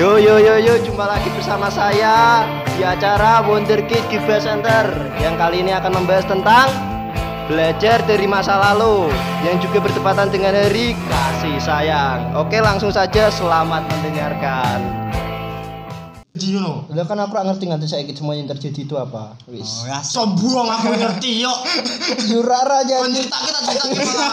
Yo 0.00 0.16
yo 0.16 0.40
yo 0.40 0.56
yo 0.56 0.80
jumpa 0.80 1.04
lagi 1.04 1.28
bersama 1.36 1.68
saya 1.68 2.48
di 2.72 2.80
acara 2.80 3.44
Wonderkid 3.44 4.00
Giba 4.08 4.40
Center 4.40 4.88
yang 5.20 5.36
kali 5.36 5.60
ini 5.60 5.76
akan 5.76 5.92
membahas 5.92 6.24
tentang 6.24 6.72
belajar 7.52 8.00
dari 8.08 8.24
masa 8.24 8.56
lalu 8.56 9.12
yang 9.44 9.60
juga 9.60 9.84
bertepatan 9.84 10.32
dengan 10.32 10.56
hari 10.56 10.96
kasih 11.04 11.60
sayang. 11.60 12.32
Oke 12.32 12.64
langsung 12.64 12.88
saja 12.88 13.28
selamat 13.28 13.84
mendengarkan. 13.92 14.99
Dino. 16.40 16.88
Udah 16.88 17.04
kan 17.04 17.20
aku 17.20 17.36
ngerti 17.36 17.64
ngerti 17.68 17.86
saya 17.86 18.02
semua 18.08 18.32
yang 18.32 18.48
terjadi 18.48 18.80
itu 18.80 18.96
apa. 18.96 19.36
Wis. 19.46 19.84
ya 19.84 20.00
sombong 20.00 20.64
aku 20.64 20.88
ngerti 20.90 21.30
yo. 21.44 21.52
Yurara 22.26 22.80
Kon 22.82 23.12
jadi. 23.12 23.20
cerita 23.20 23.36
kita 23.38 23.58
cerita 23.60 23.84
gimana? 23.86 24.26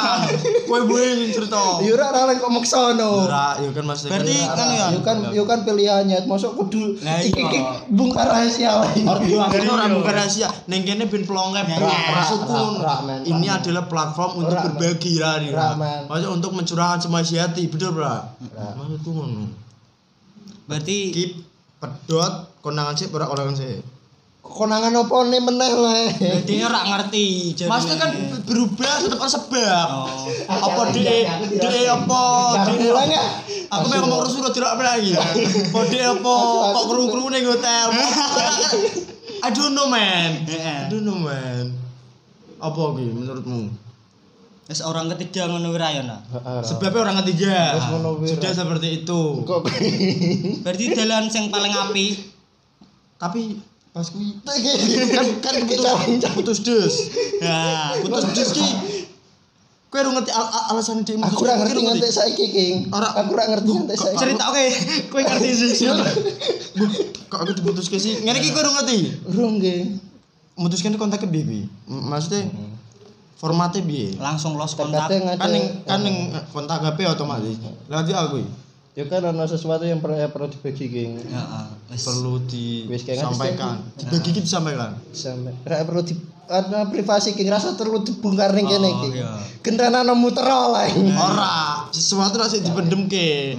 Kowe 0.63 0.81
boleh 0.84 1.09
sing 1.17 1.31
cerita. 1.34 1.59
Yurara 1.81 2.21
lagi 2.25 2.39
ngomong 2.39 2.63
sono. 2.63 3.27
Ora, 3.27 3.59
yo 3.59 3.70
kan 3.71 3.84
Mas. 3.84 4.07
Berarti 4.07 4.38
kan 4.39 4.67
ya. 4.70 4.85
Yuk 4.95 5.03
kan, 5.03 5.17
yuk 5.29 5.45
kan 5.45 5.59
pilihannya, 5.62 6.23
masuk 6.23 6.55
kudu 6.55 6.95
Nah, 7.03 7.20
iki 7.20 7.35
iki 7.35 7.59
bungkar 7.98 8.26
rahasia. 8.26 8.71
Yo 9.27 9.37
akhirnya 9.37 9.71
orang 9.73 9.91
bukan 9.93 10.13
rahasia. 10.15 10.48
Neng 10.65 10.81
kene 10.81 11.05
ben 11.05 11.23
pelongep. 11.23 11.67
Ra- 11.67 12.15
Masukku. 12.15 12.79
ra- 12.79 12.79
ra- 12.79 13.01
men, 13.03 13.21
Ini 13.21 13.48
adalah 13.51 13.84
platform 13.85 14.41
untuk 14.41 14.55
berbagi 14.55 15.20
ra. 15.20 15.35
Maksudnya 16.07 16.29
untuk 16.29 16.51
mencurahkan 16.53 16.99
semua 16.99 17.20
isi 17.20 17.35
hati, 17.35 17.67
betul, 17.67 17.91
Bra? 17.91 18.23
Ra. 18.53 18.70
Maksudku 18.73 19.09
ngono. 19.12 19.45
Berarti 20.67 20.98
Iki 21.09 21.26
pedot 21.77 22.34
konangan 22.66 22.94
sih 22.98 23.08
ora 23.13 23.30
konangan 23.30 23.55
sih. 23.55 23.80
Konangan 24.48 24.95
apa 24.95 25.16
nih 25.27 25.41
meneh 25.44 25.73
lah. 25.76 26.08
berarti 26.18 26.54
ora 26.63 26.81
ngerti. 26.88 27.27
Maksudnya 27.68 27.98
kan 27.99 28.12
berubah 28.48 28.94
tetap 29.04 29.20
ada 29.20 29.30
sebab. 29.30 29.88
Oh. 29.91 30.27
Apa 30.48 30.82
de 30.96 31.27
de 31.60 31.82
apa 31.91 32.21
de 32.71 32.88
Ulang 32.88 33.12
ya? 33.12 33.24
Aku 33.68 33.85
mau 33.91 33.99
ngomong 34.07 34.21
rusuh 34.24 34.48
tidak 34.55 34.79
apa 34.79 34.96
lagi. 34.96 35.12
Kok 35.68 35.85
de 35.91 35.99
apa 35.99 36.35
kok 36.74 36.85
kru-kru 36.88 37.27
ning 37.27 37.43
hotel. 37.43 37.91
I 39.44 39.49
don't 39.51 39.76
know 39.76 39.91
man. 39.91 40.48
I 40.48 40.88
don't 40.88 41.04
know 41.04 41.20
man. 41.20 41.76
Apa 42.57 42.82
ki 42.96 43.04
menurutmu? 43.13 43.87
Wis 44.68 44.84
orang 44.84 45.07
ketiga 45.10 45.48
ngono 45.48 45.71
ora 45.71 45.87
ya 45.90 46.04
nak. 46.04 46.27
Sebabnya 46.62 46.99
orang 47.01 47.18
ketiga. 47.23 47.79
Sudah 48.21 48.51
seperti 48.51 49.01
itu. 49.01 49.21
kok 49.41 49.63
Berarti 50.63 50.85
dalan 50.91 51.32
sing 51.32 51.48
paling 51.48 51.71
apik 51.71 52.20
Tapi 53.15 53.57
pas 53.90 54.05
kuwi 54.07 54.29
kan 55.10 55.26
kan 55.41 55.55
kita 55.65 55.90
putus 56.35 56.62
des. 56.62 56.93
ya 57.40 57.95
Putus 57.98 58.27
des 58.29 58.49
ki. 58.51 58.68
Kowe 59.88 60.04
ora 60.04 60.12
ngerti 60.13 60.29
al- 60.29 60.51
al- 60.51 60.68
alasan 60.70 61.01
dia 61.01 61.15
aku 61.15 61.41
ora 61.41 61.55
ngerti 61.57 61.79
nganti 61.79 62.10
saiki 62.12 62.45
King. 62.51 62.76
Ora- 62.91 63.15
Aku 63.15 63.32
ora 63.34 63.48
ngerti 63.48 63.71
nganti 63.71 63.95
saiki. 63.95 64.18
cerita 64.19 64.44
oke 64.51 64.66
kowe 65.07 65.22
ngerti 65.23 65.50
sih 65.50 65.88
kok 67.25 67.40
aku 67.40 67.51
diputuske 67.56 67.95
sih 67.95 68.19
ngene 68.19 68.38
iki 68.38 68.51
kowe 68.51 68.62
ora 68.62 68.72
ngerti 68.78 68.97
Urung 69.25 69.57
nggih. 69.57 69.95
mutuskan 70.53 70.91
kontak 70.94 71.23
ke 71.23 71.28
M- 71.31 71.56
maksudnya 72.06 72.51
formatnya 73.38 73.85
piye 73.85 74.18
langsung 74.18 74.57
los 74.57 74.74
kontak. 74.74 75.07
Kan 75.13 75.22
ngate. 75.22 75.85
kan 75.85 76.00
ning 76.02 76.34
kontak 76.50 76.81
HP 76.81 77.06
otomatis 77.06 77.62
lagi 77.85 78.12
aku. 78.12 78.41
Ya 78.97 79.06
kan 79.06 79.22
ana 79.29 79.46
sesuatu 79.46 79.85
yang 79.85 80.02
perlu 80.02 80.18
ya 80.18 80.25
perlu 80.34 80.50
dibagi. 80.50 80.90
Wis 81.94 82.02
perlu 82.02 82.41
disampaikan 82.50 83.85
dibagi 83.94 84.34
gitu 84.34 84.41
disampaikan 84.41 84.97
Sampai 85.13 85.53
perlu 85.85 86.02
di 86.02 86.18
ada 86.47 86.88
privasi 86.90 87.35
King 87.38 87.52
rasa 87.53 87.78
perlu 87.78 88.02
dibongkar 88.02 88.56
ning 88.57 88.66
kene 88.66 88.90
Oh, 88.90 89.06
iya. 89.13 89.38
Gendana 89.62 90.01
muter 90.18 90.47
lah. 90.47 90.88
ora 91.13 91.85
sesuatu 91.94 92.41
rasa 92.41 92.57
dipendem 92.57 93.06
ke 93.06 93.53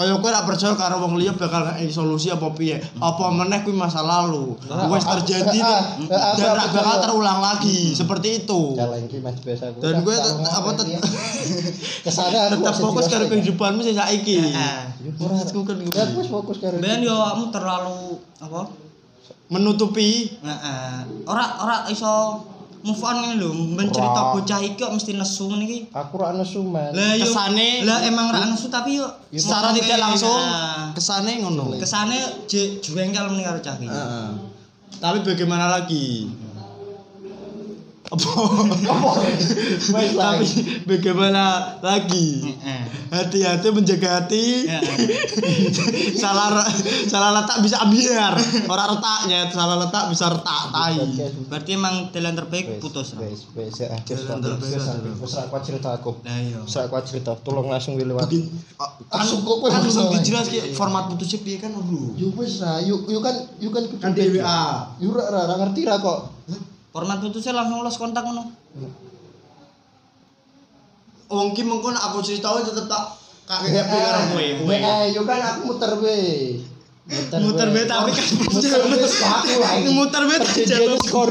kaya 0.00 0.16
kowe 0.16 0.32
ora 0.32 0.48
percaya 0.48 0.72
karo 0.72 1.04
wong 1.04 1.20
liya 1.20 1.36
bakal 1.36 1.60
ngei 1.76 1.92
solusi 1.92 2.32
apa 2.32 2.48
piye? 2.56 2.80
Apa 2.96 3.28
meneh 3.28 3.60
kuwi 3.60 3.76
masa 3.76 4.00
lalu? 4.00 4.56
Wis 4.88 5.04
terjadi 5.04 5.60
dan 6.40 6.48
ora 6.56 6.64
bakal 6.72 6.96
terulang 7.04 7.44
lagi 7.44 7.92
seperti 7.92 8.40
itu. 8.40 8.80
Dan 9.76 10.00
gue 10.00 10.16
apa 10.40 10.70
ke 12.08 12.08
sana 12.08 12.48
tetap 12.48 12.74
fokus 12.80 13.12
karo 13.12 13.28
King. 13.28 13.44
kehidupanmu 13.44 13.84
sing 13.84 13.92
saiki. 13.92 14.40
Maksudku 15.20 15.68
kan 15.68 15.76
Ya 15.92 16.08
aku 16.08 16.24
wis 16.24 16.32
fokus 16.32 16.56
karo. 16.64 16.80
Ben 16.80 17.04
yo 17.04 17.20
kamu 17.20 17.52
terlalu 17.52 18.24
apa? 18.40 18.72
menutupi. 19.52 20.40
Heeh. 20.40 20.96
Ora 21.28 21.44
ora 21.60 21.76
iso 21.92 22.40
move 22.80 23.00
on 23.00 23.16
ngene 23.20 23.34
lho. 23.36 23.50
Ben 23.76 23.88
cerita 23.88 24.20
Ora. 24.20 24.32
bocah 24.36 24.58
iki 24.60 24.76
kok 24.76 24.92
mesti 24.92 25.12
nesu 25.12 25.44
ngene 25.48 25.64
iki. 25.64 25.78
Aku 25.92 26.16
ora 26.16 26.32
nesu 26.32 26.64
man. 26.64 26.92
Lah 26.92 27.16
Kesane- 27.16 27.84
lah 27.84 27.98
emang 28.04 28.32
ra 28.32 28.44
nesu 28.44 28.68
tapi 28.68 28.96
yo 28.96 29.06
secara 29.30 29.70
tidak 29.70 29.98
langsung 30.00 30.36
kesane 30.92 31.38
ngono 31.38 31.76
kesane 31.76 32.18
je 32.44 32.80
jengkel 32.80 33.30
meneh 33.30 33.44
karo 33.44 33.60
cah 33.60 33.76
iki. 33.76 33.88
Heeh. 33.88 34.28
tapi 35.00 35.24
bagaimana 35.24 35.72
lagi 35.72 36.28
apa 38.10 38.30
tapi 40.18 40.46
bagaimana 40.82 41.78
lagi 41.78 42.58
hati-hati 43.10 43.68
menjaga 43.70 44.22
hati 44.22 44.66
salah 46.22 46.66
salah 47.06 47.30
letak 47.38 47.62
bisa 47.62 47.82
ambiar 47.86 48.34
orang 48.66 48.98
retaknya 48.98 49.46
salah 49.54 49.76
letak 49.78 50.10
bisa 50.10 50.26
retak 50.26 50.62
tai 50.74 50.98
Berarti 51.50 51.70
emang 51.74 51.94
jalan 52.14 52.34
terbaik 52.36 52.78
putus. 52.78 53.18
Wes 53.18 53.50
wes 53.54 53.74
ya. 53.74 53.90
Jalan 54.06 54.38
terbaik, 54.38 54.78
wes 55.18 55.34
aku 55.34 55.56
cerita 55.66 55.88
aku. 55.98 56.10
Iya. 56.22 56.62
Wes 56.62 56.76
aku 56.78 56.94
cerita. 57.02 57.34
Tolong 57.42 57.66
langsung 57.66 57.98
gue 57.98 58.06
lewat. 58.06 58.30
Begin, 58.30 58.50
kan 58.78 59.22
Langsung 59.22 59.42
kok 59.42 59.66
langsung 59.66 60.14
dijelas 60.14 60.46
kayak 60.46 60.72
format 60.78 61.10
putusnya 61.10 61.42
piye 61.42 61.58
kan 61.58 61.74
bro 61.74 62.14
Yuk 62.14 62.38
wes 62.38 62.62
lah. 62.62 62.78
Yuk 62.82 63.10
yuk 63.10 63.22
kan 63.22 63.36
yuk 63.58 63.72
kan 63.74 63.84
kan 63.98 64.10
WA 64.14 64.62
Yuk 65.02 65.14
ra 65.16 65.54
ngerti 65.58 65.80
ra 65.86 65.96
kok. 65.98 66.20
Format 66.90 67.18
putusnya 67.18 67.54
langsung 67.54 67.80
los 67.80 67.94
kontak 67.94 68.22
ngono. 68.22 68.50
Wong 71.30 71.54
ki 71.54 71.62
mengko 71.62 71.94
aku 71.94 72.18
cerita 72.20 72.50
wae 72.50 72.66
tetep 72.66 72.90
tak 72.90 73.04
kakek 73.46 73.70
HP 73.80 73.92
karo 73.94 74.20
kowe 74.28 74.44
kowe 74.58 74.74
Eh, 74.74 75.14
yuk 75.14 75.22
kan 75.22 75.38
aku 75.38 75.60
muter 75.68 75.92
we. 76.02 76.18
muter 77.38 77.68
be 77.70 77.82
tapi 77.86 78.10
kan 78.10 78.26
Muter 78.50 78.82
we 78.86 78.98
aku 79.02 79.50
lah. 79.58 79.72
muter 79.88 80.22
be 80.26 80.34
tak 80.36 80.46
Perjanjian 80.50 80.78
jawab 80.90 81.00
skor 81.02 81.30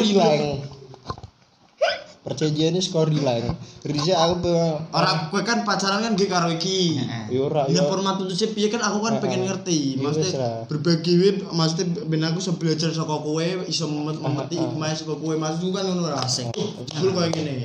hilang. 2.20 2.28
Perjanjian 2.28 2.76
skor 2.84 3.08
hilang. 3.10 3.56
Riza 3.84 4.16
aku 4.20 4.52
Orang 4.92 5.32
kowe 5.32 5.42
kan 5.42 5.64
pacaran 5.64 6.04
kan 6.04 6.14
gak 6.16 6.30
karo 6.30 6.52
iki. 6.52 7.00
Yo 7.32 7.48
ora 7.48 7.64
Ya 7.72 7.88
format 7.88 8.20
putusnya 8.20 8.52
piye 8.52 8.68
kan 8.68 8.84
aku 8.84 9.00
kan 9.00 9.24
pengen 9.24 9.48
ngerti. 9.48 9.96
Wis 9.96 10.04
Maksudnya 10.04 10.32
lah. 10.36 10.56
berbagi 10.68 11.14
we 11.16 11.30
maksudnya 11.52 11.86
ben 12.08 12.24
aku 12.28 12.40
iso 12.44 12.52
belajar 12.60 12.90
saka 12.92 13.16
kowe, 13.16 13.48
iso 13.66 13.88
mem- 13.88 14.20
memetik 14.20 14.60
hikmah 14.60 14.92
saka 14.92 15.16
kowe. 15.16 15.34
Maksudku 15.36 15.72
kan 15.72 15.84
ngono 15.88 16.12
ra. 16.12 16.20
Asik. 16.20 16.52
Bul 17.00 17.10
koyo 17.16 17.30
ngene. 17.32 17.64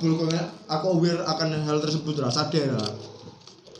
Bul 0.00 0.12
koyo 0.16 0.40
aku 0.64 0.84
aware 0.96 1.20
akan 1.22 1.68
hal 1.68 1.78
tersebut 1.84 2.16
ra, 2.16 2.32
sadar 2.32 2.80
ra. 2.80 2.86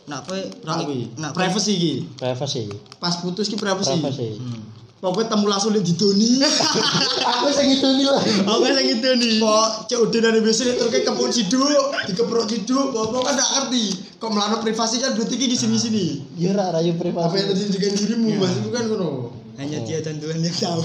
Nak 0.05 0.29
kowe 0.29 0.37
Ra 0.61 1.33
Privacy 1.33 1.71
iki. 1.73 1.93
Privacy. 2.13 2.69
Pas 3.01 3.17
putus 3.17 3.49
ki 3.49 3.57
privacy. 3.57 3.97
Privacy. 3.97 4.37
Hmm. 4.37 4.61
Pokoknya 4.95 5.27
temu 5.27 5.45
langsung 5.51 5.75
lihat 5.75 5.85
didoni. 5.85 6.39
Aku 7.35 7.51
sing 7.51 7.67
itu 7.77 7.83
nih 7.83 8.07
lah. 8.09 8.23
Aku 8.47 8.63
sing 8.63 8.85
ngidoni. 8.89 9.37
Kok 9.43 9.67
cek 9.91 9.99
udah 10.01 10.19
dari 10.23 10.39
biasa 10.41 10.61
terus 10.79 10.89
kepuk 10.89 11.29
ciduk, 11.29 11.67
dikeprok 12.09 12.45
ciduk, 12.47 12.95
bapak 12.95 13.21
kan 13.27 13.33
gak 13.37 13.49
ngerti. 13.53 13.85
Kok 14.17 14.29
melano 14.31 14.57
privasi 14.63 15.03
kan 15.03 15.13
berarti 15.13 15.35
di 15.35 15.53
sini-sini. 15.53 16.05
Ora 16.49 16.73
ra 16.73 16.79
yo 16.81 16.95
apa 16.95 17.05
privasi. 17.05 17.35
yang 17.37 17.47
terjadi 17.51 17.69
dengan 17.75 17.93
dirimu 17.99 18.29
mas 18.39 18.53
itu 18.55 18.69
kan 18.71 18.83
kono 18.87 19.09
Hanya 19.55 19.77
dia 19.83 19.99
dan 20.01 20.15
Tuhan 20.19 20.39
yang 20.41 20.55
tahu. 20.63 20.79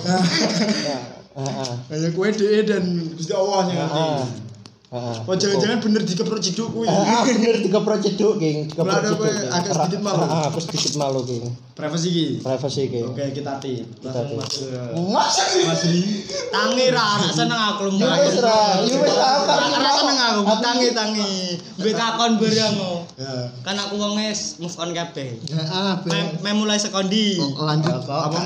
Heeh. 1.30 1.70
hanya 1.94 2.08
kue 2.10 2.28
de 2.34 2.66
dan 2.66 2.84
gusti 3.14 3.30
allah 3.30 3.62
yang 3.70 3.78
ngerti 3.86 4.49
Heeh. 4.90 5.16
oh 5.22 5.36
jangan-jangan 5.38 5.78
bener 5.78 6.02
dikeprok 6.02 6.42
ciduk 6.42 6.74
kuwi 6.74 6.90
Ah, 6.90 7.22
bener 7.22 7.62
tiga 7.62 7.78
pro 7.78 7.94
ceduk, 7.94 8.42
King. 8.42 8.66
Tiga 8.66 8.82
pro 8.82 8.90
Mulai 8.90 9.06
ceduk. 9.06 9.14
aku 9.14 9.30
King. 9.30 9.54
agak 9.54 9.72
sedikit 9.72 10.00
malu. 10.02 10.22
Ah, 10.26 10.42
aku 10.50 10.58
sedikit 10.58 10.92
malu, 10.98 11.20
King. 11.22 11.44
privasi 11.78 12.08
ki 12.10 12.26
Privacy, 12.42 12.82
King. 12.90 13.06
oke 13.06 13.24
kita 13.30 13.52
tip 13.62 13.86
langsung 14.02 14.34
masuk 14.34 14.66
ke 14.66 14.82
Masa 15.06 15.42
mas 15.62 15.82
Ri 15.86 16.02
Tangi 16.50 16.86
ra, 16.90 17.06
seneng 17.30 17.60
aku 17.70 17.82
lu. 17.86 17.96
Yo 17.96 18.10
wis 18.18 18.36
ra, 18.42 18.58
yo 18.82 18.94
wis 18.98 19.14
ra 19.14 19.28
aku 19.38 19.78
Ra 19.78 19.90
seneng 19.94 20.18
aku, 20.18 20.40
tangi 20.58 20.88
tangi. 20.90 21.32
Mbek 21.78 21.94
takon 21.94 22.30
bareng 22.36 22.74
aku. 22.74 22.90
ya 23.14 23.32
Kan 23.62 23.76
aku 23.78 23.94
wong 23.94 24.18
wis 24.18 24.58
move 24.58 24.74
on 24.74 24.90
kabeh. 24.90 25.38
ah 25.70 26.02
Mem 26.42 26.54
mulai 26.58 26.76
sekondi. 26.76 27.38
lanjut 27.38 27.94
Kok, 28.02 28.20
apa 28.26 28.38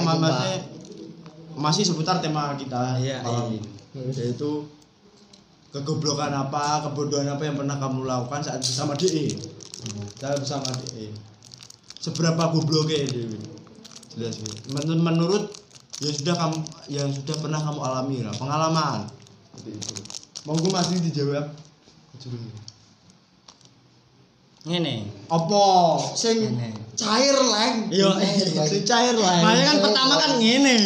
masih 1.57 1.87
seputar 1.87 2.19
tema 2.19 2.53
kita 2.53 3.01
Iya, 3.01 3.23
malam 3.23 3.49
iya. 3.49 3.63
ini 3.95 4.11
yaitu 4.13 4.67
kegoblokan 5.75 6.31
apa 6.31 6.87
kebodohan 6.87 7.27
apa 7.27 7.43
yang 7.43 7.59
pernah 7.59 7.75
kamu 7.83 8.07
lakukan 8.07 8.47
saat 8.47 8.63
bersama 8.63 8.95
DE 8.95 9.35
saat 10.23 10.39
bersama 10.39 10.71
DE 10.71 11.11
seberapa 11.99 12.55
gobloknya 12.55 13.11
DE 13.11 13.35
jelas 14.15 14.39
ya. 14.39 14.55
Men- 14.71 15.03
menurut 15.03 15.51
yang 15.99 16.15
sudah 16.15 16.35
kamu 16.39 16.59
yang 16.87 17.11
sudah 17.11 17.37
pernah 17.43 17.61
kamu 17.63 17.81
alami 17.83 18.17
lah 18.23 18.35
pengalaman. 18.35 19.11
Seperti 19.55 19.71
itu. 19.79 19.95
Monggo 20.47 20.69
masih 20.71 20.99
dijawab. 21.03 21.47
Ngene 24.65 25.13
Apa? 25.29 25.65
Sing 26.17 26.41
Ngene. 26.41 26.73
cair 26.97 27.37
leng? 27.37 27.93
Yo, 27.93 28.17
sing 28.65 28.83
cair 28.89 29.13
leng. 29.13 29.43
makanya 29.45 29.65
kan 29.77 29.79
pertama 29.85 30.15
kan 30.17 30.33
ngene 30.41 30.79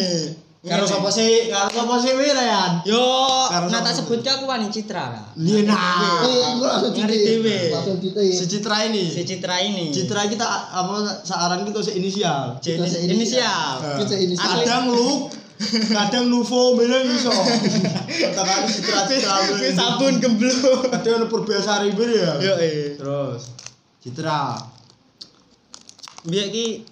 Karo 0.69 0.85
Ngene. 0.85 0.93
sapa 0.93 1.09
sih? 1.09 1.49
Karo 1.49 1.73
sapa 1.73 1.95
sih 1.97 2.13
Wirean? 2.13 2.73
yo 2.85 3.01
Karo 3.49 3.73
nah 3.73 3.81
tak 3.81 3.97
sebut 3.97 4.21
aku 4.21 4.45
wani 4.45 4.69
Citra. 4.69 5.33
Eh, 5.33 5.65
gua 6.61 6.69
langsung 6.77 6.93
Ngeri 6.93 7.17
dhewe. 7.25 7.57
Si 8.29 8.45
Citra 8.45 8.85
ini. 8.85 9.09
si 9.09 9.25
Citra 9.25 9.57
ini 9.65 9.89
Citra 9.89 10.29
kita 10.29 10.45
apa 10.45 11.25
searan 11.25 11.65
kita 11.65 11.81
se 11.81 11.97
inisial. 11.97 12.61
Kita 12.61 12.85
inisial. 13.01 13.81
Kadang 14.37 14.93
lu 14.93 15.33
kadang 15.97 16.31
Nuvo 16.31 16.79
bener 16.79 17.03
iso. 17.11 17.35
Katakan 17.35 18.69
Citra 18.69 19.09
Citra. 19.11 19.35
Wis 19.59 19.75
sabun 19.75 20.23
Kadang 20.23 21.15
ada 21.19 21.27
Purbasari 21.27 21.97
bener 21.97 22.15
ya. 22.15 22.33
yo 22.39 22.55
Terus 23.01 23.57
Citra. 24.05 24.55
biar 26.29 26.51
ki 26.53 26.85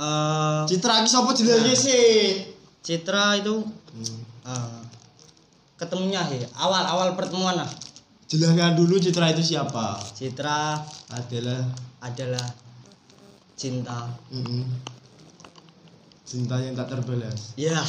eh, 0.00 0.60
Citra 0.64 1.04
ki 1.04 1.10
sapa 1.10 1.30
jenenge 1.36 1.74
sih? 1.76 2.57
Citra 2.88 3.36
itu 3.36 3.60
eh, 4.48 4.80
ketemunya 5.76 6.24
sih 6.24 6.40
awal 6.56 6.88
awal 6.88 7.12
pertemuan 7.12 7.60
lah 7.60 7.68
Jelaskan 8.28 8.76
dulu 8.76 8.96
Citra 8.96 9.32
itu 9.32 9.40
siapa? 9.40 10.00
Citra 10.16 10.80
Adalah 11.12 11.68
adalah 12.00 12.48
cinta 13.60 14.08
mm 14.32 14.64
cinta 16.28 16.60
yang 16.60 16.76
tak 16.76 16.92
terbalas. 16.92 17.56
ya 17.56 17.80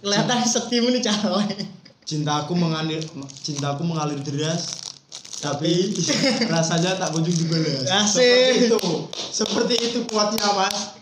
kelihatan 0.00 0.44
sedih 0.44 0.88
nih 0.92 1.00
cewek 1.04 1.56
Cintaku 2.04 2.52
mengalir 2.56 3.00
cintaku 3.40 3.84
mengalir 3.84 4.20
deras 4.20 4.80
tapi 5.42 5.92
rasanya 6.54 7.02
tak 7.02 7.10
kunjung 7.10 7.34
dibalas. 7.34 7.90
Asik. 7.90 8.14
Seperti 8.14 8.70
itu. 8.70 8.82
Seperti 9.10 9.74
itu 9.74 9.98
kuatnya, 10.06 10.46
Mas. 10.54 11.01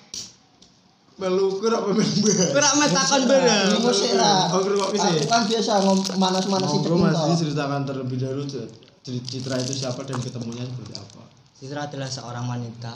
Melu 1.21 1.61
kira 1.61 1.79
pemember. 1.79 2.33
Kurang 2.49 2.75
mas 2.77 2.91
takon 2.91 3.23
bareng. 3.25 3.67
Ngomong 3.71 3.93
sih 3.93 4.13
lah. 4.15 4.49
Oh, 4.49 4.59
ngerungok 4.59 4.89
sih. 4.91 5.21
Aku 5.21 5.29
kan 5.29 5.43
biasa 5.45 5.73
ngom 5.85 5.99
manas-manas 6.17 6.73
itu. 6.73 6.89
Mas 6.91 7.13
Didi 7.15 7.35
ceritakan 7.39 7.85
terlebih 7.85 8.17
dahulu 8.17 8.43
cer- 8.45 8.73
cer- 9.01 9.21
Citra 9.23 9.57
itu 9.57 9.73
siapa 9.75 10.01
dan 10.03 10.17
ketemunya 10.19 10.65
seperti 10.65 10.93
apa. 10.95 11.23
Citra 11.55 11.81
adalah 11.85 12.09
seorang 12.09 12.45
wanita 12.47 12.93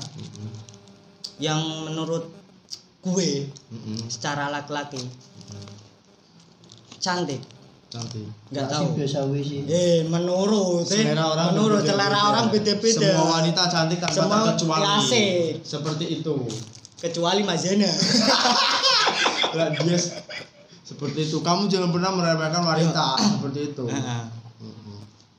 yang 1.37 1.61
menurut 1.85 2.33
gue 3.03 3.45
Mm-mm. 3.69 4.09
secara 4.09 4.49
laki-laki 4.49 5.05
cantik 6.97 7.41
Cantik. 7.91 8.27
nggak 8.51 8.67
tahu 8.67 8.87
biasa 8.97 9.23
wis 9.29 9.45
sih. 9.45 9.61
eh 9.69 10.03
menurut 10.05 10.83
eh. 10.83 11.05
Selera 11.05 11.25
orang 11.29 11.47
menurut 11.53 11.79
berbeda-beda. 11.79 11.95
selera 11.95 12.21
orang 12.27 12.47
beda-beda 12.49 13.07
Semua 13.07 13.27
wanita 13.31 13.63
cantik 13.69 13.99
tanpa 14.01 14.15
Semua 14.17 14.39
terkecuali. 14.49 14.85
asik. 14.99 15.53
Seperti 15.63 16.05
itu. 16.17 16.35
Kecuali 17.05 17.41
Mazena 17.43 17.85
Lah 19.55 19.69
dia 19.71 19.99
seperti 20.83 21.21
itu. 21.25 21.39
Kamu 21.39 21.65
jangan 21.67 21.89
pernah 21.89 22.11
meremehkan 22.11 22.61
wanita 22.61 23.07
Iya. 23.15 23.27
seperti 23.31 23.61
itu. 23.71 23.85
Heeh. 23.87 24.23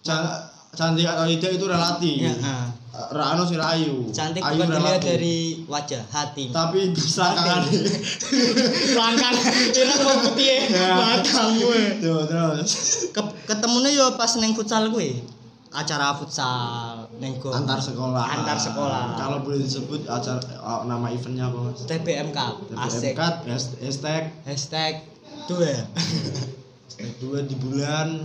Ca- 0.01 0.41
cantik 0.71 1.03
atau 1.03 1.25
tidak 1.27 1.51
itu 1.51 1.65
relatif. 1.65 2.15
Heeh. 2.23 2.65
Rano 2.95 3.43
si 3.43 3.53
Rayu. 3.53 4.07
cantik 4.09 4.39
Ayu 4.39 4.55
bukan 4.57 4.71
dilihat 4.71 5.03
dari 5.03 5.35
wajah 5.65 5.99
hati 6.07 6.47
tapi 6.47 6.95
belakangan 6.95 7.67
langkah 8.95 9.31
kira 9.67 9.95
mau 9.99 10.15
putih 10.23 10.63
Ya. 10.65 10.95
batangmu 10.95 11.75
Tuh, 11.99 12.23
terus 12.23 12.71
Ke- 13.11 13.35
ketemunya 13.45 13.91
yo 13.91 14.15
pas 14.15 14.31
neng 14.37 14.55
futsal 14.55 14.87
gue 14.87 15.19
acara 15.69 16.15
futsal 16.15 17.04
neng 17.15 17.39
go 17.39 17.49
antar 17.49 17.77
sekolah. 17.77 18.23
Antar 18.25 18.57
sekolah. 18.57 19.15
Kalau 19.15 19.39
boleh 19.39 19.57
disebut 19.57 20.03
acara 20.05 20.39
oh, 20.59 20.83
nama 20.83 21.07
eventnya 21.07 21.47
apa 21.47 21.57
mas? 21.65 21.83
TBM 21.83 22.29
Cup 22.29 22.59
asik. 22.75 23.15
TPMK 23.15 23.21
has- 23.47 23.75
hashtag. 23.79 24.23
Hashtag 24.43 24.93
dua 25.45 25.85
hashtag 26.85 27.11
dua 27.17 27.39
di 27.41 27.55
bulan 27.55 28.19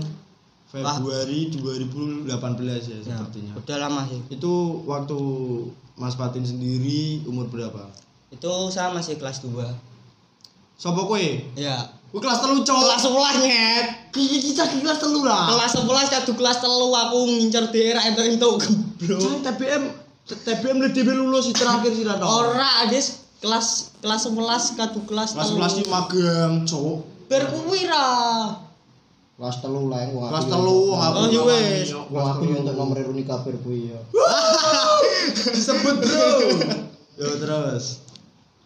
Februari 0.67 1.51
2018 1.51 2.31
ya 2.31 2.39
Ya, 2.71 2.99
sepertinya. 3.03 3.53
udah 3.57 3.77
lama 3.81 4.03
sih. 4.07 4.21
Itu 4.31 4.53
waktu 4.85 5.19
Mas 5.95 6.15
Fatin 6.15 6.43
sendiri 6.43 7.27
umur 7.27 7.47
berapa? 7.47 7.91
Itu 8.31 8.49
saya 8.71 8.89
masih 8.89 9.19
kelas 9.19 9.43
2 9.43 9.51
Sopo 10.75 11.05
kowe? 11.05 11.27
ya. 11.53 11.77
Kowe 12.09 12.19
kelas 12.19 12.39
telu 12.39 12.63
cowok. 12.63 12.83
kelas 12.87 13.03
11 13.05 13.45
nyet 13.45 13.87
Iki 14.11 14.39
kita 14.51 14.67
ki 14.67 14.83
kelas 14.83 14.99
telu 14.99 15.23
lah. 15.23 15.55
kelas 15.55 15.73
11 15.87 16.15
kadu 16.19 16.33
kelas 16.35 16.59
telu 16.59 16.91
aku 16.91 17.19
ngincer 17.31 17.71
daerah 17.71 18.03
itu 18.11 18.23
itu 18.27 18.49
geblok 18.59 19.23
Coy, 19.23 19.35
TBM 19.47 19.83
TBM 20.27 20.77
lebih 20.83 21.03
dhewe 21.07 21.15
lulus 21.15 21.47
si 21.47 21.53
terakhir 21.55 21.95
sih 21.95 22.03
Rano. 22.03 22.27
ora 22.27 22.87
adis 22.87 23.23
kelas 23.39 23.95
kelas 24.03 24.27
11 24.27 24.79
kadu 24.79 25.01
kelas 25.07 25.39
Kelas 25.39 25.49
telu 25.55 25.63
11 25.63 25.79
ki 25.79 25.85
magang, 25.87 26.53
cowok. 26.67 26.99
ber 27.31 27.43
kuwi 27.55 27.81
ra 27.87 28.07
Kelas 29.41 29.57
telu 29.65 29.89
lah 29.89 29.99
yang 30.05 30.13
Kelas 30.13 30.47
telu 30.53 30.77
wong 30.93 31.01
aku. 31.01 31.17
Oh, 31.17 31.27
iya 31.33 31.41
wes. 31.49 31.89
Wong 32.13 32.27
aku 32.29 32.43
yo 32.45 32.57
untuk 32.61 32.77
nomor 32.77 33.01
Runi 33.01 33.25
kabir 33.25 33.57
kuwi 33.65 33.89
ya. 33.89 33.97
disebut, 35.57 35.97
Bro. 35.97 36.29
Yo 37.17 37.27
terus. 37.41 38.05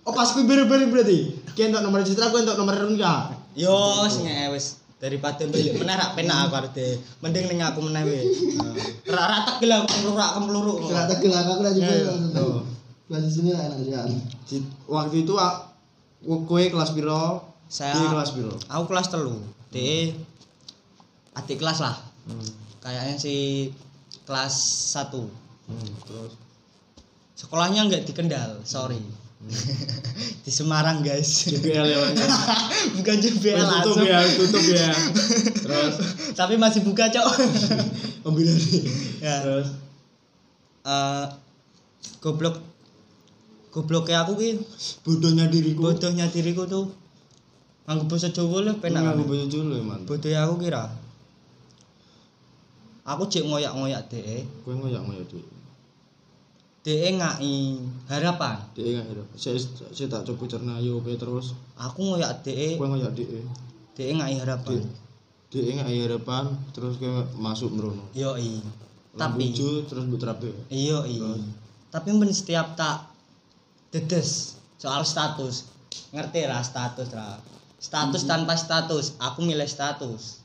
Oh 0.03 0.11
pas 0.11 0.35
kuwi 0.35 0.43
bareng-bareng 0.43 0.91
berarti. 0.91 1.31
Ki 1.55 1.71
entuk 1.71 1.79
nomor 1.79 2.03
Citra, 2.03 2.27
aku 2.27 2.43
entuk 2.43 2.59
nomor 2.59 2.75
Runika. 2.75 3.31
Yo 3.55 4.03
sing 4.11 4.27
wis 4.51 4.83
daripada 5.03 5.43
mbek 5.45 5.77
meneh 5.77 5.95
rak 5.95 6.11
penak 6.17 6.49
aku 6.49 6.55
arep 6.65 6.79
mending 7.21 7.45
ning 7.51 7.61
aku 7.61 7.81
meneh 7.85 8.03
we. 8.07 8.21
Ra 9.15 9.25
ra 9.29 9.39
tegel 9.45 9.71
aku 9.75 9.87
kemlurak 9.91 10.31
kemluruk. 10.39 10.77
Kena 10.89 11.05
tegel 11.11 11.33
aku 11.35 11.63
lagi 11.63 11.81
Ya. 11.83 12.15
Tuh. 12.33 12.63
Kelas 13.05 13.25
sini 13.29 13.53
lah 13.53 13.69
enak. 13.69 14.09
Ci- 14.49 14.65
Waktu 14.89 15.29
itu 15.29 15.37
ah, 15.37 15.69
kowe 16.25 16.63
kelas 16.63 16.97
piro? 16.97 17.53
Saya 17.69 17.93
Dia 17.93 18.09
kelas 18.17 18.31
piro? 18.33 18.55
aku 18.71 18.85
kelas 18.89 19.13
telu. 19.13 19.45
De 19.69 20.15
adik 21.37 21.61
kelas 21.61 21.85
lah. 21.85 21.97
Hmm. 22.25 22.49
Kayaknya 22.81 23.17
si 23.21 23.35
kelas 24.25 24.55
1. 24.97 25.13
Hmm, 25.69 25.91
terus 26.05 26.33
Sekolahnya 27.35 27.85
enggak 27.85 28.07
di 28.07 28.13
Kendal, 28.15 28.63
sorry. 28.65 29.01
Di 30.45 30.53
Semarang, 30.53 31.01
guys. 31.01 31.49
JBL 31.49 31.87
ya. 31.89 31.99
Bukan 33.01 33.17
JBL 33.21 33.57
Wes, 33.57 33.69
tutup 33.85 33.97
langsung. 33.97 34.07
ya, 34.09 34.21
tutup 34.37 34.65
ya. 34.67 34.89
Terus 35.65 35.95
Tapi 36.35 36.55
masih 36.57 36.81
buka, 36.85 37.09
Cok. 37.09 37.27
ambil 38.29 38.49
ya. 39.21 39.37
Terus 39.45 39.69
Eh 40.85 41.27
goblok 42.21 42.61
gobloknya 43.73 44.21
aku 44.25 44.37
ki 44.37 44.51
bodohnya 45.01 45.49
diriku. 45.49 45.81
bodohnya 45.89 46.29
diriku 46.29 46.69
tuh 46.69 46.93
nganggo 47.89 48.05
basa 48.09 48.29
Jawa 48.29 48.61
lho 48.65 48.73
penak 48.81 49.17
Aku 49.17 49.25
baju 49.25 49.45
dulu 49.49 49.77
man. 49.81 50.05
bodohnya 50.05 50.45
aku 50.45 50.61
kira 50.61 50.89
aku 53.05 53.29
cek 53.29 53.45
ngoyak-ngoyak 53.45 54.09
DE 54.13 54.45
Kowe 54.65 54.73
ngoyak 54.77 55.05
ngoyak 55.05 55.25
tuh. 55.29 55.41
DE 56.85 57.17
ngai 57.17 57.81
harapan 58.07 58.61
Dia 58.77 59.01
enggak 59.01 59.17
ada. 59.17 59.25
Saya 59.35 59.57
saya 59.89 60.07
tak 60.07 60.29
coba 60.29 60.45
cerna 60.45 60.77
yo 60.79 61.01
oke 61.01 61.17
terus. 61.17 61.57
aku 61.75 62.13
ngoyak 62.13 62.45
DE 62.45 62.77
Kowe 62.77 62.87
ngoyak 62.87 63.17
DE. 63.17 63.41
DE 63.97 64.13
ngai 64.13 64.37
harapan 64.37 64.85
Dia 65.49 65.65
enggak 65.65 65.89
harapan 65.89 66.45
terus 66.71 67.01
kowe 67.01 67.25
masuk 67.35 67.73
merono. 67.73 68.05
yo 68.13 68.37
i 68.37 68.61
Tapi 69.17 69.55
tapi 69.57 69.87
terus 69.87 70.05
mbok 70.05 70.21
terapi. 70.21 70.51
iya 70.69 71.01
i 71.07 71.17
tapi 71.89 72.11
men 72.11 72.29
setiap 72.29 72.75
tak 72.75 73.07
dedes 73.89 74.59
soal 74.77 75.07
status 75.07 75.71
ngerti 76.11 76.45
lah 76.45 76.59
status 76.61 77.15
lah 77.15 77.39
status 77.79 78.27
tanpa 78.27 78.59
status 78.59 79.15
aku 79.17 79.41
milih 79.41 79.65
status 79.65 80.43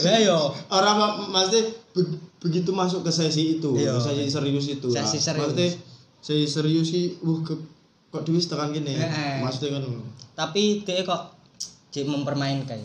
lah 0.00 0.18
yo 0.18 0.50
Orang 0.66 0.96
ma- 0.96 1.16
maksudnya 1.30 1.68
be- 1.92 2.27
begitu 2.38 2.70
masuk 2.70 3.02
ke 3.02 3.10
sesi 3.10 3.56
itu, 3.56 3.70
Iya. 3.74 3.98
sesi 3.98 4.26
serius 4.26 4.66
itu. 4.68 4.88
Sesi 4.88 5.18
serius. 5.18 5.50
Maksudnya 5.50 5.68
sesi 6.18 6.46
serius 6.46 6.86
sih, 6.86 7.04
uh 7.18 7.38
ke, 7.42 7.54
kok 8.08 8.22
dewi 8.22 8.38
tekan 8.40 8.70
gini. 8.70 8.94
Heeh. 8.94 9.42
Maksudnya 9.42 9.76
kan 9.76 9.84
tapi 10.32 10.62
dia 10.80 11.02
kok 11.02 11.34
cik 11.88 12.06
mempermainkan 12.06 12.78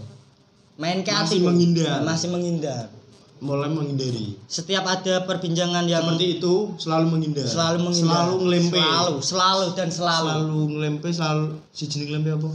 main 0.74 1.00
ke 1.00 1.12
Masih 1.12 1.38
hatiku. 1.38 1.46
menghindar. 1.48 2.02
masih 2.02 2.28
menghindar 2.28 2.90
mulai 3.38 3.68
menghindari. 3.68 4.34
setiap 4.48 4.82
ada 4.84 5.22
perbincangan 5.22 5.84
yang 5.84 6.02
Seperti 6.02 6.40
itu 6.40 6.54
selalu 6.78 7.06
menghindar. 7.12 7.46
selalu 7.46 7.78
menghindar 7.84 8.10
Selalu 8.16 8.34
ngelempe. 8.40 8.80
selalu 8.80 9.16
selalu 9.22 9.66
dan 9.76 9.90
selalu, 9.92 10.28
Selalu 10.32 10.58
ngelempe 10.72 11.10
selalu 11.12 11.46
si 11.70 11.84
jenis 11.86 12.08
ngelempe 12.10 12.30
apa? 12.34 12.50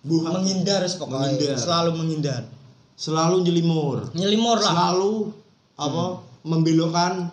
Buh, 0.00 0.20
menghindar 0.22 0.80
pokoknya 0.86 1.28
Menghindar. 1.28 1.56
selalu 1.58 1.90
menghindar 1.92 2.42
selalu 2.94 3.36
nyelimur. 3.42 3.96
nyelimur 4.14 4.58
lah 4.58 4.72
Selalu 4.72 5.12
apa? 5.74 6.04
Membelokkan 6.42 7.30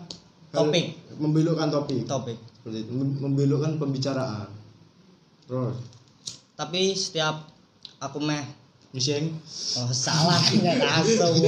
Topik. 0.48 0.96
membelokkan 1.16 1.68
topik. 1.68 2.04
topik 2.04 2.36
Seperti 2.58 2.78
itu. 2.82 2.92
Membelokkan 3.18 3.76
pembicaraan. 3.76 4.48
Terus 5.44 5.76
tapi 6.52 6.92
setiap 6.92 7.48
aku 7.98 8.20
meh 8.20 8.44
Miseng 8.92 9.34
oh 9.74 9.88
salah 9.90 10.36
nggak 10.52 10.78
tahu 11.16 11.32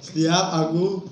setiap 0.00 0.46
aku 0.54 1.02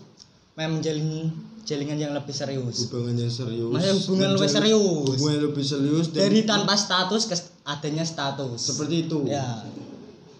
meh 0.54 0.68
menjalin 0.70 1.28
jaringan 1.62 1.98
yang 1.98 2.12
lebih 2.12 2.30
serius 2.30 2.86
hubungan 2.86 3.18
yang 3.18 3.28
serius 3.28 3.68
Maksudnya 3.68 3.94
hubungan 4.00 4.28
lebih 4.32 4.48
serius. 4.48 5.08
hubungan 5.12 5.38
lebih 5.42 5.64
serius 5.64 6.06
dan 6.08 6.20
dari 6.24 6.40
tanpa 6.42 6.74
status 6.74 7.22
ke 7.26 7.34
adanya 7.64 8.04
status 8.04 8.58
seperti 8.60 9.06
itu 9.06 9.18
ya 9.26 9.66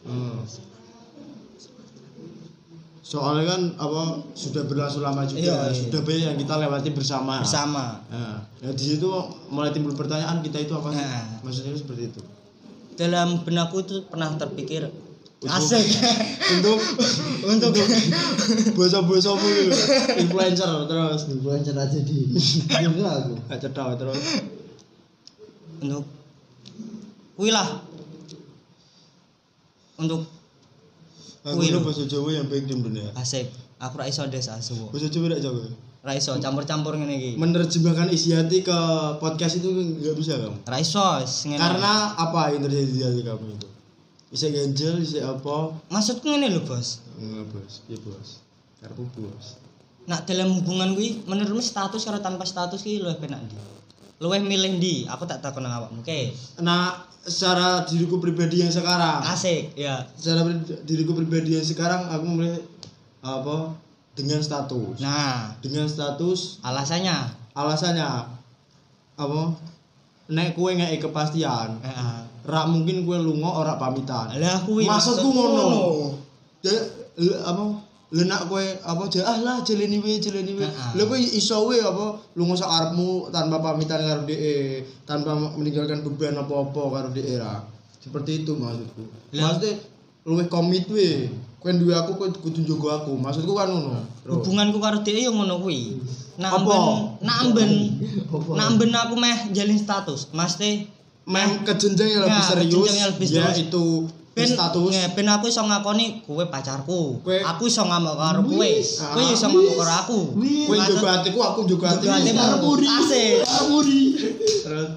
Hmm. 0.03 0.43
Soalnya 3.13 3.45
kan 3.45 3.63
apa 3.77 4.03
sudah 4.33 4.65
berlangsung 4.65 5.05
lama 5.05 5.21
juga 5.23 5.45
Iya, 5.45 5.59
iya. 5.69 5.77
sudah 5.77 6.01
banyak 6.01 6.25
yang 6.33 6.39
kita 6.41 6.55
lewati 6.57 6.91
bersama 6.91 7.45
bersama 7.45 8.01
Nah, 8.09 8.41
nah, 8.41 8.73
di 8.73 8.85
situ 8.87 9.05
mulai 9.47 9.69
timbul 9.69 9.93
pertanyaan 9.93 10.41
kita 10.41 10.57
itu 10.59 10.73
apa? 10.73 10.89
Nah. 10.89 11.45
Maksudnya 11.45 11.77
seperti 11.77 12.09
itu. 12.09 12.21
dalam 12.93 13.41
benakku 13.41 13.81
itu 13.81 14.05
pernah 14.07 14.33
terpikir 14.33 14.89
asik 15.43 15.85
Untuk 16.55 16.79
untuk 17.43 17.73
bosok-bosokmu 18.73 19.51
influencer 20.17 20.71
terus. 20.87 21.21
influencer 21.29 21.75
aja 21.75 21.99
di 21.99 22.31
Enggak 22.71 23.13
aku 23.19 23.33
Gak 23.45 23.59
cedak 23.61 23.89
terus. 23.99 24.21
untuk 25.81 26.05
kuwi 27.35 27.51
lah 27.51 27.67
untuk 29.99 30.25
Aku 31.43 31.59
lu. 31.59 31.83
bahasa 31.83 32.07
Jawa 32.07 32.31
yang 32.33 32.47
baik 32.47 32.65
di 32.65 32.75
dunia. 32.75 33.11
asik 33.15 33.51
aku 33.77 33.95
ra 33.97 34.07
iso 34.07 34.23
des 34.27 34.47
asu 34.47 34.79
Bahasa 34.89 35.07
Jawa 35.07 35.27
tidak 35.29 35.43
Jawa. 35.43 35.67
ra 36.01 36.13
iso 36.13 36.35
campur-campur 36.37 36.95
ngene 36.95 37.15
iki 37.15 37.31
Menerjemahkan 37.35 38.09
isi 38.09 38.31
hati 38.31 38.61
ke 38.61 38.79
podcast 39.19 39.59
itu 39.59 39.67
nggak 39.67 40.15
bisa 40.15 40.39
kamu. 40.39 40.59
ra 40.63 40.79
iso 40.79 41.03
Karena 41.53 41.93
apa 42.15 42.51
yang 42.51 42.63
terjadi 42.63 42.87
di 42.89 43.03
hati 43.03 43.23
kamu 43.23 43.47
itu? 43.53 43.69
Bisa 44.29 44.47
ganjel, 44.49 44.97
bisa 44.99 45.19
apa? 45.29 45.77
maksudku 45.89 46.25
ngene 46.25 46.47
lho 46.49 46.63
bos 46.63 47.03
Enggak 47.17 47.45
bos, 47.51 47.75
iya 47.87 47.99
bos. 48.01 48.29
Karena 48.79 49.03
bos. 49.11 49.47
nak 50.03 50.27
dalam 50.27 50.51
hubungan 50.53 50.95
kuwi 50.95 51.23
menurutmu 51.23 51.61
status 51.61 52.03
karo 52.03 52.19
tanpa 52.19 52.43
status 52.43 52.83
ki 52.83 52.99
luwih 52.99 53.15
penak 53.17 53.39
ndi 53.41 53.55
luwih 54.19 54.43
milih 54.43 54.75
ndi 54.75 55.07
aku 55.07 55.23
tak 55.25 55.39
takon 55.39 55.63
nang 55.63 55.75
awakmu 55.75 56.03
oke 56.03 56.21
Nah, 56.59 57.07
secara 57.23 57.87
diriku 57.87 58.19
pribadi 58.19 58.63
yang 58.63 58.73
sekarang, 58.73 59.23
asik 59.23 59.75
ya. 59.79 60.03
Secara 60.19 60.43
pri- 60.47 60.83
diriku 60.83 61.15
pribadi 61.15 61.55
yang 61.55 61.67
sekarang 61.67 62.11
aku 62.11 62.25
memilih 62.27 62.59
apa 63.23 63.79
dengan 64.19 64.43
status. 64.43 64.99
Nah. 64.99 65.55
Dengan 65.63 65.87
status 65.87 66.59
alasannya? 66.67 67.17
Alasannya 67.55 68.07
apa 69.13 69.41
nek 70.33 70.57
kue 70.57 70.73
ngeki 70.73 71.05
kepastian 71.05 71.77
heeh. 71.85 72.19
rak 72.49 72.67
mungkin 72.73 73.05
kue 73.07 73.19
lunga 73.21 73.51
ora 73.53 73.75
pamitan. 73.79 74.35
Lah 74.41 74.59
kuwi 74.65 74.89
maksudku 74.89 75.29
ngono. 75.31 76.17
apa 77.43 77.65
le 78.13 78.29
nak 78.29 78.45
apa 78.45 79.03
aja 79.09 79.25
ah 79.25 79.41
lah 79.41 79.57
jalani 79.65 79.97
we 80.05 80.21
jalani 80.21 80.53
we. 80.53 80.67
Lha 80.69 81.03
kue 81.09 81.17
iso 81.17 81.65
we 81.65 81.81
apa 81.81 82.21
lunga 82.37 82.61
sak 82.61 82.69
arepmu 82.69 83.33
tanpa 83.33 83.57
pamitan 83.57 84.05
karo 84.05 84.29
tanpa 85.09 85.33
meninggalkan 85.57 86.05
beban 86.05 86.37
apa-apa 86.37 86.83
karo 86.93 87.09
ra. 87.41 87.65
Seperti 87.97 88.45
itu 88.45 88.53
maksudku. 88.53 89.03
Maksudnya 89.33 89.81
luwih 90.29 90.47
komit 90.53 90.85
we. 90.93 91.33
Kue 91.63 91.71
duwe 91.79 91.95
aku 91.95 92.19
kue 92.19 92.29
kudu 92.37 92.67
njogo 92.69 92.93
aku. 92.93 93.17
Maksudku 93.17 93.55
kan 93.57 93.73
ngono. 93.73 94.05
Hubunganku 94.29 94.77
karo 94.83 95.01
dhek 95.01 95.17
yo 95.17 95.33
ngono 95.33 95.63
kuwi. 95.65 95.97
Nak 96.37 96.53
amben 96.53 96.83
nak 97.23 97.37
amben 97.45 97.71
Apa? 98.29 98.51
nak 98.57 98.67
amben 98.77 98.91
aku 98.93 99.15
meh 99.17 99.39
jalin 99.57 99.79
status. 99.81 100.29
Mesti 100.37 100.85
mem 101.25 101.63
ke 101.65 101.73
jenjang 101.81 102.09
yang 102.13 102.23
lebih 102.27 102.43
Ya, 102.43 102.49
serius 102.51 102.89
yang 102.93 103.13
serius. 103.15 103.57
yaitu 103.57 103.85
ben 104.33 104.49
status 104.49 104.93
ben 105.13 105.29
aku 105.29 105.45
iso 105.47 105.61
ngakoni 105.61 106.25
kowe 106.25 106.45
pacarku. 106.49 107.21
Kowe- 107.21 107.45
aku 107.45 107.69
iso 107.69 107.85
ngamuk 107.85 108.17
karo 108.17 108.41
kowe. 108.43 108.71
Ah. 108.99 109.13
kowe 109.13 109.23
iso 109.29 109.47
ngamuk 109.47 109.77
karo 109.77 109.93
aku. 109.95 110.19
Kue 110.41 110.77
Maksud- 110.77 110.97
njogo 110.97 111.07
hatiku 111.07 111.39
aku 111.39 111.61
njogo 111.65 111.85
Njogo 111.85 112.09
hatimu. 112.09 112.41
Asik. 112.73 113.35
terus? 114.65 114.89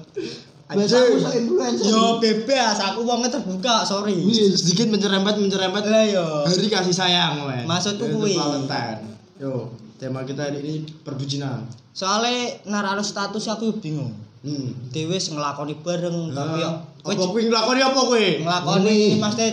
Biasa 0.66 0.98
aku 0.98 1.14
sok 1.22 1.34
influencer. 1.36 1.86
Yo 1.86 2.18
bebas 2.18 2.78
aku 2.82 3.06
wongnya 3.06 3.30
terbuka 3.30 3.86
sorry. 3.86 4.18
Sedikit 4.50 4.90
mencerempet 4.90 5.38
mencerempet 5.38 5.84
lah 5.86 6.02
yo. 6.02 6.26
Hari 6.42 6.66
kasih 6.66 6.90
sayang 6.90 7.46
men 7.46 7.62
Maksudku 7.62 8.10
kuwi. 8.10 8.34
Valentine. 8.34 9.14
Yo 9.38 9.70
tema 9.94 10.26
kita 10.26 10.50
hari 10.50 10.58
ini 10.60 10.74
perbucinan. 11.06 11.62
Soalnya 11.94 12.66
narano 12.66 13.00
status 13.00 13.46
aku 13.46 13.78
bingung 13.78 14.10
hmm. 14.46 14.94
Dhewe 14.94 15.18
wis 15.18 15.34
nglakoni 15.34 15.74
bareng 15.82 16.30
tapi 16.30 16.62
yo 16.62 16.70
apa 17.06 17.22
kowe 17.22 17.26
kuwi 17.38 17.42
nglakoni 17.46 17.80
apa 17.82 18.00
kuwi? 18.02 18.26
Nglakoni 18.42 18.96
mesti 19.18 19.46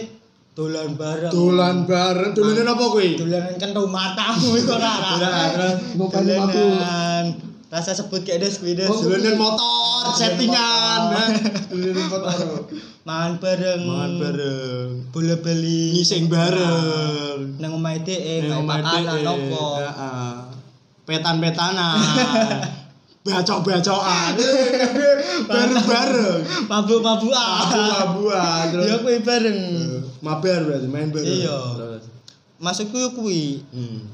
dolan 0.53 0.93
bareng. 0.97 1.33
Dolan 1.33 1.77
bareng. 1.85 2.31
Dolanan 2.33 2.67
apa 2.73 2.85
kuwi? 2.93 3.09
Dolanan 3.17 3.53
kentu 3.61 3.81
matamu 3.89 4.57
iku 4.57 4.73
ora 4.77 4.93
ora. 5.17 5.29
Aku 5.97 6.05
Dolanan. 6.09 7.25
rasa 7.73 7.97
sebut 7.97 8.21
kayak 8.21 8.45
des 8.45 8.55
kuwi 8.61 8.77
des 8.77 8.85
dolanan 8.85 9.33
motor 9.37 10.13
settingan. 10.13 10.99
nah. 11.09 11.29
dolanan 11.69 12.05
motor. 12.09 12.69
Mangan 13.05 13.33
bareng. 13.41 13.81
Mangan 13.85 14.13
bareng. 14.21 14.87
Bola 15.09 15.35
bali 15.41 15.93
ngising 15.97 16.25
bareng. 16.29 17.61
Nang 17.61 17.77
omahe 17.77 18.01
dhek 18.01 18.49
nang 18.49 18.65
omah 18.65 18.77
anak 18.81 19.25
dhek. 19.25 19.53
Petan-petanan. 21.03 21.97
Bacok-bacokan. 23.23 24.31
Bareng-bareng. 25.49 26.41
mabuk-mabukan 26.67 27.71
Abu-abuan 27.71 28.63
terus. 28.69 28.85
ya 28.85 28.95
kuwi 28.99 29.19
bareng 29.19 29.59
Mabar 30.19 30.59
berarti 30.63 30.87
main 30.87 31.07
bareng. 31.07 31.27
Iya. 31.39 31.57
Maksudku 32.57 32.95
yo 32.95 33.09
kuwi 33.11 33.63
Hmm. 33.69 34.07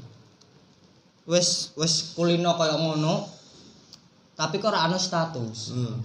wis 1.26 1.70
wis 1.74 2.12
kulino 2.12 2.54
kaya 2.54 2.74
ngono 2.74 3.22
tapi 4.34 4.56
kok 4.56 4.70
ora 4.70 4.86
ana 4.86 4.96
status 4.96 5.70
Hmm. 5.70 6.02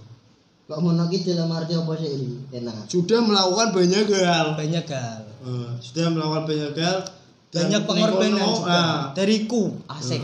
Kok 0.64 0.78
ngono 0.80 1.06
ki 1.06 1.22
dalam 1.24 1.46
arti 1.48 1.72
apa 1.72 1.94
sih 1.94 2.10
ini? 2.10 2.30
Enak. 2.52 2.86
Sudah 2.86 3.18
melakukan 3.20 3.70
banyak 3.70 4.06
hal. 4.12 4.46
banyak 4.54 4.84
gal 4.84 5.22
Eh, 5.40 5.70
sudah 5.80 6.10
melakukan 6.10 6.42
banyak 6.44 6.74
hal. 6.76 6.98
Banyak 7.48 7.82
pengorbanan 7.82 8.42
juga 8.44 8.66
ah, 8.68 8.98
dariku 9.12 9.78
asik 9.88 10.18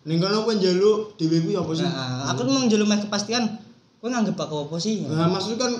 Ning 0.00 0.16
kono 0.16 0.48
kowe 0.48 0.54
njaluk 0.56 1.12
dhewe 1.20 1.36
kuwi 1.44 1.54
apa 1.60 1.72
sih? 1.76 1.84
Nah, 1.84 2.32
aku 2.32 2.48
mau 2.48 2.64
njaluk 2.64 2.88
meh 2.88 3.00
kepastian 3.04 3.44
kowe 4.00 4.08
nganggep 4.08 4.32
aku 4.32 4.64
apa 4.64 4.76
sih 4.80 5.04
Nah, 5.04 5.28
maksud 5.28 5.60
kan 5.60 5.72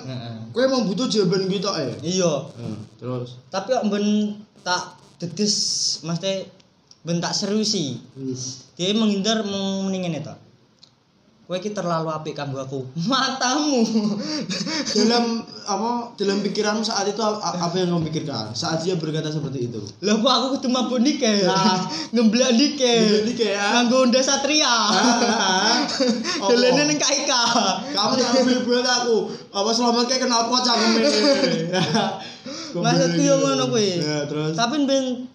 kowe 0.53 0.61
emang 0.61 0.85
butuh 0.85 1.09
jawaban 1.09 1.49
gitu 1.49 1.69
eh. 1.73 1.89
iya 2.05 2.45
Hmm, 2.53 2.77
terus 3.01 3.41
tapi 3.49 3.73
kok 3.73 3.89
ben 3.89 4.37
tak 4.61 4.93
dedes 5.17 5.55
mesti 6.05 6.45
ben 7.01 7.17
tak 7.17 7.33
seriusi 7.33 7.97
Wis. 8.13 8.69
dia 8.77 8.93
menghindar 8.93 9.41
mendingin 9.41 10.21
itu 10.21 10.33
kowe 11.51 11.59
iki 11.59 11.75
terlalu 11.75 12.07
apik 12.07 12.31
kanggo 12.31 12.63
aku. 12.63 12.79
Matamu. 13.11 13.83
Dalam 14.95 15.43
apa 15.67 16.15
dalam 16.15 16.39
pikiranmu 16.39 16.79
saat 16.79 17.11
itu 17.11 17.19
apa 17.19 17.75
yang 17.75 17.91
kamu 17.91 18.07
pikirkan? 18.07 18.55
Saat 18.55 18.87
dia 18.87 18.95
berkata 18.95 19.27
seperti 19.27 19.67
itu. 19.67 19.83
Lho 19.99 20.23
kok 20.23 20.31
aku 20.31 20.47
kudu 20.55 20.71
mabuk 20.71 21.03
nike 21.03 21.43
Nah. 21.43 21.83
ngemblak 22.15 22.55
nike 22.55 23.27
nike, 23.27 23.51
ya. 23.51 23.83
nganggo 23.83 24.07
Honda 24.07 24.23
Satria. 24.23 24.63
Ah, 24.63 25.83
apa? 26.39 26.47
dolene 26.47 26.87
ning 26.87 26.95
KIK 26.95 27.31
kamu 27.99 28.13
jangan 28.15 28.63
buat 28.63 28.87
aku. 28.87 29.17
Apa 29.51 29.69
selamat 29.75 30.07
kayak 30.07 30.21
kenal 30.23 30.47
pot 30.47 30.63
cangkem 30.63 31.03
Maksudku 32.79 33.19
yo 33.19 33.35
ngono 33.43 33.67
kuwi. 33.67 33.99
ya 33.99 34.23
terus? 34.23 34.55
Tapi 34.55 34.87
ben 34.87 35.27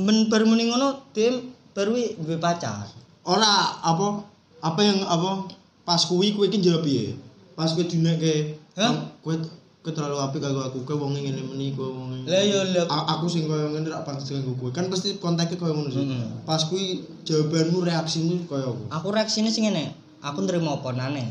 ben 0.00 0.32
baru 0.32 0.48
muni 0.48 0.72
ngono 0.72 1.12
dia 1.12 1.28
baru 1.76 1.92
duwe 2.24 2.40
pacar. 2.40 2.88
Ora 3.28 3.84
apa 3.84 4.31
apa 4.62 4.80
yang 4.80 5.02
apa 5.02 5.50
pas 5.82 5.98
kuwi 6.06 6.38
kuwi 6.38 6.46
iki 6.46 6.62
jawab 6.62 6.86
piye? 6.86 7.18
Pas 7.58 7.74
kuwi 7.74 7.90
dinekke 7.90 8.54
Hah? 8.78 8.94
kuwi 9.20 9.42
terlalu 9.82 10.22
apik 10.22 10.38
kanggo 10.38 10.62
aku 10.62 10.86
kuwi 10.86 10.94
wong 10.94 11.10
ngene 11.18 11.42
meni 11.42 11.74
kuwi 11.74 11.90
wong 11.90 12.08
lah 12.22 12.42
yo 12.46 12.62
lah. 12.70 12.86
A- 12.86 13.18
aku 13.18 13.26
sing 13.26 13.50
koyo 13.50 13.74
ngene 13.74 13.90
rak 13.90 14.06
pantes 14.06 14.30
kanggo 14.30 14.54
kowe 14.54 14.70
kan 14.70 14.86
pasti 14.86 15.18
kontaknya 15.18 15.58
koyo 15.58 15.74
ngono 15.74 15.90
sih. 15.90 16.06
Pas 16.46 16.62
kuwi 16.70 17.02
jawabanmu 17.26 17.82
reaksimu 17.82 18.46
koyo 18.46 18.78
aku. 18.78 18.82
Aku 18.94 19.08
reaksinya 19.10 19.50
sing 19.50 19.66
ngene 19.66 19.90
aku 20.22 20.46
nerima 20.46 20.78
apa 20.78 20.94
nane? 20.94 21.26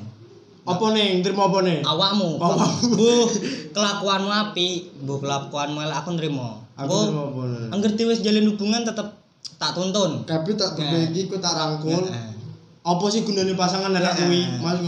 Apa 0.67 0.91
nih 0.91 1.23
terima 1.23 1.47
apa 1.47 1.63
nih 1.63 1.79
awakmu. 1.87 2.35
Awakmu. 2.35 2.99
bu 2.99 3.11
kelakuanmu 3.71 4.29
api 4.29 4.67
bu 5.07 5.23
kelakuanmu 5.23 5.79
elek 5.79 5.97
aku 6.03 6.09
nerima 6.19 6.59
aku 6.75 7.07
terima 7.07 7.23
apa 7.31 7.41
nih 7.47 7.67
angger 7.71 7.91
wis 8.11 8.19
jalin 8.19 8.51
hubungan 8.51 8.83
tetep 8.83 9.07
tak 9.55 9.71
tuntun. 9.77 10.27
Tapi 10.27 10.57
tak 10.59 10.73
perbaiki 10.75 11.31
ku 11.31 11.37
tak 11.39 11.53
rangkul. 11.55 12.03
Heeh. 12.09 12.30
Apa 12.81 13.05
sih 13.13 13.21
gunanya 13.21 13.53
pasangan? 13.53 13.93
Nek 13.93 14.25
kuwi 14.25 14.41
mas 14.61 14.81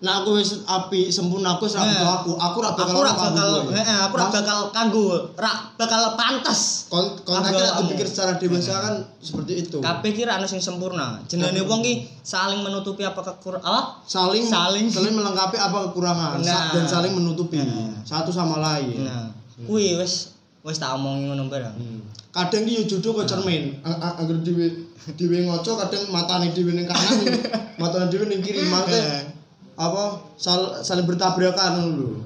nah 0.00 0.24
aku 0.24 0.40
wis 0.40 0.64
api 0.64 1.12
sempurna 1.12 1.60
aku 1.60 1.68
wis 1.68 1.76
Heeh. 1.76 1.84
butuh 1.84 2.08
aku. 2.08 2.32
Aku 2.40 2.56
ra 2.64 2.72
bakal 2.72 2.96
aku 2.96 3.00
ora 3.04 3.12
bakal 3.12 3.48
heeh 3.68 3.98
aku 4.00 4.14
ora 4.16 4.26
bakal 4.32 4.58
kanggo 4.72 5.28
ora 5.36 5.52
bakal 5.76 6.16
pantes 6.16 6.88
kon 6.88 7.20
kontaknya 7.20 7.68
Aku 7.76 7.92
pikir 7.92 8.08
secara 8.08 8.40
dewasa 8.40 8.80
kan 8.80 8.94
seperti 9.20 9.68
itu. 9.68 9.76
Kabeh 9.84 10.16
ki 10.16 10.24
ora 10.24 10.40
ana 10.40 10.48
sing 10.48 10.64
sempurna. 10.64 11.20
Jenenge 11.28 11.68
wong 11.68 11.84
ki 11.84 12.08
saling 12.24 12.64
menutupi 12.64 13.04
apa 13.04 13.20
kekur 13.20 13.60
apa? 13.60 14.00
Saling 14.08 14.40
Saling. 14.48 14.88
saling 14.88 15.12
melengkapi 15.12 15.60
apa 15.60 15.92
kekurangan. 15.92 16.40
Nah. 16.40 16.72
dan 16.72 16.88
saling 16.88 17.12
menutupi. 17.12 17.60
Nah. 17.60 18.00
satu 18.00 18.32
sama 18.32 18.56
lain. 18.56 19.04
Nah, 19.04 19.36
kuwi 19.68 20.00
wis 20.00 20.32
wis 20.64 20.80
tak 20.80 20.96
omongi 20.96 21.28
ngono 21.28 21.44
bareng. 21.52 21.76
Hmm. 21.76 22.00
Kadang 22.32 22.64
ki 22.64 22.72
yo 22.72 22.82
jodoh 22.88 23.20
kok 23.20 23.36
cermin. 23.36 23.84
Angger 23.84 24.40
dhewe 24.40 24.89
dhewe 25.16 25.48
ngoco 25.48 25.80
kadang 25.80 26.04
matane 26.12 26.52
dhewe 26.52 26.76
ning 26.76 26.84
kanan, 26.84 27.16
matane 27.80 28.06
dhewe 28.12 28.28
ning 28.28 28.44
kiri. 28.44 28.68
Maksudnya 28.68 29.32
apa 29.80 30.28
sal, 30.36 30.84
saling 30.84 31.08
bertabrakan 31.08 31.96
lho. 31.96 32.20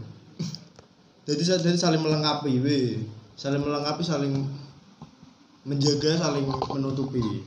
Jadi 1.24 1.42
jadi 1.46 1.78
saling 1.78 2.02
melengkapi 2.02 2.58
we. 2.60 3.06
Saling 3.38 3.62
melengkapi, 3.62 4.02
saling 4.02 4.34
menjaga, 5.64 6.18
saling 6.18 6.44
menutupi. 6.44 7.46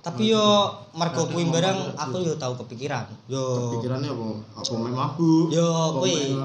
Tapi 0.00 0.32
yo 0.32 0.72
mergo 0.96 1.28
kuwi 1.28 1.44
bareng 1.52 1.92
aku 1.92 2.24
yo 2.24 2.32
tau 2.40 2.56
kepikiran. 2.56 3.04
Yo 3.28 3.76
Pikirannya 3.76 4.08
apa? 4.08 4.28
Apa 4.64 4.72
main 4.80 4.96
mabuk? 4.96 5.52
Yo, 5.52 5.68
kuwi. 6.00 6.40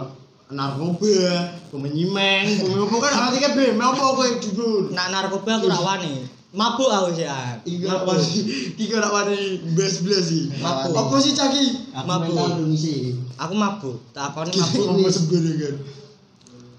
narkoba, 0.46 1.58
main 1.74 1.90
nyimeng, 1.90 2.46
main 2.62 2.86
apa 2.86 2.96
kan 3.02 3.14
arti 3.18 3.42
kan 3.42 3.58
be, 3.58 3.74
main 3.74 3.90
apa 3.90 4.14
kowe 4.14 4.30
dibun. 4.38 4.94
nak 4.94 5.10
narkoba 5.10 5.58
aku 5.58 5.72
rak 5.72 5.82
wani. 5.82 6.22
Mabuk 6.56 6.88
aku 6.88 7.12
sih. 7.12 7.28
apa 7.28 8.14
sih? 8.16 8.42
Iki 8.80 8.94
ora 8.96 9.12
wani 9.12 9.60
bes-bes 9.76 10.24
sih. 10.24 10.44
Mabuk. 10.64 10.96
Apa 10.96 11.16
sih 11.20 11.36
caki? 11.36 11.92
Aku 11.92 12.08
Mabuk. 12.08 12.36
Aku 13.36 13.54
mabuk. 13.54 13.96
Tak 14.16 14.32
akoni 14.32 14.56
mabuk. 14.56 14.84
Ngomong 14.88 15.12
sebenarnya 15.12 15.76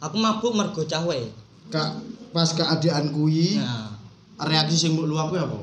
Aku 0.00 0.16
mabuk 0.16 0.52
mergo 0.56 0.82
cahwe. 0.88 1.28
Kak, 1.68 2.00
pas 2.32 2.48
keadaan 2.56 3.12
kuwi, 3.12 3.58
Nah, 3.58 3.90
reaksi 4.48 4.76
sing 4.76 4.90
mbok 4.96 5.08
luwak 5.08 5.28
kuwi 5.28 5.40
apa? 5.44 5.58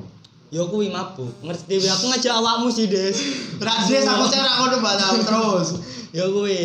yo 0.54 0.70
kuwi 0.70 0.94
mabuk. 0.94 1.34
Ngerti 1.42 1.82
aku 1.90 2.06
ngajak 2.14 2.34
awakmu 2.38 2.70
sih, 2.70 2.86
Des. 2.86 3.18
Rak 3.58 3.90
des 3.90 4.06
aku 4.06 4.30
cek 4.30 4.42
rak 4.46 4.56
ngono 4.62 4.76
Mbak 4.78 4.96
Tam, 5.02 5.16
terus. 5.26 5.68
Yo 6.14 6.30
kuwi. 6.30 6.62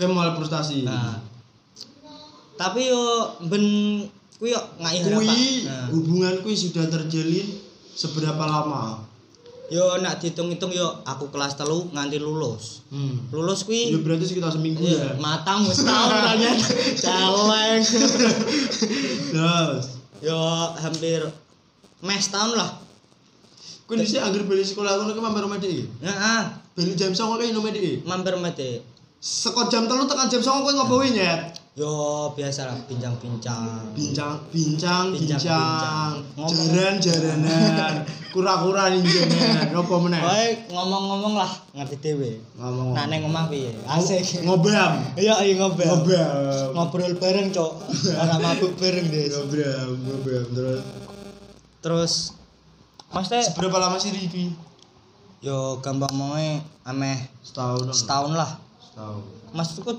Kayak 0.00 0.16
mulai 0.16 0.32
frustasi. 0.32 0.88
Nah. 0.88 1.20
Tapi 2.56 2.88
yo 2.88 3.36
ben 3.52 3.64
kuwi 4.40 4.50
yo 4.50 4.60
ngai. 4.80 5.04
Kuwi 5.04 5.38
Nah. 5.62 5.92
hubungan 5.92 6.34
kuwi 6.40 6.56
sudah 6.56 6.88
terjalin 6.88 7.44
seberapa 7.92 8.40
lama? 8.40 9.04
Yo 9.68 10.00
nak 10.00 10.18
dihitung-hitung 10.18 10.72
yo 10.72 10.98
aku 11.04 11.28
kelas 11.28 11.54
telu 11.54 11.86
nganti 11.90 12.18
lulus. 12.18 12.82
Hmm. 12.88 13.30
Lulus 13.30 13.62
Ya 13.62 13.66
kuwi 13.92 14.02
berarti 14.02 14.24
sekitar 14.26 14.50
seminggu 14.50 14.82
Iya, 14.82 14.98
ya. 14.98 15.10
matamu 15.16 15.70
setahun 15.76 16.10
ternyata 16.10 16.66
celeng. 16.96 17.80
Terus, 19.30 19.84
Yo 20.20 20.36
hampir 20.76 21.20
mes 22.00 22.26
tahun 22.26 22.52
lah. 22.54 22.70
dhisik 23.90 24.18
anggere 24.18 24.46
bali 24.46 24.62
sekolah 24.62 24.96
ngono 24.96 25.12
ki 25.12 25.20
mampir 25.20 25.42
omah 25.44 25.58
dik. 25.58 25.82
Heeh, 25.98 26.42
Bali 26.72 26.94
jam 26.94 27.10
09.00 27.10 27.42
ki 27.42 27.52
nomor 27.52 27.70
dik. 27.70 27.94
mampir 28.04 28.34
mete. 28.36 28.80
Seko 29.18 29.66
jam 29.66 29.84
3 29.84 30.06
tekan 30.06 30.26
jam 30.26 30.40
09.00 30.40 30.62
kowe 30.62 30.72
ngopo 30.72 30.94
nyet? 31.04 31.59
Yo 31.78 31.86
biasa 32.34 32.66
lah 32.66 32.74
bincang-bincang. 32.90 33.94
Bincang, 33.94 34.42
bincang, 34.50 35.14
Bincang, 35.14 36.18
jaran, 36.34 36.94
jaranan, 36.98 37.94
kura-kura 38.34 38.90
ninjengan, 38.90 39.70
apa 39.70 39.94
meneh? 40.02 40.18
Wae 40.18 40.66
ngomong-ngomong 40.66 41.38
lah 41.38 41.52
ngerti 41.70 41.96
dhewe. 42.02 42.42
Ngomong. 42.58 42.98
Nah 42.98 43.06
neng 43.06 43.22
omah 43.22 43.46
piye? 43.46 43.70
Asik. 43.86 44.42
Ngobam. 44.42 45.14
Iya, 45.14 45.46
iya 45.46 45.54
ngobrol. 45.62 45.86
Ngobam. 45.86 46.74
Ngobrol 46.74 47.14
bareng, 47.22 47.54
Cok. 47.54 47.72
Ora 48.18 48.36
mabuk 48.42 48.74
bareng, 48.74 49.06
Des. 49.06 49.30
Ngobam, 49.30 49.88
ngobam 50.10 50.44
terus. 50.50 50.82
Terus 51.80 52.14
Maksudnya 53.10 53.42
Seberapa 53.42 53.78
lama 53.82 53.98
sih 53.98 54.14
Riki? 54.14 54.54
yo 55.40 55.80
gampang 55.82 56.12
moe 56.14 56.60
ameh 56.84 57.16
Setahun. 57.42 57.90
setahun 57.90 58.32
lah. 58.38 58.50
Setahun. 58.78 59.22
Maksudku 59.50 59.92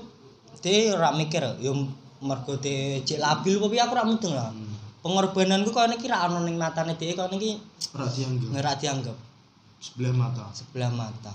dia 0.62 0.94
ora 0.94 1.10
mikir 1.12 1.42
yo 1.58 1.74
mergo 2.22 2.54
dia 2.62 3.02
cek 3.02 3.18
labil 3.18 3.58
piye 3.68 3.82
aku 3.82 3.92
ora 3.98 4.06
mudeng 4.06 4.32
lah. 4.32 4.48
Hmm. 4.54 4.70
Pengorbananku 5.02 5.74
kok 5.74 5.90
niki 5.90 6.06
ra 6.06 6.30
ono 6.30 6.46
ning 6.46 6.54
matane 6.54 6.94
dhewe 6.94 7.18
kok 7.18 7.28
niki 7.34 7.58
Ora 7.92 8.06
dianggap 8.06 8.48
ora 8.54 8.72
dianggap 8.78 9.16
sebelah 9.82 10.14
mata. 10.14 10.46
sebelah 10.54 10.90
mata. 10.94 11.34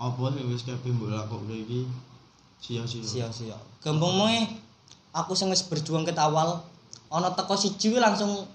Apa 0.00 0.32
sing 0.32 0.48
wis 0.48 0.64
kabeh 0.64 0.88
mbok 0.96 1.12
lakokke 1.12 1.52
iki 1.52 1.84
sia-sia. 2.56 3.04
Sia-sia. 3.04 3.56
Gampang 3.84 4.16
moe 4.16 4.40
aku 5.12 5.36
sing 5.36 5.52
wis 5.52 5.60
berjuang 5.68 6.08
ket 6.08 6.16
awal 6.16 6.64
ana 7.12 7.28
teko 7.36 7.52
siji 7.52 7.92
langsung 8.00 8.48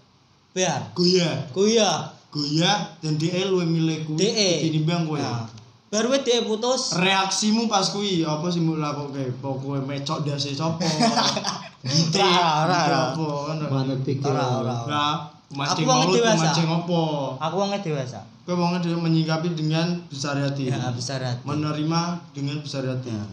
bar. 0.58 0.82
Goyah, 0.98 1.46
Goyah. 1.54 2.10
goyah 2.34 3.00
dan 3.00 3.16
DE 3.16 3.48
luwe 3.48 3.64
milih 3.64 4.04
kuwi 4.10 4.20
DE. 4.20 4.52
tinimbang 4.68 5.08
kowe. 5.08 5.16
Nah, 5.16 5.48
baru 5.94 6.12
we 6.12 6.20
DE 6.22 6.44
putus. 6.44 6.98
Reaksimu 6.98 7.70
pas 7.72 7.88
kuwi 7.94 8.26
apa 8.26 8.48
sih 8.52 8.60
mbok 8.60 8.78
lakokke? 8.82 9.24
Pokoke 9.40 9.80
mecok 9.86 10.26
dasi 10.26 10.56
sapa? 10.58 10.82
Gitu. 11.86 12.18
Ora. 12.18 13.14
Apa 13.14 13.26
kan? 13.46 13.58
Manut 13.70 14.02
pikir. 14.02 14.26
Ora, 14.26 14.66
ora. 14.66 15.06
Mancing 15.54 15.86
Aku 15.86 15.92
wong 15.94 16.00
mulut, 16.10 16.18
dewasa. 16.26 16.42
mancing 16.42 16.68
apa? 16.68 17.02
Aku 17.38 17.56
wongnya 17.62 17.80
dewasa. 17.86 18.20
Kowe 18.46 18.58
wong 18.58 18.82
dhewe 18.82 18.98
menyikapi 18.98 19.54
dengan 19.54 20.02
besar 20.10 20.38
hati. 20.42 20.74
Ya, 20.74 20.90
bisa 20.90 21.22
hati. 21.22 21.46
Menerima 21.46 22.02
dengan 22.34 22.58
besar 22.66 22.82
hati. 22.90 23.14
Ya. 23.14 23.26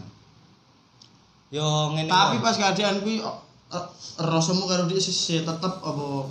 Yo 1.52 1.66
ngene. 1.96 2.08
Tapi 2.12 2.44
pas 2.44 2.56
keadaan 2.56 3.00
kuwi 3.00 3.24
oh, 3.24 3.40
eh, 3.72 3.86
rasamu 4.20 4.68
karo 4.68 4.84
dia 4.84 5.00
sih 5.00 5.12
sih 5.12 5.40
tetep 5.40 5.72
apa 5.80 6.28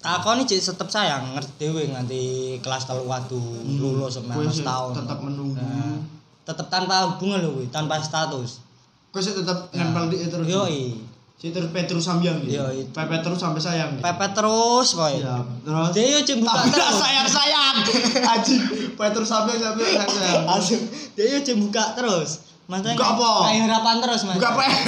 Takoni 0.00 0.42
cek 0.42 0.60
tetep 0.64 0.88
sayang 0.88 1.36
ngerti 1.36 1.52
dhewe 1.60 1.84
nganti 1.86 2.22
kelas 2.58 2.88
telu 2.88 3.04
watu 3.04 3.36
lulus 3.70 4.16
Kowe 4.16 4.24
sampe 4.24 4.48
sih 4.48 4.64
setahun. 4.64 4.96
tetep 4.96 5.18
menunggu. 5.20 5.54
Nah, 5.54 6.00
tetep 6.42 6.66
tanpa 6.66 7.04
hubungan 7.06 7.38
lho 7.38 7.60
tanpa 7.68 8.00
status. 8.00 8.64
Kowe 9.10 9.20
sih 9.20 9.36
tetep 9.36 9.68
nempel 9.70 10.08
di 10.08 10.24
terus. 10.24 10.48
Yoi. 10.48 10.96
Si 11.36 11.48
terus 11.50 11.68
Petrus 11.68 12.00
sambiang 12.02 12.40
gitu. 12.40 12.56
Yoi. 12.56 12.88
Pepet 12.92 13.20
terus 13.20 13.36
sampai 13.36 13.60
sayang. 13.60 13.92
gitu. 13.92 14.00
Pepet 14.00 14.32
terus 14.32 14.88
kowe. 14.90 15.08
Iya, 15.10 15.36
terus 15.60 15.88
Dia 15.92 16.04
yo 16.06 16.18
cek 16.22 16.36
buka 16.38 16.52
Tapi 16.54 16.68
terus. 16.70 16.96
sayang 16.96 17.28
sayang. 17.28 17.76
Anjing, 18.32 18.62
Petrus 18.96 19.28
sambiang 19.28 19.56
sampai 19.58 19.84
sayang 19.84 20.08
sayang. 20.10 20.42
Langsung 20.44 20.80
dia 21.12 21.24
yo 21.28 21.38
cek 21.40 21.56
buka 21.58 21.84
terus. 21.92 22.30
Maksudnya 22.64 22.94
Buka 22.94 23.08
apa? 23.10 23.30
Kayak 23.44 23.62
harapan 23.66 23.96
terus, 23.98 24.20
Mas. 24.22 24.36
Buka 24.38 24.50
PS, 24.54 24.78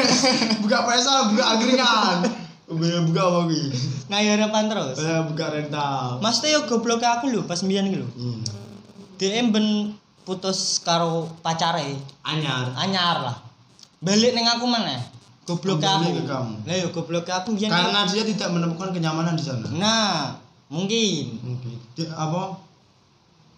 buka 0.63 0.79
PS, 0.87 1.05
buka 1.35 1.45
angkringan. 1.51 2.17
Buka 2.73 3.05
buka 3.05 3.21
apa 3.23 3.39
kuwi? 3.47 3.61
Kayak 4.07 4.31
harapan 4.35 4.65
terus. 4.67 4.97
Eh, 4.97 5.21
buka 5.29 5.45
rental. 5.47 6.19
Maksudnya 6.19 6.51
yo 6.53 6.61
goblok 6.65 7.01
aku 7.01 7.29
lho 7.29 7.45
pas 7.45 7.61
mbiyen 7.61 7.87
iki 7.87 8.01
lho. 8.01 8.09
Hmm. 8.11 8.41
Dia 9.17 9.45
ben 9.45 9.93
putus 10.23 10.81
karo 10.81 11.29
pacare. 11.39 11.99
Anyar. 12.23 12.71
anyar 12.77 13.19
lah 13.21 13.37
balik 13.99 14.35
neng 14.35 14.47
aku 14.49 14.67
mana 14.67 14.99
goblok 15.43 15.79
aku 15.79 16.11
ke 16.13 16.23
kamu. 16.25 16.55
lah 16.63 16.75
yo 16.75 16.91
goblok 16.91 17.23
aku 17.25 17.55
biyen 17.55 17.71
Karena 17.71 18.03
dia 18.05 18.23
tidak 18.23 18.51
menemukan 18.51 18.91
kenyamanan 18.91 19.35
di 19.35 19.43
sana. 19.43 19.63
nah 19.71 20.35
mungkin 20.67 21.39
mungkin 21.39 21.79
dia 21.95 22.11
apa 22.11 22.59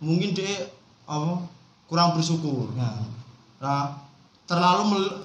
mungkin 0.01 0.33
dia 0.33 0.69
apa 1.05 1.49
kurang 1.87 2.13
bersyukur 2.13 2.73
nah 2.75 2.93
nah 3.57 3.97
terlalu 4.45 4.83
mel- 4.91 5.21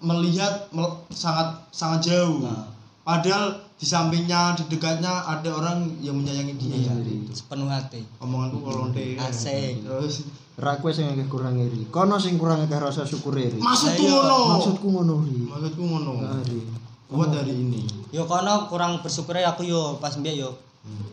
melihat 0.00 0.66
mel- 0.70 1.06
sangat 1.08 1.54
sangat 1.70 2.02
jauh 2.04 2.42
Nah. 2.42 2.73
Padahal 3.04 3.60
di 3.76 3.84
sampingnya 3.84 4.56
di 4.56 4.64
dekatnya 4.72 5.28
ada 5.28 5.52
orang 5.52 5.84
yang 6.00 6.16
menyayangi 6.16 6.56
dia. 6.56 6.88
Iya 6.88 6.92
sepenuh 7.36 7.68
hati. 7.68 8.00
Omonganku 8.22 8.64
kolonte 8.64 9.20
Asik. 9.20 9.84
terus? 9.84 10.24
Ra 10.56 10.80
kowe 10.80 10.88
sing 10.88 11.12
akeh 11.12 11.28
kurang 11.28 11.60
iri. 11.60 11.84
Kono 11.92 12.16
sing 12.16 12.40
kurang 12.40 12.64
akeh 12.64 12.80
rasa 12.80 13.04
syukur 13.04 13.36
iri. 13.36 13.60
maksudku 13.60 14.00
Ayo, 14.08 14.24
ngono. 14.24 14.38
Maksudku 14.56 14.86
ngono 14.88 15.14
ri. 15.28 15.38
maksudku 15.44 15.82
ngono. 15.84 16.12
Ri. 16.48 16.60
kuat 17.04 17.30
dari 17.30 17.52
ini. 17.52 17.84
Yo 18.10 18.24
kono 18.24 18.72
kurang 18.72 19.04
bersyukur 19.04 19.36
ya 19.36 19.52
aku 19.52 19.68
yo 19.68 20.00
pas 20.00 20.16
mbiyen 20.16 20.48
yo 20.48 20.50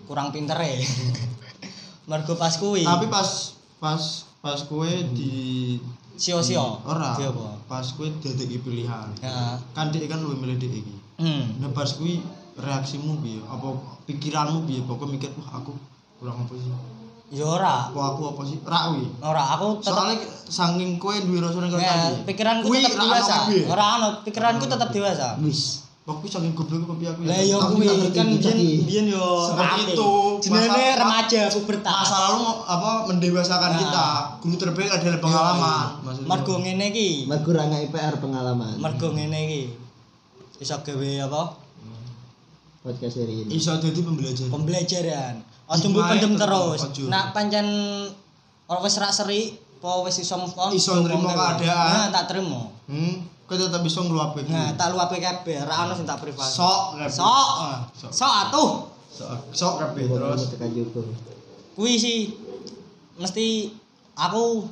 kurang 0.08 0.32
pinter 0.32 0.56
ya 0.58 0.80
mergo 2.10 2.40
pas 2.40 2.56
kuwi. 2.56 2.88
Tapi 2.88 3.12
pas 3.12 3.60
pas 3.84 4.02
pas 4.40 4.60
kue 4.70 4.92
di 5.12 5.34
sio-sio. 6.16 6.80
Ora. 6.88 7.18
Pas 7.68 7.86
kue 7.98 8.14
dadeki 8.22 8.64
pilihan. 8.64 9.10
Ya 9.20 9.58
kan 9.74 9.92
dia 9.92 10.08
kan 10.08 10.22
lu 10.22 10.38
milih 10.38 10.62
iki 10.62 11.01
hmm 11.20 11.74
pas 11.76 11.90
kuwi 11.98 12.24
reaksimu 12.60 13.24
piye? 13.24 13.40
Apa 13.48 13.68
pikiranmu 14.08 14.68
piye? 14.68 14.84
Pokok 14.86 15.08
mikir 15.08 15.32
wah 15.40 15.60
aku 15.60 15.74
kurang 16.20 16.46
apa 16.46 16.54
sih? 16.56 16.72
yo 17.32 17.48
ora 17.48 17.88
Apa 17.88 18.02
aku 18.12 18.22
apa 18.36 18.42
sih? 18.44 18.60
Ra 18.68 18.80
kuwi. 18.92 19.08
ora 19.24 19.44
aku 19.56 19.80
tetep 19.80 19.96
Soalnya 19.96 20.16
saking 20.52 21.00
kowe 21.00 21.16
duwe 21.16 21.40
rasa 21.40 21.64
ning 21.64 21.72
ya, 21.72 21.80
kene. 21.80 22.28
pikiranku 22.28 22.64
Kuwi 22.68 22.84
tetep 22.84 23.00
dewasa 23.00 23.36
ora 23.72 23.86
ono 23.98 24.08
pikiranku 24.28 24.66
tetep 24.68 24.90
dewasa 24.92 25.28
Wis. 25.40 25.88
Waktu 26.02 26.26
saking 26.28 26.52
goblok 26.58 26.92
apa 26.92 26.94
piye 27.00 27.10
aku? 27.14 27.20
Lah 27.24 27.40
yo 27.40 27.58
kuwi 27.72 27.88
kan 28.12 28.28
biyen 28.36 28.58
biyen 28.84 29.06
yo 29.08 29.26
Seperti 29.48 29.96
itu. 29.96 30.12
Jenenge 30.44 30.86
remaja 30.98 31.42
pubertas. 31.54 31.94
Masa 32.04 32.18
lalu 32.20 32.46
apa 32.68 32.90
mendewasakan 33.08 33.72
kita. 33.80 34.08
Guru 34.44 34.56
terbaik 34.60 34.92
adalah 34.92 35.20
pengalaman. 35.24 35.86
Mergo 36.28 36.54
ngene 36.60 36.86
iki. 36.92 37.10
Mergo 37.32 37.50
ra 37.56 37.64
PR 37.70 38.20
pengalaman. 38.20 38.76
Mergo 38.82 39.08
ngene 39.16 39.40
iki. 39.48 39.81
Iso 40.62 40.78
gawe 40.78 41.10
apa? 41.26 41.44
Podcast 42.86 43.18
hari 43.18 43.46
ini. 43.46 43.50
iso 43.58 43.74
dadi 43.82 43.98
pembelajaran. 43.98 44.50
Pembelajaran. 44.54 45.34
Ojo 45.66 45.78
Hikmah 45.90 45.90
mbok 45.90 46.06
pendem 46.14 46.34
terus. 46.38 46.80
Nak 47.10 47.26
pancen 47.34 47.68
ora 48.70 48.80
wis 48.86 49.02
rak 49.02 49.10
seri, 49.10 49.58
apa 49.58 50.06
wis 50.06 50.22
iso 50.22 50.38
move 50.38 50.54
on. 50.62 50.70
Iso 50.70 51.02
nrimo 51.02 51.26
keadaan. 51.34 51.66
Nah, 51.66 52.08
tak 52.14 52.30
terima. 52.30 52.70
Hmm, 52.86 53.26
kowe 53.50 53.58
tetep 53.58 53.82
bisa 53.82 54.06
ngluapke 54.06 54.46
Nah, 54.54 54.78
tak 54.78 54.94
luape 54.94 55.18
kabeh, 55.18 55.66
ra 55.66 55.90
ono 55.90 55.98
sing 55.98 56.06
tak 56.06 56.22
privasi. 56.22 56.62
Sok. 56.62 57.10
Sok. 57.10 57.50
Sok. 58.14 58.34
Atuh. 58.46 58.70
sok 59.50 59.74
kabeh 59.82 60.06
terus. 60.14 60.42
Kuwi 61.74 61.98
sih 61.98 62.38
mesti 63.18 63.74
aku 64.14 64.70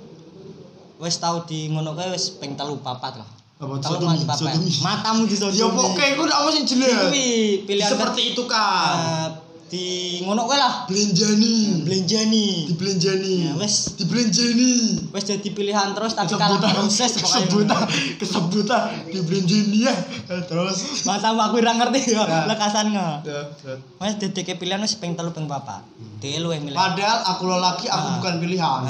wis 1.01 1.17
tau 1.17 1.49
di 1.49 1.73
ngono 1.73 1.97
kae 1.97 2.13
wis 2.13 2.37
ping 2.37 2.53
telu 2.53 2.77
papat 2.77 3.17
lah. 3.17 3.38
Apa 3.59 3.75
sodomi 3.77 4.23
sodomi 4.23 4.71
Matamu 4.79 5.27
di 5.27 5.35
ya 5.35 5.67
pokoke 5.67 6.05
iku 6.09 6.23
ndak 6.23 6.37
ono 6.39 6.49
sing 6.49 6.63
jelas 6.65 6.95
Kuwi 7.05 7.29
pilihan 7.67 7.91
seperti 7.91 8.21
itu 8.31 8.43
kan 8.47 8.95
Eh, 8.95 9.27
di 9.69 9.85
ngono 10.23 10.47
kae 10.47 10.57
lah. 10.57 10.87
belenjani 10.87 11.85
Belenjani. 11.85 12.65
dibelenjani 12.65 13.35
Ya, 13.45 13.53
wes. 13.53 13.99
dibelenjani 13.99 14.73
Wis 15.11 15.23
jadi 15.27 15.45
pilihan 15.45 15.91
terus 15.91 16.15
tapi 16.15 16.33
kalah 16.33 16.57
proses 16.57 17.11
kesebutan 17.13 17.83
kesebutan 18.15 18.81
dibelenjani 19.05 19.85
ya 19.85 19.93
terus 20.41 21.03
Matamu 21.03 21.43
aku 21.43 21.59
ora 21.59 21.75
ngerti 21.75 22.15
ya 22.15 22.23
Ya. 22.31 22.47
lekasane. 22.47 22.95
Ya, 23.21 23.43
ya. 23.43 23.75
Wes 23.99 24.15
dedeke 24.17 24.55
pilihan 24.55 24.79
wis 24.79 24.95
ping 24.95 25.13
telu 25.13 25.29
ping 25.29 25.45
papat. 25.45 25.83
Dhewe 26.17 26.41
luwih 26.41 26.59
milih. 26.59 26.73
padahal 26.73 27.27
aku 27.27 27.43
lelaki 27.45 27.85
aku 27.85 28.07
bukan 28.17 28.33
pilihan. 28.39 28.81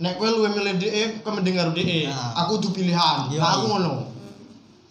Nek 0.00 0.16
kowe 0.16 0.28
luwe 0.30 0.48
milih 0.50 0.74
DE 0.76 1.02
kowe 1.20 1.30
mending 1.30 1.54
karo 1.54 1.70
DE 1.70 2.08
Nah. 2.08 2.32
aku 2.34 2.56
tuh 2.58 2.72
pilihan 2.72 3.28
Iya, 3.28 3.36
nah 3.36 3.50
aku 3.54 3.64
ngono 3.68 3.92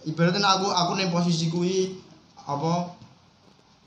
ibaratnya 0.03 0.45
aku 0.47 0.69
aku 0.69 0.91
ning 0.95 1.09
posisi 1.09 1.49
kuwi 1.49 1.97
apa 2.39 2.93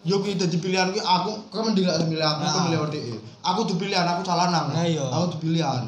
yo 0.02 0.18
kuwi 0.18 0.34
dadi 0.34 0.58
pilihan 0.58 0.90
kuwi 0.90 0.98
aku 1.00 1.30
kowe 1.48 1.62
mending 1.62 1.86
gak 1.86 2.02
milih 2.04 2.22
aku 2.22 2.42
kowe 2.42 2.50
Nah. 2.52 2.64
milih 2.66 2.78
DE 2.90 3.14
aku 3.40 3.60
tuh 3.64 3.76
pilihan 3.76 4.02
aku 4.04 4.20
salah 4.22 4.50
nang 4.50 4.66
Nah, 4.68 4.82
aku 4.82 5.26
tuh 5.30 5.40
pilihan 5.40 5.82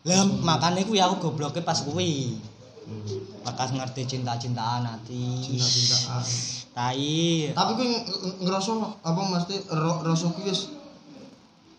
Lah 0.00 0.24
makane 0.40 0.82
kuwi 0.82 0.98
aku 0.98 1.20
gobloke 1.20 1.60
pas 1.60 1.76
kuwi. 1.78 2.38
Pas 3.44 3.68
ngerti 3.68 4.06
cinta-cintaan 4.08 4.80
hati. 4.80 5.36
cinta-cintaan 5.36 6.22
Tai. 6.70 7.50
tapi 7.50 7.70
kuwi 7.74 7.86
ng- 7.90 8.06
ng- 8.06 8.36
ngerasa 8.40 8.70
apa 9.02 9.20
mesti 9.26 9.54
rasa 10.00 10.26
kuwi 10.30 10.48
wis 10.48 10.70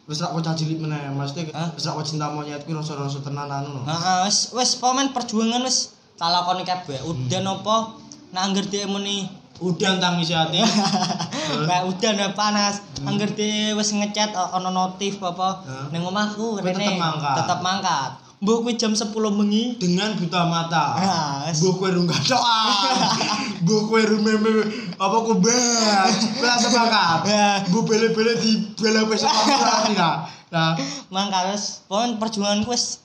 wis 0.10 0.20
rak 0.20 0.34
bocah 0.34 0.52
cilik 0.52 0.82
meneh 0.82 0.98
mesti 1.14 1.46
wis 1.48 1.86
rak 1.86 2.02
cinta 2.02 2.26
monyet 2.28 2.66
kuwi 2.66 2.74
rasa-rasa 2.74 3.22
tenanan 3.22 3.62
ngono 3.64 3.86
Heeh, 3.86 4.26
wis 4.26 4.50
wis 4.52 4.74
pomen 4.76 5.14
perjuangan 5.14 5.62
wis 5.62 5.94
tak 6.18 6.30
lakoni 6.30 6.64
kabeh. 6.64 7.00
Udan 7.06 7.46
apa 7.46 7.94
nak 8.30 8.42
angger 8.44 8.66
dhek 8.66 8.86
muni 8.86 9.30
udan 9.60 9.98
tangisi 9.98 10.34
hati 10.34 10.60
Kayak 11.68 11.84
udan 11.86 12.16
ya 12.16 12.30
panas. 12.34 12.82
Angger 13.02 13.30
dhek 13.30 13.74
wis 13.74 13.90
ngechat 13.92 14.34
o- 14.34 14.52
ono 14.54 14.70
notif 14.70 15.22
apa 15.22 15.62
ning 15.90 16.02
omahku 16.02 16.58
rene 16.58 16.74
tetep 16.76 16.98
mangkat. 16.98 17.36
tetep 17.38 17.60
mangkat. 17.62 18.12
Mbok 18.40 18.64
kuwi 18.64 18.80
jam 18.80 18.96
10 18.96 19.12
bengi. 19.36 19.76
dengan 19.76 20.16
buta 20.16 20.48
mata 20.48 20.96
Ah. 20.96 21.44
Mbok 21.52 21.74
kowe 21.76 21.90
rung 21.92 22.08
gadokan. 22.08 22.96
Mbok 23.68 23.82
kowe 23.86 24.00
rumeme 24.02 24.64
apa 24.96 25.18
kubat. 25.28 26.08
Kowe 26.40 26.48
mangkat. 26.72 27.20
Ya. 27.28 27.60
Mbok 27.68 27.84
bele-bele 27.84 28.40
di 28.40 28.52
bele 28.80 29.04
wis 29.12 29.28
apa 29.28 29.92
nah. 29.92 30.16
Nah, 30.50 30.72
Mangkat 31.12 31.52
wis 31.52 31.84
pomen 31.86 32.16
perjuanganku 32.16 32.72
wis 32.72 33.04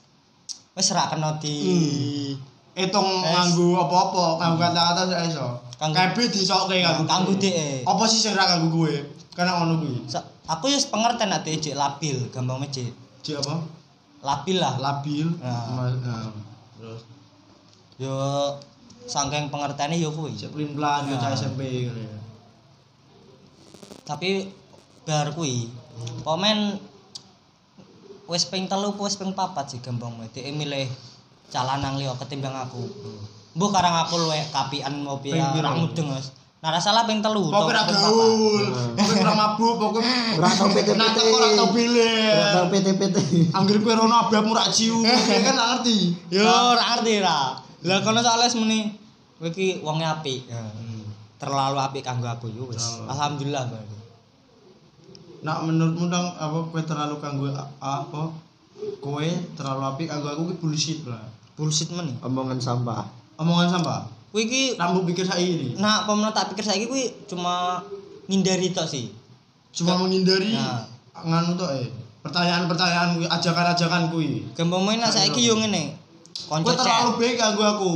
wis 0.71 0.87
ra 0.95 1.11
kena 1.11 1.35
di 1.37 1.55
hitung 2.71 3.03
Wes. 3.05 3.31
nganggo 3.31 3.75
apa-apa, 3.77 4.39
nganggo 4.39 4.59
kata-kata 4.61 5.01
sak 5.05 5.19
iso. 5.29 5.47
Kanggo- 5.75 5.95
Kabeh 5.99 6.25
disokke 6.27 6.75
kanggo. 6.79 7.03
kanggo 7.03 7.31
kowe. 7.31 7.41
dhek. 7.43 7.83
Apa 7.83 8.03
sih 8.07 8.19
sing 8.19 8.33
ra 8.33 8.47
kanggo 8.47 8.71
kowe? 8.73 8.91
Karena 9.35 9.59
ngono 9.59 9.83
kuwi. 9.83 9.99
Aku 10.47 10.71
wis 10.71 10.87
pengertian 10.87 11.27
nek 11.27 11.43
dhek 11.43 11.59
jek 11.59 11.75
labil, 11.75 12.23
gampang 12.31 12.55
mejek. 12.57 12.87
Cek 13.19 13.43
apa? 13.43 13.55
labil 14.25 14.57
lah 14.57 14.73
labil. 14.81 15.29
Ah, 15.45 15.53
ah. 15.53 15.93
Ah. 16.01 16.29
Terus 16.81 17.01
nah. 17.05 18.01
yo 18.01 18.15
saking 19.05 19.53
pengertiane 19.53 20.01
yo 20.01 20.09
kuwi. 20.09 20.33
Sik 20.33 20.49
plimplan 20.49 21.05
yo 21.05 21.15
cah 21.21 21.37
SMP 21.37 21.93
tapi 24.05 24.53
bar 25.01 25.33
kuwi 25.33 25.65
hmm. 25.65 26.21
pomen 26.21 26.77
wis 28.29 28.45
ping 28.45 28.69
telu 28.69 28.93
wis 29.01 29.17
ping 29.17 29.33
papat 29.33 29.73
sih 29.73 29.81
gembong 29.81 30.21
mete 30.21 30.45
eh, 30.45 30.53
milih 30.53 30.85
calon 31.49 31.81
nang 31.81 31.97
liya 31.97 32.13
ketimbang 32.17 32.53
aku. 32.53 32.81
Hmm. 32.85 33.21
Mbuh 33.55 33.69
karang 33.71 33.95
aku 34.05 34.17
luwe 34.17 34.41
kapian 34.53 34.93
mau 35.01 35.21
piye 35.21 35.37
ora 35.41 35.73
mudeng 35.73 36.09
hmm. 36.09 36.44
Nah 36.65 36.73
ra 36.73 36.81
salah 36.81 37.05
ping 37.05 37.21
telu. 37.21 37.45
Ora 37.53 37.85
ping 37.85 37.93
papat. 37.93 38.09
gaul, 38.09 38.63
pokoknya 38.97 39.21
ora 39.21 39.33
mabuk, 39.37 39.73
pokoknya 39.77 40.17
Ora 40.33 40.49
tau 40.49 40.65
PT-PT. 40.73 40.97
Nak 40.97 41.09
teko 41.13 41.35
ora 41.37 41.49
tau 41.53 41.69
Ora 41.69 41.73
bilir. 41.77 42.41
tau 42.57 42.65
PT-PT. 42.73 43.17
Anggere 43.53 43.77
kowe 43.85 43.93
rono 43.93 44.15
ababmu 44.25 44.49
rak 44.49 44.73
ciu, 44.73 44.97
kowe 44.97 45.37
kan 45.45 45.53
gak 45.53 45.67
ngerti. 45.77 45.97
Yo 46.33 46.41
ora 46.41 46.97
ngerti 46.97 47.13
ra. 47.21 47.53
Lah 47.85 48.01
kono 48.01 48.17
soalnya 48.25 48.49
muni 48.57 48.97
kowe 49.37 49.45
iki 49.53 49.77
wonge 49.85 50.09
apik. 50.09 50.49
Terlalu 51.37 51.77
apik 51.77 52.01
kanggo 52.01 52.33
aku 52.33 52.49
yo 52.49 52.65
wis. 52.65 52.81
Terlalu. 52.81 53.13
Alhamdulillah 53.13 53.63
berarti. 53.69 53.97
Nak 55.45 55.57
menurutmu 55.69 56.09
dong 56.09 56.27
apa 56.33 56.57
kowe 56.65 56.81
terlalu 56.81 57.15
kanggo 57.21 57.45
apa? 57.77 58.21
Kowe 59.05 59.27
terlalu 59.53 59.81
apik 59.85 60.09
kanggo 60.09 60.33
aku 60.33 60.41
ki 60.49 60.55
bullshit 60.65 60.99
lah. 61.05 61.29
Bullshit 61.53 61.93
men. 61.93 62.17
Omongan 62.25 62.57
sampah. 62.57 63.05
Omongan 63.37 63.69
sampah. 63.69 64.14
Kuwi 64.35 64.51
iki 64.51 64.63
Nak 64.75 64.91
mbok 64.91 65.07
pikir 65.07 65.23
saiki. 65.23 65.79
nah 65.79 66.03
pemenang 66.03 66.35
tak 66.35 66.51
pikir 66.51 66.67
saiki 66.67 66.91
kuwi 66.91 67.07
cuma 67.23 67.79
ngindari 68.27 68.75
tok 68.75 68.83
sih. 68.83 69.07
Cuma 69.71 69.95
menghindari 69.95 70.51
Nah. 70.51 70.83
nganu 71.23 71.55
tok 71.55 71.71
eh. 71.71 71.87
Pertanyaan-pertanyaan 72.19 73.15
kuwi, 73.15 73.31
ajakan-ajakan 73.31 74.11
kuwi. 74.11 74.43
Gampang 74.51 74.83
nak 74.99 75.15
saiki 75.15 75.47
yo 75.47 75.55
ngene. 75.55 75.95
Kowe 76.51 76.67
terlalu 76.67 77.15
baik 77.15 77.39
kanggo 77.39 77.63
aku. 77.63 77.93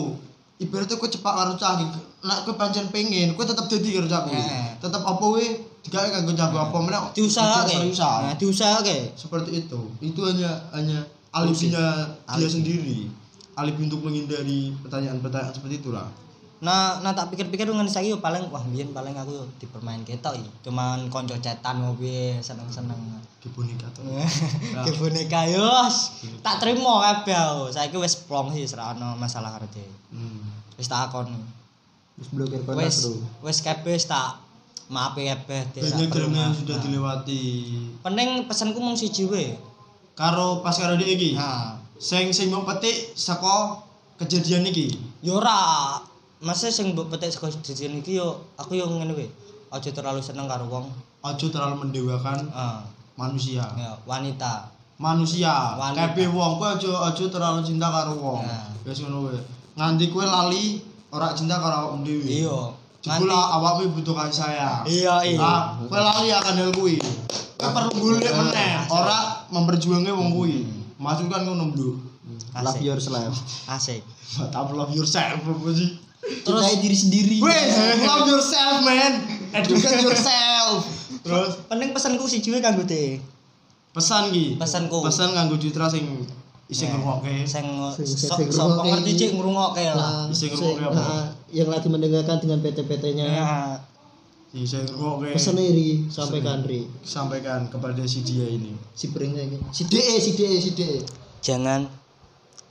Ibaratnya 0.63 0.95
kowe 0.95 1.11
cepak 1.11 1.33
karo 1.35 1.53
cah 1.59 1.75
iki. 1.75 1.99
Nak 2.23 2.47
kowe 2.47 2.55
pancen 2.55 2.87
pengen, 2.87 3.35
kowe 3.35 3.43
tetep 3.43 3.67
dadi 3.67 3.99
karo 3.99 4.07
cah. 4.07 4.23
Heeh. 4.31 4.79
Tetep 4.79 5.01
apa 5.03 5.19
kowe 5.19 5.43
digawe 5.83 6.07
kanggo 6.07 6.31
cah 6.39 6.47
apa 6.47 6.77
meneh 6.79 7.03
Diusahake. 7.11 7.75
seriusan. 7.83 8.19
Nah, 8.31 8.35
diusahake. 8.39 9.11
seperti 9.19 9.67
itu 9.67 9.81
itu 9.99 10.21
hanya 10.23 10.55
hanya 10.71 11.03
alibinya 11.35 12.15
dia 12.31 12.47
sendiri 12.47 13.11
alibi 13.59 13.91
untuk 13.91 14.07
menghindari 14.07 14.71
pertanyaan-pertanyaan 14.79 15.51
seperti 15.51 15.83
itulah 15.83 16.07
Nah, 16.59 16.99
nah 16.99 17.15
tak 17.15 17.31
pikir-pikir 17.31 17.71
saiki 17.87 18.11
yo 18.11 18.19
paling 18.19 18.51
wah 18.51 18.59
biyen 18.67 18.91
paling 18.91 19.15
aku 19.15 19.47
dipermain 19.57 20.03
ketok 20.03 20.35
iki. 20.35 20.49
Cuman 20.67 21.07
konco 21.07 21.31
cetan 21.39 21.79
mau 21.79 21.95
piye 21.95 22.35
seneng-seneng. 22.39 22.99
ke 23.39 23.47
boneka 23.55 23.87
tuh 23.95 24.03
Ke 24.85 24.91
boneka 24.99 25.47
yos. 25.47 26.19
Tak 26.43 26.59
terima 26.59 26.99
kabeh 26.99 27.31
aku. 27.31 27.63
Saiki 27.71 27.95
wis 27.95 28.19
plong 28.27 28.51
sih 28.51 28.67
ora 28.75 28.91
ono 28.91 29.15
masalah 29.15 29.55
karo 29.55 29.63
dhek. 29.71 29.87
hmm. 30.11 30.75
Wis 30.75 30.91
tak 30.91 31.07
akoni. 31.07 31.39
Wis 32.19 32.27
blokir 32.35 32.59
kontak, 32.67 32.83
Wis 32.83 33.07
wis 33.39 33.63
kabeh 33.63 33.95
tak 34.03 34.43
maafi 34.91 35.31
kabeh 35.31 35.63
dhek. 35.71 35.81
banyak 35.87 36.11
terima. 36.11 36.39
yang 36.43 36.51
sudah 36.51 36.75
Nah. 36.75 36.83
dilewati 36.83 37.43
Pening 38.03 38.29
pesanku 38.43 38.83
mung 38.83 38.99
siji 38.99 39.23
wae. 39.31 39.55
karo 40.11 40.59
pas 40.59 40.75
karo 40.75 40.99
dia 40.99 41.07
iki 41.07 41.39
Nah, 41.39 41.79
sing 41.95 42.35
sing 42.35 42.51
mau 42.51 42.67
petik 42.67 43.15
saka 43.15 43.79
kejadian 44.19 44.67
iki 44.67 44.99
yo 45.23 45.39
ora. 45.39 45.95
Masa 46.39 46.71
sing 46.71 46.95
mbok 46.95 47.11
petik 47.11 47.35
saka 47.35 47.51
kejadian 47.51 47.99
iki 47.99 48.15
yo 48.15 48.39
aku 48.55 48.71
yo 48.71 48.87
ngene 48.87 49.11
wae. 49.11 49.27
Aja 49.69 49.91
terlalu 49.91 50.23
seneng 50.23 50.47
karo 50.47 50.65
wong. 50.65 50.87
aja 51.19 51.45
terlalu 51.51 51.83
mendewakan 51.83 52.47
Ah, 52.55 52.79
manusia 53.19 53.59
ya, 53.75 53.91
wanita. 54.07 54.71
manusia 54.95 55.75
Wanita. 55.75 56.15
kabeh 56.15 56.31
wong 56.31 56.55
kowe 56.55 56.67
aja 56.75 56.91
aja 57.11 57.23
terlalu 57.27 57.59
cinta 57.59 57.87
karo 57.87 58.15
wong 58.15 58.43
Nah. 58.43 58.71
wis 58.83 59.03
ngono 59.03 59.27
wae 59.27 59.39
nganti 59.75 60.07
kowe 60.09 60.23
lali 60.23 60.79
ora 61.11 61.35
cinta 61.35 61.59
karo 61.59 61.91
awakmu 61.91 62.07
dhewe 62.07 62.23
Iya. 62.23 62.59
Jebul 62.99 63.31
awakmu 63.31 63.95
butuh 63.95 64.11
kasih 64.11 64.35
sayang. 64.37 64.83
Iya, 64.87 65.15
iya. 65.25 65.39
Ah, 65.39 65.63
kowe 65.75 65.99
lali 65.99 66.31
akan 66.31 66.55
hal 66.55 66.71
kuwi. 66.71 66.95
Kowe 67.59 67.67
perlu 67.67 67.91
golek 67.99 68.31
meneh, 68.31 68.71
ora 68.87 69.43
memperjuangke 69.51 70.11
wong 70.11 70.31
kuwi. 70.31 70.63
Maksud 70.95 71.27
kan 71.27 71.43
ngono, 71.43 71.71
Bro. 71.71 71.99
Love 72.55 72.79
yourself. 72.81 73.35
Asik. 73.67 74.03
Tapi 74.51 74.71
love 74.71 74.91
yourself 74.91 75.39
apa 75.39 75.69
sih? 75.71 75.99
Terus 76.19 76.61
Cintai 76.61 76.77
diri 76.79 76.97
sendiri. 76.97 77.35
Wes, 77.39 77.71
love 78.01 78.27
yourself, 78.27 78.83
man. 78.83 79.13
Educate 79.49 80.03
yourself. 80.03 80.83
Terus 81.19 81.49
pening 81.65 81.91
pesanku 81.91 82.25
siji 82.25 82.49
wae 82.49 82.59
kanggo 82.59 82.83
dhek. 82.83 83.23
pesan 83.89 84.29
ki. 84.29 84.55
Pesanku. 84.55 85.01
Pesan 85.01 85.33
kanggo 85.33 85.57
Citra 85.57 85.89
sing 85.89 86.05
ising 86.69 86.93
Nah, 86.93 87.01
ngrungokke. 87.17 87.33
Sing 87.43 87.65
ngrungokke 87.65 88.85
ngerti 88.85 89.11
cik 89.15 89.31
ngrungokke 89.33 89.83
lah. 89.89 89.97
Nah, 89.97 90.23
Bisa 90.29 90.45
sing- 90.45 90.53
ngerungokne 90.53 90.85
apa? 90.85 90.93
nah, 90.93 91.25
yang 91.49 91.67
lagi 91.67 91.87
mendengarkan 91.89 92.37
dengan 92.37 92.59
PT-PT-nya. 92.61 93.25
Ya. 93.25 93.49
Ising 94.51 94.85
ngrungokke. 94.87 95.33
Pesan 95.33 95.57
iri 95.57 96.05
sampaikan 96.07 96.61
Ri. 96.61 96.85
Sampaikan 97.01 97.65
kepada 97.67 98.05
si 98.05 98.21
dia 98.21 98.45
ini. 98.45 98.77
Si 98.93 99.09
Bring 99.09 99.33
lagi. 99.33 99.57
Si 99.71 99.83
DE, 99.85 100.15
si 100.21 100.31
DE, 100.33 100.57
si 100.59 100.71
DE. 100.73 101.01
Jangan 101.41 101.89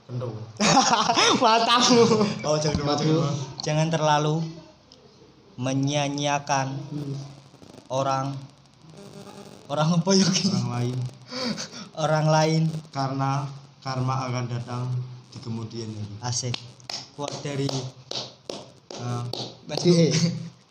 Kendong. 0.09 0.33
matamu. 1.43 2.01
Oh, 2.41 2.57
jangan 2.57 2.97
Mabuk. 2.97 3.29
Jangan 3.61 3.87
terlalu 3.93 4.41
menyanyiakan 5.53 6.81
Hmm. 6.89 7.13
orang 7.93 8.33
orang 9.69 10.01
apa 10.01 10.09
ya? 10.17 10.25
Orang 10.25 10.69
lain 10.73 10.97
orang 12.09 12.25
lain 12.25 12.63
karena 12.89 13.45
karma 13.85 14.25
akan 14.25 14.45
datang 14.49 14.89
di 15.29 15.37
kemudian 15.45 15.93
hari. 15.93 16.15
asik 16.25 16.55
kuat 17.13 17.29
dari 17.45 17.69
Nah, 18.99 19.23
DE. 19.79 20.09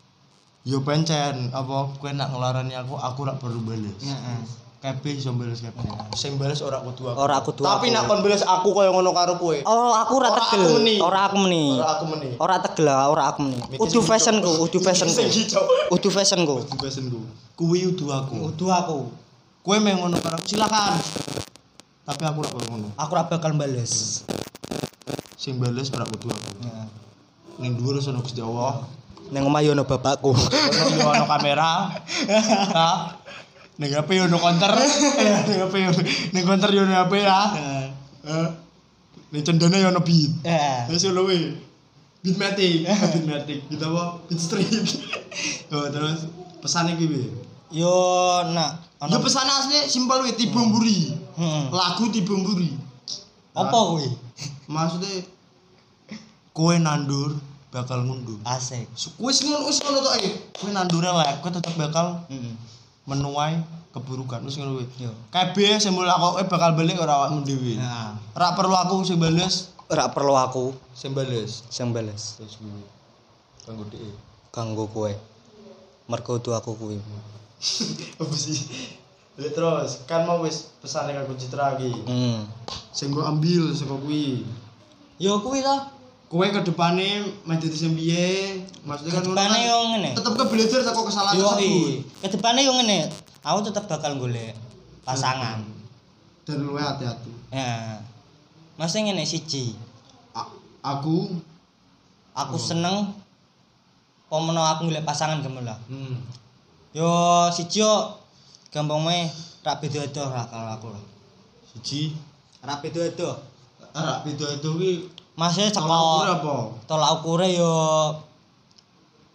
yo 0.69 0.83
pencen 0.85 1.49
apa 1.49 1.89
kowe 1.97 2.11
nak 2.13 2.29
ngelarani 2.29 2.77
aku 2.77 2.93
aku 2.93 3.25
rak 3.25 3.41
perlu 3.41 3.63
Heeh. 3.65 4.39
Kabeh 4.79 5.11
iso 5.13 5.35
bales 5.35 5.59
kabeh 5.59 5.83
sing 6.15 6.39
bales 6.39 6.59
ora 6.59 6.79
kudu 6.79 7.03
aku 7.05 7.19
Ora 7.19 7.37
kudu 7.43 7.61
tapi 7.61 7.91
nak 7.91 8.07
kon 8.07 8.23
bales 8.23 8.39
aku 8.41 8.71
kaya 8.71 8.89
ngono 8.89 9.11
karo 9.11 9.35
kowe 9.35 9.59
Oh, 9.63 9.91
aku 9.91 10.13
ora 10.15 10.31
tegel. 10.31 10.63
aku 10.63 10.71
meni. 10.79 10.95
Ora 10.97 11.19
aku 11.27 11.35
meni. 11.37 11.63
ora 11.75 11.91
aku 11.91 12.05
meneh 12.07 12.31
Ora 12.37 12.55
tegel, 12.59 12.87
ora 12.87 13.23
aku 13.27 13.39
meni. 13.43 13.59
Udu 13.75 13.99
fashionku, 13.99 14.51
udu 14.61 14.79
fashionku. 14.79 15.19
Udu 15.91 16.07
fashionku. 16.07 16.55
Udu 16.63 16.75
pesenku 16.77 17.19
kuwi 17.53 17.83
udu 17.85 18.07
aku 18.07 18.35
Udu 18.49 18.65
aku. 18.69 19.11
kowe 19.59 19.75
meh 19.77 19.91
ngono 19.93 20.15
karo 20.17 20.39
silakan 20.41 20.95
tapi 22.07 22.23
aku 22.23 22.39
ora 22.41 22.65
ngono 22.65 22.87
Aku 22.95 23.11
ora 23.11 23.27
bakal 23.27 23.51
bales. 23.53 24.23
sing 25.35 25.59
bales 25.59 25.91
ora 25.91 26.07
kudu 26.07 26.31
aku 26.31 26.49
Heeh. 26.57 26.87
ning 27.59 27.75
dhuwur 27.75 27.99
sono 27.99 28.19
Gusti 28.19 28.39
Allah 28.39 28.87
Nang 29.29 29.43
omah 29.45 29.59
yo 29.59 29.71
ono 29.71 29.83
bapakku. 29.83 30.31
ono 30.31 31.25
kamera 31.27 31.91
ning 33.79 33.95
HP 33.95 34.09
yo 34.19 34.27
ono 34.27 34.37
counter 34.43 34.75
ning 35.47 35.59
HP 35.63 35.75
yo 35.87 35.91
ning 36.35 36.43
counter 36.43 36.69
yo 36.75 36.83
ono 36.83 36.93
HP 36.99 37.13
ya 37.23 37.39
ning 39.31 39.41
cendana 39.45 39.77
yo 39.79 39.87
ono 39.89 40.01
beat. 40.03 40.31
Terus 40.89 41.03
yo 41.07 41.15
luwe. 41.15 41.55
Beat 42.19 42.35
matic, 42.35 42.83
beat 42.83 43.25
matic, 43.31 43.59
gitu 43.71 43.85
apa? 43.95 44.19
Beat 44.27 44.39
street. 44.39 44.67
Oh, 45.69 45.85
terus 45.87 46.25
pesane 46.59 46.97
ki 46.97 47.05
piye? 47.05 47.29
Yo 47.69 47.93
nak 48.51 48.89
Ya 48.99 49.15
pesan 49.21 49.47
asli 49.47 49.87
simpel 49.87 50.25
wae 50.25 50.35
tibumburi. 50.35 51.15
Heeh. 51.39 51.63
Lagu 51.71 52.11
tibumburi. 52.11 52.75
Apa 53.55 53.95
kuwi? 53.95 54.11
Maksudnya 54.67 55.23
kowe 56.51 56.75
nandur 56.75 57.39
bakal 57.71 58.03
ngundur. 58.03 58.35
Asik. 58.43 58.91
Wis 59.21 59.39
ngono 59.47 59.71
wis 59.71 59.79
ngono 59.79 60.03
tok 60.03 60.19
iki. 60.19 60.29
Kowe 60.59 60.69
nandure 60.75 61.07
lek 61.15 61.39
kowe 61.39 61.53
tetep 61.53 61.71
bakal 61.79 62.27
Heeh. 62.27 62.51
Menuai 63.09 63.57
keburukan. 63.89 64.45
Wis 64.45 64.55
ngono 64.55 64.77
kuwi. 64.77 64.85
Yo. 65.01 65.11
Kabeh 65.29 65.81
sing 65.81 65.91
mulai 65.91 66.13
kowe 66.13 66.37
bakal 66.45 66.77
balik 66.77 66.95
ora 66.95 67.17
awakmu 67.17 67.41
dhewe. 67.41 67.75
Nah, 67.75 68.13
Ora 68.31 68.53
perlu 68.53 68.71
aku 68.71 69.01
sing 69.01 69.17
bales, 69.17 69.73
ora 69.89 70.05
perlu 70.07 70.37
aku 70.37 70.71
sing 70.93 71.11
bales. 71.11 71.65
sing 71.67 71.89
bales 71.89 72.37
Terus 72.37 72.55
kuwi. 72.55 72.85
Kanggo 73.65 73.83
dhek. 73.89 74.13
kanggo 74.49 74.85
kowe. 74.87 75.09
Mergo 76.05 76.31
udu 76.37 76.53
aku 76.53 76.71
kuwi. 76.73 76.97
apa 78.21 78.33
sih 78.33 78.55
Lihat 79.35 79.51
terus 79.51 80.03
kan 80.03 80.23
mau 80.23 80.43
wis 80.43 80.71
pesane 80.79 81.11
kanggo 81.11 81.35
Citra 81.35 81.75
iki 81.75 81.91
Hmm. 82.03 82.43
sing 82.89 83.09
mbok 83.09 83.25
ambil 83.25 83.71
saka 83.71 83.95
kuwi 83.95 84.43
Yo 85.17 85.39
kuwi 85.39 85.59
to. 85.59 85.75
Kowe 86.29 86.45
ke 86.45 86.61
depane 86.61 87.09
meh 87.41 87.57
dadi 87.57 87.73
sing 87.73 87.91
piye 87.91 88.61
maksudnya 88.85 89.11
kan 89.11 89.23
Kedepane 89.25 89.57
yo 89.63 89.77
ngene. 89.89 90.09
tetep 90.13 90.29
ke 90.31 90.45
belajar 90.45 90.79
saka 90.79 91.01
kesalahan 91.01 91.35
Yo 91.35 91.49
i. 91.57 91.73
Kedepane 92.19 92.59
yo 92.61 92.71
ngene. 92.71 93.09
Aku 93.41 93.59
tetep 93.61 93.83
bakal 93.83 94.13
golek 94.15 94.53
pasangan. 95.01 95.65
dan 96.43 96.57
luwe 96.59 96.77
hati-hati 96.77 97.29
Ya. 97.49 97.97
Masih 98.75 99.03
ngene 99.03 99.21
siji. 99.21 99.73
A- 100.31 100.53
aku 100.83 101.33
Aku 102.31 102.55
seneng 102.55 103.09
pemono 104.27 104.61
aku 104.63 104.85
golek 104.85 105.01
pasangan 105.03 105.41
gemola. 105.41 105.73
hmm. 105.85 106.13
Yo 106.91 107.09
siji 107.49 107.81
yo 107.81 108.13
gampang 108.69 109.01
meh 109.01 109.25
rak 109.59 109.77
beda-beda 109.79 110.23
lah 110.27 110.45
kalau 110.45 110.69
aku 110.71 110.87
lah. 110.89 111.03
siji 111.65 112.13
Rak 112.61 112.81
beda-beda. 112.81 113.33
ora 113.89 114.21
beda 114.21 114.45
itu 114.53 114.69
kuwi 114.69 114.91
Masih 115.39 115.71
tolak 115.71 116.43
apa? 116.43 116.55
Tolak 116.83 117.11
ukure 117.23 117.47
yo 117.47 117.71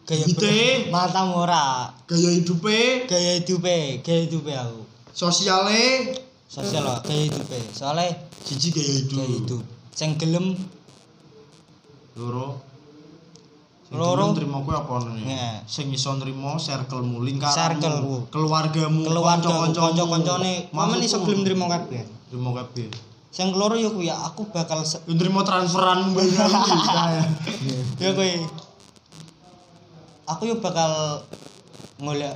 gaya 0.04 0.20
bener- 0.28 0.92
matamu 0.92 1.48
ora. 1.48 1.88
Gaya 2.04 2.28
hidupe? 2.28 3.08
Gaya 3.08 3.40
hidupe 3.40 4.04
gaya 4.04 4.20
hidupe 4.28 4.52
aku. 4.52 4.84
Sosiale? 5.16 6.12
Sosial 6.44 6.84
lah 6.84 7.00
gaya 7.00 7.24
hidupe. 7.24 7.56
Soalnya 7.72 8.12
siji 8.44 8.68
gaya 8.68 8.92
hidup. 9.00 9.16
gaya 9.16 9.32
hidup. 9.32 9.62
Sing 9.96 10.20
gelem. 10.20 10.52
Loro. 12.20 12.60
Loro. 13.94 14.34
trimo 14.34 14.58
kuwi 14.66 14.74
apa 14.74 15.06
nih 15.06 15.22
Nggak. 15.22 15.56
sing 15.70 15.86
iso 15.88 16.10
nrimo 16.18 16.58
circle-mu 16.58 17.22
lingkaranmu 17.22 17.78
Circle-ku. 17.78 18.14
keluargamu 18.26 19.06
keluarga 19.06 19.70
kanca-kancane. 19.70 20.66
pamen 20.68 20.98
iso 20.98 21.22
gelem 21.22 21.46
nrimo 21.46 21.64
kabeh. 21.70 22.02
Trimo 22.28 22.50
kabeh. 22.52 22.90
Sing 23.34 23.50
keloro 23.50 23.74
yo 23.74 23.90
kuwi 23.90 24.06
aku 24.06 24.46
bakal 24.48 24.78
nrimo 25.10 25.42
transferan 25.42 26.14
bayar 26.14 26.46
ya 28.02 28.14
kuwi 28.14 28.46
aku 30.24 30.42
yo 30.46 30.56
bakal 30.58 31.18
ngolek 31.98 32.34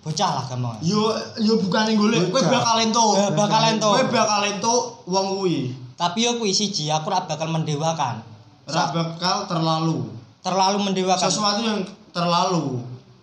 bocah 0.00 0.30
lah 0.38 0.44
gampang 0.46 0.78
Yo 0.80 1.10
yo 1.36 1.58
bukane 1.58 1.98
golek, 1.98 2.30
kowe 2.30 2.38
bakal 2.38 2.78
entuk. 2.78 3.18
Ya, 3.18 3.26
bakal 3.34 3.74
entuk. 3.74 3.90
Kowe 3.90 4.06
bakal 4.06 4.40
entuk 4.46 4.82
wong 5.04 5.26
kuwi. 5.36 5.74
tapi 5.98 6.22
yo 6.22 6.38
kuwi 6.38 6.54
siji 6.54 6.86
aku 6.88 7.10
ora 7.10 7.26
bakal 7.26 7.50
mendewakan 7.50 8.22
Ora 8.66 8.94
bakal 8.94 9.50
terlalu. 9.50 10.06
terlalu 10.40 10.78
mendewakan 10.80 11.26
Sesuatu 11.26 11.58
yang 11.60 11.82
terlalu 12.10 12.78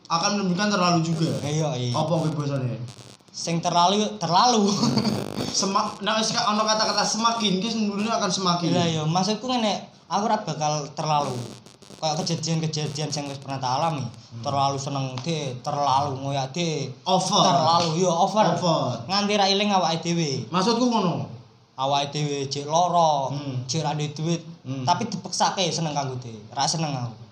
akan 0.05 0.29
menimbulkan 0.37 0.67
terlalu 0.69 0.99
juga. 1.01 1.31
iya 1.41 1.71
iya 1.73 1.95
Apa 1.95 2.13
kuwi 2.19 2.35
bahasane? 2.35 2.75
Sing 3.33 3.57
terlalu 3.59 4.05
terlalu 4.21 4.69
Semak 5.53 6.01
nek 6.01 6.17
wis 6.21 6.33
ana 6.33 6.65
kata-kata 6.65 7.05
semakin 7.05 7.61
ki 7.61 7.69
sebenarnya 7.69 8.17
akan 8.17 8.31
semakin. 8.31 8.69
Iya 8.73 8.83
iya, 8.89 9.03
maksudku 9.05 9.45
ngene, 9.45 9.85
aku 10.09 10.25
ora 10.25 10.37
bakal 10.41 10.81
terlalu 10.97 11.35
kayak 12.01 12.19
kejadian-kejadian 12.25 13.09
yang 13.13 13.25
wis 13.29 13.37
pernah 13.37 13.61
tak 13.61 13.77
alami. 13.77 14.01
Terlalu 14.41 14.77
seneng 14.81 15.13
de, 15.21 15.53
terlalu 15.61 16.17
ngoyak 16.25 16.49
de, 16.57 16.89
Over. 17.05 17.43
terlalu 17.45 18.01
yo 18.01 18.09
over. 18.09 18.57
Over. 18.57 19.05
Nganti 19.05 19.33
ra 19.37 19.45
eling 19.45 19.69
awake 19.69 20.01
dhewe. 20.01 20.31
Maksudku 20.49 20.89
ngono. 20.89 21.29
Awake 21.77 22.09
dhewe 22.13 22.37
jek 22.49 22.65
lara, 22.65 23.29
Hmm. 23.29 23.61
jek 23.69 23.85
ra 23.85 23.93
duit, 23.93 24.41
Hmm. 24.65 24.85
tapi 24.85 25.05
dipeksake 25.05 25.69
seneng 25.69 25.93
kanggo 25.93 26.17
de. 26.17 26.33
Ra 26.49 26.65
seneng 26.65 26.97
aku. 26.97 27.22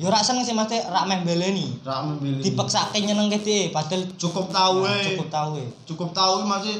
Yo 0.00 0.08
ra 0.08 0.24
seneng 0.24 0.44
sih 0.48 0.56
mesti 0.56 0.80
ra 0.88 1.04
meh 1.04 1.20
beleni. 1.22 1.80
Ra 1.84 2.00
memilih. 2.00 2.40
Dipeksake 2.40 3.04
nyenengke 3.04 3.44
de, 3.44 3.68
padahal 3.68 4.08
cukup 4.16 4.48
tahu 4.48 4.88
Nah, 4.88 4.96
eh. 4.96 5.04
cukup 5.12 5.28
tahu 5.28 5.50
e. 5.60 5.64
Cukup 5.84 6.08
tahu 6.16 6.34
masih 6.48 6.76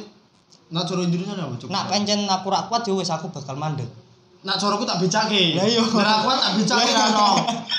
nak 0.73 0.89
coro 0.89 1.05
Indonesia 1.05 1.37
apa 1.37 1.55
cukup. 1.61 1.71
Nak 1.71 1.85
pancen 1.93 2.21
aku 2.25 2.47
ra 2.49 2.65
kuat 2.67 2.83
yo 2.89 2.97
wis 2.97 3.13
aku 3.13 3.29
bakal 3.29 3.61
mandek. 3.61 3.87
nak 4.45 4.61
coroku 4.61 4.85
tak 4.85 5.01
becake. 5.01 5.57
Lah 5.57 5.65
iya. 5.65 5.81
Nek 5.81 6.17
aku 6.21 6.29
tak 6.37 6.53
becake 6.61 6.93
ra 6.93 7.05
ono. 7.17 7.29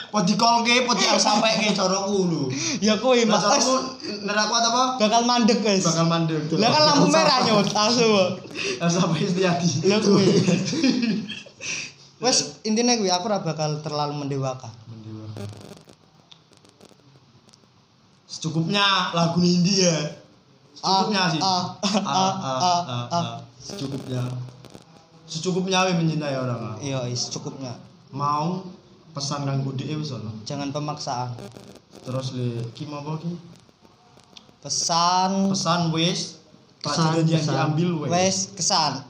Po 0.10 0.18
dikolke, 0.26 0.88
po 0.90 0.98
di 0.98 1.06
sampeke 1.06 1.78
coroku 1.78 2.26
lho. 2.26 2.44
Ya 2.82 2.98
kuwi 2.98 3.30
mas 3.30 3.46
coroku 3.46 4.02
nek 4.26 4.34
aku 4.34 4.54
apa? 4.58 4.84
bakal 4.98 5.22
mandek 5.30 5.62
wis. 5.62 5.86
Bakal 5.86 6.10
mandek. 6.10 6.42
Lah 6.58 6.70
kan 6.74 6.82
lampu 6.90 7.06
merah 7.14 7.38
nyot 7.46 7.70
asu. 7.70 8.10
Sampai 8.82 9.30
Istiati. 9.30 9.86
Lah 9.86 10.02
kuwi. 10.02 10.26
Wes 12.26 12.58
intine 12.66 12.98
kuwi 12.98 13.14
aku 13.14 13.30
ora 13.30 13.46
bakal 13.46 13.86
terlalu 13.86 14.26
mendewakan. 14.26 14.74
Secukupnya 18.26 19.16
lagu 19.16 19.40
India. 19.40 19.94
Secukupnya 20.76 21.22
Ah, 21.22 21.32
sih. 21.32 21.40
ah, 21.42 21.66
Ah, 22.04 22.34
ah, 22.84 23.06
ah. 23.10 23.26
Secukupnya. 23.58 24.22
Secukupnya 25.26 25.90
we 25.90 25.94
mencintai 25.98 26.36
orang. 26.38 26.78
Iya, 26.78 27.10
is 27.10 27.32
cukupnya. 27.32 27.74
Mau 28.14 28.62
pesan 29.16 29.48
kanggo 29.48 29.74
dhek 29.74 29.98
wis 29.98 30.14
ono. 30.14 30.30
Jangan 30.44 30.70
pemaksaan. 30.70 31.34
Terus 32.06 32.38
le 32.38 32.62
ki 32.78 32.86
apa 32.86 33.18
ki? 33.18 33.32
Pesan 34.62 35.50
Pesan 35.50 35.90
wis 35.90 36.38
pelajaran 36.82 37.26
yang 37.26 37.42
diambil 37.42 37.90
wis. 38.06 38.10
wes 38.12 38.38
kesan. 38.54 39.02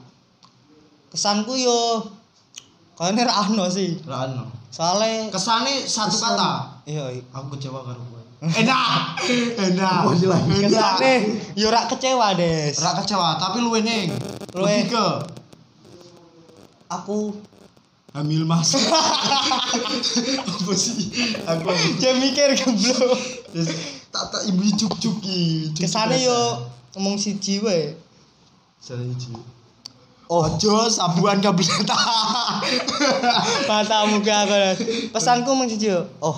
Kesanku 1.12 1.52
yo 1.56 2.00
kayaknya 2.96 3.28
ra 3.28 3.44
ono 3.44 3.68
sih. 3.68 4.00
Ra 4.08 4.24
Soale 4.76 5.32
Kesane 5.32 5.88
satu 5.88 6.12
Kesan. 6.12 6.36
kata. 6.36 6.50
iya 6.84 7.08
iya. 7.08 7.24
Aku 7.32 7.56
kecewa 7.56 7.80
karo 7.80 7.96
kowe. 8.12 8.20
Enak. 8.44 9.16
Enak. 9.72 10.04
Kesane 10.68 11.12
yo 11.56 11.72
ra 11.72 11.88
kecewa, 11.88 12.36
Des. 12.36 12.76
Ra 12.84 12.92
kecewa, 13.00 13.40
tapi 13.40 13.64
luwe 13.64 13.80
ning. 13.80 14.12
Luwe. 14.52 14.68
Lebih 14.68 14.92
ke 14.92 15.06
Aku 16.92 17.32
hamil 18.12 18.44
mas. 18.44 18.76
Apa 20.44 20.72
sih? 20.76 21.08
Aku 21.40 21.72
jam 21.96 22.20
mikir 22.20 22.52
goblok. 22.60 23.16
Tak 24.12 24.24
tak 24.28 24.42
ibu 24.44 24.60
cuk-cuk 24.76 25.24
ki. 25.24 25.72
Cuk-cuk 25.72 25.88
Kesane 25.88 26.20
yo 26.20 26.68
ngomong 26.92 27.16
siji 27.16 27.64
wae. 27.64 27.96
Oh, 28.92 29.55
Ojo 30.26 30.90
sabuan 30.90 31.38
kableta. 31.38 31.94
matamu 33.70 34.18
ke 34.26 34.32
aku. 34.34 34.54
Pesanku 35.14 35.54
mung 35.54 35.70
siji 35.70 35.94
yo. 35.94 36.02
Oh, 36.18 36.34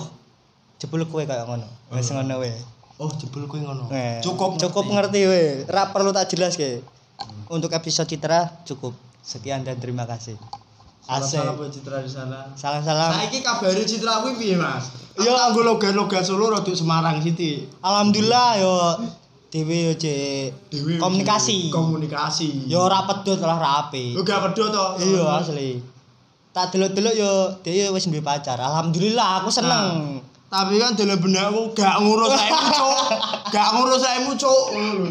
jebul 0.77 1.09
kowe 1.09 1.25
kaya 1.25 1.41
ngono. 1.49 1.65
Wis 1.89 2.13
ngono 2.13 2.37
wae. 2.37 2.53
Oh, 3.01 3.09
jebul 3.17 3.49
kowe 3.49 3.57
ngono. 3.57 3.89
Eh, 3.89 4.21
Cukup 4.21 4.61
cukup 4.61 4.85
ngerti 4.93 5.21
we. 5.25 5.41
Ra 5.65 5.89
perlu 5.89 6.13
tak 6.13 6.29
jelas 6.29 6.53
ke. 6.53 6.85
Untuk 7.49 7.73
episode 7.73 8.05
Citra 8.05 8.61
cukup. 8.61 8.93
Sekian 9.25 9.65
dan 9.65 9.81
terima 9.81 10.05
kasih. 10.05 10.37
Asik. 11.09 11.41
Salam 11.41 11.57
buat 11.57 11.73
Citra 11.73 12.05
di 12.05 12.11
sana. 12.13 12.53
Salam-salam. 12.53 13.09
Saiki 13.09 13.41
kabare 13.41 13.81
Citra 13.81 14.21
kuwi 14.21 14.37
piye, 14.37 14.55
Mas? 14.61 14.93
Yo. 15.17 15.33
Anggo 15.33 15.65
logat-logat 15.65 16.21
Solo 16.21 16.53
rodok 16.53 16.77
Semarang 16.77 17.17
City. 17.25 17.65
Alhamdulillah 17.81 18.49
yo 18.61 18.71
dhewe 19.49 19.77
yo 19.89 19.93
cek 19.97 20.53
komunikasi. 21.01 21.73
Komunikasi. 21.73 22.69
Yo 22.69 22.85
ora 22.85 23.05
pedhot 23.09 23.41
lah 23.41 23.57
rapi. 23.57 24.13
Yo 24.13 24.21
gak 24.21 24.45
pedho 24.49 24.69
to. 24.69 24.85
Iya 25.01 25.41
asli. 25.41 25.81
Tak 26.53 26.73
delok-delok 26.73 27.15
yo 27.17 27.31
dhewe 27.65 27.97
wis 27.97 28.05
duwe 28.09 28.21
pacar. 28.21 28.61
Alhamdulillah 28.61 29.41
aku 29.41 29.49
seneng. 29.49 30.21
Tapi 30.49 30.81
kan 30.81 30.97
dalam 30.97 31.21
benakku 31.21 31.77
gak 31.77 32.01
ngurus 32.01 32.33
saemu, 32.33 32.73
Cuk. 32.73 32.97
Gak 33.53 33.69
ngurus 33.77 34.01
saemu, 34.01 34.31
Cuk. 34.33 34.63
Lho. 34.73 35.05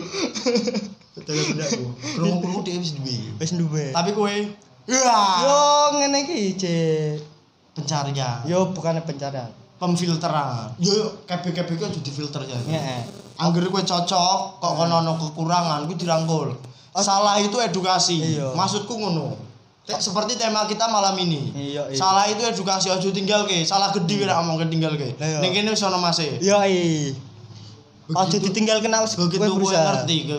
Dalam 1.22 1.44
benakku. 1.54 1.84
Krungu-krungu 2.18 2.60
dhewe 2.66 2.78
wis 2.82 2.92
duwe. 2.98 3.16
Wis 3.38 3.52
duwe. 3.54 3.84
Tapi 3.94 4.10
kowe 4.18 4.34
Yo 4.88 5.58
ngene 5.94 6.26
iki 6.26 6.58
cek. 6.58 7.22
pencarian, 7.78 8.42
Yo 8.50 8.74
bukannya 8.74 9.06
pencarian. 9.06 9.46
Pemfilteran. 9.78 10.74
Yo 10.82 10.92
yo 10.92 11.06
kebe-kebe 11.24 11.78
ku 11.78 11.82
aja 11.86 12.00
difilter 12.02 12.42
ya. 12.44 12.58
Heeh. 12.58 13.00
Angger 13.38 13.70
kowe 13.70 13.78
cocok, 13.80 14.58
kok 14.58 14.72
kono 14.74 14.94
ono 15.00 15.14
kekurangan 15.14 15.86
kuwi 15.86 15.94
dirangkul. 15.94 16.50
Salah 16.98 17.38
itu 17.38 17.54
edukasi. 17.62 18.18
Iya. 18.38 18.50
Maksudku 18.52 18.90
ngono. 18.90 19.38
Seperti 19.88 20.36
tema 20.36 20.66
kita 20.66 20.84
malam 20.90 21.14
ini. 21.16 21.54
Iya, 21.54 21.88
iya. 21.88 21.96
Salah 21.96 22.26
itu 22.28 22.42
edukasi 22.42 22.90
aja 22.90 23.08
tinggal 23.08 23.46
ke. 23.46 23.62
Salah 23.62 23.94
gede 23.94 24.26
nek 24.26 24.34
ngomong 24.42 24.66
tinggal 24.66 24.98
ke. 24.98 25.14
Iya. 25.16 25.38
Ning 25.40 25.54
kene 25.54 25.70
wis 25.72 25.80
ono 25.80 25.96
mase. 25.96 26.42
Yo 26.42 26.58
i. 26.66 27.14
Begitu- 28.10 28.50
ditinggal 28.50 28.82
kena 28.82 29.00
wis 29.06 29.14
begitu 29.14 29.46
kowe 29.46 29.62
berusaha. 29.62 30.02
ngerti 30.02 30.16
ke 30.32 30.36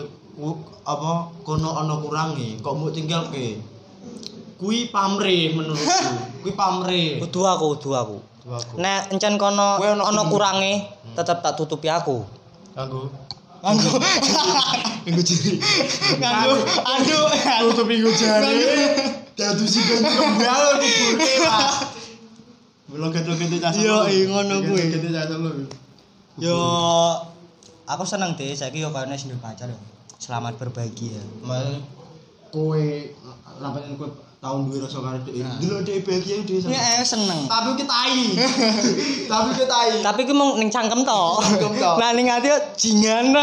apa 0.80 1.28
kono 1.44 1.76
ono 1.76 2.00
kurange 2.00 2.56
kok 2.64 2.72
mbok 2.72 2.90
tinggal 2.90 3.28
ke 3.28 3.60
kuwi 4.56 4.88
pamrih 4.88 5.52
menurutku 5.52 5.86
kuwi 6.42 6.52
pamrih 6.56 7.20
Kudu 7.20 7.40
aku, 7.44 7.64
kudu 7.76 7.90
aku. 7.94 8.16
Aku 8.40 8.80
Nek 8.80 9.12
encen 9.12 9.36
kono 9.36 9.76
ono 9.76 10.02
ono 10.04 10.22
kurange, 10.32 10.84
tetep 11.12 11.44
tak 11.44 11.54
tutupi 11.60 11.92
aku. 11.92 12.24
nganggo 12.72 13.12
Nganggo 13.60 13.90
nganggo 15.04 15.20
jari 15.20 15.60
nganggo 16.16 16.54
aduh. 16.80 17.24
tutup 17.68 17.84
minggu 17.84 18.08
jari 18.16 18.56
dadu 19.36 19.64
si 19.68 19.84
ben 19.84 20.00
kembal 20.00 20.80
kuburke 20.80 21.32
mas 21.44 21.76
Logat-logat 22.90 23.54
cah 23.62 23.70
Solo. 23.70 24.10
iya, 24.10 24.26
ngono 24.26 24.66
kuwi. 24.66 24.90
Itu 24.90 25.14
cah. 25.14 25.22
Yo 26.42 26.58
aku 27.86 28.02
seneng 28.02 28.34
deh 28.34 28.50
saiki 28.50 28.82
yo 28.82 28.90
kayane 28.90 29.14
sing 29.14 29.30
pacar 29.38 29.70
yo. 29.70 29.78
Selamat 30.18 30.58
berbagi 30.58 31.14
ya. 31.14 31.22
Kowe 32.50 32.82
lampahan 33.62 33.94
kowe 33.94 34.10
tahun 34.40 34.72
duwe 34.72 34.80
rasa 34.80 35.04
karo 35.04 35.20
dhek 35.20 35.36
delok 35.60 35.80
dhek 35.84 36.00
bahagia 36.00 36.40
dhek 36.40 36.64
seneng. 36.64 36.72
Ya 36.72 36.80
eh, 36.80 37.04
seneng. 37.04 37.40
tapi 37.44 37.76
kita 37.76 37.92
tai 37.92 38.20
tapi 39.36 39.48
kita 39.52 39.66
tai 39.68 39.90
Tapi 40.00 40.20
ku 40.24 40.32
mung 40.32 40.56
ning 40.56 40.72
cangkem 40.72 41.04
to. 41.04 41.22
Cangkem 41.44 41.76
to. 41.76 41.92
Nah 42.00 42.10
ning 42.16 42.32
ati. 42.32 42.48
Jingan. 42.72 43.36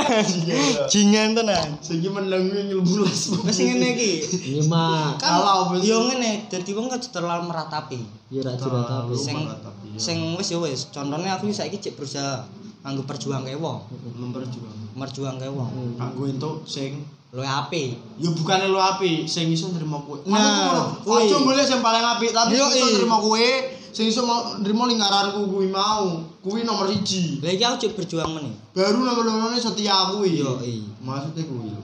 Jingan 0.89 1.38
tenan. 1.38 1.77
Segi 1.86 2.10
menang 2.10 2.49
kuwi 2.49 2.73
ngilmu 2.73 3.05
les. 3.05 3.21
Wis 3.45 3.57
ngene 3.62 3.88
iki. 3.93 4.12
Ini 4.57 4.65
mah 4.65 5.13
Kan 5.21 5.38
Kalau 5.38 5.77
yo 5.77 6.10
ngene, 6.10 6.49
dadi 6.49 6.71
wong 6.73 6.89
kan 6.89 6.97
terlalu 6.97 7.45
meratapi. 7.45 8.01
ya 8.33 8.41
ra 8.41 8.57
jura 8.57 8.81
tapi. 8.89 9.13
Sing 9.13 9.38
meratapi, 9.38 9.86
yo. 9.93 9.99
sing 10.01 10.17
wis 10.33 10.49
yo 10.49 10.65
wis. 10.65 10.89
Contohnya 10.89 11.38
aku 11.38 11.53
saiki 11.53 11.77
cek 11.77 11.93
berusaha 11.93 12.41
nganggo 12.81 13.05
perjuang 13.05 13.45
kae 13.45 13.53
wong. 13.53 13.86
memperjuang 14.17 14.97
Merjuang 14.97 15.38
kae 15.38 15.53
wong. 15.53 15.93
kanggo 15.93 16.25
entuk 16.25 16.65
sing 16.65 17.05
Luwe 17.38 17.45
apik. 17.45 17.93
ya 18.17 18.34
bukannya 18.34 18.73
lo 18.73 18.82
api 18.82 19.30
sing 19.30 19.54
iso 19.54 19.69
nrimo 19.69 20.02
kowe. 20.02 20.17
Nah, 20.26 20.89
aja 21.06 21.38
boleh 21.38 21.62
sing 21.62 21.86
paling 21.86 22.02
apik 22.02 22.34
tapi 22.34 22.58
sing 22.58 22.82
iso 22.82 22.88
i. 22.89 22.93
nrimo 22.97 23.21
kowe 23.21 23.47
sing 23.93 24.10
iso 24.10 24.26
mau- 24.26 24.58
nrimo 24.58 24.89
lingkaranku 24.89 25.45
kuwi 25.45 25.69
mau. 25.69 26.17
Kuwi 26.41 26.65
nomor 26.65 26.89
siji. 26.89 27.38
Lah 27.45 27.54
iki 27.54 27.62
aku 27.62 27.78
cek 27.78 27.93
berjuang 27.93 28.34
meneh. 28.34 28.58
baru 28.73 29.06
nomor 29.06 29.21
loro 29.21 29.54
setia 29.54 30.17
kuwi 30.17 30.41
Yo, 30.41 30.58
i. 30.65 30.82
maksudnya 31.06 31.45
kuwi 31.45 31.69
lho. 31.69 31.82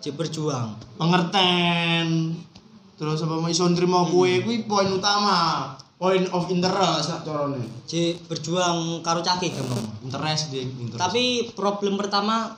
Cek 0.00 0.16
berjuang. 0.16 0.72
pengerten 0.96 2.32
terus 2.96 3.20
apa 3.20 3.44
iso 3.52 3.68
nrimo 3.68 4.08
kowe? 4.08 4.32
Kuwi 4.40 4.64
poin 4.64 4.88
utama. 4.88 5.76
Point 5.98 6.30
of 6.32 6.48
interest 6.48 7.12
nak 7.12 7.28
carane. 7.28 7.60
Cek 7.84 8.24
berjuang 8.24 9.04
karo 9.04 9.20
caki 9.20 9.52
gampang. 9.52 9.84
interest 10.00 10.48
di 10.48 10.64
interest. 10.64 10.96
Tapi 10.96 11.52
problem 11.52 12.00
pertama 12.00 12.56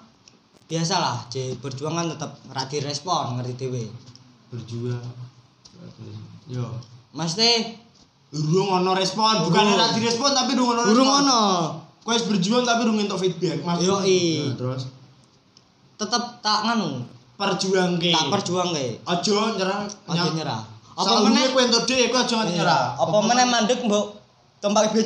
biasalah, 0.71 1.27
cek 1.27 1.59
berjuang 1.59 1.99
kan 1.99 2.07
tetap 2.07 2.31
ra 2.55 2.63
direspon 2.71 3.43
ngerti 3.43 3.55
dhewe. 3.59 3.85
berjuang 4.55 5.03
yo 6.47 6.67
Maksudnya 7.11 7.75
Durung 8.31 8.71
ono 8.71 8.95
respon, 8.95 9.43
bukan 9.43 9.59
Durung. 9.67 9.75
ora 9.75 9.91
direspon 9.91 10.31
tapi 10.31 10.55
durung 10.55 10.79
ono 10.79 10.87
respon. 10.87 10.95
burung 10.95 11.11
ono. 11.11 11.41
Kowe 12.07 12.15
berjuang 12.31 12.63
tapi 12.63 12.87
durung 12.87 13.03
entuk 13.03 13.19
feedback. 13.19 13.59
Mas. 13.67 13.83
Yoi. 13.83 14.47
Nah, 14.47 14.55
terus 14.55 14.83
Tetep 15.99 16.23
tak 16.39 16.65
nganu, 16.65 17.03
perjuang 17.35 17.99
ke. 17.99 18.15
tak 18.15 18.31
perjuang 18.31 18.71
kae. 18.71 19.03
Aja 19.03 19.37
nyerah. 19.59 19.83
Aja 20.07 20.31
nyerah. 20.31 20.63
Apa 20.95 21.27
meneh 21.27 21.51
kowe 21.51 21.59
entuk 21.59 21.83
dhek 21.91 22.15
kowe 22.15 22.23
aja 22.23 22.35
nganti 22.39 22.55
nyerah. 22.55 22.95
Iya. 22.95 23.03
Apa 23.03 23.17
meneh 23.19 23.47
mandek 23.51 23.83
mbok 23.83 24.07
tempat 24.63 24.95
nih 24.95 25.03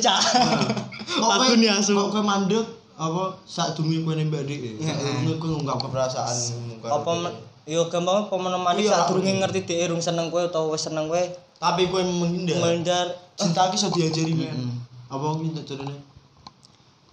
asu. 1.73 1.97
kok 1.97 2.07
kowe 2.13 2.21
mandek 2.21 2.61
apa 2.95 3.23
sak 3.43 3.75
durunge 3.75 4.01
kowe 4.01 4.15
nembak 4.15 4.43
dhek. 4.43 4.79
Iya. 4.79 4.93
Durunge 4.95 5.35
kowe 5.35 5.49
ngungkap 5.51 5.77
keperasaan 5.81 6.35
Apa 6.81 7.11
men- 7.13 7.37
yo 7.65 7.89
gampang 7.89 8.23
apa 8.23 8.35
meneh 8.37 8.61
mandek 8.61 8.85
Iya, 8.85 8.93
sadurunge 9.01 9.31
aku. 9.31 9.39
ngerti 9.41 9.59
dhek 9.63 9.89
rung 9.89 9.99
seneng 9.99 10.29
kowe 10.29 10.41
utawa 10.41 10.71
wis 10.71 10.81
seneng 10.81 11.05
kowe 11.05 11.23
tapi 11.55 11.87
kowe 11.87 11.99
menghindar. 11.99 12.55
menghindar. 12.57 13.07
Cinta 13.35 13.67
ki 13.67 13.75
iso 13.75 13.87
diajari 13.89 14.31
men. 14.31 14.79
Apa 15.07 15.35
tak 15.55 15.65
jarene? 15.65 15.95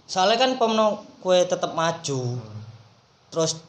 Soalnya 0.05 0.37
kan 0.37 0.51
pemno 0.55 0.87
kue 1.19 1.41
tetep 1.41 1.71
maju. 1.73 2.37
Terus 3.27 3.59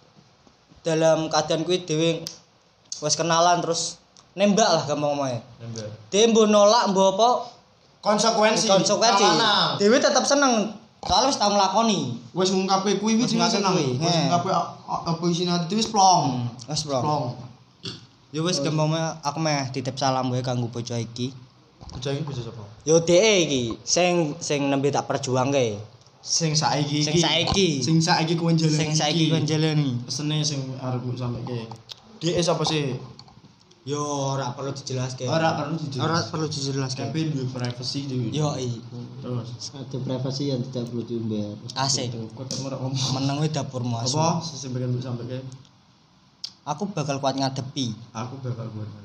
dalam 0.83 1.27
keadaan 1.27 1.63
kue 1.63 1.81
dewe 1.81 2.21
wis 3.01 3.15
kenalan 3.15 3.59
terus 3.59 3.97
nembak 4.35 4.67
lah 4.69 4.83
gampang 4.85 5.11
ngomongnya. 5.11 5.41
Nembak. 5.59 5.89
Dewe 6.11 6.31
mbok 6.31 6.47
nolak 6.47 6.85
mbok 6.91 7.07
apa 7.17 7.29
Konsekuensi. 8.05 8.69
konsekuensi. 8.69 9.25
Dewe 9.81 9.97
tetep 9.97 10.23
seneng. 10.23 10.84
Soalnya 11.05 11.29
wis 11.29 11.37
tau 11.37 11.53
nglakoni. 11.53 12.01
Wis 12.33 12.49
ngungkape 12.51 12.97
kuwi 12.99 13.21
wis 13.21 13.29
Wis 13.29 13.37
ngungkape 13.37 13.61
seneng. 13.61 13.75
kuwi. 13.77 13.89
Wis 14.01 14.17
a- 14.53 15.03
apa 15.05 15.25
isine 15.29 15.53
ati 15.53 15.75
wis 15.77 15.89
plong. 15.93 16.49
Wis 16.65 16.83
bro. 16.89 17.01
Plong. 17.05 17.25
Ya 18.35 18.41
wis 18.43 18.59
gampang 18.59 18.91
aku 19.23 19.39
meh 19.39 19.69
titip 19.71 19.95
salam 19.95 20.33
wae 20.33 20.41
kanggo 20.41 20.67
bocah 20.67 20.99
iki. 20.99 21.31
Bocah 21.93 22.11
iki 22.11 22.25
bocah 22.25 22.43
sapa? 22.43 22.65
Yo 22.83 22.99
DE 22.99 23.21
iki 23.45 23.63
sing 23.85 24.35
sing 24.41 24.67
nembe 24.67 24.89
tak 24.91 25.07
perjuangke. 25.07 25.79
Sing 26.25 26.57
saiki 26.57 27.05
Sing 27.05 27.21
saiki. 27.21 27.85
Sing 27.85 28.01
saiki 28.01 28.33
kowe 28.35 28.49
jalan. 28.51 28.73
Sing 28.73 28.91
saiki 28.97 29.29
kon 29.29 29.45
jalani. 29.45 29.93
Pesene 30.09 30.41
sing 30.41 30.65
arep 30.81 31.05
sampe 31.15 31.45
ke. 31.45 31.69
Dhek 32.25 32.41
sapa 32.41 32.65
sih? 32.65 32.97
Yo 33.85 34.01
ora 34.01 34.49
perlu 34.57 34.73
dijelaske. 34.73 35.29
Ora 35.29 35.61
perlu 35.61 35.77
dijelaske. 35.77 36.09
Ora 36.09 36.19
perlu 36.33 36.47
dijelaske. 36.49 37.05
Tapi 37.05 37.21
duwe 37.37 37.45
privacy 37.53 38.09
dhewe. 38.09 38.33
Yo 38.33 38.57
i. 38.57 38.81
Terus. 39.21 39.49
Ada 39.77 39.97
privasi 40.01 40.49
yang 40.49 40.65
tidak 40.73 40.89
perlu 40.89 41.05
diumbar. 41.05 41.53
Asik. 41.77 42.17
Kok 42.33 42.49
kamu 42.49 42.73
ora 42.73 42.81
ngomong. 42.81 43.13
Meneng 43.21 43.37
wae 43.45 43.53
dapurmu 43.53 44.01
asu. 44.01 44.17
Apa? 44.17 44.41
Sesembekan 44.41 44.89
mbok 44.89 45.05
sampe 45.05 45.29
ke. 45.29 45.37
Aku 46.65 46.89
bakal 46.97 47.21
kuat 47.21 47.37
ngadepi. 47.37 47.93
Aku 48.17 48.41
bakal 48.41 48.73
kuat. 48.73 49.04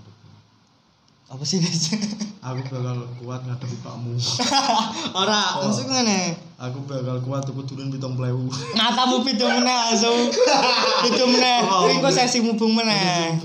Apa 1.29 1.45
sih 1.45 1.61
guys? 1.61 1.93
Aku 2.41 2.57
bakal 2.65 3.05
kuat 3.21 3.45
ngadepi 3.45 3.77
pakmu. 3.79 4.17
Ora, 5.21 5.61
Oh. 5.61 5.69
maksud 5.69 5.85
ngene. 5.85 6.33
Aku 6.57 6.81
bakal 6.83 7.21
kuat 7.21 7.45
tuku 7.45 7.61
duren 7.63 7.87
70.000. 7.87 8.17
Ngatamu 8.73 9.21
pitu 9.21 9.45
meneh 9.45 9.77
asu. 9.93 10.09
Pitu 11.05 11.23
meneh. 11.23 11.61
Oh, 11.63 11.85
Kuwi 11.85 12.01
kok 12.01 12.11
sesi 12.11 12.41
mubung 12.41 12.73
meneh. 12.73 13.37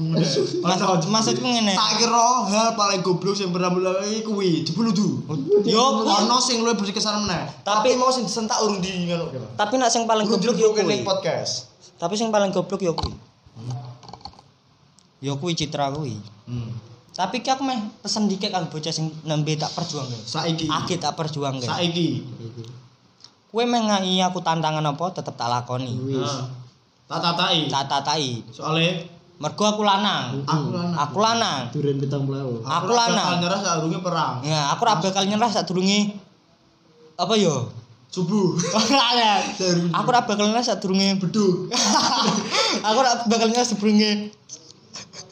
Maksudku 1.05 1.45
ngene. 1.45 1.77
Tak 1.77 2.01
kira 2.01 2.25
hal 2.49 2.73
paling 2.73 3.05
goblok 3.05 3.37
sing 3.37 3.53
pernah 3.53 3.69
mulai 3.69 4.25
kuwi 4.25 4.65
jebuludu. 4.65 5.21
Yo, 5.63 5.83
ono 6.01 6.41
sing 6.41 6.65
luwih 6.65 6.75
berkesan 6.75 7.21
meneh. 7.21 7.45
Tapi- 7.61 7.93
Tapi 7.93 8.01
mau 8.01 8.09
sing 8.09 8.25
disentak 8.25 8.59
urung 8.59 8.81
di 8.81 9.05
ngono 9.05 9.29
tapi 9.55 9.77
nak 9.77 9.93
sing 9.93 10.09
paling 10.09 10.25
goblok 10.25 10.57
yo 10.57 10.73
kuwi. 10.73 11.05
podcast. 11.05 11.69
Tapi 11.95 12.17
sing 12.17 12.33
paling 12.33 12.49
goblok 12.49 12.81
yo 12.81 12.97
kuwi. 12.97 13.13
Yo 15.21 15.37
kuwi 15.37 15.53
citra 15.53 15.93
kuwi. 15.93 16.17
Hmm. 16.49 16.73
Tapi 17.15 17.47
ki 17.47 17.51
aku 17.55 17.63
meh 17.63 17.79
pesen 18.03 18.27
dikit 18.27 18.51
kang 18.51 18.67
bocah 18.67 18.91
sing 18.91 19.07
nembe 19.23 19.55
tak 19.55 19.71
perjuangke. 19.71 20.19
Saiki. 20.19 20.67
Age 20.67 20.99
tak 20.99 21.15
perjuangke. 21.15 21.63
Saiki. 21.63 22.27
Kowe 23.55 23.63
meh 23.63 23.83
ngai 23.87 24.19
aku 24.27 24.43
tantangan 24.43 24.83
apa 24.83 25.05
tetep 25.15 25.35
tak 25.39 25.47
lakoni. 25.47 25.95
Wis. 26.11 26.27
Nah, 26.27 26.65
Tak 27.05 27.21
tatai. 27.21 27.71
Tak 27.71 27.85
tatai. 27.87 28.43
Soale 28.51 29.15
Mergo 29.35 29.67
aku 29.67 29.83
lanang. 29.83 30.47
aku 30.47 30.71
lanang. 30.71 30.95
Aku 30.95 31.19
lanang. 31.19 31.61
Duren 31.75 31.99
pitang 31.99 32.23
puluh. 32.23 32.63
Aku 32.63 32.87
ora 32.87 33.11
lanang. 33.11 33.19
bakal 33.19 33.43
nyerah 33.43 33.61
sadurunge 33.61 33.99
perang. 33.99 34.35
Ya, 34.47 34.61
aku 34.71 34.81
ora 34.87 34.95
bakal 35.03 35.25
nyerah 35.27 35.51
sadurunge 35.51 36.01
apa 37.19 37.35
yo? 37.35 37.71
Subuh. 38.15 38.55
Ora 38.79 39.07
ya. 39.19 39.35
Aku 39.91 40.07
ora 40.07 40.23
bakal 40.23 40.47
nyerah 40.47 40.63
sadurunge 40.63 41.19
beduk. 41.19 41.67
aku 42.87 42.97
ora 43.03 43.27
bakal 43.27 43.51
nyerah 43.51 43.67
sadurunge 43.67 44.31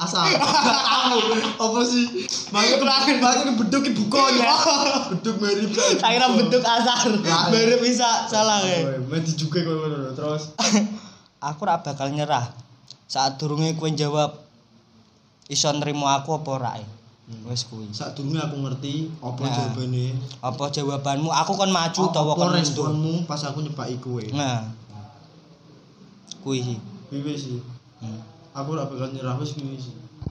asal. 0.05 0.27
Kamu 0.33 1.19
apa 1.59 1.81
sih? 1.87 2.05
Makanya 2.51 2.77
terakhir 2.83 3.15
makanya 3.23 3.53
beduk 3.57 3.83
ibu 3.89 4.05
konya 4.11 4.53
beduk 5.15 5.37
mirip 5.41 5.71
saya 5.73 6.19
kira 6.19 6.29
bentuk 6.35 6.63
asar. 6.63 7.09
Baru 7.51 7.77
bisa 7.81 8.27
salah 8.27 8.61
ya. 8.67 8.99
Mati 9.07 9.33
juga 9.35 9.63
ngono 9.63 10.13
terus. 10.13 10.53
Aku 11.49 11.67
ora 11.67 11.83
bakal 11.83 12.15
nyerah. 12.15 12.55
Saat 13.11 13.39
durunge 13.39 13.75
kowe 13.75 13.91
jawab 13.91 14.39
iso 15.51 15.69
nrimo 15.75 16.07
aku 16.07 16.39
apa 16.39 16.51
ora 16.55 16.73
eh? 16.79 16.89
wis 17.49 17.65
kuwi. 17.65 17.89
Dulu 17.93 18.37
aku 18.37 18.57
ngerti 18.61 19.09
apa 19.25 19.41
Nah. 19.41 19.53
jawabannya? 19.57 20.07
Apa 20.45 20.65
jawabanmu? 20.69 21.31
Aku 21.33 21.53
kon 21.57 21.73
maju 21.73 22.03
apa 22.13 22.33
kon 22.37 22.51
responmu 22.53 23.15
pas 23.25 23.41
aku 23.47 23.65
nyepaki 23.65 23.97
kowe? 24.03 24.25
Nah. 24.37 24.69
Kuwi. 26.43 26.77
Sih 27.09 27.21
piye 27.23 27.37
sih. 27.37 27.59
Hmm. 28.03 28.21
Aku 28.53 28.69
ora 28.77 28.85
bakal 28.85 29.09
nyerah 29.09 29.35
wis 29.41 29.57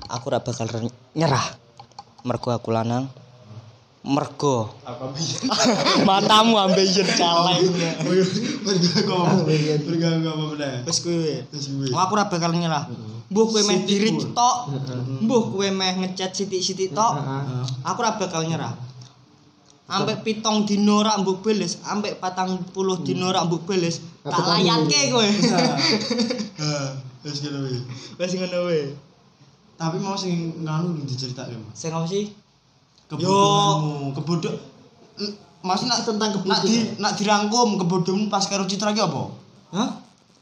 aku 0.07 0.26
ora 0.30 0.39
bakal 0.41 0.67
nyerah. 1.17 1.45
Mergo 2.22 2.53
aku 2.53 2.69
lanang. 2.69 3.09
Mergo. 4.01 4.74
Apa 4.82 5.13
matamu 6.09 6.57
caleng 6.57 7.69
berganggu 8.01 9.45
berganggu 9.86 10.28
apa 10.30 10.43
bener 10.57 10.74
wis 10.89 10.97
kuwi 11.05 11.45
wis 11.53 11.65
aku 11.93 12.13
ora 12.17 12.26
bakal 12.30 12.53
nyerah. 12.53 12.86
Mbuh 13.32 13.45
kowe 13.47 13.61
meh 13.63 13.86
diri 13.86 14.11
tok. 14.34 14.55
Mbuh 15.22 15.43
kowe 15.53 15.67
meh 15.69 15.91
ngechat 16.05 16.34
sithik-sithik 16.34 16.93
tok. 16.93 17.13
Aku 17.86 17.97
ora 18.01 18.17
bakal 18.17 18.45
nyerah. 18.45 18.74
Ambek 19.91 20.24
pitong 20.24 20.63
dino 20.63 21.03
rak 21.03 21.19
mbok 21.19 21.43
beles, 21.43 21.84
ambek 21.84 22.15
patang 22.24 22.63
puluh 22.72 23.03
dino 23.03 23.28
rak 23.28 23.43
mbok 23.43 23.67
beles, 23.67 23.99
tak 24.24 24.39
Apa 24.39 24.55
kamu? 24.55 24.63
layake 24.63 25.01
kowe. 25.11 25.28
Wis 27.22 27.41
kene 27.41 27.59
wis 27.65 27.82
Wis 28.17 28.32
ngono 28.38 28.69
wae. 28.69 28.93
tapi 29.78 29.97
mau 29.97 30.13
sing 30.13 30.61
nganu 30.61 30.93
diceritake 31.05 31.57
Mas 31.57 31.74
Sing 31.74 31.89
apa 31.93 32.05
sih? 32.05 32.30
kebodohanmu 33.09 34.13
kebodoh 34.15 34.53
N- 35.19 35.36
Maksudnya 35.61 35.93
Masih 35.93 36.05
tentang 36.09 36.30
nak 36.41 36.61
di 36.65 36.76
nak 36.97 37.13
dirangkum 37.17 37.78
kebodohanmu 37.78 38.34
pas 38.34 38.41
karo 38.49 38.65
Citra 38.65 38.97
ki 38.97 39.01
apa? 39.05 39.30
Hah? 39.78 39.89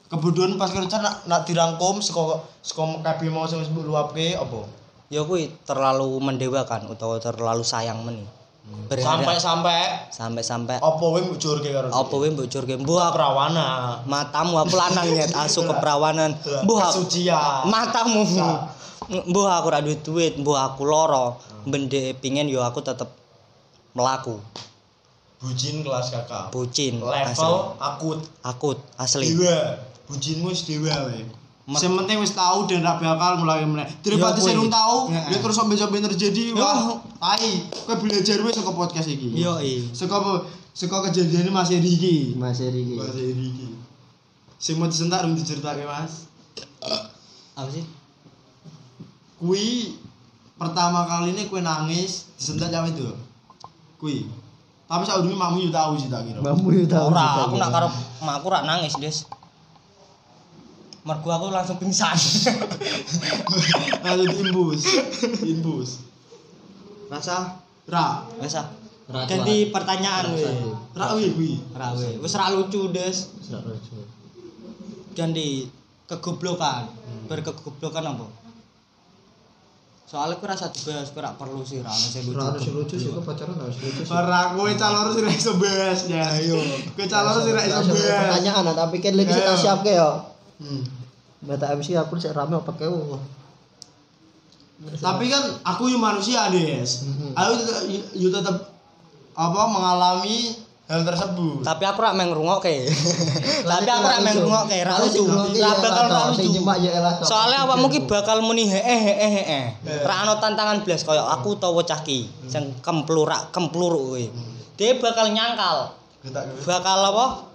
Kebodohan 0.07 0.55
pas 0.55 0.71
karo 0.71 0.88
Citra 0.88 1.03
nak, 1.03 1.15
nak 1.27 1.41
dirangkum 1.43 1.99
saka 1.99 2.39
saka 2.63 3.03
kabeh 3.03 3.27
mau 3.27 3.43
sing 3.43 3.59
mbok 3.61 3.84
luapke 3.84 4.39
apa? 4.39 4.63
Ya 5.11 5.25
kuwi 5.25 5.51
terlalu 5.67 6.21
mendewakan 6.23 6.88
utawa 6.88 7.19
terlalu 7.19 7.65
sayang 7.65 8.05
meni. 8.07 8.23
Sampai-sampai. 8.89 10.09
Sampai 10.09 10.41
sampai 10.41 10.76
apa 10.82 11.03
wae 11.05 11.22
mbok 11.22 11.38
jurke 11.38 11.70
karo 11.70 11.93
apa 11.93 12.13
wae 12.17 12.30
mbok 12.34 12.49
jurke 12.49 12.74
mbuh 12.74 12.97
aku 12.97 13.22
perawana. 13.22 13.67
matamu 14.09 14.57
aku 14.57 14.74
lanang 14.74 15.05
nyet. 15.15 15.30
Asu 15.38 15.61
keperawanan 15.65 16.34
mbuh 16.65 16.78
aku 16.82 17.05
Kesucian. 17.05 17.70
matamu. 17.70 18.26
Mbuh 19.30 19.45
aku 19.45 19.67
duwe 19.70 19.93
duit. 20.01 20.34
Mbuh 20.41 20.57
aku 20.57 20.86
loro 20.89 21.38
bende 21.70 22.17
pingin 22.17 22.49
yo 22.49 22.65
aku 22.65 22.82
tetep 22.82 23.09
melaku 23.93 24.38
Bucin 25.39 25.86
kelas 25.88 26.11
kakak. 26.11 26.51
bucin 26.51 26.99
Level 26.99 27.32
asli. 27.32 27.55
akut. 27.80 28.20
akut 28.43 28.78
asli. 28.99 29.32
Dewa. 29.38 29.80
Bucinmu 30.09 30.49
wis 30.51 30.65
dewa 30.65 31.07
wae. 31.07 31.24
Sing 31.78 31.93
penting 31.93 32.17
wis 32.17 32.34
tahu 32.34 32.65
dan 32.65 32.82
ra 32.82 32.97
bakal 32.97 33.45
mulai 33.45 33.61
meneh. 33.61 33.86
Daripada 34.01 34.41
Ya, 34.41 34.49
sing 34.49 34.57
tahu, 34.65 34.97
ya 35.13 35.38
terus 35.38 35.53
sampe-sampe 35.53 36.01
terjadi, 36.01 36.55
Ya. 36.55 36.57
wah, 36.57 36.97
tai. 37.22 37.61
Kowe 37.86 37.93
belajar 38.01 38.41
wis 38.41 38.57
saka 38.57 38.72
podcast 38.74 39.05
iki. 39.05 39.38
Yo 39.38 39.61
i. 39.61 39.86
Saka? 39.93 40.17
Saka 40.74 41.11
kejadian 41.11 41.53
Mas 41.53 41.70
Eri 41.70 41.91
iki. 41.93 42.15
Mas 42.34 42.57
Eri 42.57 42.82
iki. 42.82 42.95
Mas 42.97 43.13
Eri 43.13 43.45
iki. 43.53 43.67
Sing 44.57 44.82
mau 44.82 44.89
disentak 44.89 45.22
rung 45.22 45.38
diceritake, 45.38 45.86
Mas. 45.86 46.26
apa 47.53 47.67
sih 47.67 47.84
Kui 49.36 49.99
pertama 50.55 51.03
kali 51.03 51.36
ini 51.36 51.47
kue 51.47 51.59
nangis 51.59 52.32
disentak 52.36 52.72
jam 52.72 52.88
itu. 52.88 53.03
Kui. 53.99 54.28
Tapi 54.89 55.03
saat 55.05 55.22
dulu 55.22 55.36
mamu 55.36 55.63
yo 55.63 55.72
tahu 55.72 55.95
sih 55.95 56.09
tak 56.09 56.26
kira. 56.26 56.39
Mamu 56.41 56.72
yo 56.72 56.84
tahu. 56.88 57.11
ora 57.13 57.45
aku 57.45 57.55
nak 57.55 57.70
karo 57.70 57.88
mak 58.24 58.41
aku 58.41 58.47
rak 58.49 58.63
nangis 58.65 58.95
des 58.97 59.17
mergo 61.00 61.30
aku 61.30 61.47
langsung 61.50 61.80
pingsan 61.80 62.14
Lalu 64.06 64.24
diimbus. 64.30 64.82
Diimbus. 65.39 65.89
Rasa 67.08 67.56
ra. 67.88 68.28
wis 68.38 68.54
ah 68.54 68.68
Ra 69.10 69.26
ganti 69.26 69.74
pertanyaan 69.74 70.38
we 70.38 70.45
Ra 70.93 71.18
wi 71.18 71.34
kui. 71.34 71.54
ra 71.74 71.97
we 71.97 72.20
wis 72.22 72.34
ra 72.38 72.54
lucu 72.54 72.93
des 72.93 73.34
ganti 75.12 75.66
kegoblokan 76.06 76.86
berkegoblokan 77.26 78.06
apa 78.06 78.28
soalnya 80.06 80.41
aku 80.41 80.45
rasa 80.50 80.74
juga 80.74 81.02
ora 81.06 81.34
perlu 81.38 81.62
sih 81.62 81.82
ra 81.82 81.89
ono 81.89 82.08
sing 82.08 82.26
lucu 82.30 82.38
Ora 82.38 82.50
harus 82.54 82.66
lucu 82.70 82.95
sih 82.97 83.10
kok 83.10 83.22
pacaran 83.22 83.54
harus 83.62 83.78
lucu 83.78 84.02
sih. 84.02 84.10
Ora 84.10 84.58
kowe 84.58 84.72
calon 84.74 85.14
ra 85.14 85.30
iso 85.30 85.54
bahas 85.62 86.00
ya. 86.10 86.26
Ayo. 86.34 86.58
Kowe 86.97 87.06
calon 87.06 87.45
ra 87.45 87.62
iso 87.62 87.78
Langsung 87.78 87.93
bahas. 87.93 88.18
Pertanyaan 88.26 88.74
tapi 88.74 88.97
kan 89.06 89.14
lagi 89.14 89.30
kita 89.30 89.54
Ayo. 89.54 89.62
siapke 89.62 89.93
yo. 89.93 90.10
Hmm. 90.60 90.84
Bata 91.39 91.72
MC 91.76 91.95
aku 91.95 92.20
sik 92.20 92.36
rame 92.36 92.60
apa 92.60 92.72
kau. 92.76 93.16
Tapi 94.80 95.26
kan 95.28 95.43
aku 95.64 95.91
manusia, 95.95 96.47
Des. 96.51 97.03
Mhm. 97.03 97.36
Aku 97.36 97.51
tetep 97.60 97.84
yo 98.16 98.28
tetep 98.32 98.55
apa 99.39 99.62
mengalami 99.72 100.55
hal 100.89 101.05
tersebut. 101.05 101.62
tapi 101.62 101.86
aku 101.86 102.01
rak 102.01 102.18
meng 102.18 102.34
ngrungokke 102.34 102.89
tapi 103.70 103.86
aku 103.86 104.05
rak 104.10 104.22
meng 104.26 104.36
ngrungokke 104.41 104.78
ra 104.82 104.97
lucu. 104.97 105.22
Ra 105.22 105.45
ra 105.45 105.72
bakal 105.78 106.05
ra 106.10 106.22
Sing 106.34 106.49
lucu. 106.49 106.66
ya 106.82 106.91
soalnya 107.22 107.70
awakmu 107.70 107.93
ki 107.93 108.10
bakal 108.10 108.41
muni 108.41 108.66
heeh 108.66 108.99
heeh 109.05 109.32
heeh 109.38 109.66
ra 110.01 110.26
ono 110.26 110.41
tantangan 110.41 110.82
blas 110.82 111.05
kaya 111.05 111.22
aku 111.30 111.62
utawa 111.62 111.86
cah 111.86 112.01
ki 112.01 112.26
sing 112.49 112.74
kemplurak 112.82 113.53
kempluruk 113.53 114.01
kowe 114.01 114.24
dia 114.82 114.97
bakal 114.97 115.30
nyangkal. 115.30 115.93
Bakal 116.66 116.97
apa 117.14 117.49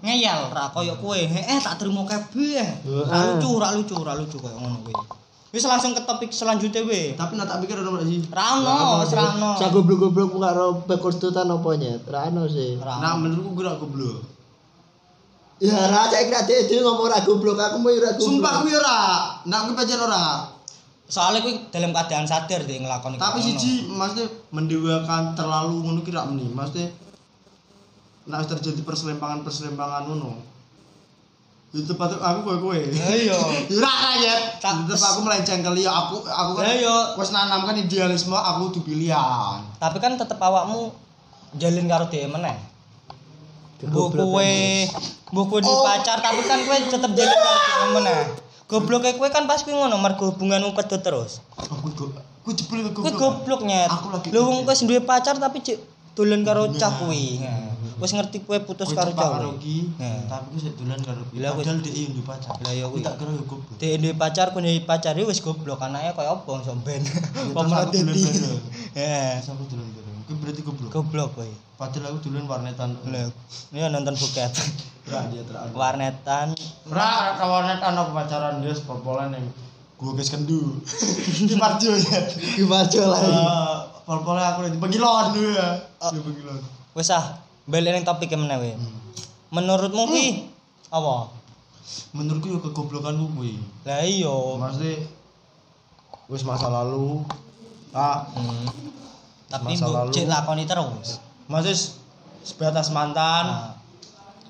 ngeyel 0.00 0.40
ra 0.52 0.72
kaya 0.72 0.96
kowe 0.96 1.16
heeh 1.16 1.58
tak 1.60 1.76
terima 1.76 2.02
kabeh 2.08 2.64
ra 3.08 3.18
lucu 3.36 3.50
ra 3.60 3.68
lucu 3.76 3.96
ra 4.00 4.16
lucu 4.16 4.36
kaya 4.40 4.56
ngono 4.56 4.80
kuwi 4.84 4.96
wis 5.50 5.66
langsung 5.66 5.90
ke 5.90 6.02
topik 6.06 6.30
selanjutnya 6.30 6.86
we 6.86 7.10
Tapi 7.18 7.34
nak 7.34 7.50
tak 7.50 7.58
pikir 7.66 7.82
ono 7.82 7.98
sih. 8.06 8.22
ra 8.30 8.62
ono 8.62 9.02
wis 9.02 9.10
ra 9.10 9.34
ono 9.34 9.58
Sa 9.58 9.66
goblok-goblok 9.74 10.30
buka 10.30 10.50
ro 10.54 10.78
bekonstutan 10.86 11.50
apa 11.50 11.68
nyet. 11.74 12.06
Ra 12.06 12.30
ono 12.30 12.46
sih. 12.46 12.78
Ra 12.78 13.02
Nah, 13.02 13.18
menurutku 13.18 13.58
gue 13.58 13.66
goblok. 13.66 14.22
Ya 15.58 15.90
ra 15.90 16.06
cek 16.06 16.30
nek 16.30 16.46
dhewe 16.46 16.86
ngomong 16.86 17.10
ra 17.10 17.18
goblok 17.26 17.58
aku 17.58 17.82
mau 17.82 17.90
ra 17.90 18.14
goblok. 18.14 18.30
Sumpah 18.30 18.54
gue 18.62 18.78
ora. 18.78 18.98
Nak 19.42 19.60
gue 19.66 19.74
pacar 19.74 19.98
ora. 19.98 20.24
soalnya 21.10 21.42
kuwi 21.42 21.58
dalam 21.74 21.90
keadaan 21.90 22.22
sadar 22.22 22.62
dia 22.70 22.78
ngelakoni 22.78 23.18
Tapi 23.18 23.42
siji 23.42 23.90
maksudnya 23.90 24.30
mendewakan 24.54 25.34
terlalu 25.34 25.82
ngono 25.82 26.00
ki 26.06 26.14
rak 26.14 26.30
meni. 26.30 26.46
Maksudnya 26.46 26.94
nak 28.30 28.46
terjadi 28.46 28.80
perselempangan-perselempangan 28.80 30.06
ngono. 30.06 30.38
Itu 31.70 31.94
patut 31.94 32.18
aku 32.18 32.38
kowe 32.42 32.56
kowe. 32.60 32.78
iya 32.82 33.30
Ora 33.72 33.92
rakyat. 34.08 34.40
Tak- 34.58 34.86
Tetep 34.86 35.02
aku 35.04 35.20
melenceng 35.20 35.60
kali 35.60 35.82
ya 35.82 35.92
aku 35.92 36.18
aku 36.20 36.50
kan 36.56 36.64
Ya, 36.64 36.72
iya. 36.80 36.96
wis 37.14 37.30
nanamkan 37.30 37.74
idealisme 37.76 38.32
aku 38.32 38.70
tuh 38.70 38.82
pilihan. 38.82 39.58
tapi 39.76 39.98
kan 39.98 40.14
tetep 40.14 40.34
awakmu 40.36 40.90
jalin 41.52 41.86
karo 41.86 42.06
dhewe 42.06 42.26
meneh 42.28 42.58
Mbok 43.80 44.12
kowe 44.12 44.50
mbok 45.30 45.44
kowe 45.46 45.58
duwe 45.58 45.72
Oh. 45.72 45.86
pacar 45.86 46.18
tapi 46.18 46.42
kan 46.42 46.58
kowe 46.60 46.74
tetep 46.76 47.10
jalin 47.12 47.32
karo 47.32 47.54
dhewe 47.56 47.86
meneh 47.96 48.20
gobloke 48.66 49.10
kowe 49.14 49.28
kan 49.28 49.46
pas 49.46 49.58
kuwi 49.60 49.72
ngono 49.72 49.96
mergo 49.96 50.28
hubunganmu 50.28 50.74
pedot 50.74 51.00
terus 51.00 51.38
Aku 51.56 51.86
go 51.88 52.10
aku 52.36 52.50
jebul 52.52 52.82
ke 52.84 52.90
kowe 52.92 53.02
goblok. 53.04 53.16
goblok 53.16 53.62
nyet 53.62 53.88
Aku 53.88 54.10
lagi 54.10 54.28
lho 54.28 54.40
wong 54.42 54.58
kowe 54.60 54.70
wis 54.70 54.82
duwe 54.82 55.00
pacar 55.00 55.34
tapi 55.36 55.58
cek 55.60 55.78
dolen 56.12 56.42
karo 56.42 56.66
cah 56.72 56.92
kuwi 56.98 57.40
Nah, 57.40 57.69
wis 58.00 58.10
ngerti 58.10 58.38
kowe 58.40 58.58
putus 58.60 58.88
karo 58.90 59.10
cepak 59.10 59.20
cah 59.20 59.30
karo 59.36 59.48
kuwi 59.52 59.60
ki, 59.60 59.76
Nah. 59.96 60.20
tapi 60.26 60.44
aku 60.46 60.56
sik 60.58 60.74
dolan 60.74 60.98
karo 60.98 61.20
aku- 61.20 61.36
Padahal 61.36 61.78
dhek 61.78 61.94
yo 61.94 62.08
duwe 62.10 62.24
pacar. 62.24 62.54
Lah, 62.58 62.72
ya 62.72 62.84
Aku 62.84 62.92
kuwi. 62.92 63.02
tak 63.02 63.14
kira 63.16 63.30
yo 63.30 63.44
goblok. 63.44 63.76
Dek 63.76 63.92
duwe 63.96 64.14
pacar 64.14 64.46
kowe 64.50 64.60
duwe 64.60 64.80
pacar 64.82 65.12
iki 65.14 65.26
wis 65.26 65.40
goblok 65.40 65.80
anake 65.80 66.10
kaya 66.14 66.30
apa 66.30 66.52
somben. 66.60 67.00
Heeh 68.96 69.32
Terus 69.36 69.48
aku 69.48 69.64
dolan 69.68 69.88
karo. 69.90 70.08
Kuwi 70.24 70.36
berarti 70.38 70.60
goblok. 70.62 70.90
goblok 70.90 71.28
kowe 71.34 71.50
Padahal 71.76 72.04
aku 72.10 72.18
dolan 72.22 72.44
warnetan. 72.44 72.88
lho 73.02 73.32
ya 73.72 73.88
nonton 73.88 74.12
buket 74.14 74.52
Ora 75.10 75.24
warnetan 75.72 76.52
Ora 76.86 77.08
ra 77.34 77.44
warnet 77.44 77.80
ana 77.80 78.04
pacaran 78.06 78.60
dia 78.60 78.76
pol-polan 78.78 79.32
yang 79.32 79.48
gua 79.96 80.12
guys 80.14 80.28
kendu. 80.28 80.80
Di 81.40 81.54
Marjo 81.54 81.92
ya. 81.92 82.20
Gimana 82.54 82.84
lagi? 82.84 83.32
Eh, 83.32 83.76
Pol-polan 84.02 84.44
aku 84.46 84.58
di 84.66 84.78
Pegilon 84.78 85.26
dulu 85.30 85.50
ya. 85.50 85.68
Di 86.06 86.20
Pegilon. 86.20 86.60
wis 86.90 87.06
ah 87.08 87.39
balik 87.64 87.90
ning 87.92 88.04
topik 88.04 88.30
meneh 88.30 88.56
we 88.58 88.72
menurutmu 89.50 90.06
ki 90.08 90.48
apa 90.88 91.36
Menurutku 92.10 92.46
yo 92.48 92.58
kegoblokanku 92.60 93.34
kuwi. 93.34 93.58
lah 93.82 93.98
iya 94.00 94.30
Maksudnya 94.30 95.02
wis 96.26 96.42
masa 96.42 96.70
lalu. 96.70 97.26
Ah, 97.90 98.22
Hmm. 98.30 98.70
tapi 99.50 99.74
mbok 99.74 100.14
cek 100.14 100.30
lakoni 100.30 100.62
terus 100.62 101.18
maksudnya 101.44 101.74
sebatas 102.40 102.88
mantan. 102.88 103.44
nah, 103.44 103.74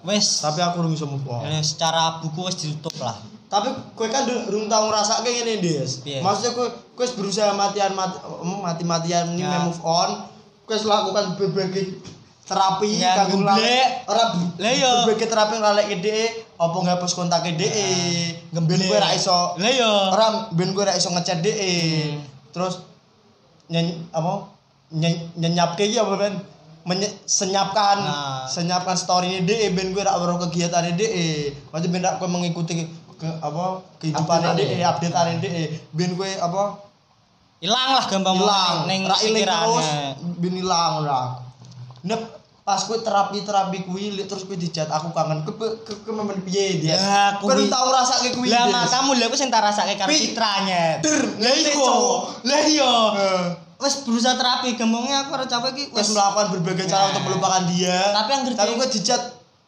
wis 0.05 0.45
Tapi 0.45 0.61
aku 0.61 0.85
belum 0.85 0.93
bisa 0.93 1.09
move 1.09 1.25
on. 1.25 1.49
secara 1.59 2.21
buku 2.21 2.45
wis 2.45 2.57
ditutup 2.59 2.93
lah 2.99 3.17
tapi 3.49 3.67
kowe 3.97 4.07
kan 4.07 4.23
du- 4.23 4.45
durung 4.45 4.69
tau 4.69 4.87
ngrasake 4.87 5.27
ngene 5.33 5.59
Des. 5.59 5.99
Piye? 5.99 6.21
Maksudnya 6.21 6.53
kowe 6.53 6.67
kowe 6.93 7.03
wis 7.03 7.15
berusaha 7.15 7.51
matian 7.51 7.91
mati 7.93 8.21
mati-matian 8.61 9.33
ini 9.33 9.43
Ya. 9.43 9.65
move 9.65 9.81
on. 9.81 10.29
Kowe 10.63 10.71
wis 10.71 10.85
lakukan 10.85 11.35
berbagai 11.35 11.99
terapi 12.51 12.99
gemblek. 12.99 13.47
ngalek 13.47 13.87
ora 14.11 14.25
Lah 14.59 14.73
iya. 14.75 14.91
berbagai 15.07 15.29
terapi 15.31 15.55
ngalek 15.57 15.87
dhek 16.03 16.31
apa 16.59 16.77
ngapus 16.83 17.13
kontak 17.15 17.47
dhek. 17.47 17.71
Ben 18.51 18.81
kowe 18.83 18.99
ra 18.99 19.15
iso 19.15 19.55
Lah 19.55 19.71
iya. 19.71 19.91
ora 20.11 20.27
ben 20.51 20.75
kowe 20.75 20.83
ra 20.83 20.93
iso 20.93 21.09
ngechat 21.09 21.39
dhek. 21.39 21.55
Hmm. 21.55 22.19
Terus 22.51 22.83
nyen 23.71 23.87
apa 24.11 24.51
nyen, 24.91 25.31
nyenyapke 25.39 25.87
iki 25.87 25.97
apa 25.97 26.19
ben 26.19 26.35
Menye- 26.81 27.13
senyapkan 27.23 28.01
Nah. 28.01 28.49
senyapkan 28.49 28.97
story 28.97 29.37
ini 29.37 29.45
DE 29.45 29.69
ben 29.71 29.93
gue 29.93 30.01
rak 30.01 30.17
weruh 30.17 30.41
kegiatan 30.41 30.89
DE 30.91 31.53
berarti 31.69 31.87
ben 31.87 32.01
rak 32.01 32.17
kowe 32.17 32.25
mengikuti 32.25 32.89
ke 33.15 33.29
apa 33.37 33.85
kehidupan 34.01 34.57
DE 34.57 34.81
updatean 34.81 35.39
DE 35.39 35.77
ben 35.93 36.17
gue 36.17 36.41
apa 36.41 36.81
Hilang 37.61 37.91
lah 37.93 38.05
gampang 38.09 38.41
hilang 38.41 38.89
ning 38.89 39.05
ilang 39.05 39.45
terus 39.69 39.89
ben 40.41 40.55
hilang 40.57 41.05
ora 41.05 41.37
nek 42.01 42.40
pas 42.71 42.79
kowe 42.81 42.95
terapi 42.97 43.43
terapi 43.43 43.83
kuwi 43.83 44.15
li- 44.15 44.25
terus 44.25 44.47
kowe 44.47 44.55
dijat 44.55 44.87
aku 44.87 45.11
kangen 45.11 45.43
ke 45.43 45.51
ke, 45.83 45.93
ke 46.01 46.11
memen 46.11 46.39
piye 46.41 46.79
dia 46.79 46.95
Ya, 46.95 47.35
kowe 47.35 47.51
kuwi- 47.51 47.67
tau 47.67 47.91
rasake 47.91 48.31
kuwi 48.31 48.47
Lah 48.47 48.63
Des. 48.63 48.73
matamu 48.73 49.11
lha 49.13 49.27
aku 49.27 49.35
sing 49.35 49.51
tak 49.51 49.59
rasake 49.61 49.95
karo 49.95 50.07
citranya. 50.09 51.03
Der, 51.03 51.19
Lah 51.37 51.51
iku. 51.53 51.91
Lah 52.47 52.61
iya. 52.63 52.93
Wes 53.77 54.05
berusaha 54.05 54.37
terapi 54.37 54.77
gampangnya 54.77 55.25
aku 55.25 55.33
ora 55.33 55.45
capek 55.45 55.71
iki 55.73 55.85
wis 55.91 56.09
melakukan 56.11 56.47
berbagai 56.53 56.85
cara 56.85 57.01
Nah. 57.01 57.11
untuk 57.11 57.23
melupakan 57.27 57.63
dia 57.67 57.97
Tapi 58.13 58.29
yang 58.31 58.43
tapi 58.47 58.71
kowe 58.73 58.87
dijat 58.87 59.23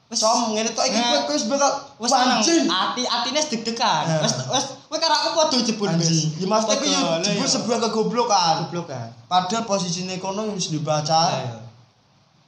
Wes- 0.06 0.20
som 0.20 0.52
ngene 0.52 0.70
tok 0.70 0.84
iki 0.84 0.94
Nah. 0.94 1.24
kowe 1.24 1.32
wis 1.32 1.48
bakal 1.48 1.70
wes 1.98 2.12
anjing. 2.12 2.68
ati 2.68 3.02
atine 3.02 3.34
wis 3.34 3.48
deg-degan 3.48 4.04
Nah. 4.06 4.20
wes 4.20 4.32
wes 4.46 4.64
kowe 4.84 4.94
karo 4.96 5.16
aku 5.16 5.28
padha 5.34 5.58
jebul 5.58 5.88
Anjing. 5.88 6.28
Ya 6.36 6.46
maksudnya 6.46 6.76
kuwi 6.76 6.92
lah 6.92 7.18
jebul 7.18 7.40
iya. 7.40 7.48
sebuah 7.50 7.78
kegoblokan. 7.82 8.54
goblok 8.62 8.86
kan 8.86 9.08
Padahal 9.26 9.64
posisine 9.64 10.14
kono 10.16 10.46
wis 10.52 10.68
dibaca. 10.68 11.32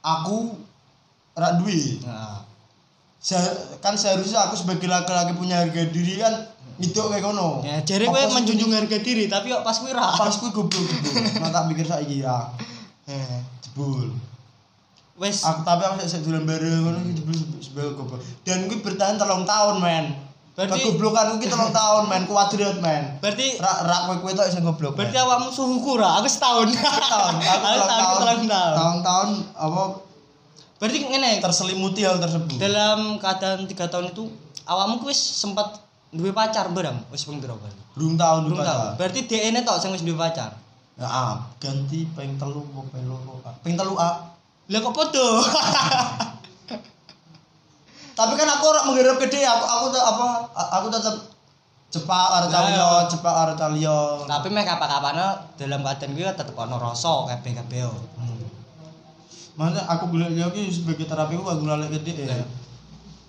Iya. 0.05 0.13
Aku 0.21 0.37
rak 1.33 1.57
duwe. 1.57 1.97
nah 2.05 2.45
Se- 3.17 3.81
kan 3.81 3.97
seharusnya 3.97 4.37
aku 4.45 4.53
sebagai 4.53 4.85
laki-laki 4.85 5.33
punya 5.33 5.57
harga 5.57 5.81
diri 5.89 6.21
kan 6.21 6.45
ngiduk 6.77 7.09
kayak 7.09 7.25
kono. 7.25 7.65
ya 7.65 7.81
kowe 7.81 8.21
sih 8.21 8.29
menjunjung 8.31 8.69
harga 8.69 8.97
diri 9.01 9.25
tapi 9.25 9.49
kok 9.49 9.65
pas 9.65 9.73
kuwi 9.75 9.89
ra 9.91 10.13
Pas 10.13 10.29
kuwi 10.37 10.53
goblok 10.53 10.85
jebul. 10.85 11.41
Nah 11.41 11.49
tak 11.49 11.65
pikir 11.67 11.89
saiki 11.89 12.21
ya. 12.21 12.53
Eh, 13.09 13.41
Jebul. 13.65 14.13
wes 15.15 15.41
Aku 15.41 15.65
tapi 15.65 15.81
aku 15.81 16.03
sik 16.03 16.21
dolan 16.21 16.45
bareng 16.45 16.85
ngono 16.85 16.99
jebul 17.09 17.33
sebagai 17.57 17.97
goblok. 17.97 18.21
Dan 18.45 18.69
kuwi 18.69 18.77
bertahan 18.79 19.17
telung 19.17 19.41
tahun, 19.41 19.81
men. 19.81 20.05
Berarti- 20.55 20.87
Kegoblokan 20.87 21.35
kuwi 21.35 21.51
telung 21.51 21.75
tahun, 21.75 22.03
men. 22.07 22.23
Kuadrat, 22.23 22.79
men. 22.79 23.19
berarti 23.19 23.59
Rak 23.59 23.77
rak 23.83 23.99
kowe 24.07 24.15
kowe 24.23 24.31
tok 24.31 24.47
sing 24.47 24.63
goblok. 24.63 24.95
berarti 24.95 25.19
awakmu 25.19 25.51
suhuku 25.51 25.99
ra 25.99 26.23
aku 26.23 26.31
setahun. 26.31 26.71
Tahun 26.75 27.35
aku 27.43 27.75
setahun 27.83 28.19
tahun 28.23 28.39
tahun. 28.47 28.73
Tahun-tahun 28.79 29.29
apa? 29.51 29.83
Berarti 30.79 30.97
ngene 31.03 31.31
terselimuti 31.43 32.07
hal 32.07 32.23
tersebut. 32.23 32.55
dalam 32.55 33.19
keadaan 33.19 33.67
tiga 33.67 33.91
tahun 33.91 34.15
itu 34.15 34.31
awakmu 34.63 35.03
kuwi 35.03 35.11
sempat 35.11 35.83
duwe 36.15 36.31
pacar 36.31 36.71
barang 36.71 37.11
wis 37.11 37.27
ping 37.27 37.43
piro 37.43 37.59
kan 37.59 37.71
belum 37.99 38.15
tahun 38.15 38.47
belum 38.47 38.55
juga 38.55 38.71
tahu. 38.71 38.79
berarti 38.95 39.19
DN 39.27 39.59
tok 39.67 39.77
sing 39.83 39.91
wis 39.91 40.03
duwe 40.07 40.15
pacar? 40.15 40.55
Ya 40.95 41.03
ah, 41.03 41.35
ganti 41.59 42.07
telu 42.15 42.63
apa 42.63 42.81
peng 42.95 43.03
loro 43.11 43.43
ah. 43.43 43.51
peng 43.59 43.75
telu 43.75 43.99
ah 43.99 44.31
lah 44.71 44.79
kok 44.79 44.95
padha 44.95 45.27
tapi 48.15 48.33
kan 48.39 48.47
aku 48.47 48.63
orang 48.71 48.85
mengharap 48.87 49.17
gede 49.27 49.43
aku 49.43 49.65
aku 49.67 49.85
apa 49.99 50.25
aku 50.55 50.87
tetap 50.87 51.15
cepak 51.91 52.27
arep 52.41 52.51
liyo 52.51 52.87
iya. 52.87 53.07
cepak 53.11 53.35
arep 53.45 53.59
liyo 53.75 53.99
tapi 54.27 54.47
mek 54.51 54.67
kapan-kapan 54.67 55.19
dalam 55.55 55.79
keadaan 55.83 56.11
gue 56.15 56.25
tetep 56.25 56.55
ono 56.55 56.75
rasa 56.75 57.23
kabeh-kabeh 57.31 57.79
yo. 57.87 57.91
Maksudnya 59.55 59.87
aku 59.87 60.11
golek 60.11 60.35
ki 60.51 60.67
sebagai 60.67 61.07
terapi 61.07 61.39
ku 61.39 61.47
aku 61.47 61.63
lalek 61.63 61.95
gede 61.99 62.27
ya. 62.27 62.35
Iya. 62.35 62.45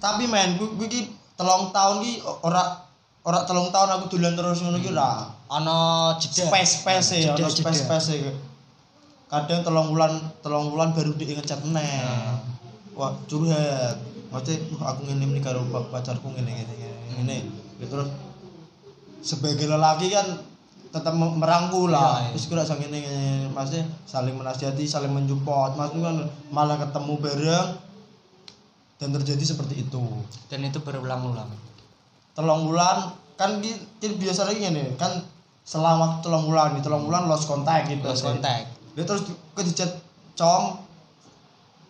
Tapi 0.03 0.26
men, 0.26 0.59
gue 0.59 0.74
gue 0.74 0.89
ki 0.91 1.01
telung 1.39 1.70
tahun 1.70 2.03
ki 2.03 2.12
ora 2.43 2.82
ora 3.22 3.47
telung 3.47 3.70
tahun 3.70 3.91
aku 3.95 4.18
dolan 4.18 4.34
terus 4.34 4.59
ngono 4.66 4.82
ki 4.82 4.91
ora. 4.91 5.30
ono 5.47 5.78
jeda 6.18 6.51
space 6.51 6.72
space 6.82 7.11
ya 7.22 7.30
ono 7.39 7.47
jeda. 7.47 7.70
space 7.70 7.87
space 7.87 8.09
ya 8.18 8.34
kadang 9.30 9.62
telung 9.62 9.95
bulan 9.95 10.18
telung 10.43 10.74
bulan 10.74 10.91
baru 10.91 11.14
dia 11.14 11.39
ngecat 11.39 11.62
meneh 11.62 12.03
Nah. 12.03 12.34
wah 12.99 13.14
curhat 13.30 13.95
maksudnya 14.29 14.57
aku 14.83 15.01
ngene 15.07 15.24
nih 15.33 15.43
karo 15.43 15.62
pa- 15.70 15.89
pacarku 15.91 16.31
ngene 16.35 16.51
ngene 16.53 16.74
ngene 17.16 17.39
Ya, 17.77 17.85
terus 17.93 18.09
sebagai 19.20 19.68
lelaki 19.68 20.09
kan 20.09 20.24
tetap 20.89 21.12
me- 21.12 21.37
merangkul 21.37 21.93
lah. 21.93 22.24
Iya, 22.24 22.24
iya. 22.24 22.33
terus 22.33 22.47
kira 22.49 22.62
sang 22.64 22.81
ngene 22.81 23.05
ngene 23.05 23.24
maksudnya 23.53 23.85
saling 24.09 24.33
menasihati 24.33 24.89
saling 24.89 25.12
menjupport 25.12 25.77
maksudnya 25.77 26.09
kan 26.09 26.16
malah 26.49 26.81
ketemu 26.81 27.12
bareng 27.20 27.68
dan 28.97 29.09
terjadi 29.12 29.45
seperti 29.45 29.85
itu. 29.85 30.01
Dan 30.49 30.64
itu 30.64 30.81
berulang-ulang. 30.81 31.53
Telung 32.33 32.64
bulan 32.64 33.12
kan 33.37 33.61
ki 33.61 33.77
ki 34.01 34.16
biasa 34.16 34.49
lagi 34.49 34.64
ngene 34.64 34.97
kan 34.97 35.12
selama 35.61 36.24
telung 36.24 36.49
bulan 36.49 36.72
nih 36.72 36.81
telung 36.81 37.05
bulan 37.05 37.29
lost 37.29 37.45
contact 37.45 37.91
gitu 37.93 38.01
terus 38.01 38.24
kontak 38.24 38.64
dia 38.97 39.05
terus 39.05 39.29
ke 39.29 39.61
dicat 39.61 39.91
com 40.33 40.81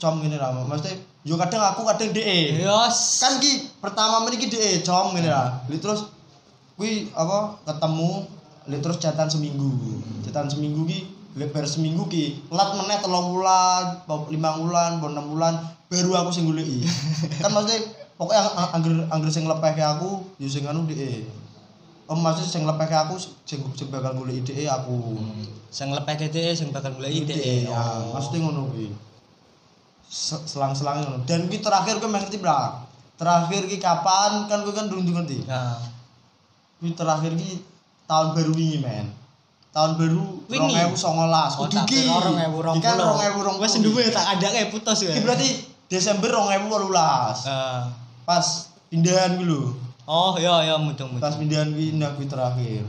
com 0.01 0.15
gini 0.19 0.35
lah 0.35 0.51
maksudnya 0.51 0.97
yo 1.27 1.35
kadang 1.35 1.59
aku 1.59 1.83
kadang 1.91 2.15
DE 2.15 2.63
Yos. 2.63 3.19
kan 3.19 3.43
ki 3.43 3.83
pertama 3.83 4.23
meniki 4.23 4.47
DE 4.47 4.87
com 4.87 5.11
gini 5.11 5.27
lah. 5.27 5.59
Li 5.67 5.83
terus 5.83 6.07
kui 6.79 7.11
apa 7.19 7.59
ketemu 7.67 8.31
li 8.71 8.79
terus 8.79 9.03
catatan 9.03 9.27
seminggu. 9.27 9.99
Catatan 10.23 10.47
seminggu 10.47 10.87
ki 10.87 10.99
lebar 11.35 11.67
seminggu 11.67 12.07
ki 12.07 12.47
lat 12.55 12.79
meneh 12.79 13.03
telung 13.03 13.35
bulan 13.35 14.07
lima 14.31 14.55
bulan 14.55 15.03
apa 15.03 15.07
enam 15.11 15.27
bulan 15.35 15.55
baru 15.91 16.15
aku 16.23 16.31
sing 16.31 16.47
goleki. 16.47 16.87
Kan 17.43 17.51
maksudnya 17.51 17.83
pokoknya 18.15 18.47
ang- 18.47 18.57
ang- 18.57 18.73
angger 18.79 18.95
angger 19.11 19.31
sing 19.35 19.51
lepeh 19.51 19.73
ke 19.75 19.83
aku 19.83 20.23
yo 20.39 20.47
sing 20.47 20.63
anu 20.63 20.87
DE 20.87 21.27
Om 22.07 22.23
maksudnya 22.23 22.55
sing 22.55 22.63
lepeh 22.63 22.87
ke 22.87 22.97
aku 23.03 23.19
sing 23.19 23.67
sing 23.75 23.91
bakal 23.91 24.15
goleki 24.15 24.55
DE 24.55 24.71
aku. 24.71 25.19
Sing 25.75 25.91
lepeh 25.91 26.15
gede 26.15 26.55
sing 26.55 26.71
bakal 26.71 26.95
mulai 26.95 27.11
ide 27.11 27.35
ide 27.35 27.67
ya. 27.67 27.83
Maksudnya 28.15 28.47
ngono 28.47 28.71
kuwi 28.71 28.95
selang-selang 30.13 31.03
ngono. 31.03 31.19
Dan 31.27 31.51
kuwi 31.51 31.59
terakhir 31.59 31.99
kuwi 31.99 32.15
ngerti 32.15 32.39
bra. 32.39 32.85
Terakhir 33.17 33.67
ki 33.67 33.79
kapan? 33.83 34.47
Kan 34.47 34.63
kuwi 34.63 34.75
kan 34.75 34.87
durung 34.87 35.07
ngerti 35.07 35.47
nah 35.47 35.97
kuwi 36.81 36.93
terakhir 36.93 37.33
ki 37.35 37.65
tahun 38.05 38.37
baru 38.37 38.53
wingi 38.53 38.79
men. 38.85 39.07
Tahun 39.73 39.93
baru 40.01 40.25
Wingi? 40.49 40.73
2019 40.73 40.97
oh 40.97 41.69
kudu 41.69 41.79
ki 41.85 42.09
kira 42.09 42.17
orang 42.17 42.37
ewu 42.49 42.59
Iki 42.65 42.81
kan 42.81 42.97
2020 42.97 43.61
wes 43.61 43.75
duwe 43.85 44.05
tak 44.09 44.27
ada 44.37 44.47
kayak 44.49 44.73
putus 44.73 45.05
ya. 45.05 45.13
Iki 45.13 45.21
berarti 45.21 45.49
Desember 45.93 46.33
2018 46.33 47.45
Eh, 47.45 47.81
pas 48.25 48.47
pindahan 48.89 49.37
kuwi 49.37 49.53
lho. 49.53 49.77
Oh 50.07 50.33
iya 50.41 50.65
iya 50.65 50.77
mudeng 50.81 51.21
pas 51.21 51.37
mudeng 51.37 51.77
pindahan 51.77 52.01
nah 52.01 52.11
kuwi 52.17 52.25
terakhir. 52.25 52.85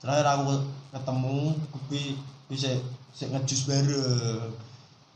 Terakhir 0.00 0.26
aku 0.28 0.52
ketemu 0.92 1.36
kuwi 1.88 2.02
bisa 2.52 2.70
sik 3.16 3.32
ngejus 3.32 3.60
bareng. 3.64 4.52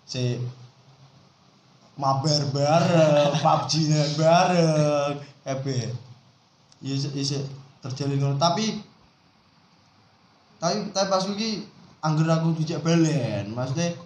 Sik 0.08 0.40
mabar 2.00 2.40
bareng 2.48 3.30
PUBG 3.36 3.72
bareng. 4.16 5.12
Ebe 5.44 5.92
ya 6.80 6.94
sik 6.96 7.12
ya 7.12 7.22
sik 7.22 7.44
terjalin 7.80 8.16
ngono. 8.16 8.36
Tapi 8.36 8.80
tapi 10.56 10.92
tapi 10.92 11.06
pas 11.08 11.24
iki 11.24 11.64
angger 12.00 12.28
aku 12.28 12.56
dijak 12.56 12.80
balen 12.80 13.52
maksudnya 13.52 13.96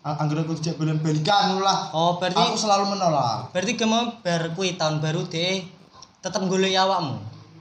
ang- 0.00 0.16
angger 0.20 0.40
aku 0.40 0.56
dijak 0.56 0.76
balen 0.76 1.00
balikan 1.00 1.52
ngono 1.52 1.64
lah. 1.64 1.92
Oh 1.92 2.16
berarti 2.16 2.36
aku 2.36 2.56
selalu 2.56 2.92
menolak. 2.92 3.52
Berarti 3.52 3.72
kamu 3.74 4.20
bar 4.20 4.42
kuwi 4.52 4.76
tahun 4.76 5.00
baru 5.00 5.24
deh 5.24 5.64
tetep 6.20 6.42
golek 6.44 6.76
awakmu? 6.76 7.16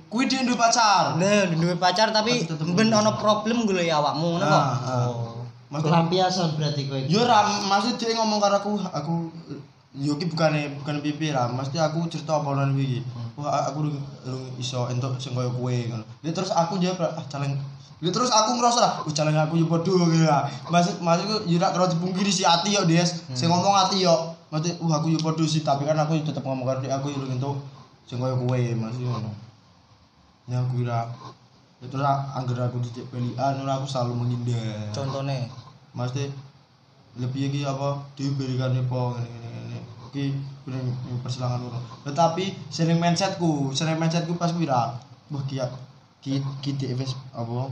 Kuwi 0.08 0.24
dia 0.24 0.40
duwe 0.40 0.56
pacar. 0.56 1.20
Nah, 1.20 1.52
duwe 1.52 1.76
pacar 1.76 2.16
tapi 2.16 2.48
ben 2.72 2.88
ono 2.88 3.20
problem 3.20 3.68
golek 3.68 3.92
awakmu 3.92 4.40
ngono 4.40 4.46
kok. 4.46 4.56
Ah, 4.56 4.72
ah. 4.88 5.08
Oh. 5.08 5.36
Maksudnya- 5.68 6.00
Pelampiasan 6.00 6.56
berarti 6.56 6.88
kowe. 6.88 6.96
Yo 7.12 7.28
ra 7.28 7.44
maksud 7.44 8.00
dia 8.00 8.16
ngomong 8.16 8.40
karo 8.40 8.56
aku 8.58 8.72
aku 8.88 9.14
yo 9.98 10.14
ki 10.16 10.30
bukane 10.30 10.78
bukan 10.78 11.02
pipi 11.02 11.34
lah 11.34 11.50
mesti 11.50 11.82
aku 11.82 12.06
cerita 12.06 12.38
apa 12.38 12.54
nang 12.54 12.78
iki 12.78 13.02
wah 13.34 13.70
aku 13.70 13.90
lu, 13.90 13.92
iso 14.62 14.86
entuk 14.94 15.18
sing 15.18 15.34
koyo 15.34 15.50
kowe 15.54 15.74
ngono 15.74 16.06
Dia 16.22 16.34
terus 16.34 16.54
aku 16.54 16.78
jawab 16.78 17.02
ah 17.02 17.26
caleng 17.30 17.58
Dia 17.98 18.14
terus 18.14 18.30
aku 18.30 18.62
ngerasa 18.62 18.78
lah, 18.78 18.94
oh 19.02 19.10
caleng 19.10 19.34
aku 19.34 19.58
yo 19.58 19.66
padha 19.66 19.90
gitu 19.90 20.26
lah. 20.30 20.46
Maksud 20.70 21.02
maksudku 21.02 21.50
yo 21.50 21.58
ra 21.58 21.74
karo 21.74 21.90
dipungkiri 21.90 22.30
si 22.30 22.46
ati 22.46 22.78
yo 22.78 22.86
Des. 22.86 23.26
Sing 23.34 23.50
ngomong 23.50 23.74
ati 23.74 24.06
yo. 24.06 24.38
Maksud 24.54 24.78
uh 24.86 24.92
aku 25.02 25.10
yo 25.10 25.18
padha 25.18 25.42
sih 25.50 25.66
tapi 25.66 25.82
kan 25.90 25.98
aku 25.98 26.22
tetep 26.22 26.46
ngomong 26.46 26.62
karo 26.62 26.78
dia 26.78 26.94
aku 26.94 27.10
yo 27.10 27.26
entuk 27.26 27.58
sing 28.06 28.22
koyo 28.22 28.38
kowe 28.38 28.54
maksud 28.54 29.02
ngono. 29.02 29.34
Ya 30.46 30.62
aku 30.62 30.86
kira 30.86 31.10
Ya 31.78 31.86
terus 31.94 32.06
angger 32.34 32.58
aku 32.58 32.82
dicek 32.82 33.06
belian 33.14 33.54
ora 33.62 33.78
aku 33.78 33.86
selalu 33.86 34.26
menghindar 34.26 34.90
Contone. 34.98 35.46
maksudnya 35.94 36.34
lebih 37.18 37.50
lagi 37.50 37.62
apa 37.70 38.02
diberikan 38.18 38.74
apa 38.78 39.22
oke 40.18 40.34
bener 40.66 40.82
persilangan 41.22 41.62
ngono 41.62 41.80
tetapi 42.02 42.74
sering 42.74 42.98
mindsetku 42.98 43.70
sering 43.78 44.02
mindsetku 44.02 44.34
pas 44.34 44.50
wira 44.58 44.98
wah 45.30 45.44
ki 45.46 45.62
ki 46.26 46.42
ki 46.74 46.98
wis 46.98 47.14
apa 47.38 47.70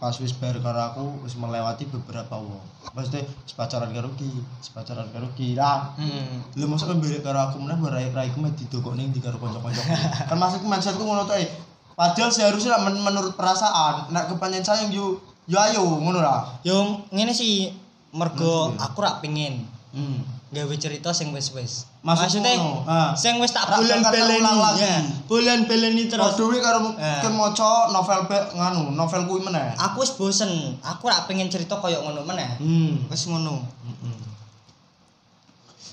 pas 0.00 0.16
wis 0.16 0.32
bar 0.32 0.56
karo 0.64 0.80
aku 0.80 1.04
wis 1.28 1.36
melewati 1.36 1.84
beberapa 1.84 2.32
wong. 2.40 2.64
Maksudnya 2.96 3.20
wis 3.20 3.52
pacaran 3.52 3.92
karo 3.92 4.08
ki 4.16 4.32
wis 4.32 4.72
pacaran 4.72 5.04
karo 5.12 5.28
ki 5.36 5.52
lah. 5.52 5.92
Hmm. 6.00 6.40
lu 6.56 6.64
kan 6.72 6.96
balik 6.96 7.20
karo 7.20 7.52
aku 7.52 7.60
meneh 7.60 7.76
rai 7.84 8.08
raiku 8.08 8.40
mah 8.40 8.48
didokok 8.56 8.96
ning 8.96 9.12
di 9.12 9.20
karo 9.20 9.36
kanca-kanca 9.36 9.84
kan 10.24 10.36
maksudku 10.40 10.64
mindsetku 10.64 11.04
ngono 11.04 11.28
to 11.28 11.36
eh. 11.36 11.52
Padahal 11.92 12.32
seharusnya 12.32 12.80
men- 12.80 13.04
menurut 13.04 13.36
perasaan 13.36 14.08
nek 14.08 14.32
kepanjen 14.32 14.64
sayang 14.64 14.88
yo 14.88 15.20
yo 15.44 15.60
ayo 15.60 15.84
ngono 15.84 16.24
lah. 16.24 16.48
Yo 16.64 17.04
ngene 17.12 17.36
sih. 17.36 17.68
Mergo 18.10 18.72
Maksudnya? 18.72 18.82
aku 18.88 18.98
rak 19.04 19.16
pengen 19.22 19.54
hmm. 19.94 20.39
Gawe 20.50 20.74
cerita 20.74 21.14
sing 21.14 21.30
wis-wis 21.30 21.86
Maksudmu 22.02 22.42
maksudnya 22.42 22.54
ah. 22.90 23.10
sing 23.14 23.38
wis 23.38 23.54
tak 23.54 23.70
bulan 23.70 24.02
lagi. 24.02 24.82
ya. 24.82 24.98
Bulan 25.30 25.58
baleni 25.62 26.10
terus. 26.10 26.34
Terus 26.34 26.42
dhewe 26.42 26.58
karo 26.58 26.90
kan 26.96 27.30
maca 27.30 27.92
novel 27.94 28.20
be, 28.26 28.38
nganu 28.56 28.90
novel 28.90 29.20
kuwi 29.28 29.40
meneh. 29.44 29.70
Aku 29.78 30.02
wis 30.02 30.10
bosen. 30.10 30.74
Aku 30.82 31.06
rak 31.06 31.30
pengen 31.30 31.46
cerita 31.46 31.78
koyo 31.78 32.02
ngono 32.02 32.26
meneh. 32.26 32.58
Hmm. 32.58 32.98
Wis 33.06 33.30
ngono. 33.30 33.62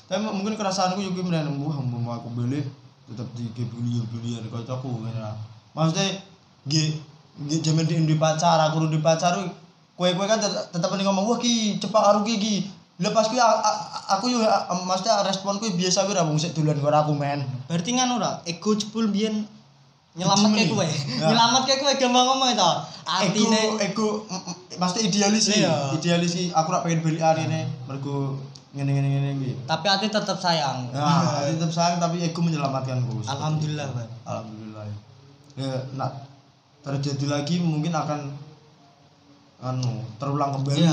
Tapi 0.08 0.24
mu- 0.24 0.34
mungkin 0.41 0.55
kerasaanku 0.55 1.03
juga 1.03 1.22
meneh 1.22 1.43
wah 1.60 1.78
mau 1.78 2.16
aku 2.16 2.32
beli 2.32 2.64
tetap 3.08 3.28
di 3.36 3.51
kau 3.51 4.64
aku 4.64 4.88
ngene 5.03 5.20
lah. 5.20 5.36
Maksudnya 5.76 6.18
G 6.66 6.97
G 7.45 7.51
jaman 7.62 7.86
di 7.86 7.93
di 8.08 8.16
pacar 8.18 8.58
aku 8.58 8.89
di 8.89 8.97
pacar 9.03 9.38
kue 9.93 10.10
kue 10.16 10.26
kan 10.26 10.39
tet- 10.39 10.72
tetap 10.72 10.89
nih 10.95 11.03
ngomong 11.03 11.28
wah 11.28 11.38
ki 11.38 11.78
cepak 11.78 12.01
karo 12.01 12.20
ki 12.24 12.36
ki 12.39 12.55
lepas 12.98 13.30
kuwi 13.30 13.38
aku 14.10 14.26
yo 14.34 14.41
maksudnya 14.84 15.22
responku 15.22 15.70
biasa 15.70 16.06
kuwi 16.06 16.18
ra 16.18 16.26
wong 16.26 16.41
sik 16.41 16.58
dolan 16.58 16.82
karo 16.82 16.98
aku 16.98 17.14
men 17.14 17.45
berarti 17.70 17.93
kan 17.93 18.10
ora 18.10 18.41
ego 18.43 18.74
jebul 18.74 19.08
biyen 19.08 19.45
nyelamet 20.18 20.50
Jemeni. 20.50 20.66
ke 20.66 20.74
kowe 20.74 20.82
Ya. 20.82 21.28
nyelamet 21.30 21.64
ke 21.64 21.74
kowe 21.78 21.93
gampang 21.93 22.26
ngomong 22.26 22.50
to 22.58 22.72
artine 23.06 23.62
ego 23.78 24.26
maksudnya 24.76 25.04
idealis 25.06 25.43
sih 25.45 25.62
Iya. 25.62 25.93
idealis 25.93 26.32
sih 26.34 26.45
aku 26.50 26.74
rak 26.74 26.82
pengen 26.84 27.06
beli 27.06 27.22
ini 27.22 27.70
mergo 27.86 28.41
ngene 28.74 28.89
ngene 28.89 29.08
ngene 29.14 29.30
kuwi 29.38 29.54
tapi 29.70 29.86
hati 29.86 30.10
tetap 30.10 30.41
sayang 30.41 30.89
nah 30.89 31.45
tetap 31.45 31.70
sayang 31.70 32.02
tapi 32.02 32.26
ego 32.26 32.41
menyelamatkanku 32.41 33.22
alhamdulillah 33.30 33.86
Bang. 33.93 34.10
Alhamdulillah. 34.26 34.86
Ya, 35.58 35.74
nak 35.93 36.26
terjadi 36.82 37.26
lagi 37.28 37.58
mungkin 37.58 37.89
akan 37.89 38.30
anu 39.58 40.06
terulang 40.18 40.54
kembali. 40.54 40.86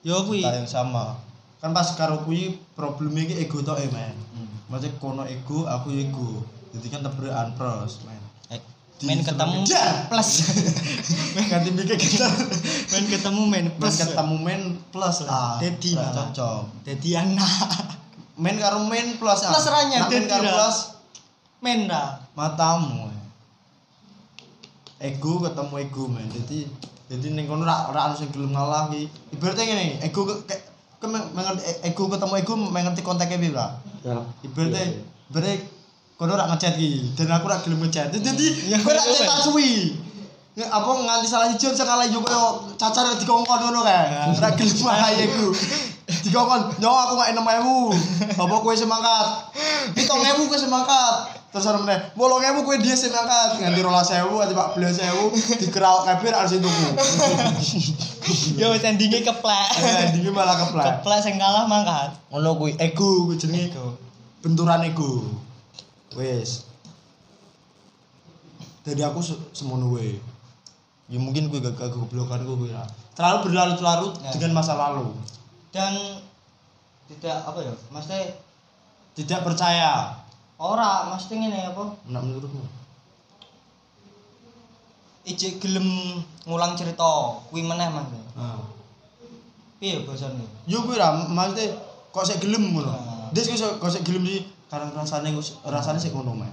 Yo 0.00 0.24
kuwi 0.24 0.40
yang 0.40 0.64
sama. 0.64 1.20
Kan 1.60 1.76
pas 1.76 1.92
karo 1.92 2.24
kuwi 2.24 2.56
problemnya 2.72 3.36
iki 3.36 3.44
ego 3.44 3.60
tok 3.60 3.80
e, 3.84 3.88
men. 3.92 4.16
Hmm. 4.32 4.48
Maksudnya 4.72 4.96
kono 4.96 5.22
ego, 5.28 5.68
aku 5.68 5.92
ego. 5.92 6.40
Jadi 6.72 6.86
kan 6.88 7.04
tabrakan 7.04 7.52
pros, 7.58 8.00
men. 8.08 8.22
Eh, 8.48 8.60
main 9.04 9.20
ketemu 9.20 9.64
plus 10.08 10.30
Ganti 11.50 11.68
mikir 11.72 11.96
kita. 12.00 12.28
main 12.92 13.04
ketemu 13.08 13.42
main 13.48 13.66
Plus 13.76 13.96
plus 13.96 13.96
ketemu 14.04 14.36
men 14.40 14.62
plus 14.92 15.16
ah. 15.24 15.56
Malah. 15.56 16.12
cocok. 16.12 16.60
jadi 16.84 17.24
anak 17.24 17.96
Men 18.40 18.56
karo 18.60 18.84
men 18.88 19.16
plus 19.16 19.40
ah. 19.44 19.52
Plus 19.56 19.66
ranya, 19.72 20.04
men 20.04 20.12
dedi 20.12 20.28
karo 20.28 20.48
plus 20.52 20.76
main 21.60 21.84
dah 21.88 22.24
matamu 22.32 23.12
ego 25.00 25.32
ketemu 25.44 25.74
ego 25.80 26.04
men 26.08 26.28
jadi 26.28 26.68
jadi 27.10 27.26
ning 27.34 27.50
kono 27.50 27.66
ra 27.66 27.90
ra 27.90 28.06
ono 28.06 28.14
sing 28.14 28.30
gelem 28.30 28.54
ngalah 28.54 28.86
ki. 28.86 29.02
Ibaratnya 29.34 29.64
ngene 29.66 29.84
ego 30.00 30.22
ke- 30.22 30.46
kayak 30.46 30.62
ke 31.02 31.06
mengerti 31.10 31.62
ego 31.82 32.06
ketemu 32.06 32.34
ego 32.38 32.52
mengerti 32.54 33.02
konteksnya 33.02 33.42
piye 33.42 33.50
lah 33.50 33.70
Ya. 34.06 34.14
ibaratnya 34.46 34.94
ibaratnya 35.26 35.54
kono 36.14 36.38
ra 36.38 36.46
ngechat 36.46 36.78
ki 36.78 37.18
dan 37.18 37.34
aku 37.34 37.50
ra 37.50 37.58
gelem 37.60 37.82
ngechat. 37.82 38.14
Jadi 38.14 38.46
Ya, 38.70 38.78
kowe 38.78 38.94
ra 38.94 39.02
iya, 39.02 39.26
cetak 39.26 39.42
suwi. 39.42 39.98
Apa 40.60 40.86
nganti 40.86 41.26
salah 41.26 41.48
hijau 41.50 41.72
bisa 41.72 41.82
kalah 41.82 42.04
yo 42.06 42.20
koyo 42.20 42.68
cacar 42.78 43.10
dikongkon 43.18 43.58
ngono 43.58 43.80
kae. 43.82 44.30
Ra 44.38 44.48
gelem 44.54 44.76
malah 44.78 45.10
ego 46.10 46.18
dikongkon 46.26 46.60
yo 46.82 46.90
aku 46.90 47.14
gak 47.14 47.30
6000 47.30 48.34
apa 48.34 48.54
kowe 48.58 48.74
semangkat. 48.74 49.26
7000 49.94 50.50
kowe 50.50 50.58
semangkat. 50.58 51.14
Terus 51.50 51.66
ana 51.66 51.78
meneh 51.82 51.98
8000 52.18 52.66
kowe 52.66 52.76
dia 52.78 52.94
semangkat. 52.94 53.62
Nganti 53.62 53.80
12000 53.82 54.42
ati 54.42 54.54
14000 54.54 55.62
dikeraok 55.62 56.02
kabeh 56.04 56.30
harus 56.34 56.52
tuku 56.58 56.84
yo 58.58 58.74
wis 58.74 58.82
endinge 58.82 59.22
keplek. 59.22 59.68
Eh 59.78 60.10
dingin 60.14 60.34
malah 60.34 60.58
keplek. 60.58 60.86
Keplek 61.00 61.20
sing 61.22 61.34
kalah 61.38 61.66
mangkat. 61.66 62.10
Ngono 62.34 62.58
kuwi 62.58 62.74
ego 62.78 63.30
kuwi 63.30 63.38
jenenge. 63.38 63.78
Benturan 64.42 64.82
ego. 64.82 65.26
Wis. 66.18 66.66
Jadi 68.82 69.04
aku 69.06 69.22
se- 69.22 69.38
semono 69.54 69.94
wae. 69.94 70.18
Ya 71.10 71.18
mungkin 71.18 71.50
gue 71.50 71.58
gak 71.58 71.90
goblokanku 71.90 72.54
gue 72.54 72.70
terlalu 73.18 73.50
berlarut-larut 73.50 74.14
Ya. 74.22 74.30
dengan 74.32 74.62
masa 74.62 74.78
lalu 74.78 75.10
dan 75.70 76.22
tidak 77.10 77.36
apa 77.46 77.58
ya 77.62 77.74
maksudnya 77.90 78.22
tidak 79.18 79.40
percaya. 79.42 80.14
Ora 80.60 81.08
mesti 81.08 81.40
ngene 81.40 81.72
apa? 81.72 81.96
Nak 82.12 82.20
menurutmu? 82.20 82.62
Ijek 85.24 85.56
gelem 85.56 86.20
ngulang 86.44 86.76
cerita 86.76 87.40
kuwi 87.48 87.64
meneh 87.64 87.88
mas. 87.88 88.06
Nah. 88.36 88.80
piye 89.80 90.04
bosone 90.04 90.44
yo 90.68 90.84
gue 90.84 91.00
lah 91.00 91.24
maksudnya 91.24 91.72
kok 92.12 92.24
saya 92.28 92.36
gelem 92.36 92.76
ngono? 92.76 92.92
Ah. 92.92 93.32
des 93.32 93.48
gue 93.48 93.56
kok 93.56 93.88
saya 93.88 94.04
gelem 94.04 94.28
sih 94.28 94.44
karena 94.68 94.92
rasanya 94.92 95.32
gue 95.32 95.44
rasanya 95.64 95.96
sih 95.96 96.12
ngono 96.12 96.36
mah 96.36 96.52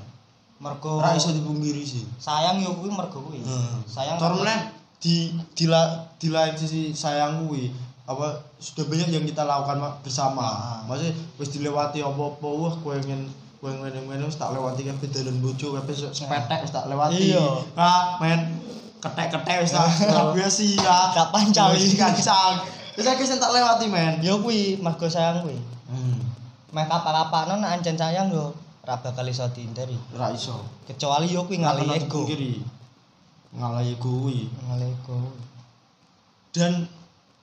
mergo 0.64 1.04
ora 1.04 1.14
iso 1.14 1.36
dipungkiri 1.36 1.84
sih. 1.84 2.08
sayang 2.18 2.64
yo 2.64 2.74
kuwi 2.80 2.90
mergo 2.90 3.20
kuwi. 3.20 3.44
Hmm. 3.44 3.84
sayang 3.84 4.16
Tor 4.16 4.40
meneh 4.40 4.72
di 4.98 5.36
di, 5.54 5.70
la, 5.70 6.08
di 6.18 6.32
lain 6.32 6.56
sisi 6.56 6.96
sayang 6.96 7.46
kuwi 7.46 7.70
apa 8.08 8.28
sudah 8.58 8.88
banyak 8.88 9.10
yang 9.10 9.22
kita 9.22 9.44
lakukan 9.44 9.78
ma- 9.78 10.00
bersama. 10.00 10.48
Ah. 10.48 10.80
Maksudnya 10.86 11.12
wis 11.36 11.52
dilewati 11.52 12.00
apa-apa 12.00 12.48
wah 12.48 12.74
kowe 12.78 12.96
ngene 12.96 13.28
kowe 13.58 13.68
ngene-ngene 13.70 14.24
wis 14.24 14.36
tak 14.36 14.52
lewati 14.52 14.82
kabeh 14.82 15.08
dalan 15.10 15.38
bojo 15.38 15.76
kabeh 15.76 15.92
se- 15.92 16.16
sepetek 16.16 16.64
wis 16.64 16.72
tak 16.72 16.88
lewati. 16.88 17.36
Iya. 17.36 17.44
Ah, 17.76 18.16
men 18.18 18.64
ketek-ketek 18.98 19.60
wis 19.60 19.72
tak 19.72 19.92
biasa 20.36 20.64
ya. 20.74 20.98
Gak 21.12 21.30
pancali. 21.30 21.76
Wis 21.76 21.94
kancang. 21.94 22.64
Wis 22.96 23.06
aku 23.06 23.22
sing 23.22 23.38
tak 23.38 23.52
lewati 23.52 23.86
men. 23.86 24.18
yo 24.20 24.40
kuwi 24.40 24.80
mergo 24.80 25.06
sayang 25.06 25.44
kuwi 25.44 25.60
Hmm. 25.88 26.20
meh 26.70 26.84
kapak-kapakno 26.84 27.60
nek 27.60 27.80
sayang 27.82 28.28
yo 28.28 28.52
ora 28.82 28.96
bakal 28.98 29.24
iso 29.24 29.48
dihindari 29.48 29.96
Ora 30.12 30.32
iso. 30.32 30.64
kecuali 30.84 31.28
yo 31.28 31.44
kuwi 31.44 31.60
Nggak 31.60 31.76
ngalih 31.78 32.00
ego. 32.02 32.22
Ngalahi 33.52 33.92
ego 33.94 34.12
kuwi. 34.22 34.48
ngalih 34.64 34.90
ego 34.90 35.20
dan 36.52 36.88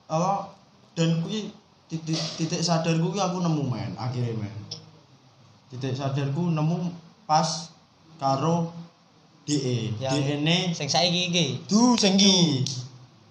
apa 0.05 0.53
dan 0.95 1.21
kuwi 1.21 1.51
titik 1.91 2.17
titik 2.39 2.61
sadarku 2.63 3.11
kuwi 3.13 3.21
aku 3.21 3.43
nemu 3.43 3.63
men 3.67 3.91
akhirnya 3.99 4.33
men. 4.39 4.53
Titik 5.69 5.93
sadarku 5.93 6.49
nemu 6.49 6.89
pas 7.27 7.69
karo 8.15 8.71
DE 9.45 9.93
DE 9.99 10.35
ne 10.41 10.73
sing 10.73 10.89
saiki 10.89 11.29
iki. 11.29 11.45
Du 11.69 11.93
sing 11.99 12.17
ki 12.17 12.65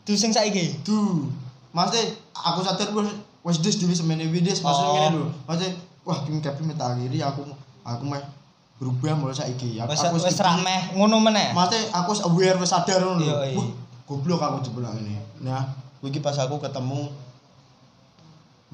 du 0.04 0.12
sing 0.14 0.30
saiki? 0.30 0.78
Du. 0.86 1.26
Maksudnya 1.74 2.14
aku 2.36 2.60
sadar 2.62 2.92
wis 2.94 3.10
wis 3.42 3.58
dis 3.58 3.76
dhewe 3.82 3.96
semene 3.96 4.28
wides 4.30 4.62
maksudnya 4.62 4.88
Oh. 4.88 4.94
ngene 4.94 5.16
lho. 5.18 5.26
Maksudnya 5.48 5.70
wah 6.06 6.18
kim 6.22 6.38
kabeh 6.38 6.62
minta 6.62 6.84
akhiri 6.92 7.18
aku 7.24 7.42
aku 7.82 8.02
meh 8.06 8.22
berubah 8.78 9.16
mulai 9.18 9.34
saiki. 9.34 9.80
Aku 9.82 9.90
wis 9.90 10.04
aku 10.04 10.16
wis 10.22 10.38
ra 10.38 10.54
meh 10.62 10.94
ngono 10.94 11.18
meneh. 11.18 11.50
Maksudnya 11.50 11.90
aku 11.90 12.14
wis 12.14 12.22
aware 12.22 12.56
wis 12.62 12.70
sadar 12.70 13.02
ngono 13.02 13.24
lho. 13.24 13.64
Goblok 14.04 14.38
aku 14.38 14.68
jebul 14.68 14.84
ini. 15.00 15.16
Nah, 15.40 15.64
kuwi 15.98 16.12
iki 16.12 16.20
pas 16.20 16.36
aku 16.36 16.60
ketemu 16.60 17.08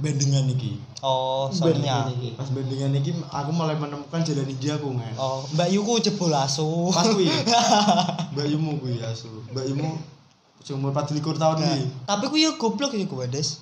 bendengan 0.00 0.48
iki. 0.48 0.80
oh 1.04 1.52
soalnya 1.52 2.08
Pas 2.36 2.48
bendengan 2.48 2.92
iki 2.96 3.12
aku 3.28 3.50
mulai 3.52 3.76
menemukan 3.76 4.24
jalan 4.24 4.48
ninja 4.48 4.80
aku, 4.80 4.90
men. 4.90 5.12
oh 5.20 5.44
Mbak 5.54 5.68
Yuku 5.76 5.92
jebol 6.00 6.32
asu 6.32 6.88
Pas 6.90 7.06
kuwi. 7.12 7.28
Mbak 8.34 8.46
Yumu 8.50 8.80
kuwi 8.80 8.98
asu. 9.04 9.28
Mbak 9.52 9.64
Yumu 9.70 9.90
umur 10.70 10.94
24 10.94 11.34
tahun 11.34 11.56
Nah, 11.60 11.74
iki. 11.74 11.86
tapi 12.06 12.24
kuwi 12.30 12.46
yo 12.46 12.54
goblok 12.54 12.94
yo 12.94 13.04
kowe 13.10 13.26
Des 13.28 13.58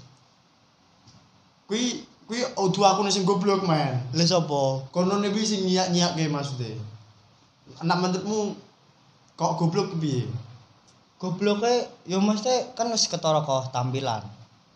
Kuwi 1.69 2.05
kuwi 2.29 2.41
audio 2.57 2.83
aku 2.85 3.05
sing 3.11 3.25
goblok, 3.27 3.65
men. 3.67 3.99
lha 4.15 4.25
sapa 4.25 4.87
Kono 4.95 5.19
kuwi 5.19 5.45
sing 5.45 5.67
nyiak-nyiak 5.67 6.15
kayak 6.17 6.31
maksudnya. 6.33 6.77
Anak 7.81 7.97
menurutmu 8.01 8.57
kok 9.37 9.57
goblok 9.59 9.97
piye? 9.99 10.27
gobloknya 11.19 11.91
yo 12.07 12.23
mesti 12.23 12.79
kan 12.79 12.87
wis 12.95 13.11
ketara 13.11 13.43
kok 13.43 13.75
tampilan 13.75 14.23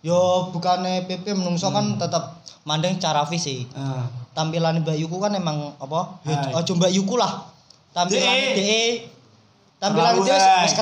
yo 0.03 0.19
bukannya 0.51 1.07
PP 1.07 1.31
menungso 1.33 1.71
kan 1.71 1.95
tetep 1.95 2.21
mandeng 2.63 2.99
cara 2.99 3.23
fisik 3.23 3.71
Ah. 3.73 4.07
tampilan 4.33 4.83
Mbak 4.83 4.99
Yuku 4.99 5.17
kan 5.17 5.31
emang 5.31 5.75
apa 5.77 6.19
ya 6.23 6.39
Hai. 6.43 6.55
aja 6.57 6.73
Mbak 6.73 6.93
Yuku 6.93 7.15
lah 7.15 7.47
tampilan. 7.91 8.35
DE 8.53 9.07
tampilan 9.79 10.15
itu 10.17 10.23
wis 10.25 10.43
hai. 10.43 10.67
wis 10.67 10.75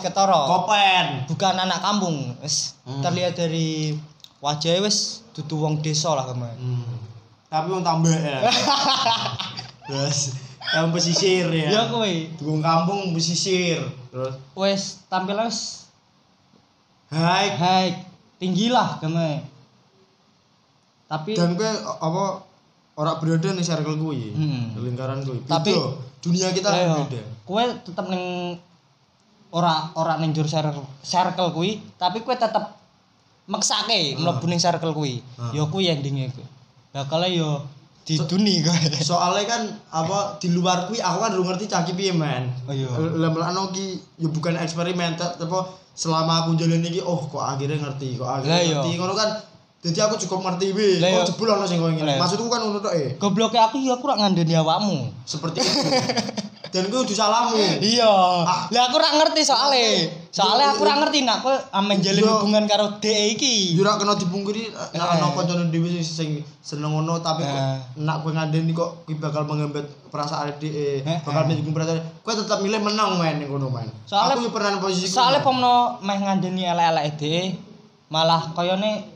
ketara 0.00 0.40
Kopen. 0.42 1.06
bukan 1.26 1.54
anak 1.58 1.78
kampung 1.78 2.32
wis 2.38 2.72
Hmm. 2.82 3.00
terlihat 3.00 3.32
dari 3.34 3.96
wajahnya 4.38 4.80
wis 4.82 5.24
dudu 5.32 5.56
wong 5.58 5.80
desa 5.80 6.10
lah 6.10 6.24
kemarin 6.24 6.56
Hmm. 6.56 6.84
Tapi 7.46 7.68
wong 7.70 7.82
tambah 7.82 8.10
ya. 8.10 8.42
Terus 9.86 10.34
yang 10.66 10.90
pesisir 10.90 11.46
ya. 11.48 11.68
Ya 11.70 11.82
kowe 11.86 12.08
Dukung 12.34 12.58
kampung 12.58 13.12
pesisir. 13.12 13.78
Terus 14.08 14.34
wis 14.54 14.82
tampil 15.06 15.36
wis 15.38 15.86
hai 17.08 17.52
hai 17.52 17.86
tinggi 18.44 18.68
lah 18.68 19.00
game. 19.00 19.40
Tapi 21.08 21.32
dan 21.32 21.56
gue 21.56 21.70
apa 21.80 22.44
ora 23.00 23.12
berada 23.16 23.48
nih 23.56 23.64
circle 23.64 23.96
kuwi. 23.96 24.36
Hmm. 24.36 24.76
Lingkaran 24.76 25.24
kuwi. 25.24 25.40
Tapi- 25.48 25.72
Beda. 25.72 26.12
dunia 26.24 26.48
kita 26.52 26.68
Ayo, 26.72 27.04
beda. 27.04 27.20
Kowe 27.44 27.64
tetep 27.84 28.06
ning 28.08 28.56
ora 29.52 29.92
ora 29.96 30.16
ning 30.20 30.32
jur 30.32 30.44
circle 30.44 30.84
circle 31.00 31.52
kuwi, 31.52 31.80
tapi 31.96 32.20
kowe 32.24 32.32
tetep 32.32 32.64
maksake 33.44 34.16
mlebu 34.16 34.44
ning 34.48 34.60
circle 34.60 34.92
kuwi. 34.92 35.20
Ah. 35.36 35.52
Ya 35.52 35.64
kuwi 35.68 35.88
endinge 35.88 36.32
kuwi. 36.32 36.44
Bakal 36.92 37.28
yo 37.32 37.64
diduni 38.04 38.60
kowe. 38.60 38.78
Soalnya 39.00 39.44
kan 39.48 39.62
apa 39.90 40.36
di 40.36 40.52
luar 40.52 40.86
kuwi 40.86 41.00
aku 41.00 41.18
kan 41.24 41.30
belum 41.32 41.46
ngerti 41.48 41.64
caki 41.66 41.92
piye 41.96 42.12
men. 42.12 42.52
Oh, 42.68 42.72
iya. 42.76 42.88
Lha 42.96 43.28
ki 43.72 43.86
ya 44.20 44.28
bukan 44.28 44.54
eksperimen 44.60 45.16
ta- 45.16 45.34
tapi 45.40 45.56
selama 45.96 46.44
aku 46.44 46.60
jalan 46.60 46.84
iki 46.84 47.00
oh 47.00 47.24
kok 47.24 47.40
akhirnya 47.40 47.80
ngerti 47.80 48.20
kok 48.20 48.28
akhirnya 48.28 48.60
iya. 48.60 48.78
ngerti 48.84 48.90
ngono 49.00 49.14
kan. 49.16 49.30
Jadi 49.84 49.98
aku 50.00 50.16
cukup 50.16 50.40
ngerti. 50.40 50.72
Lah, 50.96 51.08
iya. 51.12 51.20
Oh 51.20 51.24
jebul 51.28 51.44
ono 51.46 51.68
sing 51.68 51.76
Lah, 51.76 51.92
ngene. 51.92 52.08
iya. 52.08 52.16
Maksudku 52.16 52.48
kan 52.48 52.64
ngono 52.64 52.80
tok 52.80 52.94
eh. 52.96 53.08
Gobloke 53.20 53.60
aku 53.60 53.76
ya 53.78 54.00
aku 54.00 54.08
ora 54.08 54.16
ngandani 54.16 54.54
awakmu. 54.56 55.12
Seperti 55.28 55.60
itu. 55.60 55.78
Dan 56.74 56.90
gue 56.90 57.00
udah 57.06 57.14
salahmu. 57.14 57.54
Iya. 57.78 58.08
Ah. 58.42 58.66
Lah 58.66 58.82
aku 58.88 58.96
ora 58.96 59.12
ngerti 59.14 59.44
soalnya. 59.44 60.08
Soalnya 60.32 60.72
aku 60.72 60.82
ora 60.82 61.04
ngerti 61.04 61.22
nak 61.22 61.44
kowe 61.44 61.54
amen 61.70 62.00
jalin 62.00 62.24
Iya. 62.24 62.32
hubungan 62.34 62.64
karo 62.64 62.96
DE 62.98 63.36
iki. 63.36 63.76
Yo 63.76 63.84
ora 63.84 63.94
kena 63.94 64.16
dipungkiri 64.16 64.72
nek 64.72 64.90
Eh. 64.90 65.14
ana 65.14 65.30
kancane 65.30 65.68
dhewe 65.68 65.86
sing 66.00 66.40
seneng 66.58 66.90
ngono 66.90 67.20
tapi 67.20 67.44
kok 67.44 67.54
Eh. 67.54 67.78
nak 68.02 68.24
kowe 68.24 68.32
ngandani 68.32 68.72
kok 68.72 69.04
kuwi 69.04 69.20
bakal 69.20 69.44
menghambat 69.44 69.84
perasaan 70.08 70.50
Eh, 70.58 71.04
bakal 71.22 71.44
eh. 71.44 71.46
menyinggung 71.46 71.76
perasaan. 71.76 72.00
Kowe 72.24 72.34
tetap 72.34 72.58
milih 72.58 72.80
menang 72.80 73.20
main 73.20 73.36
ning 73.36 73.46
kono 73.46 73.68
main. 73.68 73.86
Soalnya- 74.08 74.34
aku 74.34 74.48
pernah 74.48 74.80
posisi 74.80 75.06
Soalnya 75.06 75.44
pomno 75.44 76.00
meh 76.00 76.18
ngandani 76.18 76.64
elek-elek 76.64 77.06
DE 77.14 77.42
malah 78.08 78.50
koyone 78.50 79.13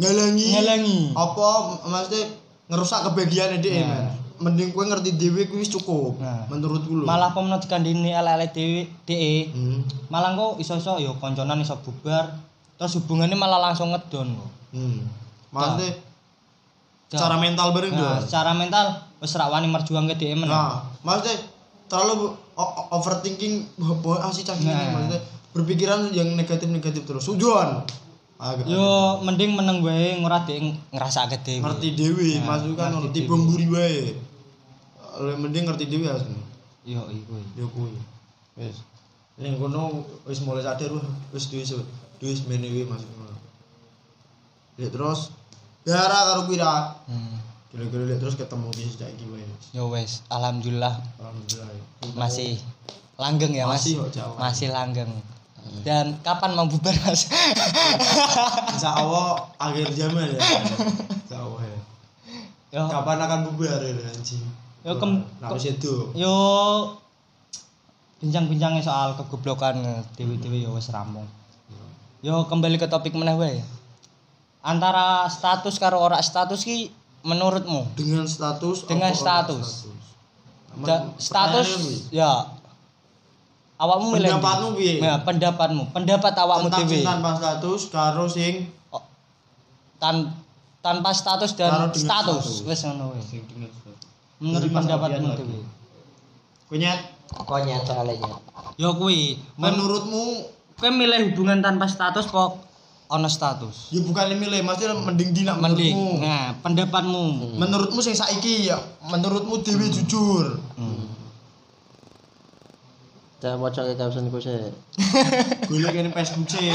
ngalangi. 0.00 0.46
Ngalangi. 0.56 0.98
Apa 1.12 1.46
maksudnya 1.84 2.24
ngerusak 2.72 3.00
kebahagiaan 3.10 3.60
dhewe 3.60 3.84
Nah. 3.84 4.10
Mending 4.40 4.72
kowe 4.72 4.88
ngerti 4.88 5.12
kuwi 5.20 5.60
wis 5.60 5.68
cukup 5.68 6.16
Nah. 6.16 6.48
menurutku 6.48 6.96
lho. 6.96 7.04
malah 7.04 7.36
pomno 7.36 7.60
dikandani 7.60 8.08
elek-elek 8.08 8.56
DE 8.56 8.88
DE 9.04 9.52
hmm. 9.52 10.08
malah 10.08 10.32
kok 10.32 10.56
iso-iso 10.56 10.96
ya 10.96 11.12
konconan 11.20 11.60
iso 11.60 11.76
bubar 11.84 12.40
terus 12.80 12.96
hubungannya 12.96 13.36
malah 13.36 13.60
langsung 13.60 13.92
ngedon 13.92 14.32
kok. 14.32 14.50
Hmm. 14.72 15.04
Maksudnya 15.52 15.92
Dah. 15.92 17.18
secara 17.20 17.36
mental 17.36 17.68
bareng 17.76 17.92
Nah, 17.92 18.16
secara 18.24 18.56
mental 18.56 18.86
wis 19.20 19.36
wani 19.36 19.68
merjuang 19.68 20.08
ke 20.08 20.32
meneh. 20.32 20.48
Nah, 20.48 20.88
maksudnya 21.04 21.36
terlalu 21.90 22.32
overthinking 22.88 23.76
bahwa 23.76 24.24
ah 24.24 24.32
si 24.32 24.40
cah 24.40 24.56
ini 24.56 24.72
Nah. 24.72 24.96
maksudnya 24.96 25.20
berpikiran 25.52 26.14
yang 26.14 26.32
negatif-negatif 26.38 27.02
terus. 27.04 27.26
Sujon. 27.26 27.82
Agak 28.40 28.64
Yo 28.64 28.88
mending 29.20 29.52
meneng 29.52 29.84
wae 29.84 30.16
ngora 30.16 30.48
DE 30.48 30.56
ngrasake 30.88 31.44
dhewe. 31.44 31.60
ngerti 31.60 31.88
dewi, 31.92 32.30
Nah, 32.40 32.56
maksudnya 32.56 32.72
kan 32.74 32.90
ngerti 32.96 33.04
ngerti 33.04 33.20
dewe. 33.20 33.28
bemburi 33.28 33.66
wae. 33.68 34.00
Mending 35.36 35.64
ngerti 35.68 35.84
dewi 35.86 36.06
asli. 36.08 36.40
Yo 36.82 37.04
iku. 37.12 37.36
Ya 37.52 37.68
kuwi. 37.68 37.92
Wis. 38.56 38.80
Ning 39.36 39.60
kono 39.60 39.92
wis 40.24 40.40
mulai 40.40 40.64
sadar 40.64 40.88
wis 41.30 41.44
duwe 41.46 41.64
duwe 42.16 42.32
semene 42.32 42.66
wae 42.66 42.84
maksudnya. 42.84 43.36
Ya 44.76 44.88
terus 44.88 45.28
gara 45.84 46.08
karo 46.26 46.48
kuwi 46.48 46.56
ra. 46.56 46.96
Hmm. 47.04 47.36
Kira-kira 47.68 48.02
lihat 48.02 48.18
terus 48.18 48.34
ketemu 48.34 48.72
ki 48.72 48.82
sejak 48.88 49.12
iki 49.14 49.28
wae. 49.28 49.44
Yo 49.70 49.92
wes, 49.92 50.24
alhamdulillah 50.26 50.96
Alhamdulillah. 51.20 51.68
ya. 51.68 51.84
masih 52.16 52.56
langgeng 53.14 53.52
ya 53.52 53.68
Mas. 53.68 53.84
Masih. 53.84 53.94
Masih 54.34 54.68
langgeng. 54.72 55.12
Dan 55.80 56.18
kapan 56.20 56.52
mau 56.52 56.66
bubar 56.66 56.92
Mas? 57.02 57.30
Insya 58.70 58.90
Allah 58.92 59.46
akhir 59.56 59.88
zaman 59.90 60.26
ya. 60.28 60.40
Insya 60.40 61.38
Allah 61.38 61.62
ya. 61.62 61.78
yo 62.70 62.82
Kapan 62.86 63.18
akan 63.20 63.40
bubar 63.48 63.78
ya 63.78 63.94
anjing? 64.04 64.42
Yo, 64.80 64.96
kem- 64.96 65.24
Nah, 65.38 65.52
itu. 65.54 65.94
yo 66.12 66.34
bincang-bincangnya 68.18 68.80
soal 68.80 69.16
kegoblokan 69.16 69.80
dewi-dewi 70.14 70.64
yo 70.64 70.74
wis 70.74 70.90
rampung. 70.90 71.24
Yo 72.20 72.44
kembali 72.44 72.76
ke 72.76 72.84
topik 72.84 73.16
meneh 73.16 73.32
wae. 73.32 73.60
Antara 74.60 75.24
status 75.26 75.80
karo 75.80 75.96
ora 75.96 76.20
status 76.20 76.60
ki 76.60 76.92
menurutmu? 77.22 77.96
Dengan 77.96 78.28
status 78.28 78.84
Dengan 78.84 79.12
status. 79.12 79.88
Status 81.16 81.68
kuwi. 81.74 81.96
ya 82.14 82.44
awakmu 83.80 84.06
milih? 84.12 84.28
Pendapatmu 84.36 84.68
piye? 84.76 84.94
Ya, 85.00 85.14
pendapatmu. 85.24 85.82
Pendapat 85.96 86.34
awakmu 86.36 86.68
tentang 86.68 86.86
dhewe. 86.86 87.00
tanpa 87.02 87.30
status 87.40 87.80
karo 87.88 88.24
sing 88.28 88.68
Oh, 88.92 89.02
tan 89.96 90.28
tanpa 90.84 91.10
status 91.16 91.56
dan 91.56 91.88
status 91.96 92.60
wis 92.68 92.80
ngono 92.84 93.16
status. 93.16 93.40
Menurut 94.40 94.68
pendapatmu 94.68 95.28
dhewe. 95.32 95.58
Kunyat, 96.70 97.00
Konyet 97.30 97.82
soalnya 97.82 98.14
nyet. 98.14 98.40
Ya 98.78 98.90
kuwi, 98.94 99.38
menurutmu 99.58 100.46
kowe 100.78 100.90
milih 100.90 101.30
hubungan 101.30 101.60
tanpa 101.60 101.86
status 101.90 102.26
kok 102.30 102.62
ono 103.10 103.26
status. 103.26 103.90
ya 103.90 104.00
bukan 104.06 104.38
milih, 104.38 104.62
maksudnya 104.62 104.94
mending 104.94 105.34
dina 105.34 105.58
Mending. 105.58 105.94
menurutmu. 105.98 106.22
Nah, 106.22 106.46
pendapatmu. 106.62 107.22
Menurutmu 107.58 107.98
sing 107.98 108.14
saiki 108.14 108.70
ya, 108.70 108.78
menurutmu 109.02 109.66
dewi 109.66 109.90
jujur. 109.90 110.62
Hmm. 110.78 111.10
Jangan 113.40 113.56
bocor 113.56 113.88
ke 113.88 113.94
caption 113.96 114.28
ku 114.28 114.36
sih. 114.36 114.68
Golek 115.72 115.96
ini 115.96 116.12
Facebook 116.12 116.44
sih. 116.52 116.68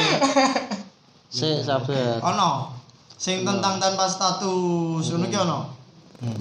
Sik 1.29 1.61
sabar. 1.61 2.17
Ono. 2.25 2.73
Sing 3.15 3.45
tentang 3.45 3.77
tanpa 3.77 4.09
status, 4.09 5.13
ngono 5.13 5.25
ki 5.29 5.37
ono. 5.37 5.59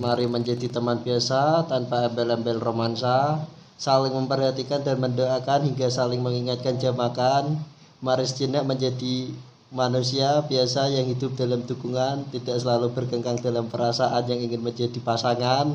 Mari 0.01 0.25
menjadi 0.25 0.73
teman 0.73 1.05
biasa 1.05 1.69
tanpa 1.69 2.09
embel-embel 2.09 2.57
romansa, 2.57 3.45
saling 3.77 4.17
memperhatikan 4.17 4.81
dan 4.81 4.97
mendoakan 4.97 5.69
hingga 5.69 5.93
saling 5.93 6.25
mengingatkan 6.25 6.81
jam 6.81 6.97
makan. 6.97 7.61
Mari 8.01 8.25
sejenak 8.25 8.65
menjadi 8.65 9.29
manusia 9.75 10.47
biasa 10.47 10.87
yang 10.95 11.11
hidup 11.11 11.35
dalam 11.35 11.67
dukungan, 11.67 12.31
tidak 12.31 12.63
selalu 12.63 12.95
bergenggang 12.95 13.35
dalam 13.43 13.67
perasaan 13.67 14.23
yang 14.31 14.39
ingin 14.39 14.63
menjadi 14.63 14.97
pasangan. 15.03 15.67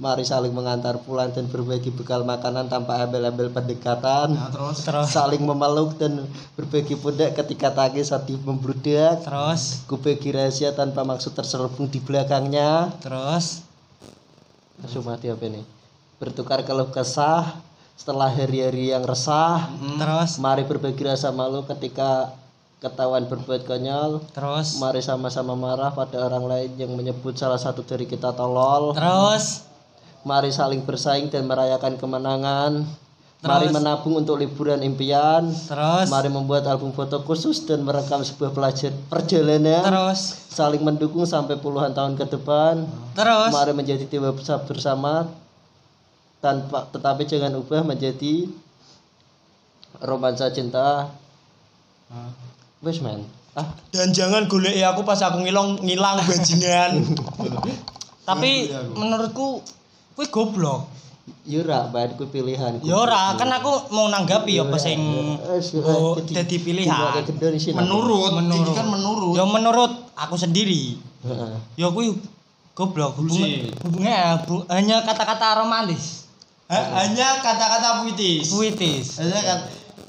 Mari 0.00 0.24
saling 0.24 0.50
mengantar 0.50 0.96
pulang 1.04 1.30
dan 1.30 1.46
berbagi 1.46 1.92
bekal 1.92 2.26
makanan 2.26 2.72
tanpa 2.72 3.04
embel-embel 3.04 3.52
pendekatan. 3.52 4.32
Nah, 4.32 4.48
terus 4.48 4.80
Terus 4.80 5.12
Saling 5.12 5.44
memeluk 5.44 6.00
dan 6.00 6.24
berbagi 6.56 6.96
pundak 6.96 7.36
ketika 7.36 7.68
tangis 7.70 8.08
sedih 8.08 8.40
membludak. 8.40 9.20
terus 9.20 9.84
Kubagi 9.84 10.32
rahasia 10.32 10.72
tanpa 10.72 11.04
maksud 11.04 11.36
terselubung 11.36 11.86
di 11.86 12.00
belakangnya. 12.00 12.96
terus 13.04 13.60
Langsung 14.80 15.04
mati 15.04 15.28
apa 15.28 15.44
ini? 15.44 15.60
Bertukar 16.16 16.64
keluh 16.64 16.88
kesah 16.88 17.60
setelah 17.92 18.32
hari-hari 18.32 18.96
yang 18.96 19.04
resah. 19.04 19.68
terus 20.00 20.40
Mari 20.40 20.64
berbagi 20.64 21.04
rasa 21.04 21.28
malu 21.28 21.60
ketika 21.68 22.39
ketahuan 22.80 23.28
berbuat 23.28 23.68
konyol. 23.68 24.24
terus 24.32 24.80
Mari 24.80 25.04
sama-sama 25.04 25.52
marah 25.52 25.92
pada 25.92 26.16
orang 26.24 26.48
lain 26.48 26.70
yang 26.80 26.92
menyebut 26.96 27.36
salah 27.36 27.60
satu 27.60 27.84
dari 27.84 28.08
kita 28.08 28.32
tolol. 28.32 28.96
terus 28.96 29.68
Mari 30.20 30.52
saling 30.52 30.84
bersaing 30.84 31.32
dan 31.32 31.48
merayakan 31.48 31.96
kemenangan. 31.96 32.84
Terus. 33.40 33.48
Mari 33.48 33.66
menabung 33.72 34.20
untuk 34.20 34.36
liburan 34.36 34.84
impian. 34.84 35.48
terus 35.48 36.12
Mari 36.12 36.28
membuat 36.28 36.68
album 36.68 36.92
foto 36.92 37.24
khusus 37.24 37.64
dan 37.64 37.80
merekam 37.84 38.20
sebuah 38.20 38.52
pelajar 38.52 38.92
perjalanan. 39.08 39.80
terus 39.84 40.20
Saling 40.52 40.84
mendukung 40.84 41.24
sampai 41.24 41.56
puluhan 41.56 41.92
tahun 41.92 42.16
ke 42.16 42.36
depan. 42.36 42.84
terus 43.16 43.52
Mari 43.52 43.72
menjadi 43.76 44.04
besar 44.32 44.64
bersama 44.64 45.28
tanpa 46.40 46.88
tetapi 46.88 47.28
jangan 47.28 47.52
ubah 47.60 47.84
menjadi 47.84 48.48
romansa 50.00 50.48
cinta. 50.48 51.12
Wes 52.80 52.98
men. 53.00 53.20
Ah, 53.52 53.66
dan 53.90 54.08
jangan 54.10 54.46
golek 54.46 54.72
aku 54.78 55.02
pas 55.02 55.18
aku 55.18 55.42
ngilang 55.42 55.76
ngilang 55.80 56.22
bajingan. 56.22 57.02
tapi 58.22 58.70
Iya, 58.70 58.78
iya, 58.78 58.94
menurutku 58.94 59.58
kuwi 60.14 60.26
goblok 60.28 60.86
yura 61.42 61.86
bahan 61.88 62.14
ku 62.14 62.26
pilihan. 62.26 62.78
ya 62.80 62.94
ora 62.96 63.34
kan 63.34 63.50
aku 63.50 63.90
mau 63.90 64.06
nanggapi 64.06 64.60
apa 64.60 64.76
sing 64.76 64.98
oh, 65.78 66.14
jadi 66.20 66.42
dadi 66.42 66.56
pilihan 66.58 67.22
menurut, 67.72 68.34
Menurut. 68.34 68.60
ini 68.60 68.70
kan 68.70 68.86
menurut. 68.86 69.34
ya 69.34 69.44
menurut 69.44 69.92
aku 70.14 70.34
sendiri 70.36 70.98
Heeh. 71.22 71.54
ya 71.74 71.86
kuwi 71.88 72.18
goblok 72.72 73.18
hubungan 73.18 73.70
hubungannya 73.82 74.46
hanya 74.68 74.96
kata-kata 75.02 75.58
romantis 75.58 76.28
Ha- 76.66 77.02
hanya 77.02 77.42
kata-kata 77.42 78.02
puitis. 78.02 78.46
puitis 78.46 79.18
Hanya 79.18 79.38
kan 79.40 79.58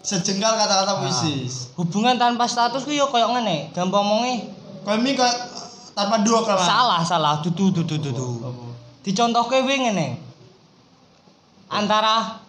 sejengkal 0.02 0.54
kata-kata 0.56 0.94
puitis. 1.00 1.70
hubungan 1.78 2.18
tanpa 2.18 2.46
status 2.46 2.82
ku 2.82 2.92
yo 2.92 3.06
koyo 3.08 3.30
ngene 3.32 3.70
gampang 3.72 4.02
omonge 4.02 4.50
Kami 4.82 5.14
kok 5.14 5.30
tanpa 5.94 6.26
dua 6.26 6.42
kelamaan. 6.42 6.66
salah 6.66 7.02
salah 7.02 7.34
dudu 7.40 7.70
dudu 7.72 8.02
dudu 8.02 8.28
dicontohke 9.02 9.62
kuwi 9.62 9.78
ngene 9.86 10.18
antara 11.70 12.42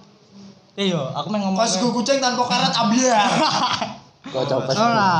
iya 0.74 1.12
aku 1.12 1.28
main 1.28 1.44
ngomong 1.44 1.60
Pas 1.60 1.76
gue 1.76 1.90
kucing 1.92 2.18
tanpa 2.18 2.42
karat. 2.48 2.72
Kok 4.32 4.44
coba 4.48 4.70
ora 4.72 5.12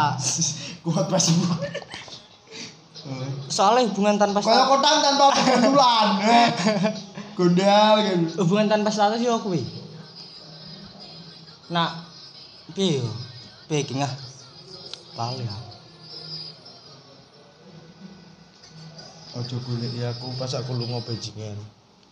Kuat 0.81 1.07
pas 1.07 1.21
semua. 1.21 1.53
soalnya 3.47 3.85
hubungan 3.91 4.17
tanpa 4.17 4.41
Kayak 4.43 4.49
status 4.57 4.69
kotang 4.73 4.97
tanpa 5.05 5.25
eh. 6.23 6.49
Gondal 7.33 7.93
gitu. 8.01 8.41
hubungan 8.41 8.67
tanpa 8.67 8.89
status 8.89 9.21
yo 9.21 9.37
kuwi 9.37 9.61
nah 11.69 12.05
piye 12.71 12.99
yo 12.99 13.11
piye 13.67 13.83
iki 13.83 13.95
ngah 13.97 14.13
lali 15.15 15.43
ya 15.43 15.57
Ojo 19.33 19.57
golek 19.59 19.97
ya 19.97 20.13
aku 20.13 20.29
pas 20.37 20.53
aku 20.53 20.77
lunga 20.77 21.01
bajingan. 21.01 21.57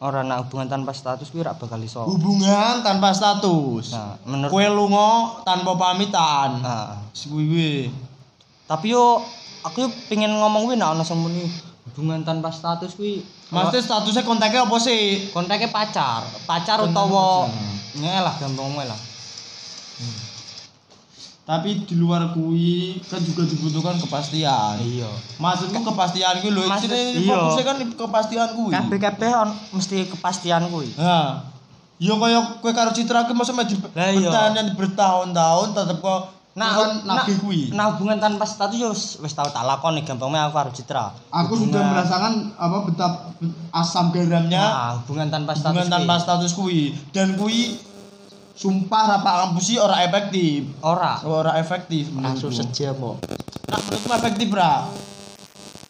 ora 0.01 0.25
nak 0.25 0.49
hubungan 0.49 0.65
tanpa 0.67 0.89
status 0.91 1.29
kuwi 1.29 1.45
rak 1.45 1.61
bakal 1.61 1.77
iso 1.79 2.01
Hubungan 2.03 2.81
tanpa 2.81 3.13
status. 3.13 3.93
nah 3.93 4.17
menurut 4.25 4.49
Kue 4.49 4.65
lunga 4.67 5.37
tanpa 5.45 5.77
pamitan. 5.77 6.65
nah, 6.65 6.97
Suwi. 7.13 7.93
tapi 8.65 8.97
yo 8.97 9.21
aku 9.61 9.77
yo 9.79 9.89
pengen 10.09 10.33
ngomong 10.33 10.65
kuwi 10.65 10.81
nak 10.81 10.97
ono 10.97 11.05
sing 11.05 11.21
muni 11.21 11.45
hubungan 11.87 12.25
tanpa 12.25 12.49
status 12.49 12.97
kuwi 12.97 13.21
Maksudnya 13.53 13.83
statusnya 13.83 14.23
kontaknya 14.25 14.65
apa 14.65 14.77
sih? 14.81 15.29
kontaknya 15.29 15.69
pacar 15.69 16.25
pacar 16.49 16.81
utawa 16.81 17.45
ngelah 17.93 18.33
gampang 18.41 18.81
lah 18.81 18.97
Tapi 21.51 21.83
di 21.83 21.99
luar 21.99 22.31
kui 22.31 22.95
kan 23.03 23.19
juga 23.19 23.43
dibutuhkan 23.43 23.99
kepastian. 23.99 24.79
iya 24.79 25.11
Maksudku 25.35 25.83
kepastian 25.83 26.39
kuwi 26.39 26.51
lho, 26.53 26.63
Maksud- 26.65 26.95
iya. 26.95 27.27
fokusnya 27.27 27.65
kan 27.65 27.77
kepastian 27.91 28.49
kuwi. 28.55 28.71
kabeh 28.71 28.99
kabeh 29.01 29.31
on 29.35 29.51
mesti 29.73 30.07
kepastian 30.07 30.63
kuwi 30.65 30.95
Nah, 30.95 31.43
yo 31.99 32.15
kaya 32.17 32.39
kowe 32.57 32.71
karo 32.71 32.91
Citra 32.91 33.27
ki 33.27 33.35
masa 33.35 33.51
iya. 33.51 33.67
bertahan 34.23 34.79
bertahun-tahun 34.79 35.69
tetep 35.75 35.99
kok 35.99 36.23
Nah, 36.51 36.67
nah, 37.03 37.23
nabi 37.23 37.35
kuwi. 37.37 37.71
nah 37.71 37.91
hubungan 37.91 38.19
tanpa 38.19 38.43
status 38.45 38.75
yo 38.77 38.91
wis 38.93 39.33
tau 39.33 39.47
tak 39.47 39.63
lakoni 39.65 40.03
gampangnya 40.03 40.45
aku 40.45 40.55
karo 40.57 40.71
Citra. 40.71 41.15
Aku 41.33 41.55
sudah 41.57 41.79
Hubungan- 41.79 41.91
merasakan 41.93 42.33
apa 42.55 42.77
betap 42.85 43.13
asam 43.73 44.11
garamnya 44.11 44.59
Nah, 44.61 44.91
hubungan 44.99 45.27
tanpa 45.27 45.51
status. 45.53 45.67
hubungan 45.73 45.89
tanpa 45.89 46.15
status 46.17 46.51
kuwi 46.53 46.95
dan 47.11 47.35
kuwi 47.35 47.75
sumpah 48.61 49.03
rapak 49.11 49.35
kampus 49.41 49.65
sih 49.67 49.77
ora 49.77 50.05
efektif. 50.05 50.69
ora. 50.81 51.17
Ora 51.25 51.57
efektif 51.57 52.13
langsung 52.13 52.53
sejam 52.53 52.93
kok. 52.93 53.17
Nah, 53.65 53.79
menurutku 53.81 54.11
efektif, 54.13 54.47
Bra. 54.47 54.85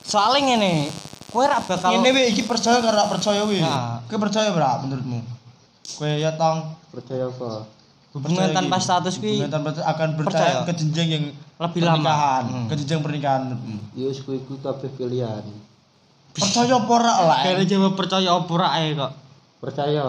Soalnya 0.01 0.55
ngene, 0.55 0.87
kowe 1.29 1.43
rak 1.43 1.67
bakal 1.67 1.91
Ini 1.93 2.09
we 2.09 2.23
iki 2.29 2.43
percaya 2.45 2.79
karo 2.79 2.95
rak 2.95 3.11
percaya 3.11 3.43
we. 3.43 3.59
Nah. 3.59 3.99
Kowe 4.07 4.19
percaya, 4.21 4.51
Bra, 4.51 4.79
menurutmu? 4.81 5.19
Kowe 5.93 6.07
ya 6.09 6.31
tong 6.35 6.79
Percaya 6.91 7.27
apa? 7.27 7.67
hubungan 8.11 8.51
tanpa 8.51 8.75
status 8.77 9.23
kuwi 9.23 9.39
hubungan 9.39 9.55
tanpa 9.55 9.71
status 9.71 9.87
akan 9.87 10.09
Percaya. 10.17 10.27
percaya 10.51 10.67
ke 10.67 10.73
jenjang 10.75 11.09
yang 11.09 11.25
Lebih 11.57 11.81
lama. 11.81 11.95
pernikahan, 11.95 12.43
Hmm. 12.45 12.67
ke 12.67 12.75
jenjang 12.77 13.01
pernikahan. 13.01 13.43
Hmm. 13.53 13.79
Kuwi 13.95 14.39
kuwi 14.43 14.59
kabeh 14.59 14.91
pilihan. 14.91 15.45
Percaya 16.31 16.75
apa 16.77 16.91
ora 16.91 17.15
lah? 17.25 17.39
Kayaknya 17.41 17.67
jawab 17.69 17.95
percaya 17.95 18.29
apa 18.29 18.51
ora 18.51 18.69
ae 18.77 18.95
kok. 18.95 19.13
Percaya. 19.61 20.07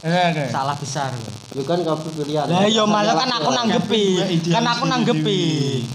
Eh, 0.00 0.24
oke. 0.32 0.44
Salah 0.48 0.72
besar. 0.72 1.12
Ya 1.50 1.62
kan 1.62 1.78
kabeh 1.78 2.10
pilihan. 2.14 2.46
Lah 2.46 2.64
iya 2.64 2.84
malah 2.84 3.12
kan 3.14 3.28
aku 3.30 3.50
nanggepi. 3.50 4.04
Kan 4.48 4.64
aku 4.64 4.84
nanggepi. 4.86 5.40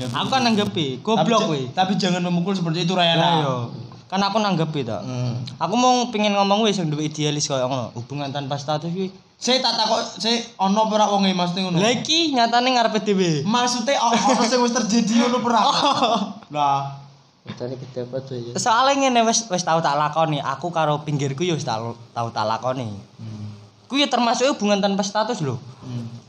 Aku 0.06 0.28
kan 0.28 0.42
nanggepi. 0.44 1.02
Goblok 1.02 1.42
kowe. 1.48 1.62
Tapi 1.72 1.98
jangan 1.98 2.22
memukul 2.22 2.54
seperti 2.54 2.86
itu 2.86 2.94
Rayana. 2.94 3.18
Lah 3.18 3.34
iya. 3.36 3.56
Kan 4.06 4.22
aku 4.22 4.38
nanggepi 4.38 4.86
ta. 4.86 5.02
Hmm. 5.02 5.42
Aku 5.58 5.74
mau 5.74 6.06
pengen 6.10 6.34
ngomong 6.34 6.62
wis 6.64 6.78
sing 6.78 6.88
duwe 6.88 7.10
idealis 7.10 7.50
koyo 7.50 7.66
ngono. 7.66 7.90
Hubungan 7.94 8.30
tanpa 8.30 8.56
status 8.56 8.88
kuwi. 8.88 9.10
Saya 9.36 9.60
tak 9.60 9.76
takut, 9.76 10.00
saya 10.16 10.40
ono 10.56 10.88
perak 10.88 11.12
wong 11.12 11.26
e 11.26 11.34
Mas 11.34 11.52
ngono. 11.52 11.76
Lah 11.76 11.92
iki 11.92 12.32
nyatane 12.32 12.72
ngarepe 12.72 13.02
dhewe. 13.02 13.42
Maksudnya 13.42 13.98
o- 14.00 14.14
ono 14.14 14.44
sing 14.48 14.62
wis 14.62 14.72
terjadi 14.72 15.12
ngono 15.20 15.42
perak. 15.42 15.64
Lah, 16.54 17.02
Katanya 17.46 17.78
kita 17.78 18.10
apa 18.10 18.18
tuh 18.22 18.38
ya? 18.38 18.54
Soalnya 18.58 19.06
ngene 19.06 19.22
wis 19.24 19.46
wis 19.46 19.62
tau 19.62 19.78
tak 19.78 19.94
lakoni, 19.94 20.42
aku 20.42 20.70
karo 20.70 21.02
pinggirku 21.02 21.42
ya 21.42 21.54
wis 21.54 21.62
tau 21.62 21.94
tau 22.10 22.30
tak 22.30 22.42
lakoni. 22.44 22.90
Ku 22.90 23.55
ya 23.94 24.10
termasuk 24.10 24.58
hubungan 24.58 24.82
tanpa 24.82 25.06
status 25.06 25.46
lho. 25.46 25.62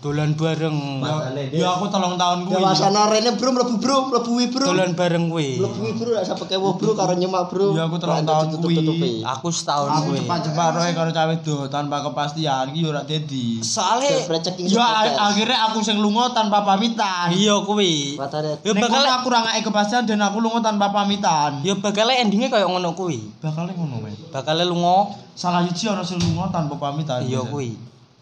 Dolan 0.07 0.39
bareng. 0.39 1.03
ya 1.51 1.67
aku 1.75 1.91
tolong 1.91 2.15
tahun 2.15 2.47
kuwi. 2.47 2.63
Dewasa 2.63 2.87
rene 3.11 3.35
bro 3.35 3.51
mlebu 3.51 3.75
bro, 3.83 3.97
mlebu 4.07 4.31
wi 4.39 4.47
bro. 4.55 4.67
Dolan 4.71 4.95
bareng 4.95 5.27
kuwi. 5.27 5.59
Mlebu 5.59 5.79
wi 5.83 5.93
bro 5.99 6.15
gak 6.15 6.23
sampe 6.23 6.47
kewo 6.47 6.79
bro 6.79 6.95
karo 6.95 7.19
nyemak 7.19 7.51
bro. 7.51 7.75
Ya, 7.75 7.91
aku 7.91 7.99
Ora 7.99 8.23
tahun 8.23 8.63
kuwi. 8.63 9.27
Aku 9.27 9.51
setahun 9.51 9.91
Aku 9.91 10.15
kuwi. 10.15 10.23
cepat-cepat 10.23 10.71
roe 10.79 10.91
karo 10.95 11.11
cawe 11.11 11.35
do 11.43 11.57
tanpa 11.67 12.07
kepastian 12.07 12.71
iki 12.71 12.87
yo 12.87 12.95
ora 12.95 13.03
dadi. 13.03 13.59
Ceking 13.59 14.71
Ya 14.71 14.87
akhirnya 15.19 15.59
aku 15.67 15.83
sing 15.83 15.99
lunga 15.99 16.31
tanpa 16.31 16.63
pamitan. 16.63 17.35
iya 17.35 17.59
kuwi. 17.67 18.15
Matane 18.15 18.63
Ya 18.63 18.73
bakal 18.79 19.03
aku 19.03 19.27
ora 19.27 19.43
ngake 19.43 19.67
kepastian 19.67 20.07
dan 20.07 20.23
aku 20.23 20.39
lunga 20.39 20.63
tanpa 20.63 20.95
pamitan. 20.95 21.67
ya 21.67 21.75
bakal 21.75 22.07
endingnya 22.07 22.47
kayak 22.47 22.71
ngono 22.71 22.95
kuwi. 22.95 23.27
Bakal 23.43 23.75
ngono 23.75 23.99
men. 24.07 24.15
Bakal 24.31 24.63
lunga 24.71 25.11
Salah 25.37 25.61
siji 25.69 25.85
ana 25.91 26.01
sing 26.01 26.17
lunga 26.17 26.49
tanpa 26.49 26.79
pamitan. 26.79 27.27
iya 27.27 27.43
kuwi. 27.43 27.75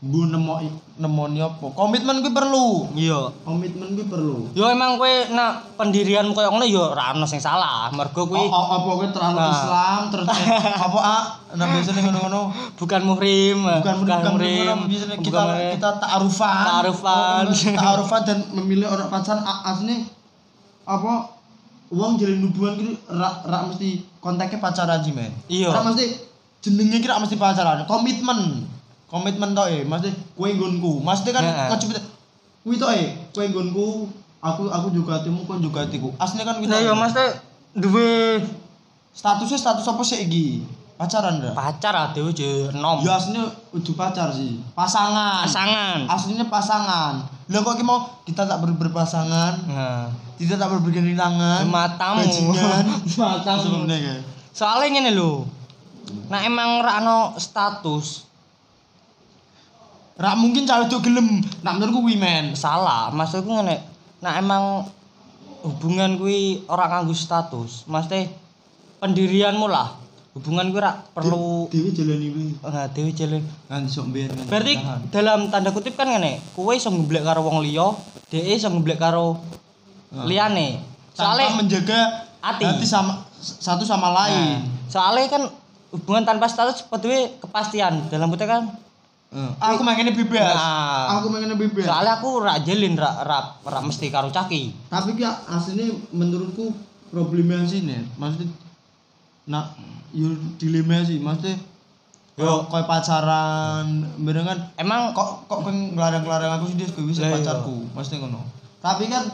Bu 0.04 0.28
nemo 0.28 0.60
nemoni 0.94 1.40
apa? 1.40 1.72
Komitmen 1.72 2.20
kuwi 2.20 2.28
perlu. 2.30 2.92
Iya. 2.92 3.32
Komitmen 3.40 3.96
kuwi 3.96 4.04
perlu. 4.04 4.52
Yo 4.52 4.68
emang 4.68 4.94
kowe 4.94 5.08
nak 5.32 5.72
pendirianmu 5.74 6.30
koyo 6.30 6.48
ngono 6.50 6.62
yo 6.62 6.92
ora 6.92 7.10
ono 7.10 7.24
sing 7.24 7.38
salah. 7.38 7.88
Mergo 7.88 8.24
kuwi 8.24 8.36
Oh, 8.38 8.52
apa 8.70 8.84
kowe 8.90 9.06
terlalu 9.08 9.38
Nah. 9.38 9.48
Islam 9.50 10.00
terus 10.12 10.26
apa 10.84 10.98
ah 11.00 11.22
nah 11.54 11.66
biasanya 11.66 12.04
ngono-ngono 12.04 12.40
bukan 12.74 13.00
muhrim, 13.02 13.58
bukan 13.62 13.94
bukan 13.96 14.18
muhrim. 14.28 14.76
biasanya 14.84 15.16
kita 15.16 15.40
bukan 15.40 15.46
kita 15.72 15.90
ta'arufan 15.96 16.62
Ta'arufan. 16.66 17.42
Oh, 17.46 17.74
ta'arufan 17.74 18.20
dan 18.22 18.38
memilih 18.52 18.86
orang 18.86 19.08
pacaran 19.08 19.40
a- 19.40 19.62
aslinya 19.66 20.04
apa 20.84 21.32
uang 21.88 22.18
jalin 22.18 22.44
hubungan 22.44 22.74
gitu 22.76 22.92
rak 23.08 23.40
rak 23.42 23.62
mesti 23.66 24.04
kontaknya 24.18 24.58
pacaran 24.58 25.00
sih 25.00 25.10
men 25.10 25.32
Iya. 25.46 25.70
rak 25.70 25.80
mesti 25.86 26.04
jenengnya 26.60 26.98
kira 26.98 27.16
mesti 27.16 27.34
pacaran 27.34 27.86
komitmen 27.86 28.68
komitmen 29.08 29.52
toh 29.52 29.66
eh. 29.68 29.82
Mesti 29.84 30.10
kue 30.34 30.54
nggonku. 30.54 31.00
Maksudnya 31.04 31.32
kan 31.36 31.44
Heeh. 31.44 31.68
kecipet 31.76 32.02
kuwi 32.64 32.76
toh 32.80 32.90
eh 32.90 33.14
kue 33.30 33.44
nggonku 33.48 34.08
aku 34.44 34.68
aku 34.68 34.88
juga 34.92 35.20
hatimu 35.20 35.48
kon 35.48 35.60
juga 35.64 35.88
hatiku. 35.88 36.12
Aslinya 36.20 36.44
kan 36.52 36.56
kita 36.60 36.72
Lah 36.76 36.80
yo 36.84 36.92
Mas 36.96 37.16
teh 37.16 37.30
duwe 37.74 38.40
statusnya 39.14 39.58
status 39.58 39.86
apa 39.86 40.02
sih 40.02 40.26
iki 40.26 40.46
pacaran 40.94 41.42
dah 41.42 41.54
pacar 41.58 41.90
ade 41.90 42.22
je 42.30 42.70
enom. 42.70 43.02
ya 43.02 43.18
aslinya 43.18 43.50
udah 43.74 43.94
pacar 43.98 44.28
sih. 44.30 44.62
Pasangan. 44.78 45.42
Pasangan. 45.46 45.98
aslinya 46.06 46.46
pasangan. 46.46 47.14
Lah 47.50 47.60
kok 47.60 47.78
mau 47.82 48.22
kita 48.22 48.46
tak 48.46 48.62
ber 48.62 48.72
berpasangan? 48.78 49.52
Nah, 49.68 50.06
tidak 50.38 50.56
tak 50.56 50.68
bergandengan 50.70 51.18
tangan 51.18 51.62
matamu. 51.66 52.22
matamu. 53.20 53.60
sebenarnya 53.62 54.22
Soalnya 54.54 54.86
ngene 54.98 55.10
lho. 55.18 55.42
Nah 56.30 56.40
emang 56.46 56.78
ra 56.78 57.02
ono 57.02 57.34
status 57.42 58.33
rak 60.14 60.34
mungkin 60.38 60.62
cawe 60.62 60.86
itu 60.86 60.98
gelem 61.02 61.42
nak 61.66 61.78
menurutku 61.78 62.06
kuwi 62.06 62.16
men 62.18 62.54
salah. 62.54 63.10
Maksudku 63.10 63.50
ngene. 63.50 63.82
Nah 64.22 64.32
emang 64.38 64.86
hubungan 65.66 66.16
kuwi 66.16 66.62
ora 66.70 66.90
nganggo 66.90 67.14
status. 67.14 67.88
Maksudnya 67.90 68.30
pendirianmu 69.02 69.66
lah. 69.66 69.94
Hubungan 70.34 70.70
kuwi 70.70 70.80
ora 70.82 70.98
perlu 71.14 71.70
dewi 71.70 71.94
jalan 71.94 72.18
ini 72.18 72.58
nah, 72.58 72.90
dewe 72.90 73.10
jalan 73.14 73.42
kan 73.70 73.86
sok 73.86 74.10
biar 74.10 74.34
Berarti 74.50 74.74
dalam 75.14 75.46
tanda 75.50 75.70
kutip 75.70 75.94
kan 75.94 76.10
ngene, 76.10 76.42
kowe 76.58 76.74
iso 76.74 76.90
ngeblek 76.90 77.22
karo 77.22 77.46
wong 77.46 77.62
liya, 77.62 77.94
dhek 78.30 78.58
iso 78.58 78.66
ngeblek 78.66 78.98
karo 78.98 79.38
Nah. 80.14 80.26
liyane. 80.30 80.78
menjaga 81.58 82.30
hati. 82.38 82.62
hati 82.62 82.86
sama 82.86 83.26
satu 83.38 83.82
sama 83.86 84.10
nah, 84.10 84.24
lain 84.24 84.66
soale 84.86 85.26
kan 85.26 85.46
hubungan 85.90 86.26
tanpa 86.26 86.46
status 86.46 86.82
seperti 86.86 87.38
kepastian 87.42 88.06
dalam 88.10 88.30
kutip 88.30 88.46
kan. 88.46 88.70
Aku 89.58 89.82
makanya 89.82 90.14
bebas. 90.14 90.54
Nah. 90.54 91.18
aku 91.18 91.26
makanya 91.26 91.58
bebas. 91.58 91.84
Soalnya 91.84 92.22
aku 92.22 92.28
ra 92.38 92.54
jelin 92.62 92.94
ra 92.94 93.10
ra, 93.26 93.38
ra 93.66 93.78
mesti 93.82 94.06
karo 94.08 94.30
caki. 94.30 94.70
tapi 94.86 95.18
ya 95.18 95.34
aslinya 95.50 95.90
menurutku 96.14 96.70
problemnya 97.10 97.66
sini 97.66 98.06
maksudnya 98.14 98.54
nak 99.50 99.74
yo 100.14 100.30
dilema 100.56 101.02
sih. 101.02 101.18
Maksudnya 101.18 101.58
Yo. 102.34 102.66
koy 102.66 102.82
pacaran 102.82 104.02
bener 104.18 104.42
kan 104.42 104.58
Emang 104.74 105.14
kok 105.14 105.46
kok 105.46 105.62
pengen 105.62 105.94
ngelarang-larang 105.94 106.58
aku 106.58 106.74
sih 106.74 106.82
dia 106.82 106.90
bisa 106.90 107.22
iya. 107.22 107.30
pacarku? 107.30 107.86
Maksudnya 107.94 108.26
ngono. 108.26 108.42
Tapi 108.82 109.06
kan 109.06 109.30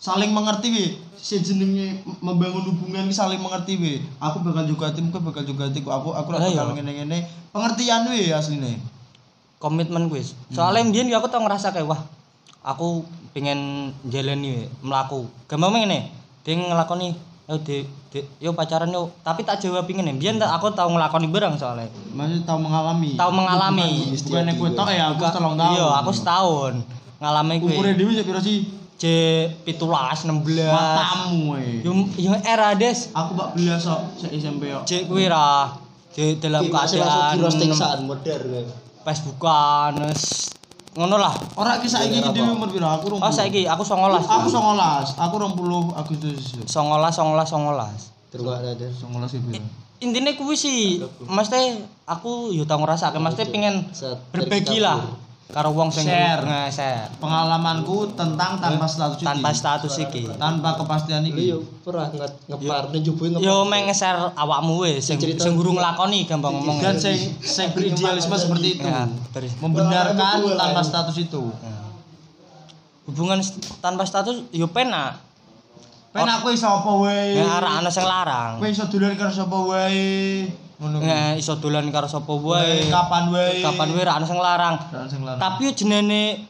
saling 0.00 0.34
mengerti 0.34 0.68
we 0.74 0.84
si 1.14 1.38
jenenge 1.44 2.02
membangun 2.24 2.72
hubungan 2.72 3.06
ki 3.06 3.14
saling 3.14 3.38
mengerti 3.38 3.78
we 3.78 3.92
aku 4.18 4.42
bakal 4.42 4.66
juga 4.66 4.90
tim 4.90 5.12
kau 5.14 5.22
bakal 5.22 5.44
juga 5.46 5.68
hatiku 5.70 5.92
aku 5.92 6.10
aku 6.10 6.28
Lah, 6.34 6.42
bakal 6.42 6.74
iya. 6.74 6.74
ngene-ngene. 6.74 7.18
Pengertian 7.54 8.10
we 8.10 8.34
asline 8.34 8.78
komitmen 9.60 10.08
gue. 10.08 10.24
Soalnya 10.50 10.88
mbiyen 10.88 11.12
aku 11.12 11.28
tau 11.28 11.44
ngerasa 11.44 11.70
kayak 11.76 11.86
wah, 11.86 12.00
aku 12.64 13.04
pengen 13.36 13.92
jalani 14.08 14.48
we, 14.56 14.64
melaku. 14.82 15.28
Gampang 15.46 15.76
ngene, 15.76 16.10
dia 16.42 16.56
ngelakoni 16.56 17.30
Yo 17.50 17.58
di, 17.66 17.82
di 18.14 18.22
yo 18.38 18.54
pacaran 18.54 18.94
yo, 18.94 19.10
tapi 19.26 19.42
tak 19.42 19.58
jawab 19.58 19.82
pingin 19.82 20.06
nih. 20.06 20.14
Biar 20.14 20.38
aku 20.54 20.70
tahu 20.70 20.94
ngelakoni 20.94 21.26
barang 21.34 21.58
soalnya. 21.58 21.90
Maksudnya 22.14 22.46
tahu 22.46 22.58
mengalami. 22.62 23.18
Tahu 23.18 23.30
mengalami. 23.34 23.90
Bukan 24.22 24.46
bukan 24.46 24.54
kowe 24.54 24.70
tok 24.78 24.88
ya, 24.94 25.10
aku 25.10 25.26
telung 25.34 25.58
tahun. 25.58 25.74
Iya, 25.74 25.86
aku 25.98 26.10
setahun 26.14 26.74
ngalami 27.18 27.54
kuwi. 27.58 27.74
Umure 27.74 27.92
dhewe 27.98 28.12
sik 28.14 28.24
piro 28.30 28.38
sih? 28.38 28.70
J 29.02 29.04
17 29.66 30.30
16. 30.30 30.70
Matamu 30.70 31.58
we. 31.58 31.82
Yo 31.82 31.90
yo 32.14 32.38
era 32.46 32.70
des. 32.78 33.10
Aku 33.10 33.34
bak 33.34 33.58
belas 33.58 33.82
sik 34.14 34.30
SMP 34.30 34.70
kok. 34.70 34.86
J 34.86 35.10
kuwi 35.10 35.26
ra. 35.26 35.74
J 36.14 36.38
dalam 36.38 36.70
masih 36.70 37.02
keadaan 37.02 37.34
kira 37.34 37.98
modern. 38.06 38.46
Facebookan 39.10 40.06
wis 40.06 40.54
ngono 40.94 41.18
lah. 41.18 41.34
Ora 41.58 41.82
ki 41.82 41.90
saiki 41.90 42.22
iki 42.22 42.30
dhewe 42.30 42.54
umur 42.54 42.70
piro? 42.70 42.86
Aku 42.86 43.18
20. 43.18 43.22
Oh 43.22 43.32
saiki 43.34 43.66
aku 43.66 43.82
19. 43.82 44.22
Aku 44.22 44.46
19. 44.46 45.18
Aku 45.18 45.34
20 45.38 45.98
Agustus. 45.98 46.42
19 46.66 46.70
19 46.70 47.10
19. 47.10 48.30
Terus 48.30 48.46
ada 48.46 48.70
19 48.70 49.34
iki 49.34 49.42
piro? 49.50 49.66
Intinya 50.00 50.32
kuwi 50.32 50.56
sih, 50.56 50.96
mesti 51.28 51.84
aku 52.08 52.56
yo 52.56 52.64
tau 52.64 52.80
ngrasake, 52.80 53.20
mesti 53.20 53.52
pengen 53.52 53.84
berbagi 54.32 54.80
lah 54.80 54.96
karo 55.50 55.74
wong 55.74 55.90
sing 55.90 56.06
Share. 56.06 56.42
nge-share. 56.42 57.10
Pengalamanku 57.18 58.14
tentang 58.14 58.56
tanpa 58.62 58.86
status 58.86 59.18
iki. 59.18 59.26
tanpa 59.26 59.50
status 59.50 59.94
iki. 59.98 60.22
tanpa 60.38 60.68
kepastian 60.78 61.22
iki. 61.26 61.50
Iya, 61.50 61.56
pernah 61.82 62.08
nge- 62.10 62.36
ngepar 62.48 62.82
njubuhi 62.94 63.28
ngepar. 63.34 63.44
Yo 63.44 63.66
meng 63.66 63.90
nge-share 63.90 64.32
awakmu 64.38 64.86
wis 64.86 65.02
sing 65.04 65.18
sing 65.18 65.52
guru 65.58 65.74
nglakoni 65.74 66.24
gampang 66.24 66.54
ngomong. 66.54 66.78
Dan 66.78 66.96
sing 66.96 67.18
sing 67.42 67.74
beridealisme 67.74 68.34
seperti 68.38 68.78
itu. 68.78 68.86
Ya, 68.86 69.10
terus. 69.34 69.52
Membenarkan 69.58 70.40
tanpa 70.54 70.80
status 70.86 71.16
itu. 71.18 71.42
Ya. 71.60 71.78
Hubungan 73.10 73.42
tanpa 73.82 74.06
status 74.06 74.46
yo 74.54 74.70
penak. 74.70 75.18
Pen 76.10 76.26
aku 76.26 76.50
iso 76.50 76.66
apa 76.66 76.90
wae. 77.06 77.38
Ya 77.38 77.62
ana 77.62 77.90
sing 77.90 78.02
larang. 78.02 78.58
Kowe 78.58 78.66
iso 78.66 78.86
dolan 78.90 79.14
karo 79.14 79.30
sapa 79.30 79.58
wae. 79.66 80.50
Kuwi. 80.80 81.04
Ya 81.04 81.36
iso 81.36 81.60
dolan 81.60 81.92
karo 81.92 82.08
sapa 82.08 82.32
wae. 82.32 82.88
Kapan 82.88 83.28
wae. 83.28 83.60
Kapan 83.60 83.88
wae 83.92 84.00
ora 84.00 84.16
ana 84.16 84.24
sing 84.24 84.40
larang. 84.40 84.80
Tapi 85.36 85.68
yo 85.68 85.72
jenenge 85.76 86.48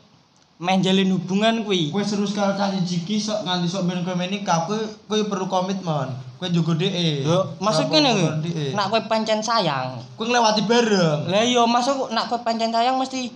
menjalin 0.60 1.10
hubungan 1.10 1.66
kuwi. 1.66 1.90
Kowe 1.90 2.04
seru 2.06 2.22
sekali 2.28 2.54
cah 2.54 2.70
jiki 2.70 3.18
sok 3.18 3.42
nganti 3.42 3.66
sok 3.66 3.90
men 3.90 4.06
kowe 4.06 4.14
menikah 4.14 4.70
kowe 4.70 4.78
kowe 5.10 5.18
perlu 5.26 5.50
komitmen. 5.50 6.14
Kowe 6.38 6.46
njogo 6.46 6.78
dhek. 6.78 7.26
Yo, 7.26 7.58
maksud 7.58 7.90
ngene 7.90 8.10
kuwi. 8.14 8.70
Nak 8.76 8.86
kowe 8.94 9.00
pancen 9.10 9.42
sayang. 9.42 9.98
kowe 10.14 10.28
nglewati 10.28 10.62
bareng. 10.62 11.26
Lah 11.26 11.42
yo 11.42 11.66
masuk 11.66 12.14
nak 12.14 12.30
kowe 12.30 12.38
pancen 12.46 12.70
sayang 12.70 12.94
mesti 13.00 13.34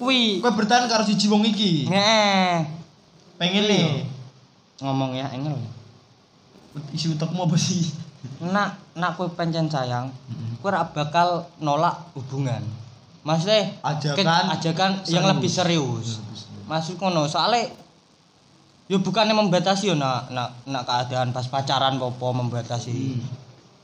kuwi. 0.00 0.40
Kowe 0.40 0.56
bertahan 0.56 0.88
karo 0.88 1.04
siji 1.04 1.28
wong 1.28 1.44
iki. 1.44 1.84
Heeh. 1.84 2.64
Pengen 3.36 3.68
nih. 3.68 4.08
Ngomong 4.80 5.20
ya 5.20 5.28
engel. 5.36 5.58
Isi 6.94 7.12
utekmu 7.12 7.44
apa 7.44 7.58
sih? 7.58 7.90
Nak 8.38 8.87
nak 8.98 9.14
kowe 9.14 9.30
pancen 9.30 9.66
sayang, 9.66 10.10
kowe 10.58 10.68
ora 10.68 10.84
bakal 10.84 11.46
nolak 11.58 12.10
hubungan. 12.12 12.60
Maksudnya 13.22 13.78
Ajakan- 13.80 14.50
ajakan 14.52 14.90
yang 15.06 15.22
serius. 15.22 15.30
lebih 15.30 15.50
serius. 15.50 16.08
Maksud 16.66 16.98
ngono, 16.98 17.24
soalnya 17.24 17.70
yo 18.88 18.98
bukannya 18.98 19.32
membatasi 19.32 19.88
yo 19.88 19.94
nak 19.94 20.28
nak 20.28 20.64
nak 20.64 20.82
keadaan 20.84 21.30
pas 21.30 21.44
pacaran 21.44 21.96
popo 21.96 22.32
membatasi. 22.32 23.20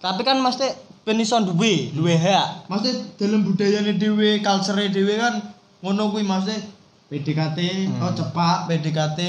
Tapi 0.00 0.20
kan 0.20 0.36
mesti 0.36 0.68
ben 1.00 1.16
iso 1.16 1.36
duwe, 1.40 1.92
duwe 1.92 2.16
hak. 2.16 2.68
Maksudnya 2.68 2.92
dalam 3.16 3.40
budayanya 3.42 3.92
dhewe, 3.92 4.40
culture 4.40 4.88
dhewe 4.88 5.14
kan 5.16 5.34
ngono 5.80 6.08
kuwi 6.08 6.24
PDKT, 7.04 7.58
Hmm. 7.86 8.00
oh 8.00 8.12
cepat 8.12 8.64
PDKT, 8.64 9.20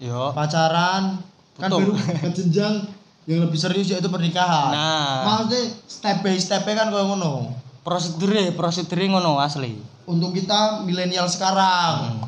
Yo. 0.00 0.32
pacaran, 0.32 1.20
kan 1.54 1.68
Betul. 1.68 1.92
baru 1.92 1.92
ke 2.24 2.28
jenjang 2.32 2.88
yang 3.26 3.40
lebih 3.46 3.58
serius 3.58 3.86
yaitu 3.86 4.10
pernikahan. 4.10 4.72
Nah. 4.74 5.14
Maksudnya 5.22 5.62
step 5.86 6.16
by 6.26 6.34
step 6.38 6.62
kan 6.66 6.90
kayak 6.90 7.06
ngono. 7.06 7.54
Prosedure, 7.82 8.54
prosedure 8.54 9.06
ngono 9.10 9.38
asli. 9.38 9.78
Untuk 10.06 10.34
kita 10.34 10.82
milenial 10.82 11.30
sekarang. 11.30 12.26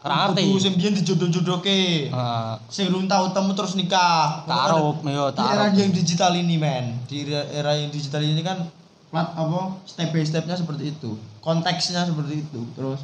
Ora 0.00 0.32
ngerti. 0.32 0.42
Kudu 0.48 0.58
sing 0.58 0.74
biyen 0.80 0.94
dijodoh-jodohke. 0.96 2.08
Heeh. 2.10 2.52
Sing 2.72 2.88
belum 2.88 3.06
tahu 3.06 3.30
temu 3.36 3.52
terus 3.52 3.76
nikah. 3.76 4.48
Taruh, 4.48 4.96
yo 5.04 5.30
Di 5.30 5.42
era 5.44 5.68
taruh. 5.68 5.76
yang 5.76 5.90
digital 5.92 6.32
ini 6.34 6.56
men. 6.56 6.96
Di 7.04 7.28
era, 7.28 7.44
era 7.52 7.72
yang 7.76 7.92
digital 7.92 8.24
ini 8.24 8.40
kan 8.40 8.66
plat 9.10 9.34
apa 9.34 9.74
step 9.84 10.10
by 10.10 10.22
stepnya 10.24 10.56
seperti 10.56 10.96
itu. 10.96 11.14
Konteksnya 11.44 12.08
seperti 12.08 12.42
itu. 12.42 12.60
Terus 12.74 13.00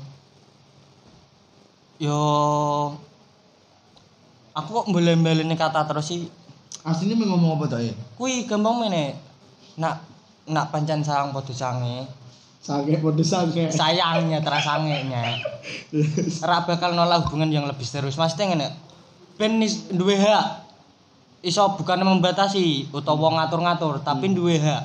Yo 1.96 2.20
aku 4.52 4.68
kok 4.68 4.86
mbelen-mbeleni 4.88 5.56
kata 5.56 5.84
terus 5.84 6.08
sih. 6.08 6.28
Aslinya 6.86 7.18
mau 7.18 7.34
ngomong 7.34 7.66
apa 7.66 7.82
ya? 7.82 7.90
Kuwi 8.14 8.46
gampang 8.46 8.86
mene. 8.86 9.18
Nak 9.82 10.06
nak 10.46 10.70
pancen 10.70 11.02
sayang 11.02 11.34
padha 11.34 11.50
sange. 11.50 12.06
Sange 12.62 12.94
podo 13.02 13.26
sange. 13.26 13.66
Sayangnya 13.74 14.38
terasange 14.42 15.10
nya. 15.10 15.22
Ora 16.46 16.62
bakal 16.70 16.94
nolak 16.94 17.26
hubungan 17.26 17.50
yang 17.50 17.66
lebih 17.66 17.82
serius. 17.82 18.14
Mesti 18.14 18.42
ngene. 18.46 18.70
Ben 19.34 19.58
duwe 19.90 20.14
hak. 20.14 20.66
Iso 21.42 21.62
bukan 21.78 22.02
membatasi 22.02 22.90
utawa 22.90 23.38
ngatur-ngatur, 23.38 24.02
tapi 24.02 24.34
duwe 24.34 24.58
hak. 24.58 24.82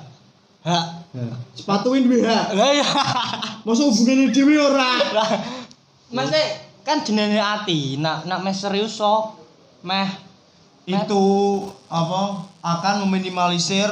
Hak. 0.62 0.86
Sepatuin 1.54 2.06
duwe 2.06 2.26
hak. 2.26 2.58
Lah 2.58 2.70
ya. 2.82 2.88
Masa 3.62 3.82
hubungannya 3.86 4.34
dhewe 4.34 4.56
ora? 4.58 4.92
Lah 5.14 5.30
mesti 6.10 6.44
kan 6.82 7.06
jenenge 7.06 7.38
ati. 7.38 7.98
Nak 8.02 8.26
nak 8.26 8.42
meh 8.42 8.54
serius 8.54 8.98
so 8.98 9.38
meh 9.86 10.31
Itu 10.86 11.26
apa 11.92 12.48
akan 12.62 13.06
meminimalisir 13.06 13.90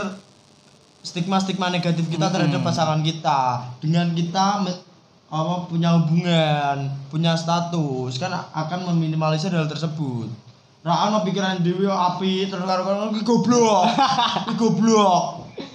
stigma-stigma 1.05 1.71
negatif 1.71 2.09
kita 2.09 2.27
terhadap 2.27 2.61
pasangan 2.65 2.99
kita 3.05 3.65
dengan 3.79 4.11
kita 4.11 4.65
apa 5.29 5.53
punya 5.69 5.93
hubungan, 5.93 6.89
punya 7.13 7.37
status 7.37 8.17
kan 8.17 8.33
akan 8.33 8.79
meminimalisir 8.93 9.53
hal 9.53 9.69
tersebut. 9.69 10.25
Ra 10.81 11.11
ono 11.11 11.21
pikiran 11.27 11.61
dhewe 11.61 11.85
api 11.85 12.49
terus 12.49 12.65
karo 12.65 12.81
karo 12.81 13.13
iki 13.13 13.21
goblok. 13.21 13.83
Iki 14.47 14.53
goblok. 14.57 15.23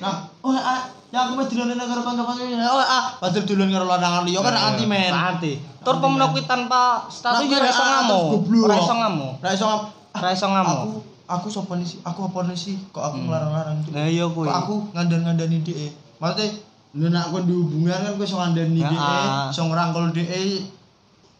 Nah, 0.00 0.26
oh 0.42 0.50
ah, 0.50 0.88
ya 1.12 1.28
aku 1.28 1.44
wis 1.44 1.52
dilonen 1.52 1.76
karo 1.76 2.02
kanca-kanca 2.02 2.42
oh 2.72 2.80
ah 2.80 3.04
padahal 3.20 3.44
dolan 3.46 3.68
karo 3.70 3.84
lanangan 3.84 4.22
liya 4.26 4.40
kan 4.42 4.56
anti 4.56 4.84
men. 4.88 5.12
Anti. 5.12 5.52
Tur 5.84 6.00
pemenang 6.00 6.34
tanpa 6.48 7.06
status 7.12 7.44
Nah, 7.44 7.60
ora 7.60 7.68
iso 7.68 7.82
ah, 7.84 8.00
terus 8.08 8.24
goblok. 8.32 8.66
Ora 8.66 8.76
iso. 8.80 8.94
Ra 9.38 9.50
iso 9.54 9.66
ngam- 10.14 10.22
Ora 10.22 10.30
iso 10.30 10.46
ngamuk. 10.46 10.78
Aku 10.78 10.90
aku 11.26 11.46
sapa 11.50 11.72
nih 11.74 11.86
sih? 11.86 11.98
Aku 12.06 12.20
apa 12.30 12.38
sih? 12.54 12.76
Kok 12.94 13.02
aku 13.02 13.16
ngelarang-larang 13.26 13.76
itu? 13.82 13.90
Lah 13.90 14.06
iya. 14.06 14.24
Kok 14.30 14.46
aku 14.46 14.74
ngandan-ngandani 14.94 15.58
dhek. 15.66 15.90
Maksudnya 16.22 16.46
lu 16.94 17.10
nak 17.10 17.34
kon 17.34 17.42
di 17.42 17.54
hubungan 17.58 17.98
kan 17.98 18.14
kowe 18.14 18.22
iso 18.22 18.38
ngandani 18.38 18.78
Ya, 18.78 18.86
dhek, 18.86 18.98
ah. 19.02 19.50
iso 19.50 19.62
ngrangkul 19.66 20.14
dhek 20.14 20.30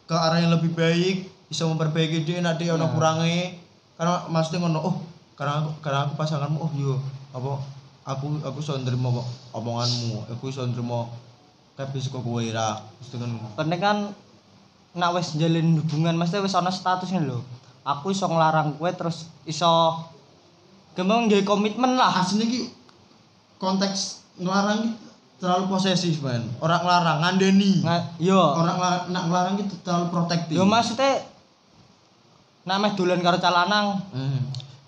ke 0.05 0.15
arah 0.15 0.43
yang 0.43 0.53
lebih 0.53 0.75
baik, 0.75 1.31
iso 1.47 1.71
memperbaiki 1.71 2.27
dhek 2.27 2.43
nek 2.43 2.59
dhek 2.59 2.75
ono 2.75 2.91
kurange. 2.91 3.63
Karena 3.95 4.27
maksudnya 4.27 4.67
ngono, 4.67 4.83
oh, 4.83 4.97
karena 5.39 5.63
aku, 5.63 5.71
karena 5.79 5.99
aku 6.11 6.19
pasanganmu, 6.19 6.59
oh 6.59 6.71
yo, 6.75 6.99
apa 7.31 7.63
aku 8.03 8.43
aku 8.43 8.59
iso 8.59 8.75
kok 8.75 9.27
omonganmu, 9.55 10.27
aku 10.35 10.51
iso 10.51 10.67
nrimo 10.67 11.15
kabeh 11.79 12.03
saka 12.03 12.19
kowe 12.19 12.43
ra. 12.51 12.83
Mesti 12.99 13.15
kan. 13.23 13.31
Karena 13.55 13.77
kan 13.79 13.97
nak 14.95 15.11
wis 15.15 15.35
njalin 15.39 15.79
hubungan 15.79 16.19
mesti 16.19 16.43
wis 16.43 16.59
ana 16.59 16.75
statusnya 16.75 17.23
lho. 17.23 17.39
Aku 17.85 18.09
iso 18.09 18.25
nglarang 18.25 18.75
kowe 18.75 18.89
terus 18.91 19.29
iso 19.45 19.69
gampang 20.95 21.29
nggawe 21.29 21.45
komitmen 21.45 21.95
lah. 21.95 22.17
aslinya 22.17 22.47
ki 22.47 22.61
konteks 23.57 24.25
ngelarang 24.37 24.79
ki 24.81 24.91
terlalu 25.37 25.65
posesif 25.69 26.19
man 26.19 26.41
orang 26.59 26.81
ngelarang 26.81 27.19
ngandani 27.21 27.73
Nga, 27.83 27.97
yo. 28.19 28.41
orang 28.55 28.77
ngela- 28.79 29.07
nak 29.11 29.23
ngelarang 29.29 29.55
ki 29.57 29.65
terlalu 29.81 30.07
protektif 30.09 30.55
Yo 30.55 30.65
maksudnya 30.65 31.29
nak 32.65 32.77
meh 32.79 32.93
dolan 32.95 33.21
karo 33.21 33.37
calanang. 33.37 34.01
hmm. 34.11 34.41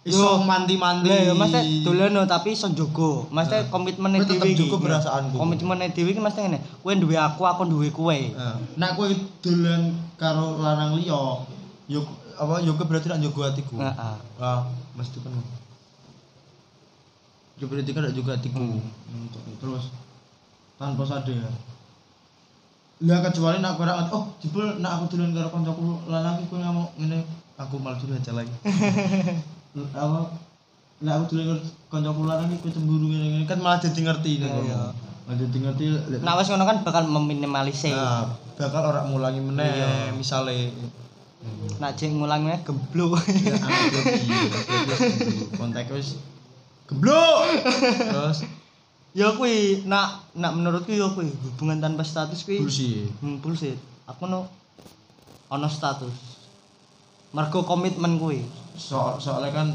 iso 0.02 0.40
manti-manti 0.40 1.04
Lah 1.04 1.20
yo 1.20 1.34
maksudnya 1.34 1.62
dolan 1.82 2.10
no, 2.10 2.22
tapi 2.24 2.54
iso 2.54 2.70
njogo. 2.70 3.26
Maksudnya 3.28 3.66
komitmene 3.68 4.16
Kowe 4.16 4.24
tetep 4.24 4.38
dhewe 4.38 4.48
iki. 4.48 4.58
njogo 4.62 4.76
perasaanku. 4.80 5.34
Komitmene 5.34 5.84
dhewe 5.90 6.08
iki 6.08 6.22
mesti 6.22 6.40
ngene. 6.40 6.58
Kowe 6.80 6.94
duwe 6.94 7.16
aku, 7.18 7.42
aku 7.42 7.62
duwe 7.66 7.90
kowe. 7.90 8.14
Nah, 8.32 8.56
nak 8.78 8.94
kowe 8.94 9.10
dolan 9.42 9.82
karo 10.14 10.56
lanang 10.56 10.94
liya 10.94 11.42
yo 11.86 12.00
apa 12.36 12.54
yo 12.60 12.72
kowe 12.72 12.84
berarti 12.84 13.08
nak 13.08 13.18
njogo 13.18 13.40
atiku 13.42 13.76
Heeh. 13.76 14.16
ah 14.38 14.60
mesti 14.94 15.18
kan 15.18 15.32
yo 17.56 17.64
berarti 17.66 17.90
kan 17.90 18.02
nak 18.04 18.12
njogo 18.12 18.30
atiku 18.30 18.56
Hmm. 18.56 18.80
Hmm, 19.08 19.26
terus 19.56 19.88
tanpa 20.76 21.02
sadar 21.02 21.48
lah 22.96 23.18
kecuali 23.20 23.60
nak 23.60 23.76
ra 23.76 24.08
oh 24.08 24.32
jebul 24.40 24.80
nak 24.80 25.00
aku 25.00 25.16
dolan 25.16 25.32
karo 25.32 25.48
kancaku 25.50 25.84
lanang 26.08 26.44
kowe 26.48 26.56
ngomong 26.56 26.88
ngene 26.96 27.24
aku 27.56 27.76
malah 27.76 27.96
curhat 27.96 28.20
aja 28.20 28.32
lagi 28.32 28.52
apa 29.92 30.18
nak 31.00 31.12
aku 31.16 31.24
dolan 31.36 31.44
karo 31.48 31.60
kancaku 31.88 32.20
lanang 32.24 32.56
kowe 32.56 32.68
cemburu 32.68 33.08
ngene-ngene 33.08 33.44
kan 33.44 33.60
malah 33.60 33.80
jadi 33.80 34.00
ngerti 34.00 34.32
kan 34.40 34.48
Iya. 34.64 34.80
malah 35.28 35.36
jadi 35.36 35.58
ngerti 35.60 35.84
Nah 36.24 36.36
wis 36.36 36.48
ngono 36.48 36.64
kan 36.64 36.80
bakal 36.80 37.04
meminimalisir. 37.04 37.92
Nah, 37.92 38.32
bakal 38.56 38.82
orang 38.88 39.10
mulangi 39.10 39.40
meneh 39.40 39.68
Iya. 39.68 40.12
misale 40.12 40.72
Nak 41.76 41.94
jek 41.94 42.10
ngulangnya 42.16 42.60
geblok. 42.64 43.20
Ya 43.44 43.54
anak 43.60 43.92
Yogi, 43.92 44.26
Anak 44.56 44.98
Yogi 44.98 45.44
kontak 45.56 45.88
wis 45.92 46.16
geblok. 46.88 47.44
Terus 48.12 48.38
Ya 49.16 49.32
kuwi 49.32 49.80
nak 49.88 50.28
nak 50.36 50.52
menurutku 50.52 50.92
ya 50.92 51.08
kuwi 51.08 51.32
hubungan 51.32 51.80
tanpa 51.80 52.04
status 52.04 52.44
kuwi 52.44 52.60
bullshit. 52.60 53.08
Hmm, 53.24 53.40
bullshit. 53.40 53.80
Aku 54.04 54.28
no 54.28 54.44
ono 55.48 55.68
status. 55.72 56.12
Mergo 57.32 57.64
komitmen 57.64 58.20
kuwi. 58.20 58.44
So, 58.76 59.16
soalnya 59.16 59.56
kan 59.56 59.68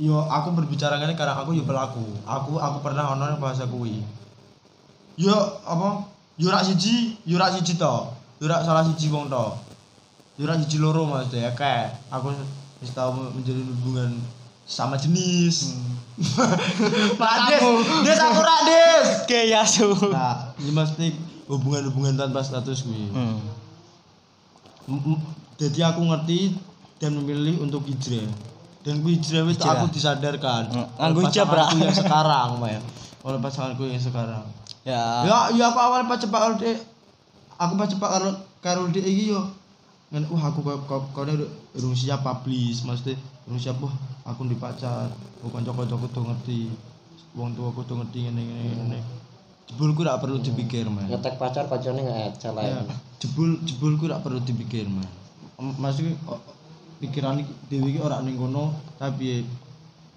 yo 0.00 0.24
aku 0.24 0.56
berbicara 0.56 0.96
ngene 0.96 1.12
karena 1.12 1.36
aku 1.36 1.52
yo 1.52 1.68
pelaku. 1.68 2.08
Aku 2.24 2.56
aku 2.56 2.80
pernah 2.80 3.12
ono 3.12 3.36
bahasa 3.36 3.68
kuwi. 3.68 4.00
Yo 5.20 5.36
apa? 5.68 6.08
Yo 6.40 6.48
rak 6.48 6.64
siji, 6.64 7.20
yo 7.28 7.36
rak 7.36 7.52
siji 7.52 7.76
to. 7.76 7.94
Yo 8.40 8.48
rak 8.48 8.64
salah 8.64 8.80
siji 8.80 9.12
wong 9.12 9.28
to. 9.28 9.44
Yo 10.36 10.44
rak 10.44 10.60
siji 10.60 10.76
loro 10.76 11.08
maksudnya 11.08 11.52
kayak 11.56 11.96
aku 12.12 12.32
wis 12.84 12.92
tau 12.92 13.12
menjalin 13.12 13.64
hubungan 13.80 14.10
sama 14.68 15.00
jenis. 15.00 15.72
Pak 17.20 17.34
Des, 17.48 17.60
Des 18.04 18.18
aku 18.20 18.40
rak 18.40 18.60
Des. 18.64 19.06
Oke 19.24 19.40
ya 19.48 19.64
su. 19.64 19.88
Nah, 20.12 20.52
ini 20.60 20.72
mesti 20.72 21.06
hubungan-hubungan 21.48 22.16
tanpa 22.16 22.44
status 22.44 22.84
kuwi. 22.84 23.08
Hmm. 23.12 23.40
Jadi 25.56 25.80
aku 25.80 26.04
ngerti 26.04 26.52
dan 26.96 27.12
memilih 27.16 27.60
untuk 27.60 27.84
hijrah 27.84 28.28
dan 28.86 29.02
ku 29.02 29.10
hijrah 29.10 29.42
itu 29.50 29.58
Hijrah. 29.58 29.72
aku 29.76 29.86
disadarkan 29.90 30.62
Hmm, 30.70 30.86
nganggo 30.94 31.20
pasanganku 31.26 31.82
yang 31.82 31.96
sekarang 31.96 32.48
Maya 32.56 32.80
oleh 33.26 33.38
pasanganku 33.42 33.82
yang 33.90 34.00
sekarang 34.00 34.44
Ya. 34.86 35.26
ya 35.26 35.38
ya 35.50 35.64
aku 35.74 35.78
awal 35.82 36.06
pas 36.06 36.14
cepak 36.14 36.38
karo 36.38 36.54
aku 37.58 37.72
pas 37.74 37.90
cepak 37.90 38.06
karo 38.06 38.30
karo 38.62 38.82
dek 38.86 39.02
iki 39.02 39.34
yo 39.34 39.42
kan 40.16 40.24
wah 40.32 40.48
aku 40.48 40.64
kau 40.64 40.80
kau 40.88 41.00
kau 41.12 41.28
urung 41.76 41.92
siap 41.92 42.24
publish 42.24 42.88
maksudnya 42.88 43.20
urung 43.44 43.60
siap 43.60 43.76
wah 43.84 43.92
aku 44.24 44.48
di 44.48 44.56
pacar 44.56 45.12
oh 45.44 45.52
kanca-kancaku 45.52 46.08
tuh 46.08 46.24
ngerti 46.24 46.72
wong 47.36 47.52
tua 47.52 47.68
aku 47.68 47.84
tuh 47.84 48.00
ngerti 48.00 48.24
ngene 48.24 48.42
ngene 48.48 48.64
ngene. 48.80 48.98
Jebulku 49.68 50.00
gak 50.08 50.24
perlu 50.24 50.40
dipikir 50.40 50.88
man 50.88 51.04
ngetek 51.04 51.36
pacar 51.36 51.68
pacarnya 51.68 52.00
nggak 52.00 52.40
salah 52.40 52.64
Ya, 52.64 52.80
jebul 53.20 53.60
jebulku 53.68 54.08
gak 54.08 54.24
perlu 54.24 54.40
dipikir 54.40 54.88
man 54.88 55.04
maksudnya 55.76 56.16
pikiran 56.96 57.44
dewi 57.68 57.92
iki 57.92 58.00
ora 58.00 58.24
ning 58.24 58.40
kono 58.40 58.72
tapi 58.96 59.44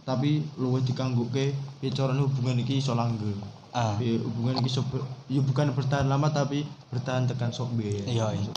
tapi 0.07 0.47
luwih 0.55 0.79
dikanggoke 0.79 1.51
piye 1.83 1.91
carane 1.91 2.23
hubungan 2.23 2.57
iki 2.63 2.79
iso 2.79 2.95
langgeng. 2.95 3.35
Ah. 3.75 3.99
Piye 3.99 4.15
hubungan 4.17 4.63
iki 4.63 4.71
iso 4.71 4.81
ber- 4.87 5.05
ya 5.27 5.43
bukan 5.43 5.75
bertahan 5.75 6.07
lama 6.07 6.31
tapi 6.31 6.63
bertahan 6.89 7.27
tekan 7.27 7.51
sok 7.51 7.75
be 7.77 8.07
Iya, 8.07 8.31
iya. 8.33 8.49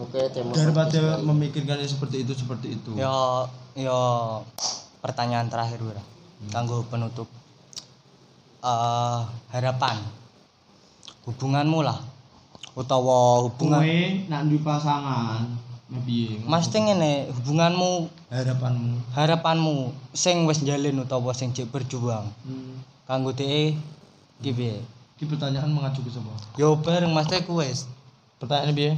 Oke 0.00 0.20
tema 0.32 0.52
daripada 0.56 1.20
memikirkan 1.20 1.76
yang 1.76 1.90
seperti 1.90 2.24
itu 2.24 2.32
seperti 2.32 2.80
itu. 2.80 2.90
Yo 2.96 3.46
yo. 3.76 4.00
Pertanyaan 5.00 5.48
terakhir 5.48 5.80
Wira. 5.80 6.04
Kanggo 6.52 6.84
penutup. 6.88 7.28
Eh 8.64 9.20
harapan. 9.52 9.96
Hubunganmu 11.28 11.84
lah. 11.84 12.00
Utawa 12.72 13.44
hubungan 13.44 13.82
kowe 13.82 14.00
nak 14.30 14.42
duwe 14.48 14.60
pasangan 14.62 15.42
piye? 16.06 16.38
Mas 16.46 16.70
ngene 16.70 17.26
hubunganmu 17.34 18.06
harapanmu. 18.30 18.94
harapanmu 19.10 19.76
sing 20.14 20.46
wis 20.46 20.62
njalin 20.62 21.02
utawa 21.02 21.34
sing 21.34 21.50
jek 21.50 21.66
berjuang. 21.66 22.30
Hmm. 22.46 22.78
kanggo 23.10 23.34
dhek 23.34 23.74
iki 24.38 24.50
piye? 24.54 24.78
iki 25.18 25.26
pertanyaan 25.26 25.68
mengacu 25.74 26.00
ke 26.06 26.14
sapa? 26.14 26.30
Yo 26.54 26.78
bareng 26.78 27.10
Mas 27.10 27.26
Teh 27.26 27.42
wis. 27.50 27.90
Pertanyaan 28.38 28.72
piye 28.72 28.92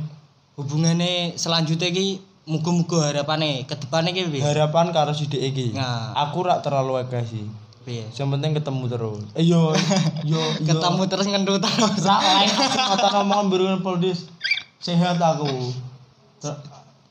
hubungane 0.54 1.12
selanjutnya 1.34 1.88
iki 1.88 2.20
muga-muga 2.44 3.08
harapane 3.08 3.62
ke 3.62 3.74
depane 3.74 4.10
iki 4.10 4.28
piye? 4.28 4.42
harapan 4.42 4.90
karo 4.90 5.10
si 5.10 5.26
dek 5.26 5.40
iki 5.42 5.72
Nah. 5.72 6.12
aku 6.18 6.42
rak 6.42 6.60
terlalu 6.60 6.98
akeh 6.98 7.22
sih 7.22 7.46
Piye? 7.82 8.06
yang 8.12 8.30
penting 8.30 8.52
ketemu 8.52 8.84
terus 8.86 9.22
eh 9.32 9.42
yo 9.42 9.72
yo 10.22 10.38
yo 10.60 10.66
Ketemu 10.68 11.02
terus 11.06 11.26
ngendut 11.26 11.58
terus. 11.58 12.02
rak 12.02 12.20
lain 12.20 12.50
kata 12.52 13.08
ngomong 13.12 13.46
berungan 13.48 13.80
poldis 13.80 14.28
sehat 14.78 15.16
aku 15.16 15.70
Ter- 16.38 16.58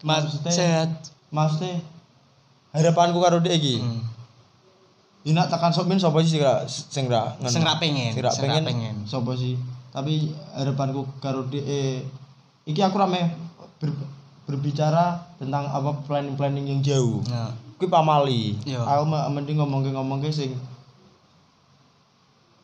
Mas 0.02 0.26
maksudnya 0.26 0.52
sehat. 0.52 0.90
maksudnya 1.30 1.80
harapanku 2.72 3.18
karo 3.18 3.40
dek 3.40 3.54
iki 3.54 3.80
Hmm. 3.80 4.02
Ini 5.22 5.38
nak 5.38 5.48
tekan 5.48 5.70
sopin 5.70 5.96
sapa 5.96 6.18
sih 6.20 6.34
sing 6.34 6.42
ra 6.42 6.66
sing 6.66 7.06
ra 7.06 7.38
ngene? 7.38 7.46
Sing 7.48 7.62
ra 7.62 7.78
pengen, 7.78 8.10
Sing 8.10 8.26
ra 8.26 8.34
pengen, 8.34 8.64
pengen. 8.66 8.96
sapa 9.06 9.30
sih? 9.34 9.54
Tapi 9.92 10.34
harapanku 10.52 11.06
karo 11.22 11.46
dhek 11.46 11.62
eh, 11.62 12.02
iki 12.66 12.82
aku 12.82 12.96
rame 12.98 13.34
ber- 13.82 14.10
berbicara 14.46 15.36
tentang 15.40 15.70
apa 15.70 16.04
planning-planning 16.06 16.66
yang 16.68 16.82
jauh. 16.84 17.24
Nah, 17.30 17.54
Kuwi 17.82 17.90
pamali. 17.90 18.54
Iya. 18.62 18.86
Aku 18.86 19.10
mending 19.10 19.58
ngomongke-ngomongke 19.58 20.30
sing 20.30 20.54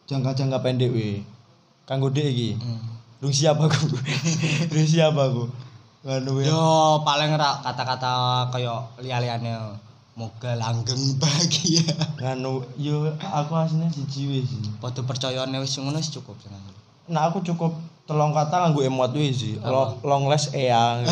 jangka-jangka 0.06 0.62
pendek 0.62 0.94
we. 0.94 1.26
Kanggo 1.88 2.12
dhek 2.14 2.28
iki. 2.30 2.50
hmm. 2.60 2.82
Lu 3.24 3.34
siap 3.34 3.58
aku. 3.58 3.98
Lu 4.74 4.82
siap 4.86 5.18
aku. 5.18 5.50
Nganu 6.06 6.44
ya. 6.44 6.54
Yo 6.54 6.62
paling 7.02 7.34
ra 7.34 7.60
kata-kata 7.66 8.46
kaya 8.54 8.78
liya-liyane 9.02 9.58
moga 10.14 10.54
langgeng 10.54 11.18
bahagia. 11.18 11.82
Nganu 12.22 12.62
yo 12.78 13.10
aku 13.18 13.58
aslinya 13.58 13.90
siji 13.90 14.46
sih. 14.46 14.62
Padha 14.78 15.02
percayane 15.02 15.58
wis 15.58 15.74
ngono 15.82 15.98
wis 15.98 16.14
cukup 16.14 16.38
seneng. 16.46 16.62
Nah 17.10 17.26
aku 17.32 17.42
cukup 17.42 17.74
telung 18.08 18.32
kata 18.32 18.56
nganggo 18.64 18.82
emot 18.88 19.12
wae 19.12 19.30
sih. 19.36 19.60
Lo, 19.60 20.00
long 20.02 20.32
less 20.32 20.50
ea. 20.56 21.04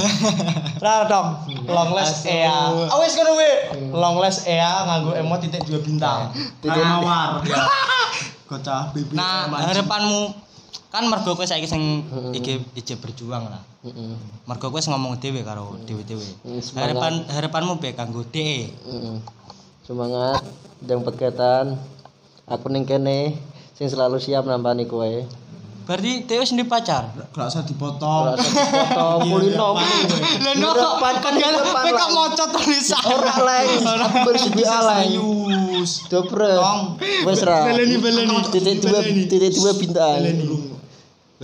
Ra 0.80 1.04
dong. 1.12 1.44
Long 1.68 1.92
less. 1.92 2.24
Ah 2.26 2.96
wis 3.04 3.14
ngono 3.20 3.32
wae. 3.36 3.54
Long 3.92 4.16
less 4.24 4.48
ea 4.48 4.88
nganggo 4.88 5.12
emot 5.20 5.44
titik 5.44 5.68
dua 5.68 5.80
bintang. 5.84 6.32
Titik 6.64 6.80
mawar. 6.82 7.40
Ya. 7.46 7.68
Kocah 8.46 8.94
BBM. 8.94 9.18
Nah, 9.18 9.50
harapanmu 9.50 10.30
kan 10.94 11.04
mergo 11.12 11.36
kowe 11.36 11.44
saiki 11.44 11.68
sing 11.68 12.06
iki 12.32 12.62
ije 12.78 12.96
berjuang 12.96 13.52
lah. 13.52 13.60
Heeh. 13.84 14.16
Mergo 14.48 14.72
kowe 14.72 14.80
wis 14.80 14.88
ngomong 14.88 15.20
dhewe 15.20 15.44
karo 15.44 15.76
dhewe-dhewe. 15.84 16.30
Harapan 16.80 17.28
harapanmu 17.28 17.82
piye 17.82 17.92
kanggo 17.98 18.24
dhek? 18.24 18.72
Heeh. 18.72 19.18
semangat 19.86 20.42
dan 20.82 21.06
peketan 21.06 21.78
aku 22.50 22.74
ning 22.74 22.90
kene 22.90 23.38
sing 23.78 23.86
selalu 23.86 24.18
siap 24.18 24.42
nampani 24.50 24.90
kowe 24.90 25.06
Berarti 25.86 26.26
wis 26.42 26.50
ndek 26.58 26.66
pacar. 26.66 27.14
Gak 27.14 27.46
usah 27.46 27.62
dipotong. 27.62 28.34
Ora 28.34 28.34
usah 28.34 28.50
dipotong 28.50 29.20
kulino 29.30 29.70
Lah 30.42 30.54
no, 30.58 30.70
kan 31.02 31.16
kan 31.22 31.34
lah. 31.38 32.10
maca 32.10 32.46
tulisan. 32.50 33.02
ora 33.06 33.34
lain 33.46 33.80
aku 33.86 34.18
bersegi 34.26 34.64
alay 34.66 35.14
Serius. 35.86 36.10
Dobre. 36.10 36.50
Tong. 36.58 36.82
Wes 37.30 37.42
ra. 37.46 37.70
Baleni, 37.70 37.96
baleni. 38.02 38.36
Titik 38.50 38.82
dua 38.82 39.00
titik 39.06 39.54
dua 39.54 39.72
bintang. 39.78 40.18
Baleni. 40.18 40.46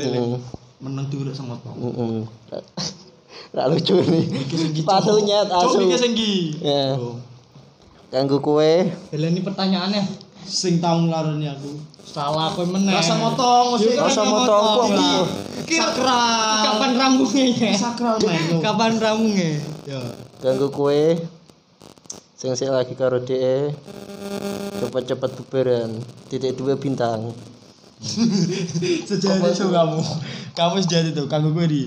Heeh. 0.01 0.33
Menang 0.81 1.05
diurut 1.13 1.35
sama 1.37 1.61
tong. 1.61 1.77
Heeh. 1.77 2.25
Ra 3.53 3.69
lucu 3.69 4.01
nih. 4.01 4.25
Sepatunya 4.81 5.45
Cok 5.45 5.77
asu. 5.77 5.77
sing 5.99 6.13
iki. 6.17 6.57
Ya. 6.63 6.97
Kanggo 8.11 8.41
kowe 8.41 8.73
Baleni 9.13 9.45
pertanyaannya. 9.45 10.03
Sing 10.41 10.81
tau 10.81 10.97
nglaroni 11.05 11.45
aku. 11.45 11.69
Salah 12.05 12.51
kowe 12.51 12.65
meneh. 12.67 12.91
Rasa 12.91 13.15
motong, 13.15 13.77
mesti 13.77 13.95
rasa 13.95 14.21
motong 14.25 14.65
kok. 14.91 15.25
sakral. 15.71 16.59
Kapan 16.67 16.91
rambungnya 16.99 17.45
ya? 17.55 17.71
Sakral 17.77 18.15
main. 18.19 18.59
Kapan 18.59 18.91
rambungnya? 18.99 19.51
Ya. 19.87 20.01
Kanggo 20.43 20.67
kowe 20.73 21.03
sing 22.35 22.57
sik 22.57 22.73
lagi 22.73 22.97
karo 22.97 23.21
dhek 23.21 23.77
cepet-cepet 24.81 25.31
bubaran. 25.37 25.89
Titik 26.27 26.57
dua 26.57 26.75
bintang. 26.75 27.31
Sejati 29.07 29.61
kamu. 29.61 30.01
Kamu 30.57 30.75
sejati 30.81 31.13
itu 31.13 31.23
kanggo 31.29 31.53
gue 31.53 31.65
di. 31.69 31.83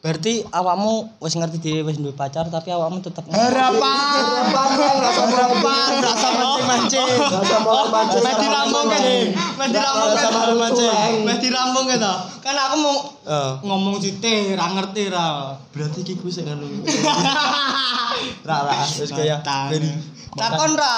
Berarti 0.00 0.40
awakmu 0.48 1.12
wis 1.20 1.36
ngerti 1.36 1.60
dhewe 1.60 1.92
wis 1.92 2.00
duwe 2.00 2.16
pacar 2.16 2.48
tapi 2.48 2.72
awakmu 2.72 3.04
tetep 3.04 3.20
Harapan. 3.28 4.48
Harapan. 4.48 5.88
Rasa 6.00 6.28
mancing-mancing. 6.40 7.10
Rasa 7.20 7.58
mancing. 7.60 8.22
Mesti 8.24 8.46
rambung 8.48 8.86
kan 8.88 9.02
Mesti 9.60 9.76
rambung 9.76 10.10
kan 10.16 10.52
mancing. 10.56 11.12
Mesti 11.28 11.48
kan? 11.52 12.00
Kan 12.40 12.56
aku 12.56 12.76
mau 12.80 12.96
Eh, 13.30 13.52
ngomong 13.62 14.00
sithik 14.02 14.58
ra 14.58 14.74
ngerti 14.74 15.12
ra. 15.12 15.54
berarti 15.70 16.02
iki 16.02 16.18
kuwi 16.18 16.32
sing 16.32 16.48
anu. 16.48 16.66
Ra 18.42 18.56
ra 18.66 18.82
wis 18.88 19.12
dari 19.12 19.30
Takon 20.34 20.72
ra. 20.74 20.96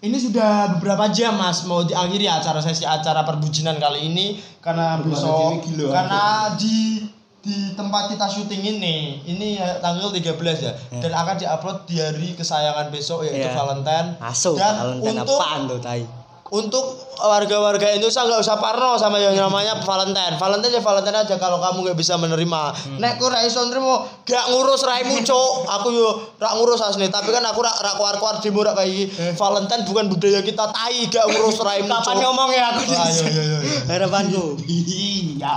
Ini 0.00 0.16
sudah 0.16 0.76
beberapa 0.76 1.12
jam 1.12 1.36
Mas 1.36 1.62
mau 1.68 1.84
diakhiri 1.84 2.24
acara 2.24 2.56
sesi 2.58 2.88
acara 2.88 3.20
perbucinan 3.22 3.76
kali 3.76 4.08
ini 4.12 4.40
karena 4.64 4.96
besok 5.00 5.60
karena 5.92 6.56
di 6.56 7.04
di 7.40 7.72
tempat 7.72 8.12
kita 8.12 8.28
syuting 8.28 8.60
ini 8.76 9.24
ini 9.24 9.56
ya 9.56 9.80
tanggal 9.80 10.12
13 10.12 10.36
ya 10.60 10.72
dan 10.92 11.12
akan 11.14 11.40
diupload 11.40 11.88
di 11.88 11.96
hari 11.96 12.36
kesayangan 12.36 12.92
besok 12.92 13.24
yaitu 13.24 13.48
Iya. 13.48 13.56
Valentine 13.56 14.08
Asu 14.20 14.52
dan 14.54 14.76
Valentine 15.00 15.24
untuk 15.24 15.40
apaan 15.40 15.60
tuh 15.64 15.80
tai? 15.80 16.04
Untuk 16.50 16.98
warga-warga 17.14 17.94
Indonesia 17.94 18.26
nggak 18.26 18.42
usah 18.42 18.58
parno 18.58 18.98
sama 18.98 19.22
yang 19.22 19.38
namanya 19.38 19.78
Valentine. 19.86 20.34
Valentine 20.34 20.74
ya 20.78 20.82
Valentine 20.82 21.18
aja 21.22 21.34
kalau 21.38 21.62
kamu 21.62 21.86
nggak 21.86 21.98
bisa 21.98 22.18
menerima. 22.18 22.62
Nek 22.98 23.22
ku 23.22 23.30
ra 23.30 23.46
iso 23.46 23.62
nrimo, 23.70 24.02
gak 24.26 24.50
ngurus 24.50 24.82
raimu, 24.82 25.22
Cuk. 25.22 25.50
Aku 25.70 25.94
yo 25.94 26.10
rak 26.42 26.58
ngurus 26.58 26.82
asli, 26.82 27.06
tapi 27.06 27.30
kan 27.30 27.46
aku 27.46 27.62
rak 27.62 27.78
rak 27.78 27.94
keluar-keluar 27.94 28.42
demo 28.42 28.60
rak 28.66 28.74
kayak 28.74 28.90
iki. 28.90 29.04
Valentine 29.38 29.82
bukan 29.86 30.04
budaya 30.10 30.40
kita, 30.42 30.64
tai 30.74 31.06
gak 31.06 31.26
ngurus 31.30 31.62
raimu, 31.62 31.86
Kapan 31.86 32.16
Cuk. 32.18 32.22
ngomong 32.26 32.50
ya 32.50 32.64
aku? 32.74 32.82
Ayo 32.90 33.24
yo 33.30 33.42
yo. 33.46 33.58
Harapanku. 33.86 34.44
Iya. 34.66 35.54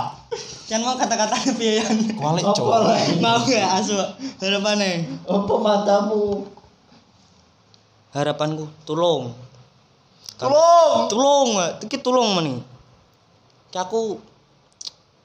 Kan 0.64 0.80
mau 0.80 0.96
kata-kata 0.96 1.36
piye 1.60 1.82
yan? 1.82 2.16
Kualik, 2.16 2.40
lah? 2.56 2.96
Mau 3.20 3.44
ya 3.50 3.76
asu. 3.76 4.00
Harapane. 4.40 5.04
Apa 5.28 5.54
matamu? 5.60 6.48
Harapanku. 8.14 8.70
Tolong. 8.88 9.43
Tulung, 10.36 11.48
iki 11.82 11.98
tulung 12.02 12.34
meni. 12.34 12.58
Ki 13.70 13.78
aku 13.78 14.18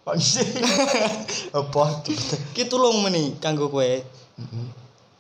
Apa? 1.59 2.01
ki 2.57 2.63
tulung 2.65 3.05
meni 3.05 3.37
kanggo 3.37 3.69
kowe. 3.69 3.91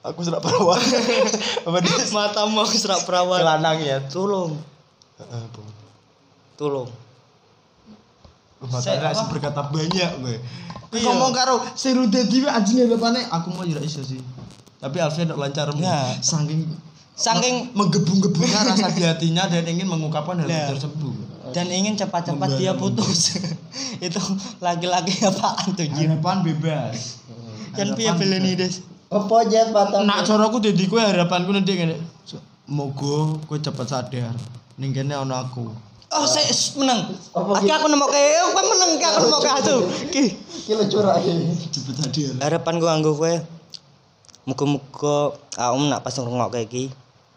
Aku 0.01 0.23
sudah 0.23 0.39
perawan. 0.41 0.79
Apa 1.67 1.77
di 1.83 1.91
Matamu 2.09 2.63
aku 2.63 2.73
serak 2.73 3.03
perawan. 3.05 3.43
lanang 3.43 3.77
ya? 3.83 3.99
Tulung, 4.09 4.57
Heeh, 5.19 5.43
Bu. 5.53 5.61
tulung. 6.55 6.89
Makanya 8.59 9.11
apa? 9.11 9.17
sih 9.19 9.25
berkata 9.31 9.61
banyak 9.71 10.11
gue. 10.19 10.35
Iya. 10.95 11.05
Ngomong 11.05 11.31
karo 11.31 11.61
rudet 11.93 12.27
dhewe 12.27 12.49
anjing 12.49 12.89
bapane 12.89 13.21
aku 13.29 13.53
mau 13.53 13.63
ya 13.63 13.77
iso 13.79 14.01
sih. 14.01 14.19
Tapi 14.79 14.97
Alfian 14.99 15.27
ndak 15.29 15.39
lancar 15.39 15.67
Ya. 15.77 16.15
saking 16.23 16.65
Saking 17.19 17.75
menggebu-gebunya 17.75 18.63
rasa 18.63 18.87
di 18.95 19.03
hatinya 19.03 19.43
dan 19.51 19.67
ingin 19.67 19.91
mengungkapkan 19.91 20.39
hal 20.39 20.47
Ya. 20.47 20.71
tersebut. 20.71 21.27
dan 21.49 21.65
ingin 21.67 21.97
cepat-cepat 21.97 22.61
dia 22.61 22.77
putus. 22.77 23.35
Itu 24.05 24.21
laki-laki 24.61 25.17
apaan 25.25 25.73
tuh 25.73 25.87
Jin? 25.89 26.13
Harapan 26.13 26.45
bebas. 26.45 27.19
Kan 27.73 27.97
piye 27.97 28.13
beleni 28.13 28.53
des? 28.53 28.85
Apa 29.09 29.49
jet 29.49 29.73
matamu? 29.73 30.05
Nak 30.05 30.29
caraku 30.29 30.61
dadi 30.61 30.85
kowe 30.85 31.01
harapanku 31.01 31.49
nanti 31.49 31.73
ngene. 31.73 31.97
Moga 32.69 33.41
kowe 33.49 33.57
cepet 33.57 33.87
sadar. 33.89 34.33
Ning 34.77 34.93
kene 34.93 35.17
ana 35.17 35.41
aku. 35.41 35.73
Oh, 36.09 36.25
saya 36.25 36.49
menang. 36.77 37.17
Aki 37.33 37.69
aku 37.69 37.85
nemu 37.85 38.05
kayak, 38.09 38.41
aku 38.41 38.61
menang, 38.65 38.91
ki 38.97 39.05
aku 39.05 39.17
nemu 39.25 39.37
kayak 39.41 39.57
itu. 39.61 39.77
Ki. 40.09 40.23
Ki 40.65 40.71
lu 40.77 40.85
curah 40.85 41.17
ini. 41.21 41.49
Cepet 41.69 41.93
sadar. 41.97 42.33
Harapan 42.45 42.73
gua 42.77 42.93
anggo 42.93 43.17
kowe. 43.17 43.33
Muga-muga 44.45 45.33
aku 45.57 45.75
nak 45.89 46.01
pas 46.05 46.13
ngrungok 46.13 46.49
kayak 46.53 46.69
iki. 46.69 46.85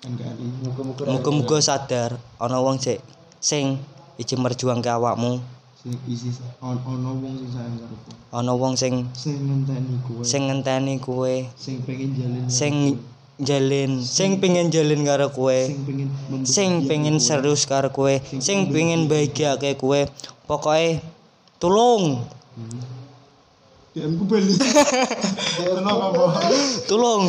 Muka-muka. 0.03 1.07
Muga-muga 1.07 1.59
sadar 1.63 2.19
ana 2.43 2.59
wong 2.59 2.83
sik 2.83 2.99
sing 3.39 3.79
iki 4.19 4.35
merjuangke 4.35 4.91
awakmu. 4.91 5.39
Sing 5.79 5.95
isi 6.11 6.35
ono 6.59 7.15
wong 7.23 7.39
sing 7.39 7.51
sayang 7.55 7.75
karo 7.79 7.95
kowe. 8.03 8.15
Ana 8.35 8.53
wong 8.59 8.75
sing 8.75 9.07
Sing 9.15 9.39
ngenteni 9.47 9.95
kowe. 10.03 10.23
sing 10.27 10.43
ngenteni 10.51 10.95
kowe, 10.99 11.35
Sing 11.55 11.77
pengen 11.87 12.11
jalin. 12.19 12.43
sing 12.51 12.75
jalin, 13.39 13.93
sing 14.03 14.31
pengen 14.43 14.75
jalin 14.75 15.07
karo 15.07 15.31
kowe. 15.31 15.59
sing 16.43 16.83
pengen 16.91 17.23
serius 17.23 17.63
karo 17.71 17.95
kowe, 17.95 18.19
sing 18.43 18.75
pengen 18.75 19.07
bahagia 19.07 19.55
kayak 19.55 19.79
kowe. 19.79 20.03
Pokoke 20.51 20.99
tulung, 21.63 22.27
DM 23.93 24.17
ku 24.17 24.25
balik. 24.25 24.57
Kenapa 25.61 26.17
apa? 26.17 26.25
tulung. 26.89 27.29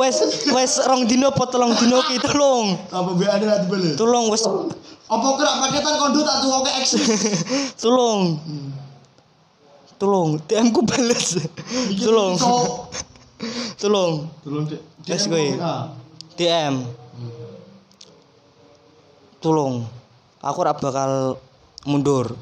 Wes 0.00 0.16
wes 0.48 0.80
rong 0.88 1.04
dino 1.04 1.28
apa 1.28 1.44
telung 1.52 1.76
dino 1.76 2.00
ki 2.08 2.16
tulung. 2.24 2.72
Apa 2.88 3.10
be 3.20 3.28
ada 3.28 3.44
lagi 3.44 3.66
balik? 3.68 4.00
Tulung 4.00 4.32
wes 4.32 4.40
Apa 5.10 5.26
kira 5.36 5.60
paketan 5.60 5.94
kondo 6.00 6.24
tak 6.24 6.40
oke 6.40 6.70
eksis. 6.80 7.04
tulung. 7.84 8.40
Tulung, 10.00 10.40
DM 10.48 10.72
ku 10.72 10.80
bales. 10.80 11.36
Tulung. 12.00 12.40
Tolong 13.76 14.64
dek. 14.64 14.80
Wes 15.04 15.24
kowe. 15.28 15.46
DM. 16.40 16.74
Tulung. 19.44 19.84
Aku 20.40 20.58
ora 20.64 20.72
bakal 20.72 21.36
mundur. 21.84 22.32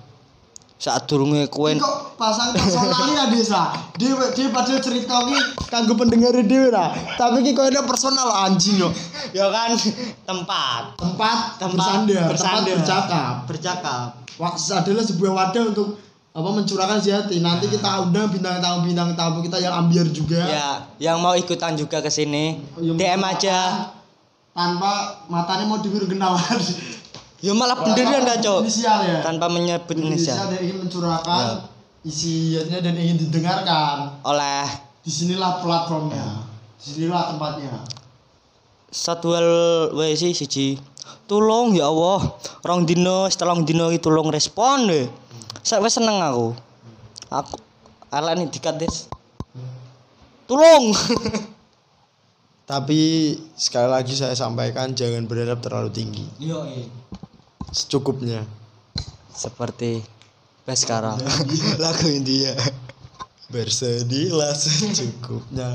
Saat 0.78 1.10
durunge 1.10 1.50
kowe 1.50 1.74
Kok 1.74 2.14
pasang 2.14 2.54
personal 2.54 3.10
ya 3.10 3.26
desa. 3.28 3.74
Dewe 3.98 4.30
dewe 4.30 4.48
padahal 4.48 4.78
cerita 4.78 5.26
ki 5.26 5.38
kanggo 5.66 5.98
pendengar 5.98 6.30
dhewe 6.32 6.70
lah. 6.70 6.94
Tapi 7.18 7.42
ki 7.42 7.50
koyo 7.50 7.82
personal 7.82 8.30
anjing 8.46 8.78
yo. 8.78 8.88
ya 9.28 9.50
kan 9.50 9.74
tempat 10.22 10.94
Tempat, 10.94 11.38
Tempat 11.58 11.74
bersandar, 11.74 12.06
tempat 12.06 12.30
bersandar. 12.30 12.74
bercakap. 12.78 13.34
bercakap 13.44 14.06
Waktu 14.38 14.70
adalah 14.72 15.02
sebuah 15.02 15.32
wadah 15.34 15.64
untuk 15.68 15.88
apa 16.30 16.48
mencurahkan 16.54 17.02
isi 17.02 17.10
hati. 17.10 17.42
Nanti 17.42 17.66
kita 17.66 17.98
undang 18.00 18.30
bintang 18.30 18.62
tamu 18.62 18.86
bintang 18.86 19.10
tamu 19.12 19.42
kita 19.42 19.58
yang 19.58 19.74
ambiar 19.76 20.06
juga. 20.06 20.46
ya 20.46 20.68
yang 21.02 21.18
mau 21.18 21.34
ikutan 21.34 21.74
juga 21.74 21.98
ke 21.98 22.06
sini 22.06 22.62
Yang 22.78 22.96
DM 22.96 23.18
aja 23.20 23.58
Tanpa 24.54 24.90
matanya 25.26 25.66
mau 25.66 25.78
dibiru 25.78 26.06
kenalan. 26.06 26.38
ya 27.38 27.52
malah 27.54 27.78
pendirian 27.78 28.22
dah 28.26 28.38
cok. 28.38 28.60
Inisial 28.66 28.98
ya. 29.06 29.18
tanpa 29.22 29.46
menyebut 29.50 29.94
Indonesia 29.94 30.34
Indonesia 30.34 30.50
dan 30.50 30.60
ingin 30.64 30.78
mencurahkan 30.86 31.44
isinya 32.02 32.78
dan 32.82 32.94
ingin 32.94 33.16
didengarkan. 33.28 33.96
oleh. 34.26 34.66
Di 35.02 35.10
sinilah 35.10 35.64
platformnya. 35.64 36.44
Di 36.76 36.84
sinilah 36.94 37.34
tempatnya. 37.34 37.74
satu 38.88 39.36
hal 39.36 39.48
wae 39.92 40.16
sih 40.16 40.32
siji. 40.32 40.80
Tulung 41.28 41.76
ya 41.76 41.92
Allah. 41.92 42.24
Rong 42.64 42.88
dino 42.88 43.28
setelah 43.28 43.56
dino 43.60 43.92
iki 43.92 44.00
tulung 44.00 44.32
respon 44.32 44.88
deh 44.88 45.06
saya 45.68 45.84
wes 45.84 46.00
seneng 46.00 46.16
aku. 46.24 46.56
Aku 47.28 47.60
ala 48.08 48.32
nih 48.32 48.48
dikat 48.48 48.80
des 48.80 49.04
tulung. 50.48 50.96
Tapi 52.68 53.32
sekali 53.56 53.88
lagi 53.88 54.12
saya 54.16 54.32
sampaikan 54.36 54.96
jangan 54.96 55.24
berharap 55.24 55.60
terlalu 55.60 55.88
tinggi. 55.92 56.24
iya 56.40 56.56
Secukupnya. 57.72 58.44
seperti 59.38 60.02
Beskara 60.66 61.14
lagu 61.82 62.10
India. 62.10 62.52
Bersedihlah 63.48 64.52
secukupnya. 64.52 65.72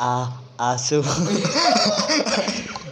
a 0.00 0.32
asu 0.56 1.04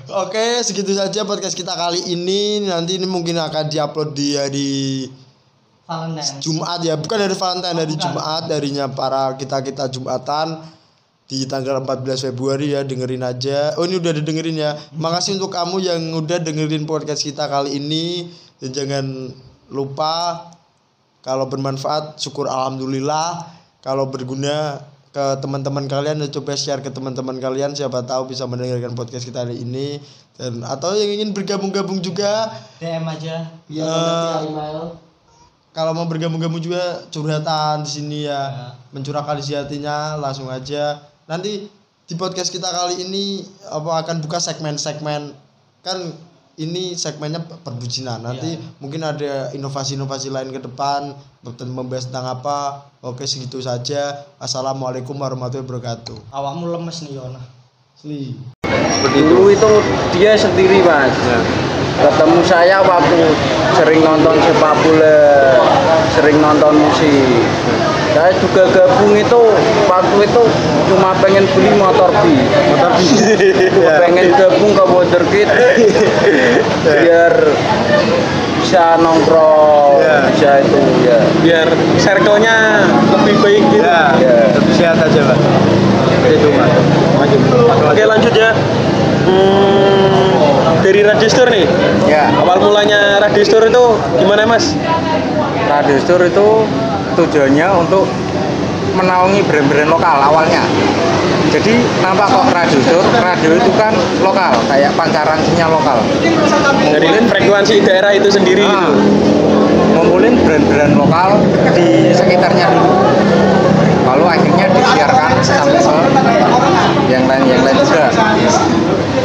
Oke, 0.09 0.65
segitu 0.65 0.97
saja 0.97 1.25
podcast 1.25 1.53
kita 1.53 1.77
kali 1.77 2.01
ini. 2.09 2.65
Nanti 2.65 2.97
ini 2.97 3.05
mungkin 3.05 3.37
akan 3.37 3.69
diupload 3.69 4.11
di 4.16 4.29
hari 4.37 4.73
Valentine 5.89 6.41
Jumat 6.41 6.81
ya, 6.85 6.95
bukan 7.01 7.16
dari 7.16 7.37
Valentine, 7.37 7.77
dari 7.77 7.95
Jumat, 7.97 8.43
darinya 8.45 8.85
para 8.93 9.33
kita-kita 9.41 9.89
Jumatan 9.89 10.61
di 11.29 11.45
tanggal 11.45 11.85
14 11.85 12.33
Februari 12.33 12.73
ya, 12.73 12.81
dengerin 12.81 13.21
aja. 13.21 13.77
Oh, 13.77 13.85
ini 13.85 14.01
udah 14.01 14.17
didengerin 14.17 14.57
ya. 14.57 14.81
Makasih 14.97 15.37
untuk 15.37 15.53
kamu 15.53 15.77
yang 15.85 16.01
udah 16.17 16.41
dengerin 16.41 16.89
podcast 16.89 17.21
kita 17.21 17.45
kali 17.53 17.77
ini 17.77 18.33
dan 18.65 18.73
jangan 18.73 19.05
lupa 19.69 20.49
kalau 21.21 21.45
bermanfaat 21.45 22.17
syukur 22.17 22.49
alhamdulillah, 22.49 23.45
kalau 23.85 24.09
berguna 24.09 24.81
ke 25.13 25.25
teman-teman 25.45 25.85
kalian 25.85 26.21
dan 26.25 26.29
coba 26.33 26.57
share 26.57 26.81
ke 26.81 26.89
teman-teman 26.89 27.37
kalian 27.37 27.73
siapa 27.77 28.05
tahu 28.05 28.33
bisa 28.33 28.45
mendengarkan 28.45 28.93
podcast 28.97 29.25
kita 29.25 29.45
hari 29.45 29.61
ini 29.61 30.01
dan 30.37 30.61
atau 30.65 30.93
yang 30.97 31.09
ingin 31.21 31.33
bergabung-gabung 31.33 32.01
juga 32.05 32.53
DM 32.77 33.09
aja 33.09 33.49
email. 34.53 35.01
kalau 35.73 35.97
mau 35.97 36.05
bergabung-gabung 36.05 36.61
juga 36.61 37.09
curhatan 37.09 37.89
di 37.89 37.91
sini 37.91 38.19
ya, 38.29 38.37
Ya. 38.53 38.67
mencurahkan 38.93 39.41
isi 39.41 39.57
hatinya 39.57 40.21
langsung 40.21 40.53
aja 40.53 41.01
nanti 41.29 41.69
di 42.09 42.15
podcast 42.17 42.49
kita 42.49 42.73
kali 42.73 43.05
ini 43.05 43.45
apa 43.69 44.01
akan 44.03 44.25
buka 44.25 44.41
segmen-segmen. 44.41 45.37
Kan 45.85 45.99
ini 46.59 46.97
segmennya 46.97 47.45
perbucinan. 47.45 48.25
Nanti 48.25 48.57
mungkin 48.83 49.05
ada 49.05 49.53
inovasi-inovasi 49.55 50.33
lain 50.33 50.51
ke 50.51 50.59
depan 50.65 51.15
tentang 51.45 51.71
membahas 51.71 52.09
tentang 52.09 52.27
apa. 52.33 52.91
Oke 53.05 53.29
segitu 53.29 53.61
saja. 53.63 54.27
Assalamualaikum 54.41 55.15
warahmatullahi 55.15 55.69
wabarakatuh. 55.69 56.33
Awakmu 56.35 56.65
lemes 56.73 57.05
nih 57.07 57.21
Yona. 57.21 57.43
Sli. 58.01 58.35
dulu 59.15 59.53
itu 59.53 59.71
dia 60.17 60.35
sendiri 60.35 60.83
mas. 60.83 61.15
Ketemu 61.99 62.41
saya 62.47 62.79
waktu 62.83 63.21
sering 63.75 64.01
nonton 64.03 64.39
sepak 64.39 64.75
bola 64.83 65.19
sering 66.19 66.39
nonton 66.43 66.75
musik. 66.79 67.43
Saya 68.17 68.35
juga 68.43 68.67
gabung 68.75 69.15
itu 69.15 69.43
waktu 69.89 70.16
itu 70.28 70.43
cuma 70.93 71.10
pengen 71.19 71.44
beli 71.56 71.73
motor 71.81 72.12
B. 72.20 72.24
Motor 72.77 72.90
B. 72.94 73.01
Pengen 74.05 74.27
gabung 74.36 74.73
ke 74.77 74.85
Wonderkid 74.85 75.48
biar 77.05 77.35
bisa 78.59 79.01
nongkrong 79.01 79.97
bisa 80.35 80.60
itu 80.60 80.78
ya 81.09 81.19
biar 81.40 81.69
circle-nya 81.97 82.85
lebih 83.16 83.35
baik 83.40 83.65
gitu. 83.73 83.81
ya 83.81 84.12
tetap 84.52 84.65
sehat 84.77 84.98
aja 85.01 85.20
pak. 85.24 85.39
Itu 86.28 86.48
mas 86.52 86.73
Oke 87.89 88.05
lanjut 88.05 88.35
ya. 88.36 88.52
Hmm, 89.28 90.32
dari 90.81 91.05
Radiostur 91.05 91.51
nih. 91.52 91.66
Ya, 92.09 92.32
Awal 92.40 92.65
mulanya 92.65 93.20
Radiostur 93.20 93.60
itu 93.69 93.85
gimana 94.16 94.48
Mas? 94.48 94.73
Radiostur 95.69 96.24
itu 96.24 96.65
tujuannya 97.19 97.69
untuk 97.77 98.09
menaungi 98.97 99.40
brand-brand 99.44 99.90
lokal 99.90 100.16
awalnya. 100.23 100.62
Jadi 101.48 101.81
nampak 102.05 102.28
kok 102.28 102.44
Radiostur, 102.52 103.01
radio 103.24 103.56
itu 103.56 103.73
kan 103.81 103.93
lokal, 104.20 104.52
kayak 104.69 104.93
pancaran 104.93 105.40
sinyal 105.48 105.81
lokal. 105.81 105.97
Dari 106.93 107.09
frekuensi 107.24 107.81
daerah 107.81 108.12
itu 108.12 108.28
sendiri 108.28 108.60
Ah, 108.69 108.93
gitu. 108.93 109.01
ngumpulin 109.97 110.36
brand-brand 110.44 110.93
lokal 110.94 111.40
di 111.73 112.12
sekitarnya 112.12 112.69
dulu. 112.69 112.93
Lalu 114.09 114.24
akhirnya 114.24 114.66
disiarkan 114.73 115.31
sampai 115.40 115.81
ke 115.81 115.93
yang 117.12 117.24
lain 117.28 117.44
yang 117.48 117.62
lain 117.65 117.77
juga. 117.81 118.09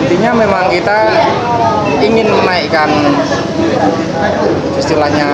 Intinya 0.07 0.31
memang 0.35 0.65
kita 0.71 0.99
ingin 2.03 2.27
menaikkan 2.31 2.89
istilahnya 4.79 5.27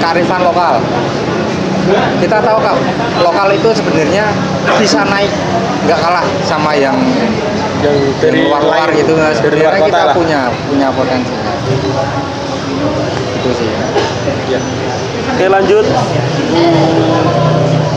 kearifan 0.00 0.40
lokal. 0.44 0.80
Kita 2.20 2.40
tahu 2.40 2.58
kak, 2.64 2.76
lokal 3.20 3.48
itu 3.52 3.68
sebenarnya 3.76 4.32
bisa 4.80 5.04
naik, 5.04 5.28
nggak 5.84 5.98
kalah 6.00 6.24
sama 6.48 6.72
yang 6.72 6.96
Yang 7.84 7.96
dari 8.24 8.48
luar-luar 8.48 8.88
gitu. 8.96 9.12
Nah, 9.12 9.28
sebenarnya 9.36 9.76
kita 9.84 10.00
lah. 10.08 10.14
punya 10.16 10.48
punya 10.72 10.88
potensinya. 10.88 11.52
Itu 13.40 13.50
sih. 13.52 13.68
Ya. 14.48 14.60
Oke 15.36 15.46
lanjut. 15.52 15.84
Hmm, 15.84 16.84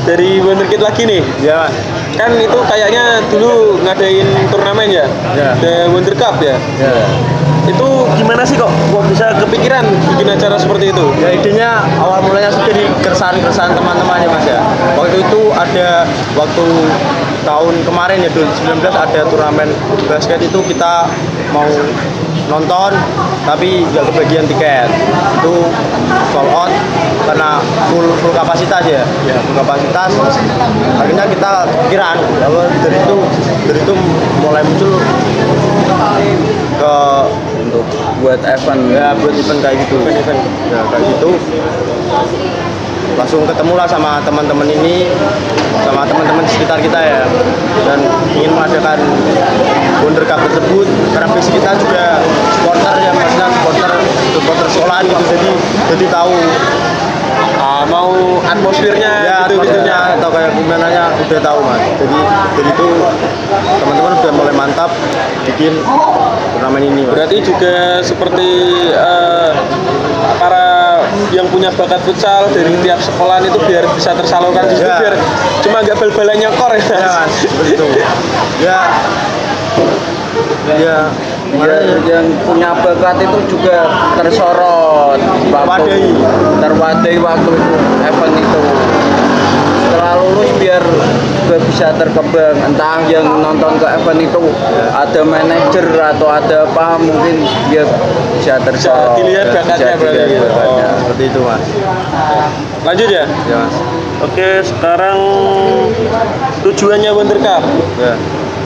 dari 0.04 0.44
Wonderkid 0.44 0.84
lagi 0.84 1.08
nih. 1.08 1.24
Ya. 1.40 1.72
Kan 2.16 2.32
itu 2.40 2.60
kayaknya 2.64 3.20
dulu 3.28 3.82
ngadain 3.84 4.28
turnamen 4.48 4.88
ya. 4.88 5.06
Ya. 5.36 5.52
The 5.60 5.92
Wonder 5.92 6.16
Cup 6.16 6.40
ya. 6.40 6.56
Ya. 6.80 6.94
Itu 7.68 8.08
gimana 8.16 8.48
sih 8.48 8.56
kok 8.56 8.72
kok 8.72 9.04
bisa 9.12 9.36
kepikiran 9.44 9.84
bikin 10.16 10.32
acara 10.32 10.56
seperti 10.56 10.96
itu? 10.96 11.06
Ya 11.20 11.36
idenya 11.36 11.70
awal 12.00 12.24
mulanya 12.24 12.48
sih 12.48 12.64
dari 12.64 12.88
keresahan-keresahan 13.04 13.76
teman-teman 13.76 14.24
ya 14.24 14.30
Mas 14.32 14.46
ya. 14.48 14.64
Waktu 14.96 15.20
itu 15.20 15.42
ada 15.52 16.08
waktu 16.40 16.66
tahun 17.44 17.76
kemarin 17.84 18.24
ya 18.24 18.32
2019 18.32 18.88
ada 18.88 19.22
turnamen 19.28 19.70
basket 20.08 20.40
itu 20.40 20.60
kita 20.64 21.12
mau 21.52 21.68
nonton 22.48 22.92
tapi 23.44 23.84
nggak 23.92 24.04
kebagian 24.12 24.46
tiket. 24.48 24.90
Itu 25.44 25.68
sold 26.32 26.52
out 26.52 26.72
karena 27.28 27.60
full 27.92 28.08
full 28.24 28.34
kapasitas 28.36 28.84
ya. 28.88 29.04
Ya 29.28 29.38
full 29.44 29.56
kapasitas. 29.56 30.10
Akhirnya 31.00 31.26
kita 31.28 31.50
pikiran 31.88 32.18
lalu 32.48 32.62
dari 32.84 32.98
itu 33.00 33.18
dari 33.68 33.80
itu 33.84 33.94
mulai 34.44 34.64
muncul 34.64 34.92
ke 36.78 36.96
Untuk 37.68 37.84
buat 38.24 38.40
event. 38.48 38.82
Ya 38.96 39.12
buat 39.20 39.36
event 39.36 39.60
kayak 39.60 39.78
gitu. 39.84 39.98
Event. 40.08 40.40
Ya 40.72 40.80
kayak 40.88 41.04
gitu 41.04 41.30
langsung 43.16 43.48
ketemu 43.48 43.74
lah 43.80 43.88
sama 43.88 44.20
teman-teman 44.26 44.68
ini 44.68 45.08
sama 45.86 46.04
teman-teman 46.04 46.44
di 46.44 46.52
sekitar 46.52 46.82
kita 46.84 47.00
ya. 47.00 47.22
Dan 47.88 48.04
ingin 48.36 48.52
mengadakan 48.52 49.00
Wonder 50.04 50.26
Cup 50.28 50.44
tersebut 50.52 50.88
karena 51.16 51.28
base 51.32 51.50
kita 51.54 51.72
juga 51.80 52.20
supporter 52.60 52.96
ya 53.00 53.12
maksudnya 53.16 53.48
supporter 53.56 53.92
supporter 54.36 54.68
sekolahan 54.68 55.04
gitu 55.08 55.24
jadi 55.32 55.52
jadi 55.96 56.06
tahu. 56.12 56.36
Ah, 57.58 57.86
mau 57.86 58.14
atmosfernya 58.42 59.12
ya 59.26 59.38
gitu 59.46 59.62
gitu 59.62 59.62
atmosfernya 59.62 59.98
atau 60.18 60.30
kayak 60.30 60.52
gimana 60.58 60.88
udah 61.28 61.42
tahu 61.42 61.60
mas. 61.66 61.84
Jadi 62.00 62.20
dari 62.58 62.70
itu 62.74 62.88
teman-teman 63.82 64.12
udah 64.18 64.34
mulai 64.34 64.54
mantap 64.56 64.92
bikin 65.46 65.74
turnamen 66.54 66.84
ini 66.86 67.02
mas. 67.06 67.14
Berarti 67.14 67.38
juga 67.46 68.02
seperti 68.02 68.50
eh, 68.94 69.52
para 70.38 70.67
yang 71.32 71.48
punya 71.50 71.70
bakat 71.74 72.00
futsal 72.04 72.48
dari 72.52 72.72
tiap 72.84 73.00
sekolahan 73.00 73.44
itu 73.46 73.60
biar 73.66 73.84
bisa 73.94 74.14
tersalurkan 74.14 74.68
di 74.68 74.76
situ 74.76 74.88
Ya. 74.88 75.00
biar 75.02 75.16
cuma 75.62 75.78
nggak 75.84 75.98
bal-balan 76.00 76.36
nyekor 76.40 76.72
ya. 76.74 76.84
ya 76.96 77.10
mas 77.26 77.36
itu 77.68 77.86
ya 78.64 78.80
ya 80.78 80.98
biar 81.48 81.72
yang 82.04 82.28
punya 82.44 82.76
bakat 82.84 83.24
itu 83.24 83.38
juga 83.48 83.88
tersorot 84.20 85.16
waktu 85.48 85.88
Terwadai. 85.88 86.04
terwadai 86.60 87.16
waktu 87.24 87.52
itu 87.56 87.76
event 88.04 88.36
itu 88.36 88.60
setelah 89.98 90.22
lulus 90.22 90.52
biar 90.62 90.84
juga 91.42 91.58
bisa 91.66 91.90
terkembang 91.98 92.54
entah 92.70 93.02
yang 93.10 93.26
nonton 93.42 93.82
ke 93.82 93.88
event 93.98 94.22
itu 94.30 94.42
ada 94.94 95.22
manajer 95.26 95.86
atau 95.90 96.30
ada 96.30 96.70
apa 96.70 97.02
mungkin 97.02 97.42
dia 97.74 97.82
bisa 98.38 98.62
tersorot 98.62 99.18
dilihat 99.18 99.50
bakatnya 99.50 99.98
bisa 99.98 100.06
berarti. 100.06 100.22
dilihat 100.22 100.46
bakatnya. 100.54 100.86
Oh. 100.86 100.98
seperti 101.02 101.24
itu 101.34 101.40
mas 101.42 101.64
Lanjut 102.86 103.10
ya. 103.10 103.26
ya 103.50 103.58
mas 103.58 103.76
Oke, 104.18 104.62
sekarang 104.66 105.18
tujuannya 106.62 107.10
Wonder 107.18 107.38
Cup. 107.42 107.66
ya 107.98 108.14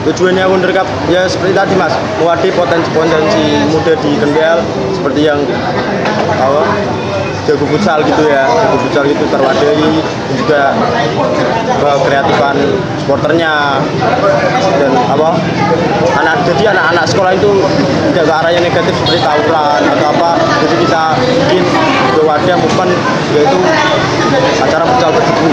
tujuannya 0.04 0.44
Wonder 0.52 0.72
Cup 0.76 0.88
ya 1.08 1.24
seperti 1.24 1.56
tadi 1.56 1.72
mas 1.80 1.96
mewadahi 2.20 2.52
potensi-potensi 2.52 3.44
muda 3.72 3.96
di 4.04 4.10
Kendal 4.20 4.60
seperti 4.92 5.20
yang 5.24 5.40
apa 6.36 6.60
jago 7.46 7.64
futsal 7.66 7.98
gitu 8.06 8.22
ya 8.30 8.46
jago 8.46 8.78
futsal 8.86 9.04
gitu 9.06 9.24
terwadahi 9.26 9.90
dan 9.98 10.34
juga 10.38 10.62
kreatifan 12.06 12.56
supporternya 13.02 13.82
dan 14.78 14.92
apa 15.10 15.28
anak 16.22 16.36
jadi 16.46 16.74
anak-anak 16.76 17.04
sekolah 17.10 17.32
itu 17.34 17.50
tidak 18.12 18.24
ke 18.28 18.32
arah 18.32 18.50
yang 18.54 18.64
negatif 18.64 18.94
seperti 19.02 19.18
tawuran 19.22 19.82
atau 19.90 20.06
apa 20.14 20.30
jadi 20.62 20.76
kita 20.86 21.02
bikin 21.50 21.64
wadah 22.22 22.56
movement 22.56 22.92
yaitu 23.34 23.58
acara 24.62 24.84
futsal 24.88 25.10
tersebut. 25.12 25.52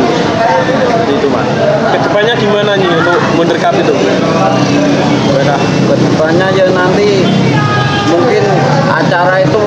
Seperti 0.70 1.12
itu 1.18 1.28
mas. 1.28 1.48
Ke 1.92 1.98
depannya 2.06 2.34
gimana 2.40 2.72
nih 2.80 2.90
untuk 2.94 3.20
Wonder 3.36 3.58
Cup 3.60 3.76
itu? 3.76 3.94
Ke 5.36 5.96
depannya 5.98 6.48
ya 6.56 6.66
nanti 6.72 7.26
mungkin 8.10 8.44
acara 8.90 9.44
itu 9.44 9.62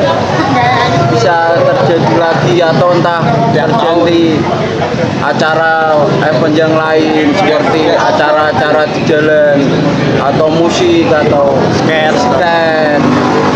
bisa 1.13 1.61
terjadi 1.61 2.15
lagi 2.17 2.57
atau 2.65 2.89
entah 2.97 3.23
terjadi 3.53 4.41
acara 5.21 5.93
event 6.25 6.55
yang 6.57 6.73
lain 6.73 7.31
seperti 7.37 7.93
acara-acara 7.93 8.89
di 8.97 9.01
jalan 9.05 9.59
atau 10.19 10.49
musik 10.49 11.07
atau 11.13 11.55
Skate. 11.77 12.17
skate 12.17 13.05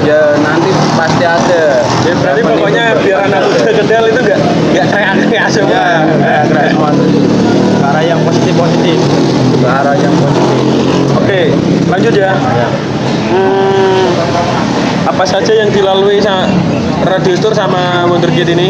ya 0.06 0.38
nanti 0.38 0.70
pasti 0.94 1.24
ada. 1.26 1.82
Ya, 2.06 2.14
berarti 2.22 2.40
Event 2.44 2.56
pokoknya 2.62 2.84
biar 3.02 3.18
anak 3.26 3.40
muda 3.50 3.70
Kendal 3.74 4.04
itu 4.06 4.20
nggak 4.22 4.40
nggak 4.70 4.86
kayak 4.94 5.10
kayak 5.26 5.48
semua. 5.50 5.74
ya, 5.74 6.44
ya, 6.46 6.62
semua 6.70 6.90
ke 6.94 7.82
arah 7.82 8.04
yang 8.04 8.20
positif 8.22 8.54
positif 8.54 8.98
ke 9.56 9.66
arah 9.66 9.96
yang 9.98 10.14
positif. 10.14 10.62
Oke, 11.18 11.40
lanjut 11.90 12.14
ya. 12.14 12.32
Hmm, 12.38 12.70
apa 15.16 15.24
saja 15.24 15.48
yang 15.48 15.72
dilalui 15.72 16.20
sama 16.20 16.44
Radio 17.08 17.40
Tour 17.40 17.56
sama 17.56 18.04
Wonderkid 18.04 18.52
ini? 18.52 18.68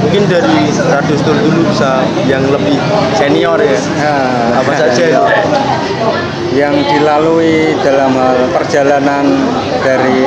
mungkin 0.00 0.22
dari 0.32 0.72
radio 0.72 1.16
store 1.20 1.38
dulu 1.44 1.60
bisa 1.68 2.00
yang 2.24 2.40
lebih 2.48 2.80
senior 3.14 3.60
ya 3.60 3.76
Nah, 4.00 4.58
apa 4.64 4.72
saja 4.72 5.02
itu 5.06 5.24
yang 6.56 6.72
dilalui 6.72 7.76
dalam 7.84 8.10
hal 8.16 8.48
perjalanan 8.50 9.28
dari 9.84 10.24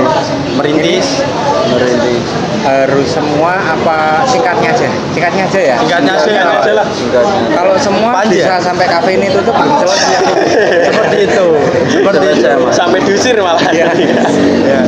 merintis 0.55 1.25
merintis 1.73 2.21
harus 2.63 3.07
semua 3.11 3.59
apa 3.59 4.23
singkatnya 4.29 4.71
aja 4.71 4.87
singkatnya 5.11 5.43
aja 5.49 5.59
ya 5.59 5.75
Singkatnya 5.83 6.11
aja, 6.15 6.23
Singkatnya 6.23 6.59
aja 6.63 6.71
lah. 6.77 6.87
Singkatnya. 6.93 7.39
kalau 7.57 7.75
semua 7.75 8.09
Panjang. 8.23 8.39
bisa 8.39 8.53
sampai 8.61 8.85
kafe 8.87 9.11
ini 9.19 9.27
tutup 9.33 9.51
belum 9.57 9.75
selesai 9.83 10.15
seperti 10.87 11.17
itu 11.27 11.47
seperti 11.91 12.25
itu. 12.39 12.51
Sampai 12.71 12.99
diusir 13.03 13.35
malah. 13.41 13.59
Iya. 13.73 13.89
ya 14.69 14.79
ya 14.79 14.81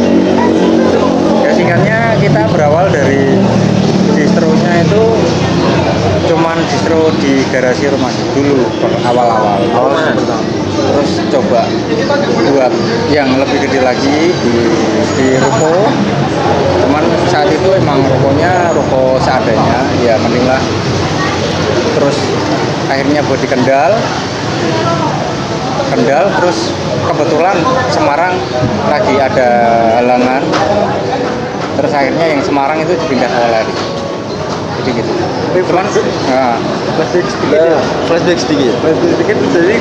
berawal 2.65 2.89
dari 2.89 3.37
distronya 4.17 4.81
itu 4.81 5.05
cuman 6.25 6.57
distro 6.65 7.13
di 7.21 7.45
garasi 7.53 7.93
rumah 7.93 8.09
dulu 8.33 8.65
awal-awal. 9.05 9.61
Awal. 9.69 10.17
terus 10.73 11.21
coba 11.29 11.61
buat 12.49 12.73
yang 13.13 13.37
lebih 13.37 13.69
gede 13.69 13.85
lagi 13.85 14.33
di 14.33 14.57
di 15.13 15.27
ruko. 15.37 15.77
Cuman 16.81 17.05
saat 17.29 17.53
itu 17.53 17.69
emang 17.77 18.01
rukonya 18.01 18.73
ruko 18.73 19.21
seadanya 19.21 19.85
ya 20.01 20.17
mending 20.17 20.49
lah. 20.49 20.61
Terus 22.01 22.17
akhirnya 22.89 23.21
buat 23.29 23.37
di 23.37 23.45
Kendal. 23.45 23.93
Kendal 25.93 26.33
terus 26.41 26.73
kebetulan 27.05 27.61
Semarang 27.93 28.33
lagi 28.89 29.21
ada 29.21 29.49
halangan 30.01 30.41
terus 31.75 31.91
akhirnya 31.91 32.25
yang 32.31 32.41
Semarang 32.41 32.79
itu 32.81 32.95
dipindah 32.95 33.27
ke 33.27 33.94
lari 34.85 35.01
sedikit 35.01 35.05
cuman 35.65 35.85
nah, 36.29 36.55
Flashback 36.95 37.27
sedikit 37.27 37.49
ya. 37.51 37.79
Flashback 38.07 38.39
sedikit. 38.39 38.73
Flashback 38.83 39.11
sedikit 39.17 39.37
jadi 39.55 39.75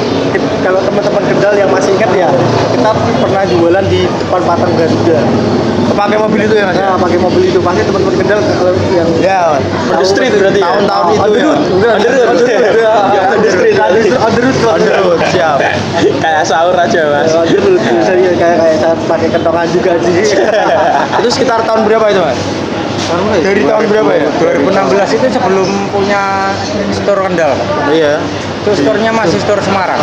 kalau 0.65 0.81
teman-teman 0.81 1.23
kendal 1.29 1.55
yang 1.55 1.71
masih 1.71 1.93
ingat 1.95 2.11
ya 2.17 2.29
kita 2.73 2.91
pernah 3.21 3.43
jualan 3.45 3.85
di 3.93 4.01
depan 4.09 4.41
patung 4.49 4.73
Garuda 4.79 5.19
Pakai 5.95 6.17
mobil 6.19 6.41
itu 6.49 6.57
ya 6.59 6.65
mas? 6.67 6.75
nah 6.81 6.97
pakai 6.97 7.19
mobil 7.21 7.43
itu 7.45 7.61
pasti 7.61 7.85
teman-teman 7.87 8.15
kendal 8.19 8.41
kalau 8.41 8.73
yang 8.91 9.09
Ya. 9.21 9.61
On 9.93 10.01
the 10.01 10.07
street 10.09 10.33
berarti 10.35 10.59
ya? 10.59 10.67
Tahun-tahun 10.67 11.05
itu 11.13 11.21
on 11.21 11.31
the 11.31 11.39
ya. 11.39 11.53
On 11.85 12.01
the 12.01 12.11
road. 12.11 12.25
on 12.25 12.37
the 12.41 12.57
road 12.73 12.75
ya 13.13 13.23
on 13.31 13.39
the 13.45 13.51
street 13.53 13.77
on 13.79 13.91
the 13.93 14.01
road 14.01 14.19
on 14.19 14.33
the 14.33 14.43
road 14.43 14.57
On 14.65 14.81
the 14.81 14.93
road, 15.05 15.21
siap. 15.31 15.59
Kayak 16.19 16.43
sahur 16.49 16.75
aja 16.75 17.01
mas. 17.13 17.31
on 17.37 17.47
the 17.47 17.59
road 17.61 17.81
ya, 18.19 18.33
kayak 18.35 18.57
kayak 18.59 18.97
pakai 19.07 19.29
kentongan 19.29 19.67
juga 19.71 19.91
sih 20.03 20.35
itu 21.21 21.29
sekitar 21.31 21.63
tahun 21.69 21.85
berapa 21.87 22.07
itu 22.11 22.21
mas? 22.25 22.39
Dari 23.45 23.63
tahun 23.63 23.85
berapa 23.85 24.13
ya? 24.17 24.29
2016 24.41 25.17
itu 25.21 25.27
sebelum 25.31 25.69
punya 25.93 26.51
store 26.91 27.21
Kendal. 27.29 27.53
Iya. 27.93 28.17
itu 28.65 28.81
store-nya 28.81 29.13
masih 29.13 29.37
store 29.45 29.61
Semarang. 29.61 30.01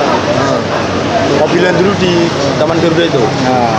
Mobilan 1.42 1.74
dulu 1.74 1.92
di 1.98 2.30
Taman 2.62 2.78
Garuda 2.78 3.10
itu. 3.10 3.24
Nah, 3.42 3.74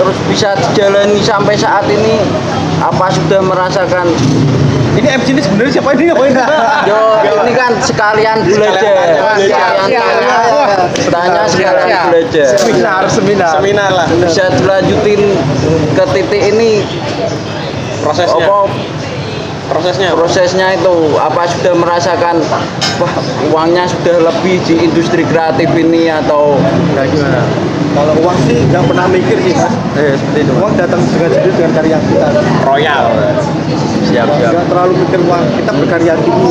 terus 0.00 0.16
bisa 0.24 0.56
dijalani 0.56 1.20
sampai 1.20 1.52
saat 1.52 1.84
ini 1.92 2.16
apa 2.80 3.12
sudah 3.12 3.44
merasakan? 3.44 4.08
Ini 4.92 5.08
MC 5.08 5.32
ini 5.32 5.40
sebenarnya 5.40 5.72
siapa 5.72 5.92
ini? 5.92 6.08
Ngapain? 6.08 6.32
Yo, 6.88 7.00
ini 7.44 7.52
kan 7.52 7.72
sekalian 7.80 8.44
belajar, 8.44 8.76
sekalian 8.76 9.40
Iya, 9.40 9.60
tanya, 9.72 9.88
iya. 9.88 10.04
tanya 11.08 11.42
sekalian 11.48 11.88
Iya. 11.88 12.00
belajar. 12.12 12.48
seminar 12.56 13.02
seminar. 13.08 13.52
Seminar 13.56 13.90
lah. 13.92 14.06
Bisa 14.08 14.52
dilanjutin 14.52 15.20
ke 15.92 16.04
titik 16.12 16.42
ini 16.48 16.84
prosesnya. 18.02 18.46
apa 18.46 18.58
Prosesnya. 19.62 20.12
prosesnya 20.12 20.66
itu 20.76 20.94
apa 21.16 21.48
sudah 21.48 21.72
merasakan 21.72 22.44
wah 23.00 23.14
uangnya 23.48 23.88
sudah 23.88 24.20
lebih 24.20 24.60
di 24.68 24.84
industri 24.84 25.24
kreatif 25.24 25.70
ini 25.72 26.12
atau 26.12 26.60
Nah, 26.92 27.08
gimana? 27.08 27.40
Kalau 27.92 28.12
uang 28.24 28.38
sih 28.48 28.56
nggak 28.68 28.84
pernah 28.88 29.04
mikir 29.04 29.36
sih 29.40 29.52
mas. 29.52 29.72
Eh, 29.96 30.16
seperti 30.16 30.48
itu. 30.48 30.52
Uang 30.56 30.72
datang 30.76 31.00
dengan 31.12 31.28
sendiri 31.28 31.52
dengan 31.56 31.72
karya 31.76 31.98
kita. 32.00 32.28
Royal. 32.64 33.04
Siap, 34.08 34.28
siap. 34.32 34.52
Nggak 34.56 34.66
terlalu 34.72 34.92
mikir 34.96 35.20
uang. 35.28 35.44
Kita 35.60 35.72
berkarya 35.76 36.14
dulu 36.20 36.50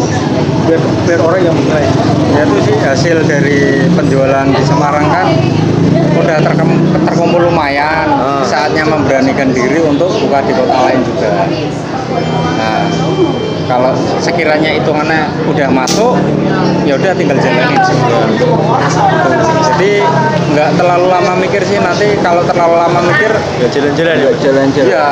biar 0.69 0.81
biar 1.09 1.19
orang 1.21 1.41
yang 1.41 1.55
menilai. 1.57 1.85
ya 2.31 2.41
itu 2.45 2.57
sih 2.63 2.75
hasil 2.79 3.17
dari 3.25 3.59
penjualan 3.91 4.45
di 4.47 4.63
Semarang 4.63 5.05
kan 5.09 5.27
udah 6.13 6.37
terkem- 6.39 6.81
terkumpul 7.03 7.41
lumayan 7.41 8.07
saatnya 8.43 8.83
memberanikan 8.83 9.49
diri 9.49 9.79
untuk 9.81 10.11
buka 10.17 10.39
di 10.41 10.51
kota 10.51 10.75
lain 10.81 10.99
juga 11.01 11.31
nah 12.53 12.83
kalau 13.63 13.91
sekiranya 14.19 14.73
hitungannya 14.73 15.21
udah 15.47 15.69
masuk 15.69 16.19
ya 16.83 16.93
udah 16.93 17.13
tinggal 17.13 17.37
jalanin 17.37 17.79
sih 17.81 17.95
jadi 19.71 19.93
nggak 20.51 20.69
terlalu 20.75 21.07
lama 21.07 21.33
mikir 21.37 21.63
sih 21.63 21.79
nanti 21.79 22.19
kalau 22.19 22.43
terlalu 22.43 22.75
lama 22.77 22.99
mikir 23.01 23.31
Ya 23.57 23.67
jalan-jalan 23.69 24.15
ya. 24.17 24.29
jalan-jalan 24.35 24.89
ya 24.89 25.07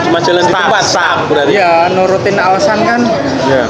Cuma 0.00 0.18
jalan 0.18 0.40
di 0.40 0.52
tempat 0.54 0.82
stop 0.82 1.18
berarti. 1.28 1.52
ya 1.52 1.70
nurutin 1.90 2.36
alasan 2.38 2.78
kan 2.82 3.00
Iya. 3.44 3.64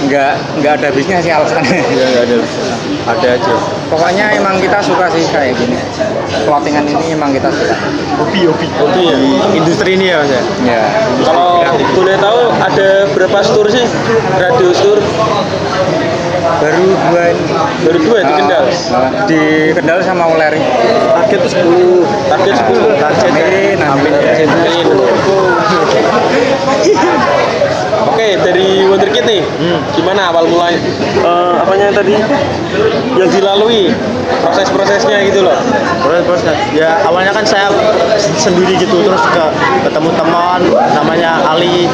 nggak 0.00 0.32
nggak 0.60 0.72
ada 0.76 0.86
habisnya 0.86 1.18
sih 1.18 1.32
alasannya 1.32 1.80
Iya, 1.82 2.06
ya, 2.06 2.20
ada. 2.22 2.36
Ada 3.02 3.28
aja. 3.34 3.54
Pokoknya 3.88 4.26
emang 4.32 4.54
kita 4.56 4.78
suka 4.78 5.08
sih 5.08 5.24
kayak 5.26 5.56
gini. 5.56 5.74
Clothingan 6.46 6.84
ini 6.86 7.14
emang 7.14 7.34
kita 7.34 7.50
suka. 7.50 7.74
Hobi, 8.22 8.46
hobi. 8.46 8.66
Hobi 8.78 9.02
ya. 9.10 9.16
Industri 9.54 9.98
ini 9.98 10.14
ya 10.14 10.22
mas 10.22 10.30
ya. 10.30 10.42
Ya. 10.66 10.82
Kalau 11.26 11.62
boleh 11.94 12.16
tahu 12.18 12.40
ada 12.54 12.88
berapa 13.12 13.38
store 13.42 13.70
sih? 13.70 13.84
Radio 14.38 14.70
store 14.74 15.02
Baru 16.60 16.86
dua 16.92 17.22
ini. 17.32 17.44
baru 17.84 17.98
dua 18.04 18.18
di 18.20 18.32
Kendal. 18.36 18.64
Nah, 18.68 19.10
di 19.24 19.40
Kendal 19.72 19.98
sama 20.04 20.28
Uleri. 20.28 20.60
Target 21.30 21.46
itu 21.46 21.62
10 21.62 22.26
Target 22.26 22.54
10. 22.58 22.98
Target. 22.98 23.30
Amin, 23.30 23.78
amin. 23.78 24.12
Amin. 24.50 24.86
Oke, 28.10 28.34
dari 28.42 28.82
Wonderkid 28.90 29.22
nih, 29.22 29.46
gimana 29.94 30.34
awal 30.34 30.50
mulai 30.50 30.74
eh, 31.22 31.54
apanya 31.62 31.94
tadi 31.94 32.18
yang 33.14 33.30
dilalui 33.30 33.94
proses-prosesnya 34.42 35.22
gitu 35.30 35.46
loh. 35.46 35.54
Proses 36.02 36.26
proses. 36.26 36.56
Ya 36.74 36.98
awalnya 37.06 37.30
kan 37.30 37.46
saya 37.46 37.70
sendiri 38.34 38.74
gitu 38.74 38.98
terus 39.06 39.22
ke 39.30 39.44
ketemu 39.86 40.10
teman 40.18 40.66
namanya 40.98 41.46
Ali 41.46 41.86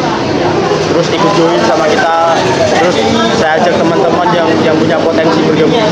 terus 0.96 1.12
ikut 1.12 1.32
join 1.36 1.60
sama 1.68 1.84
kita 1.92 2.32
terus 2.80 2.96
saya 3.36 3.60
ajak 3.60 3.76
teman-teman 3.76 4.28
yang 4.32 4.48
yang 4.64 4.72
punya 4.80 4.96
potensi 4.96 5.44
bergabung 5.44 5.84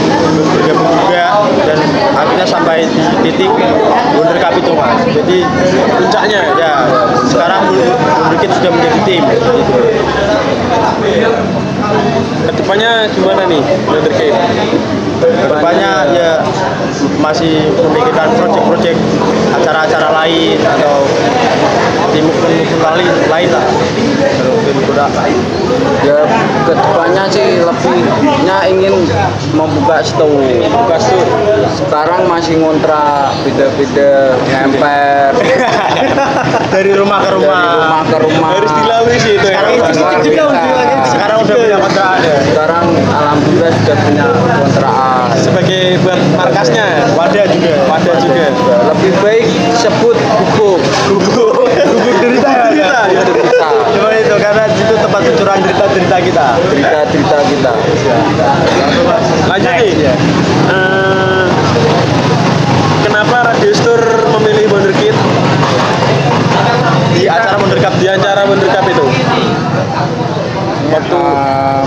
bergabung 0.57 0.89
juga 1.05 1.45
dan 1.69 1.79
akhirnya 2.17 2.47
sampai 2.49 2.89
di 3.21 3.31
titik 3.35 3.51
Wonder 4.15 4.39
Cup 4.39 4.55
itu 4.55 4.73
mas 4.79 5.03
jadi 5.11 5.39
Puncaknya 5.99 6.41
ya 6.55 6.73
sekarang 7.27 7.63
Wonder 8.23 8.39
Kid 8.39 8.51
sudah 8.55 8.71
menjadi 8.71 8.99
tim 9.03 9.23
gitu. 9.27 9.51
Ke 12.45 12.53
depannya 12.61 12.91
gimana 13.13 13.43
nih 13.49 13.63
Wonderkid? 13.89 14.35
Ke 15.21 15.29
depannya 15.49 15.93
ya 16.13 16.31
masih 17.21 17.71
memikirkan 17.81 18.29
proyek-proyek 18.37 18.97
acara-acara 19.57 20.09
lain 20.25 20.59
atau 20.61 21.07
tim-tim 22.13 22.79
lain 22.79 23.09
lain 23.33 23.49
lah. 23.51 23.65
Ya 26.05 26.19
ke 26.69 26.73
depannya 26.77 27.25
sih 27.33 27.59
lebihnya 27.65 28.59
ingin 28.71 28.95
membuka 29.57 30.05
store. 30.05 30.69
Buka 30.69 30.97
store. 31.01 31.31
Sekarang 31.75 32.29
masih 32.31 32.61
ngontrak 32.61 33.35
beda-beda 33.43 34.39
ngemper 34.47 35.33
dari 36.75 36.93
rumah 36.95 37.19
ke 37.25 37.31
rumah. 37.35 37.63
dari 37.65 37.77
rumah 37.81 38.03
ke 38.07 38.17
rumah. 38.23 38.49
Harus 38.61 38.73
dilalui 38.79 39.17
sih 39.19 39.33
itu 39.41 39.47
ya. 39.49 39.59
Sekarang. 39.91 40.55
Sekarang 41.05 41.39
udah 41.45 41.57
punya 41.75 41.91
kontrakan 41.91 42.21
ya. 42.23 42.37
Sekarang 42.47 42.85
alhamdulillah 43.11 43.73
sudah 43.83 43.97
punya 44.07 44.25
kontrakan. 44.31 45.27
Sebagai 45.43 45.83
buat 46.07 46.21
markasnya, 46.39 46.87
Wadah 47.19 47.47
juga. 47.51 47.73
wadah 47.91 48.15
juga. 48.23 48.47
Lebih 48.95 49.13
baik 49.19 49.47
sebut 49.75 50.15
gubuk. 50.15 50.79
Gubuk 51.11 51.67
derita 52.23 52.47
ya. 52.47 52.65
Derita, 52.71 53.01
ya, 53.11 53.21
Derita. 53.27 53.69
Cuma 53.91 54.11
itu 54.15 54.35
karena 54.39 54.65
itu 54.71 54.95
tempat 54.95 55.21
pencurahan 55.27 55.61
derita-derita 55.67 56.17
kita. 56.23 56.47
Derita-derita 56.63 57.39
kita. 57.51 57.73
Lanjut 59.51 59.73
nih. 59.75 59.93
Iya. 59.99 60.15
Eh, 60.71 61.47
kenapa 63.03 63.37
Radio 63.51 63.73
Store 63.75 64.07
memilih 64.39 64.71
Wonderkid 64.71 65.15
Di 67.15 67.31
acara 67.31 67.57
Wonder 67.59 67.79
Cup 67.79 67.95
di 67.99 68.07
acara 68.11 68.43
Wonder 68.47 68.69
Cup 68.71 68.85
itu? 68.91 69.07
Waktu 70.93 71.19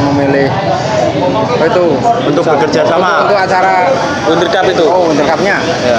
memilih 0.10 0.48
oh 1.58 1.66
itu 1.66 1.84
untuk 2.28 2.44
bekerja 2.46 2.82
sama. 2.86 3.26
untuk 3.26 3.38
acara 3.38 3.90
Wonder 4.26 4.50
Cup 4.50 4.66
itu. 4.68 4.86
oh 4.86 5.10
untuk 5.10 5.26
cupnya 5.26 5.58
Ya. 5.86 5.98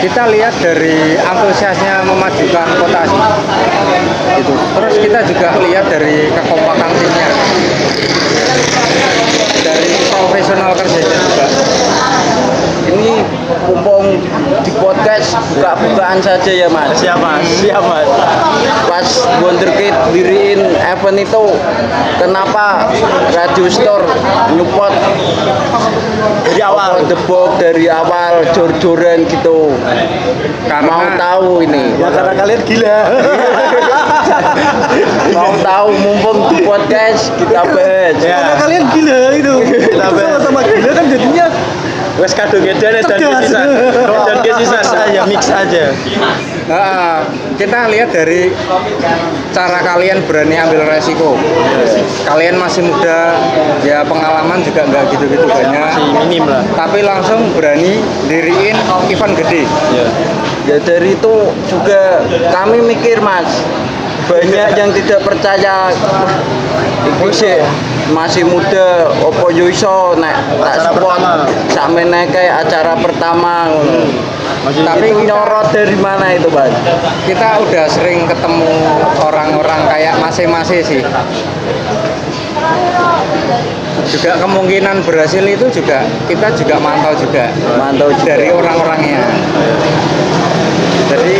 kita 0.00 0.28
lihat 0.28 0.54
dari 0.60 1.16
antusiasnya 1.16 2.04
memajukan 2.04 2.68
kota 2.76 3.00
sih 3.08 3.20
itu 4.36 4.52
terus 4.52 4.94
kita 5.00 5.18
juga 5.24 5.48
lihat 5.64 5.84
dari 5.88 6.28
kekompakan 6.28 6.90
timnya 6.92 7.28
dari 9.64 9.88
profesional 10.12 10.70
kerjanya 10.76 11.16
juga 11.18 11.46
ini 12.94 13.20
mumpung 13.66 14.04
di 14.62 14.70
podcast 14.76 15.34
buka-bukaan 15.52 16.18
saja 16.18 16.48
ya 16.48 16.66
mas 16.68 16.94
Siap 16.94 17.16
mas, 17.18 17.42
siap 17.58 17.82
mas. 17.82 18.06
pas 18.86 19.06
Wonderkid 19.40 19.92
diriin 20.10 20.60
event 20.78 21.16
itu 21.18 21.42
kenapa 22.16 22.88
Radio 23.32 23.66
Store 23.68 24.04
nyupport 24.52 24.94
Dari 26.44 26.60
awal. 26.60 27.04
the 27.04 27.16
box 27.26 27.58
dari 27.58 27.84
awal 27.86 28.40
jor-joran 28.52 29.24
gitu 29.26 29.70
mau 30.84 31.02
tahu 31.16 31.60
ini 31.60 31.96
Ya 31.98 32.08
karena 32.08 32.32
kalian 32.34 32.60
gila. 32.64 32.96
mau 35.36 35.50
tahu 35.60 35.88
mumpung 35.98 36.38
di 36.50 36.56
podcast 36.62 37.30
kita 37.36 37.60
bahas 37.66 38.14
Ya. 38.16 38.38
Karena 38.38 38.54
kalian 38.56 38.82
gila 38.90 39.18
itu. 39.34 39.54
Kita 39.90 40.06
bahas. 40.10 40.38
sama 40.40 40.60
gila 40.62 40.90
kan 40.92 41.04
jadinya 41.08 41.23
Wes 42.14 42.30
kadung 42.30 42.62
edan 42.62 42.94
dan 43.02 43.18
kesisan. 43.18 43.66
Dan 44.26 44.38
kesisan. 44.46 44.82
Aja, 44.86 45.20
mix 45.26 45.50
aja. 45.50 45.90
Nah, 46.64 47.26
kita 47.58 47.90
lihat 47.90 48.14
dari 48.14 48.54
cara 49.50 49.82
kalian 49.82 50.22
berani 50.24 50.56
ambil 50.56 50.86
resiko. 50.88 51.34
Kalian 52.24 52.56
masih 52.56 52.86
muda, 52.86 53.34
ya 53.82 54.06
pengalaman 54.06 54.62
juga 54.62 54.86
nggak 54.86 55.10
gitu-gitu 55.10 55.44
banyak. 55.44 55.74
Masih 55.74 56.06
minim 56.24 56.44
lah. 56.46 56.62
Tapi 56.78 57.02
langsung 57.02 57.50
berani 57.52 57.98
diriin 58.30 58.78
event 59.10 59.34
gede. 59.34 59.66
Ya. 59.92 60.06
Ya 60.64 60.76
dari 60.80 61.12
itu 61.12 61.34
juga 61.68 62.24
kami 62.48 62.80
mikir 62.80 63.20
mas, 63.20 63.60
banyak 64.24 64.72
yang 64.72 64.90
tidak 64.96 65.20
percaya 65.20 65.92
iki 67.04 67.28
sih 67.36 67.60
masih 68.12 68.44
muda 68.44 69.08
opo 69.24 69.48
yo 69.48 69.70
iso 69.70 70.12
nek 70.20 70.36
tak 70.60 70.76
support 70.84 71.20
sakmene 71.72 72.28
kayak 72.28 72.68
acara 72.68 72.92
pertama 73.00 73.72
ngono. 73.72 74.04
Tapi 74.64 75.12
nyorot 75.28 75.72
dari 75.76 75.96
mana 75.96 76.36
itu, 76.36 76.48
Bang? 76.48 76.72
kita 77.28 77.60
udah 77.64 77.84
sering 77.88 78.24
ketemu 78.24 78.72
orang-orang 79.24 79.80
kayak 79.88 80.16
masing-masing 80.20 80.80
sih 80.84 81.00
juga 84.04 84.36
kemungkinan 84.40 85.00
berhasil 85.04 85.44
itu 85.44 85.66
juga 85.72 86.04
kita 86.28 86.52
juga 86.56 86.76
mantau 86.80 87.12
juga 87.16 87.48
Mantau 87.80 88.12
juga. 88.12 88.36
dari 88.36 88.48
orang-orangnya 88.52 89.20
jadi 91.04 91.34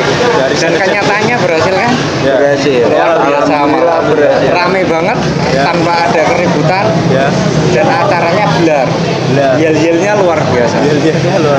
dan 0.60 0.72
kenyataannya 0.76 1.36
berhasil 1.40 1.74
kan? 1.74 1.92
Berhasil. 2.24 2.84
luar 2.88 3.16
biasa 3.26 3.54
malah 3.68 4.00
berhasil. 4.06 4.50
rame 4.52 4.82
banget 4.86 5.18
tanpa 5.52 5.92
ada 6.08 6.22
keributan. 6.34 6.84
Ya. 7.10 7.26
dan 7.74 7.86
acaranya 7.90 8.46
belar 8.60 8.86
Belar. 9.34 9.52
yel-yelnya 9.58 10.12
luar 10.22 10.38
biasa. 10.52 10.76
Dia 10.84 11.14
luar 11.42 11.58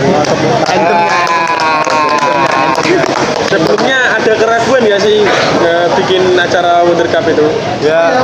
Ah. 0.71 1.11
Sebelumnya 3.45 3.99
ada 4.19 4.31
keraguan 4.35 4.64
ya 4.85 4.97
sih 5.01 5.25
eh, 5.65 5.85
bikin 5.97 6.37
acara 6.37 6.85
Wonder 6.85 7.09
Cup 7.09 7.25
itu? 7.25 7.45
Ya, 7.81 8.21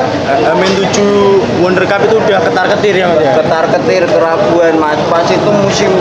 Amin 0.54 0.70
7 0.78 1.62
Wonder 1.66 1.86
Cup 1.90 2.06
itu 2.06 2.22
udah 2.22 2.40
ketar-ketir 2.46 3.02
ya, 3.02 3.10
Mas 3.10 3.26
ya. 3.26 3.34
ketar 3.42 3.66
ketir 3.74 4.04
keraguan 4.06 4.78
mas 4.78 5.00
pas 5.10 5.26
itu 5.26 5.50
musim 5.66 5.92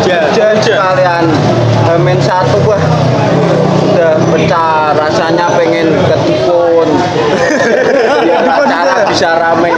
Hujan. 0.00 0.24
hujan 0.32 0.56
sekalian 0.64 1.24
Hamin 1.84 2.18
satu 2.24 2.56
wah 2.64 2.80
udah 3.92 4.14
pecah 4.30 4.94
rasanya 4.96 5.46
pengen 5.58 5.90
ketikun 6.06 6.88
biar 8.24 8.44
acara 8.64 9.04
bisa 9.10 9.36
rame 9.36 9.72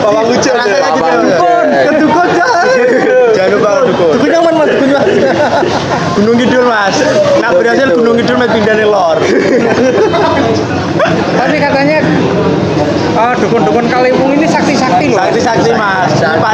Pawang 0.00 0.26
hujan. 0.32 0.54
Pawang 0.56 1.12
hujan. 1.28 1.66
Kedukun 1.90 2.28
Jangan 3.34 3.50
lupa 3.56 3.70
kedukun. 3.82 4.10
Dukun 4.16 4.30
yang 4.30 4.44
mana, 4.44 4.56
Mas? 4.60 4.70
Dukun 4.70 4.90
Mas. 4.92 5.08
Gunung 6.16 6.36
Kidul, 6.36 6.64
Mas. 6.68 6.96
Nak 7.40 7.50
berhasil 7.56 7.86
Gunung 7.96 8.14
Kidul 8.20 8.36
mas 8.36 8.50
pindah 8.52 8.74
nih 8.76 8.86
lor. 8.88 9.09
Tapi 11.38 11.56
katanya 11.58 11.98
oh, 13.20 13.32
dukun-dukun 13.36 13.86
Kalimpung 13.92 14.30
ini 14.32 14.46
sakti-sakti 14.48 15.12
loh 15.12 15.20
Sakti-sakti, 15.20 15.70
Mas. 15.76 16.12
Pak 16.20 16.52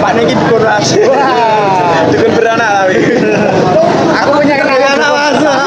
Pak 0.00 0.10
Niki 0.16 0.34
dukun, 0.34 0.62
Mas. 0.64 0.88
Wah. 1.04 2.08
Dukun 2.08 2.30
beranak 2.32 2.70
tapi. 2.82 2.96
aku 4.16 4.30
punya 4.40 4.54
kenalan 4.56 5.32
dukun. 5.36 5.58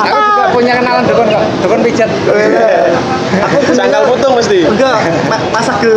aku 0.00 0.18
juga 0.18 0.46
punya 0.54 0.72
kenalan 0.78 1.02
dukun 1.04 1.26
kok 1.28 1.44
dukun 1.62 1.80
pijat 1.84 2.10
Aku 3.40 3.56
Sangkal 3.72 4.02
potong 4.10 4.34
mesti. 4.36 4.66
Enggak, 4.66 4.98
ma- 5.30 5.44
masak 5.54 5.78
ke. 5.80 5.92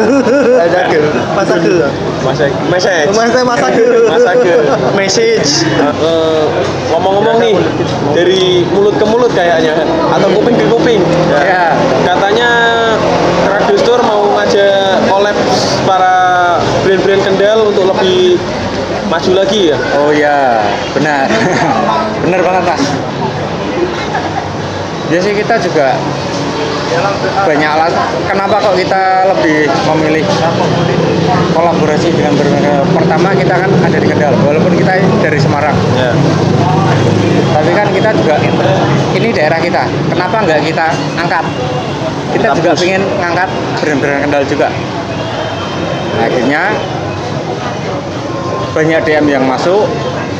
Masak 0.54 0.86
ke. 0.94 1.02
Masak 1.34 1.58
ke. 1.66 1.76
Masak, 2.24 2.50
message. 2.70 3.10
Masak 3.12 3.44
masak 3.44 3.72
ke. 3.74 3.88
Masak 4.08 4.36
ke. 4.46 4.56
Message. 4.94 5.66
Eh, 5.82 6.46
ngomong-ngomong 6.94 7.38
nih 7.42 7.56
dari 8.14 8.64
mulut 8.70 8.96
ke 8.96 9.06
mulut 9.10 9.32
kayaknya 9.34 9.74
atau 10.14 10.28
kuping 10.30 10.56
ke 10.56 10.66
kuping 10.70 11.02
ya 11.34 11.74
katanya 12.06 12.50
Ngajak 14.54 15.10
collab 15.10 15.38
para 15.90 16.14
brand-brand 16.86 17.26
Kendal 17.26 17.74
untuk 17.74 17.90
lebih 17.90 18.38
maju 19.10 19.32
lagi 19.34 19.74
ya? 19.74 19.78
Oh 19.98 20.14
ya 20.14 20.62
benar. 20.94 21.26
Benar 22.22 22.38
banget 22.46 22.64
mas. 22.70 22.84
Sih 25.10 25.34
kita 25.34 25.58
juga 25.58 25.98
banyak 27.46 27.70
alat. 27.70 27.94
Kenapa 28.30 28.56
kok 28.62 28.76
kita 28.78 29.30
lebih 29.34 29.70
memilih 29.94 30.26
kolaborasi 31.54 32.10
dengan 32.14 32.34
berbagai 32.36 32.84
pertama 32.92 33.30
kita 33.38 33.54
kan 33.56 33.70
ada 33.86 33.98
di 33.98 34.08
Kendal 34.08 34.34
walaupun 34.44 34.74
kita 34.76 35.00
dari 35.22 35.40
Semarang. 35.40 35.76
Ya. 35.96 36.12
Tapi 37.54 37.72
kan 37.78 37.88
kita 37.94 38.10
juga 38.18 38.36
ini 39.14 39.30
daerah 39.32 39.60
kita. 39.62 39.86
Kenapa 40.10 40.36
nggak 40.44 40.60
kita 40.66 40.88
angkat? 41.18 41.46
Kita 42.34 42.48
juga 42.58 42.72
ingin 42.82 43.02
ngangkat 43.22 43.50
brand-brand 43.78 44.22
kendal 44.26 44.44
juga. 44.50 44.68
Akhirnya 46.18 46.74
banyak 48.74 49.00
DM 49.06 49.26
yang 49.30 49.46
masuk 49.46 49.86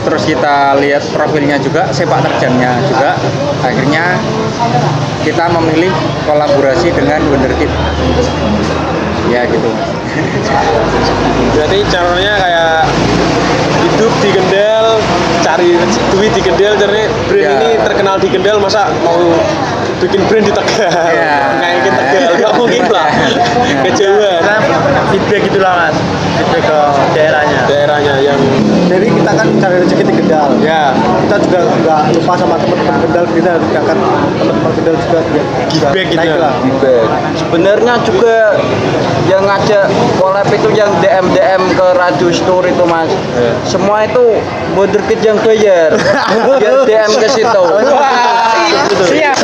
terus 0.04 0.24
kita 0.28 0.78
lihat 0.80 1.04
profilnya 1.16 1.58
juga 1.60 1.88
sepak 1.90 2.22
terjangnya 2.28 2.76
juga. 2.88 3.16
Akhirnya 3.64 4.20
kita 5.24 5.48
memilih 5.56 5.92
kolaborasi 6.28 6.92
dengan 6.92 7.24
Wonderkid 7.32 7.72
ya 9.32 9.48
gitu. 9.48 9.70
Berarti 11.56 11.78
caranya 11.90 12.34
kayak 12.38 12.76
hidup 13.84 14.14
di 14.20 14.30
Kendal 14.36 14.86
cari 15.44 15.76
duit 16.16 16.32
di 16.36 16.42
Kendal 16.44 16.74
caranya 16.80 17.08
brand 17.28 17.44
Ya. 17.44 17.52
ini 17.60 17.70
terkenal 17.84 18.16
di 18.20 18.28
Kendal 18.32 18.58
masa 18.60 18.92
mau 19.04 19.20
bikin 20.00 20.22
brand 20.28 20.44
di 20.44 20.54
Tegal? 20.54 20.92
Ya. 21.12 21.36
ngaikin 21.60 21.94
Tegal. 21.96 22.32
Nggak 22.40 22.54
mungkin 22.60 22.84
lah. 22.92 23.08
Kejauhan. 23.88 24.44
Feedback 25.12 25.44
itulah, 25.48 25.72
Mas. 25.78 25.96
Feedback 26.40 26.64
ke 26.68 26.80
kan 29.34 29.48
cari 29.60 29.76
rezeki 29.84 30.04
di 30.06 30.14
Kendal. 30.22 30.50
ya 30.62 30.94
Kita 31.26 31.36
juga 31.42 31.60
nggak 31.66 32.00
lupa 32.18 32.34
sama 32.38 32.56
teman-teman 32.62 32.96
Kendal 33.04 33.26
kita 33.34 33.50
harus 33.58 33.68
angkat 33.74 33.98
teman-teman 33.98 34.72
Kendal 34.78 34.96
juga 35.02 35.20
biar 35.34 35.46
juga 35.70 35.88
Feedback 35.94 36.06
gitu 36.10 36.18
naik 36.18 36.38
lah. 36.38 36.54
Feedback. 36.62 37.06
Sebenarnya 37.38 37.94
juga 38.06 38.36
yang 39.30 39.44
ngajak 39.48 39.86
collab 40.20 40.48
itu 40.52 40.70
yang 40.76 40.92
DM 41.00 41.26
DM 41.34 41.64
ke 41.74 41.88
Radio 41.96 42.30
Store 42.30 42.66
itu 42.68 42.84
mas. 42.86 43.10
Semua 43.66 44.06
itu 44.06 44.38
Wonderkid 44.78 45.20
yang 45.24 45.38
bayar. 45.42 45.96
Biar 46.60 46.86
DM 46.86 47.12
ke 47.18 47.28
situ. 47.32 47.64
siap 49.10 49.38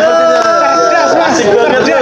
asik 1.39 1.47
banget 1.49 1.81
ya 1.87 1.97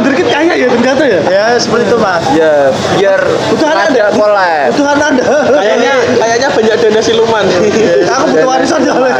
Jadi 0.00 0.22
kaya 0.24 0.54
ya 0.56 0.68
ternyata 0.68 1.02
ya. 1.04 1.20
Ya, 1.22 1.44
seperti 1.54 1.86
itu, 1.86 1.96
Mas. 1.96 2.24
Ya 2.34 2.74
biar 2.96 3.20
Kebutuhan 3.22 3.76
ada 3.78 3.86
Anda. 3.86 4.04
collab. 4.12 4.66
Kebutuhan 4.68 4.98
anda. 4.98 5.24
kayaknya 5.52 5.92
kayaknya 6.18 6.48
banyak 6.50 6.76
dana 6.76 7.00
siluman 7.00 7.44
Aku 8.12 8.24
butuh 8.26 8.48
warisan 8.48 8.80
soalnya. 8.82 9.14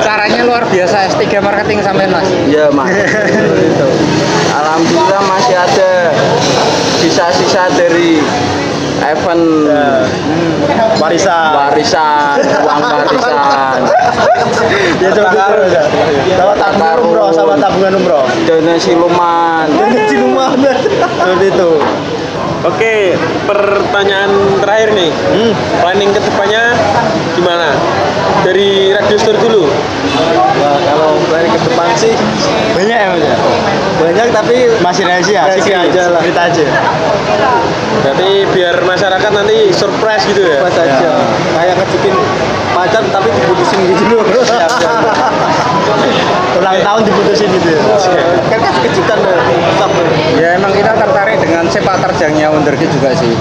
caranya 0.00 0.40
luar 0.44 0.64
biasa 0.66 1.08
S3 1.08 1.24
marketing 1.38 1.80
sampean 1.80 2.10
mas 2.10 2.28
Ya 2.44 2.68
mas. 2.68 2.92
Alhamdulillah 4.52 5.22
masih 5.24 5.56
ada 5.56 5.90
sisa-sisa 6.98 7.72
dari 7.72 8.20
event 9.04 9.44
Warisan. 10.96 11.50
warisan, 11.52 12.38
uang 12.64 12.80
warisan, 12.80 13.80
Ya, 15.02 15.08
seperti 15.12 15.36
itu. 15.36 15.68
ya. 15.68 15.82
Sama 16.38 16.54
tabungan 16.56 16.96
umroh, 17.02 17.28
sama 17.34 17.54
tabungan 17.58 17.92
umroh. 17.98 18.24
dana 18.46 18.74
siluman. 18.78 19.66
Rumah 20.14 20.46
anda. 20.56 20.72
Seperti 20.80 21.46
itu. 21.52 21.70
Oke, 22.64 23.12
pertanyaan 23.44 24.30
terakhir 24.64 24.96
nih. 24.96 25.10
Hmm. 25.12 25.52
Planning 25.84 26.10
ke 26.16 26.20
depannya 26.22 26.62
gimana? 27.36 27.68
Dari 28.44 28.92
Radio 28.92 29.16
Store 29.16 29.38
dulu. 29.40 29.64
Nah, 29.64 30.76
kalau 30.84 31.16
dari 31.32 31.48
ke 31.48 31.58
depan 31.64 31.88
sih 31.96 32.12
banyak 32.76 32.92
ya, 33.00 33.08
Mas 33.08 33.22
ya? 33.24 33.36
Banyak 33.94 34.26
tapi 34.36 34.56
Masih 34.84 35.08
rahasia, 35.08 35.48
Rahasia 35.48 35.64
secret, 35.64 35.88
aja 35.88 36.02
lah. 36.12 36.20
secret 36.20 36.36
aja. 36.36 36.64
Berarti 38.04 38.30
biar 38.52 38.76
masyarakat 38.84 39.30
nanti 39.32 39.72
surprise 39.72 40.28
gitu 40.28 40.44
ya. 40.44 40.60
pas 40.60 40.76
aja. 40.76 41.10
Kayak 41.56 41.74
ngejukin 41.80 42.14
pacar 42.84 43.02
tapi 43.08 43.28
diputusin 43.32 43.80
gitu 43.88 44.04
loh. 44.12 44.24
Ulang 46.60 46.78
tahun 46.84 47.00
diputusin 47.08 47.48
gitu 47.48 47.68
ya. 47.72 47.80
kan 48.52 48.60
kan 48.60 48.74
kejutan. 48.84 49.18
Ya 50.36 50.60
emang 50.60 50.76
kita 50.76 50.92
tertarik 50.92 51.40
dengan 51.40 51.64
sepak 51.72 52.04
terjangnya 52.04 52.52
Wonderkid 52.52 52.92
juga 52.92 53.16
sih. 53.16 53.32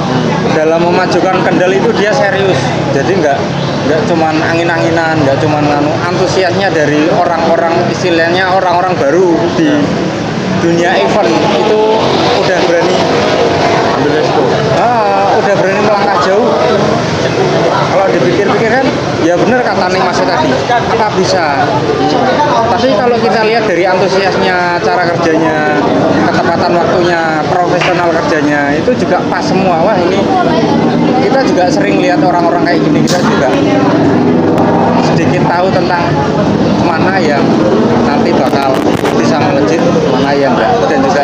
Dalam 0.55 0.87
memajukan 0.87 1.43
Kendal 1.43 1.75
itu 1.75 1.91
dia 1.99 2.15
serius. 2.15 2.57
Jadi 2.95 3.19
nggak 3.19 3.37
nggak 3.83 4.01
cuman 4.07 4.39
angin-anginan, 4.47 5.19
nggak 5.27 5.37
cuman 5.43 5.67
anu 5.67 5.91
antusiasnya 6.07 6.71
dari 6.71 7.11
orang-orang 7.11 7.75
istilahnya 7.91 8.55
orang-orang 8.55 8.95
baru 8.95 9.35
di 9.59 9.67
dunia 10.63 10.95
event 10.95 11.27
itu 11.59 11.81
udah 12.39 12.59
berani 12.71 12.95
Ah, 14.79 15.31
udah 15.39 15.55
berani 15.59 15.79
melangkah 15.79 16.17
jauh. 16.27 16.49
Kalau 17.93 18.07
dipikir-pikir 18.11 18.69
kan, 18.73 18.85
ya 19.23 19.33
bener 19.39 19.59
kata 19.63 19.87
Neng 19.87 20.03
Mas 20.03 20.19
tadi, 20.19 20.51
apa 20.67 21.07
bisa? 21.15 21.63
Tapi 22.75 22.89
kalau 22.99 23.17
kita 23.23 23.41
lihat 23.47 23.63
dari 23.65 23.83
antusiasnya, 23.87 24.77
cara 24.83 25.03
kerjanya, 25.15 25.79
ketepatan 26.27 26.71
waktunya, 26.75 27.39
profesional 27.47 28.11
kerjanya, 28.11 28.75
itu 28.75 28.91
juga 28.99 29.23
pas 29.31 29.43
semua. 29.43 29.79
Wah 29.87 29.97
ini 29.97 30.19
kita 31.23 31.39
juga 31.47 31.71
sering 31.71 32.03
lihat 32.03 32.19
orang-orang 32.19 32.67
kayak 32.67 32.79
gini, 32.83 32.99
kita 33.07 33.19
juga 33.23 33.49
sedikit 35.13 35.43
tahu 35.47 35.67
tentang 35.71 36.03
mana 36.83 37.15
yang 37.21 37.43
nanti 38.03 38.35
bakal 38.35 38.75
bisa 39.15 39.39
melejit, 39.39 39.79
mana 40.11 40.31
iya 40.35 40.51
enggak 40.51 40.71
dan 40.91 40.99
juga 40.99 41.23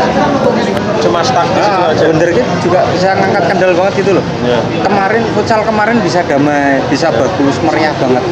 Cuma 0.99 1.23
stuck 1.23 1.47
di 1.55 1.63
situ 1.63 1.79
ah, 1.79 1.91
aja. 1.95 2.03
Wonderkid 2.11 2.45
juga 2.59 2.83
bisa 2.91 3.15
ngangkat 3.15 3.43
kendal 3.55 3.71
banget 3.71 3.93
gitu 4.03 4.11
loh 4.19 4.25
Ya. 4.43 4.59
kemarin 4.83 5.23
futsal 5.35 5.61
kemarin 5.63 5.99
bisa 6.03 6.23
damai 6.27 6.79
bisa 6.91 7.11
bagus 7.11 7.55
meriah 7.63 7.88
banget. 7.97 8.23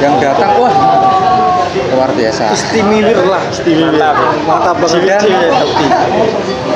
Yang 0.00 0.14
datang 0.24 0.50
wah 0.56 0.74
luar 1.76 2.10
biasa. 2.16 2.52
Istimewir 2.56 3.20
lah. 3.28 3.42
Mantap. 3.44 4.16
Mantap 4.48 4.76
banget. 4.80 5.20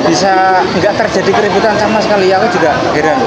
Bisa 0.05 0.61
nggak 0.77 0.93
terjadi 1.05 1.31
keributan 1.41 1.73
sama 1.81 1.97
sekali. 2.03 2.29
Aku 2.29 2.45
juga 2.53 2.77
heran. 2.93 3.17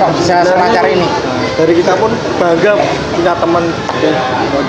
Kok 0.00 0.10
bisa 0.18 0.42
selancar 0.42 0.84
ini? 0.90 1.06
Dari 1.54 1.72
kita 1.78 1.94
pun 1.94 2.10
bangga 2.42 2.74
punya 3.14 3.32
teman. 3.38 3.64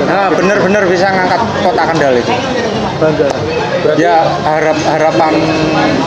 Nah 0.06 0.30
bener-bener 0.30 0.84
bisa 0.86 1.10
ngangkat 1.10 1.42
kota 1.66 1.84
kendal 1.90 2.14
itu. 2.14 2.34
Bangga. 3.02 3.28
Ya 3.94 4.26
harap 4.42 4.78
harapan 4.90 5.34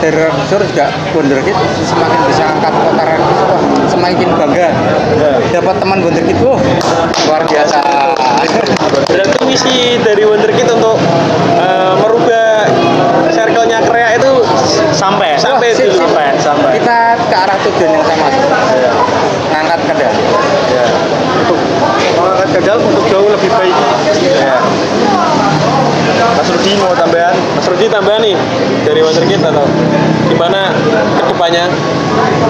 direktur 0.03 0.59
juga 0.67 0.91
Wonderkid 1.15 1.55
semakin 1.87 2.19
bisa 2.27 2.43
angkat 2.51 2.73
kota 2.75 3.03
Rangkas 3.07 3.39
wah 3.47 3.61
semakin 3.87 4.29
bangga. 4.35 4.67
Dapat 5.55 5.75
teman 5.79 5.99
Wonderkid 6.03 6.37
wah 6.43 6.59
luar 7.27 7.43
biasa. 7.47 7.79
Berarti 9.07 9.37
misi 9.47 9.95
dari 10.03 10.27
Wonderkid 10.27 10.67
untuk 10.67 10.99
eh, 11.55 11.93
merubah 12.03 12.67
circle-nya 13.31 13.79
Korea 13.87 14.19
itu 14.19 14.31
sampai. 14.91 15.39
Sampai 15.39 15.71
sip, 15.71 15.87
itu 15.87 15.95
sampai 15.95 16.35
sampai. 16.43 16.75
kita 16.79 17.15
ke 17.31 17.35
arah 17.35 17.57
tujuan 17.63 17.89
yang 17.95 18.03
sama. 18.03 18.27
Ngangkat 19.49 19.79
kendal 19.87 20.13
Untuk 21.39 21.59
mengangkat 22.19 22.49
kendal 22.59 22.77
untuk 22.83 23.03
jauh 23.07 23.29
lebih 23.31 23.49
baik. 23.49 23.75
Mas 24.03 24.19
Rudi 26.49 26.73
mau 26.81 26.93
tambahan? 26.97 27.35
Mas 27.55 27.65
Rudi 27.69 27.85
tambahan 27.87 28.21
nih 28.21 28.35
dari 28.83 28.99
Wonderkid 29.05 29.41
atau 29.41 29.65
gimana 30.27 30.73
ke 31.17 31.23
depannya? 31.29 31.65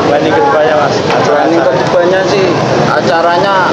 Planning 0.10 0.34
ke 0.34 0.42
depannya 0.42 0.76
mas. 0.80 0.96
Planning 1.28 1.62
ke 1.62 1.72
depannya 1.86 2.22
sih 2.26 2.46
acaranya 2.90 3.70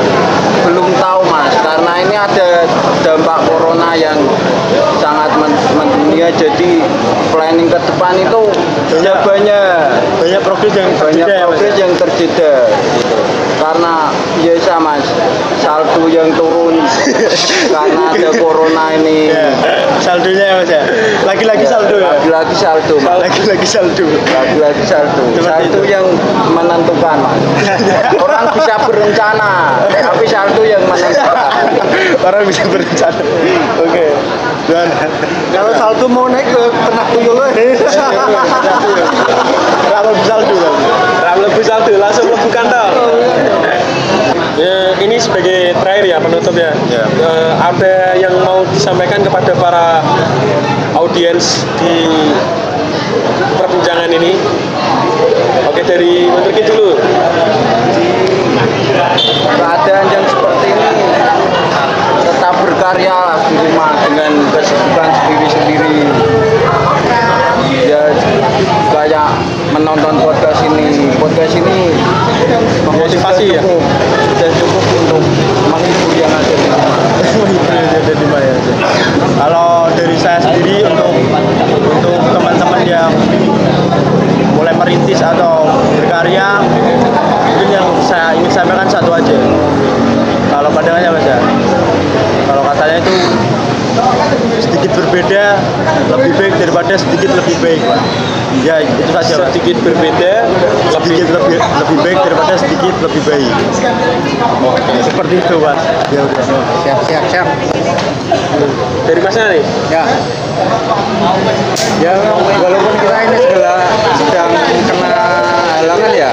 belum 0.66 0.86
tahu 0.98 1.20
mas, 1.30 1.54
karena 1.62 1.92
ini 2.02 2.16
ada 2.18 2.66
dampak 3.06 3.38
corona 3.48 3.94
yang 3.96 4.18
sangat 5.00 5.30
men- 5.38 5.64
mendunia. 5.78 6.28
Jadi 6.36 6.82
planning 7.32 7.70
ke 7.70 7.78
depan 7.78 8.14
itu 8.18 8.42
banyak 8.92 9.16
banyak 9.24 9.64
Banyak 10.20 10.40
progres 10.42 10.74
yang 10.74 10.90
banyak 10.98 11.26
ya, 11.26 11.46
progres 11.46 11.76
yang 11.78 11.92
terjeda. 11.94 12.52
Karena 13.56 14.12
biasa 14.40 14.72
mas, 14.78 15.04
saldo 15.64 16.04
yang 16.12 16.28
turun 16.36 16.76
karena 17.74 18.02
ada 18.12 18.30
corona 18.36 18.84
ini. 18.94 19.32
Ya, 19.32 19.46
saldonya 20.00 20.44
ya 20.44 20.54
mas 20.60 20.70
ya. 20.70 20.82
Lagi-lagi 21.24 21.66
saldo 21.66 21.96
ya. 21.98 22.20
Lagi-lagi 22.20 22.54
saldo 22.56 22.94
mas. 23.00 23.16
Lagi-lagi 23.26 23.66
saldo. 23.68 24.06
lagi-lagi 24.06 24.84
saldo 24.84 25.22
saldo 25.40 25.62
itu. 25.64 25.80
yang 25.88 26.04
menentukan 26.52 27.16
mas 27.22 27.40
orang 28.24 28.44
bisa 28.52 28.74
berencana 28.84 29.80
tapi 29.88 30.24
saldo 30.28 30.62
yang 30.62 30.82
menentukan 30.84 31.36
Orang 32.26 32.42
bisa 32.48 32.66
berencana. 32.66 33.22
Oke. 33.82 34.06
Dan 34.66 34.88
kalau 35.54 35.72
saldo 35.78 36.06
mau 36.10 36.26
naik 36.26 36.46
ke 36.50 36.62
tengah 36.74 37.06
tuyul 37.14 37.38
Kalau 39.94 40.12
saldo 40.26 40.54
kan. 40.58 40.74
Ram 41.22 41.38
lebu 41.38 41.60
saldo 41.62 41.92
langsung. 41.94 42.26
Ya, 42.26 42.34
ini 42.34 42.50
sebagai 45.36 45.76
terakhir 45.76 46.04
ya 46.08 46.16
penutup 46.16 46.56
ya. 46.56 46.72
Eh, 46.96 47.52
ada 47.60 48.16
yang 48.16 48.32
mau 48.40 48.64
disampaikan 48.72 49.20
kepada 49.20 49.52
para 49.52 50.00
audiens 50.96 51.60
di 51.76 52.08
perbincangan 53.60 54.08
ini? 54.16 54.32
Oke 55.68 55.84
dari 55.84 56.32
Wonderkid 56.32 56.72
dulu. 56.72 56.96
keadaan 59.60 60.06
yang 60.08 60.24
seperti 60.24 60.72
ini 60.72 60.88
tetap 62.24 62.54
berkarya 62.64 63.36
di 63.44 63.54
rumah 63.60 63.92
dengan 64.08 64.32
kesibukan 64.56 65.08
sendiri-sendiri 65.20 65.96
ya 67.86 68.02
kayak 68.88 69.28
menonton 69.76 70.16
podcast 70.24 70.64
ini 70.64 71.12
podcast 71.20 71.54
ini 71.60 71.92
Motivasi 72.86 73.54
ya? 73.54 73.62
cukup 73.62 74.84
untuk 74.98 75.22
menghibur 75.70 76.12
yang 76.18 76.32
ada 76.32 76.50
di 76.50 76.66
rumah 76.66 76.98
Jadi 77.20 77.30
di 77.46 78.26
mana 78.26 78.40
ya? 78.42 78.54
Kalau 79.36 79.86
dari 79.94 80.16
saya 80.18 80.38
sendiri 80.42 80.82
untuk 80.90 81.12
untuk 81.76 82.16
teman-teman 82.34 82.82
yang 82.82 83.10
mulai 84.56 84.74
merintis 84.96 85.20
atau 85.20 85.68
berkarya, 86.00 86.64
mungkin 87.52 87.68
yang 87.68 87.84
saya 88.00 88.32
ingin 88.32 88.48
sampaikan 88.48 88.88
satu 88.88 89.12
aja. 89.12 89.36
Kalau 90.48 90.72
pandangannya 90.72 91.12
mas 91.12 91.26
ya, 91.28 91.36
kalau 92.48 92.64
katanya 92.64 92.96
itu 93.04 93.16
sedikit 94.64 94.96
berbeda 95.26 95.58
lebih 96.14 96.32
baik 96.38 96.54
daripada 96.62 96.92
sedikit 96.94 97.30
lebih 97.34 97.56
baik, 97.58 97.82
Pak. 97.82 98.00
Ya 98.62 98.74
itu 98.78 99.10
saja. 99.10 99.34
Pak. 99.42 99.48
Sedikit 99.50 99.76
berbeda, 99.82 100.32
sedikit 101.02 101.26
lebih 101.34 101.58
lebih 101.58 101.98
baik 101.98 102.18
daripada 102.22 102.54
sedikit 102.54 102.94
lebih 103.02 103.22
baik. 103.26 103.50
Seperti 105.02 105.34
itu, 105.42 105.54
Mas. 105.58 105.82
Ya 106.14 106.20
udah. 106.22 106.42
siap 106.86 106.98
siap 107.10 107.24
siap 107.26 107.46
dari 109.06 109.20
Masnya 109.22 109.44
nih. 109.50 109.64
ya 109.90 110.02
ya 112.00 112.12
walaupun 112.62 112.94
kita 113.02 113.16
ini 113.28 113.38
segala 113.44 113.82
sedang 114.16 114.50
kena 114.88 115.55
halangan 115.86 116.12
ya 116.18 116.30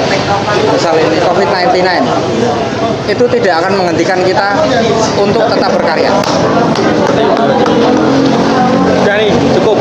misal 0.74 0.98
ini 0.98 1.18
COVID-19 1.22 1.78
itu 3.06 3.24
tidak 3.38 3.54
akan 3.62 3.74
menghentikan 3.78 4.20
kita 4.26 4.58
untuk 5.22 5.46
tetap 5.46 5.72
berkarya 5.78 6.10
Udah 9.04 9.20
nih, 9.20 9.36
cukup. 9.60 9.78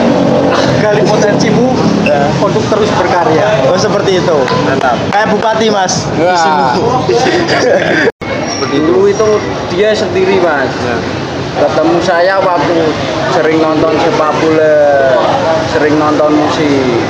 gali 0.82 0.99
potensimu 1.07 1.70
untuk 2.43 2.59
terus 2.66 2.90
berkarya. 2.99 3.70
Oh 3.70 3.78
seperti 3.78 4.19
itu. 4.19 4.36
Mantap. 4.66 4.99
Kayak 5.15 5.31
bupati 5.31 5.70
mas. 5.70 6.11
Wah. 6.19 6.74
dulu 8.73 9.07
itu 9.07 9.28
dia 9.70 9.94
sendiri 9.94 10.43
mas 10.43 10.73
ketemu 11.61 11.97
saya 12.01 12.40
waktu 12.40 12.77
sering 13.36 13.61
nonton 13.61 13.93
sepak 14.01 14.32
bola 14.40 14.77
sering 15.77 15.94
nonton 16.01 16.32
musik 16.32 17.05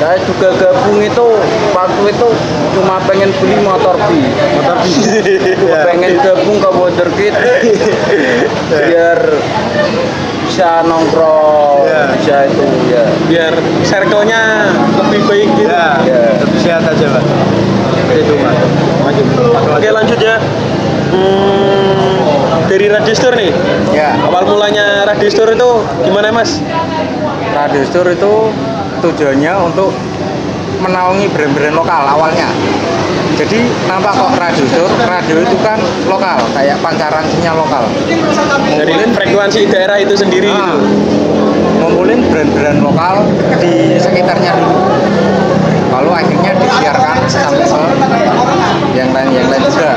saya 0.00 0.16
juga 0.24 0.48
gabung 0.56 0.96
itu 0.98 1.26
waktu 1.70 2.02
itu 2.08 2.28
cuma 2.72 2.96
pengen 3.04 3.28
beli 3.36 3.60
motor 3.60 4.00
B 4.00 4.08
motor 4.56 4.76
B 4.80 4.88
pengen 5.86 6.16
gabung 6.18 6.56
ke 6.56 6.70
Wonderkid 6.72 7.34
biar 8.88 9.18
bisa 10.42 10.82
nongkrong 10.82 11.68
Ya. 11.80 12.06
bisa 12.12 12.36
itu 12.46 12.62
ya 12.86 13.04
Biar 13.26 13.52
circle-nya 13.82 14.70
lebih 14.96 15.20
baik 15.26 15.48
gitu. 15.54 15.66
Ya, 15.66 15.98
Ya. 16.00 16.20
lebih 16.38 16.58
sehat 16.58 16.82
aja. 16.82 17.18
Seperti 17.90 18.20
itu 18.20 18.34
mas. 18.36 18.56
Lanjut. 19.00 19.26
Oke 19.68 19.88
lanjut 19.90 20.18
ya. 20.18 20.36
Hmm, 21.10 22.14
dari 22.66 22.86
Radistur 22.86 23.34
nih. 23.34 23.50
ya 23.90 24.14
Awal 24.22 24.46
mulanya 24.46 25.02
Radistur 25.04 25.50
itu 25.50 25.70
gimana 26.00 26.30
mas? 26.30 26.62
Radio 27.50 27.82
Store 27.84 28.10
itu 28.10 28.32
tujuannya 29.00 29.52
untuk 29.64 29.90
menaungi 30.80 31.26
brand-brand 31.32 31.76
lokal 31.76 32.02
awalnya. 32.08 32.48
Jadi 33.40 33.72
kenapa 33.88 34.12
kok 34.12 34.36
radio 34.36 34.64
store? 34.68 34.92
Radio 35.00 35.36
itu 35.40 35.56
kan 35.64 35.80
lokal, 36.08 36.36
kayak 36.52 36.76
pancaran 36.84 37.24
sinyal 37.24 37.56
lokal. 37.56 37.88
Dari 38.76 38.94
frekuensi 39.16 39.64
daerah 39.64 39.96
itu 39.96 40.12
sendiri 40.12 40.52
Nah, 40.52 40.76
itu. 40.76 40.78
ngumpulin 41.80 42.20
brand-brand 42.28 42.84
lokal 42.84 43.24
di 43.56 43.96
sekitarnya 43.96 44.52
dulu. 44.60 44.76
Lalu 45.90 46.10
akhirnya 46.12 46.52
disiarkan 46.54 47.16
sampai 47.26 47.64
ke 47.64 47.80
yang 48.94 49.10
lain 49.16 49.28
yang 49.32 49.48
lain 49.48 49.62
juga. 49.64 49.96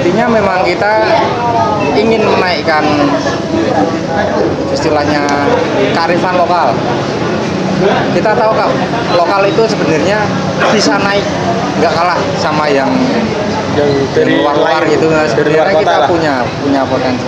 Intinya 0.00 0.26
memang 0.32 0.64
kita 0.64 0.92
ingin 1.94 2.24
menaikkan 2.24 2.84
istilahnya 4.72 5.24
kearifan 5.92 6.34
lokal. 6.40 6.72
Kita 8.14 8.30
tahu 8.38 8.52
kak, 8.54 8.70
lokal 9.18 9.42
itu 9.46 9.62
sebenarnya 9.66 10.22
bisa 10.70 10.96
naik, 11.02 11.26
nggak 11.82 11.92
kalah 11.92 12.18
sama 12.38 12.70
yang 12.70 12.88
Yang 13.74 13.90
dari 14.14 14.38
luar-luar 14.38 14.86
lain, 14.86 14.94
gitu. 14.94 15.06
Nah, 15.10 15.26
luar 15.26 15.30
sebenarnya 15.34 15.62
kota 15.66 15.80
kita 15.82 15.94
lah. 15.98 16.08
punya 16.08 16.34
punya 16.62 16.80
potensi. 16.86 17.26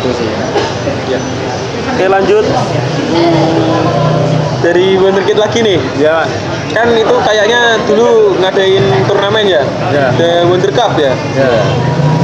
Itu 0.00 0.10
sih. 0.16 0.28
Ya. 1.12 1.20
Oke 1.92 2.06
lanjut. 2.08 2.44
Hmm, 3.12 3.84
dari 4.64 4.96
Wonderkid 4.96 5.36
lagi 5.36 5.60
nih. 5.60 5.78
Ya. 6.00 6.24
Kan 6.72 6.94
itu 6.96 7.16
kayaknya 7.20 7.76
dulu 7.84 8.38
ngadain 8.40 8.84
turnamen 9.04 9.44
ya. 9.44 9.62
Ya. 9.92 10.08
The 10.16 10.48
Wonder 10.48 10.72
Cup 10.72 10.96
ya. 10.96 11.12
Ya. 11.36 11.50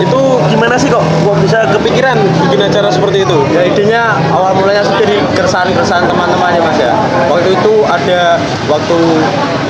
Itu 0.00 0.20
gimana 0.52 0.74
sih 0.76 0.88
kok? 0.92 1.00
Kok 1.00 1.36
bisa 1.40 1.64
kepikiran 1.72 2.16
bikin 2.48 2.60
acara 2.68 2.88
seperti 2.92 3.24
itu? 3.24 3.38
Ya 3.52 3.62
idenya 3.64 4.02
awal 4.32 4.52
mulanya 4.56 4.84
sih 4.84 4.94
dari 5.00 5.16
keresahan-keresahan 5.32 6.04
teman-teman 6.08 6.52
ya 6.52 6.60
mas 6.62 6.78
ya. 6.78 6.92
Waktu 7.32 7.56
itu 7.56 7.74
ada 7.88 8.36
waktu 8.68 8.98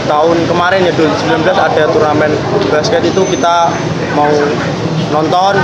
tahun 0.07 0.37
kemarin 0.47 0.87
ya 0.87 0.93
2019 0.95 1.51
ada 1.51 1.83
turnamen 1.91 2.31
basket 2.71 3.03
itu 3.03 3.23
kita 3.27 3.71
mau 4.15 4.31
nonton 5.15 5.55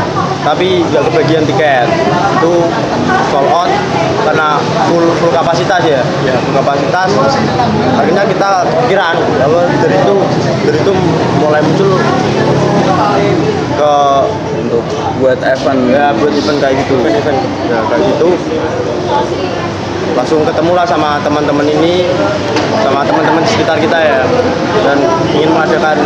tapi 0.46 0.86
nggak 0.86 1.02
kebagian 1.10 1.42
tiket. 1.46 1.86
Itu 2.38 2.66
sold 3.34 3.50
out 3.50 3.70
karena 4.22 4.62
full 4.86 5.06
full 5.18 5.32
kapasitas 5.34 5.82
ya. 5.82 6.02
Ya 6.22 6.34
full 6.42 6.54
kapasitas. 6.54 7.10
Akhirnya 7.98 8.24
kita 8.26 8.66
pikiran 8.86 9.14
lalu 9.42 9.58
dari 9.82 9.96
itu 9.98 10.16
dari 10.66 10.78
itu 10.78 10.92
mulai 11.42 11.60
muncul 11.62 11.98
ke 13.72 13.94
untuk 14.72 14.84
buat 15.20 15.36
event. 15.44 15.80
Ya 15.92 16.16
buat 16.16 16.32
event 16.32 16.58
kayak 16.64 16.80
gitu. 16.80 16.96
Event. 17.04 17.38
Ya 17.68 17.78
kayak 17.92 18.02
gitu. 18.16 18.28
Langsung 20.16 20.44
ketemu 20.44 20.72
lah 20.76 20.84
sama 20.88 21.20
teman-teman 21.20 21.64
ini 21.68 22.08
sama 22.80 23.04
teman-teman 23.04 23.44
sekitar 23.44 23.76
kita 23.76 23.98
ya. 24.00 24.24
Dan 24.80 24.98
ingin 25.36 25.52
mengadakan 25.52 26.00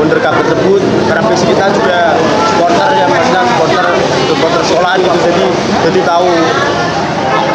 Wonder 0.00 0.16
Cup 0.24 0.40
tersebut. 0.40 0.80
Karena 1.04 1.22
basic 1.28 1.52
kita 1.52 1.68
juga 1.76 2.16
supporter 2.48 2.88
ya 2.96 3.04
maksudnya 3.04 3.42
supporter 3.52 3.86
supporter 4.32 4.62
sekolahan 4.64 4.98
gitu. 5.04 5.18
Jadi 5.28 5.44
jadi 5.92 6.00
tahu 6.08 6.28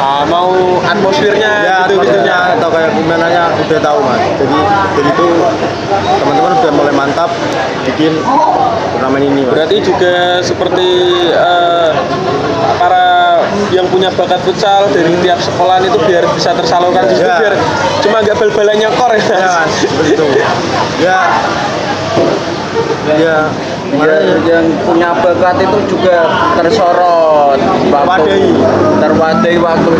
Ah, 0.03 0.27
mau 0.27 0.51
atmosfernya 0.83 1.51
ya 1.63 1.75
gitu 1.87 1.95
atmosfernya 2.03 2.59
atau 2.59 2.67
kayak 2.75 2.91
gimana 2.99 3.25
nya 3.31 3.43
udah 3.55 3.79
tahu 3.79 3.99
mas. 4.03 4.19
Jadi 4.35 4.57
dari 4.99 5.09
itu 5.15 5.27
teman-teman 6.19 6.51
udah 6.59 6.71
mulai 6.75 6.91
mantap 6.91 7.31
bikin 7.87 8.19
turnamen 8.91 9.23
ini 9.23 9.47
mas. 9.47 9.55
Berarti 9.55 9.77
juga 9.79 10.43
seperti 10.43 10.87
eh, 11.31 11.89
para 12.83 13.39
yang 13.71 13.87
punya 13.87 14.11
bakat 14.11 14.43
futsal 14.43 14.91
dari 14.91 15.15
tiap 15.23 15.39
sekolahan 15.39 15.87
itu 15.87 15.95
biar 16.03 16.27
bisa 16.35 16.51
tersalurkan 16.51 17.07
di 17.07 17.15
situ 17.15 17.31
Ya. 17.31 17.39
biar 17.39 17.55
cuma 18.03 18.17
nggak 18.27 18.35
bal-balan 18.43 18.75
nyekor 18.75 19.11
ya 19.15 19.23
ya 19.23 19.49
mas. 19.63 19.71
Seperti 19.87 20.19
itu 20.19 20.25
ya. 20.99 21.19
Ya 23.07 23.37
Ya, 23.93 24.17
yang 24.43 24.65
punya 24.83 25.13
bakat 25.21 25.61
itu 25.61 25.77
juga 25.85 26.25
tersorot 26.57 27.59
waktu 27.93 28.25
Terwadai. 28.25 28.49
terwadai 28.97 29.55
waktu 29.61 29.91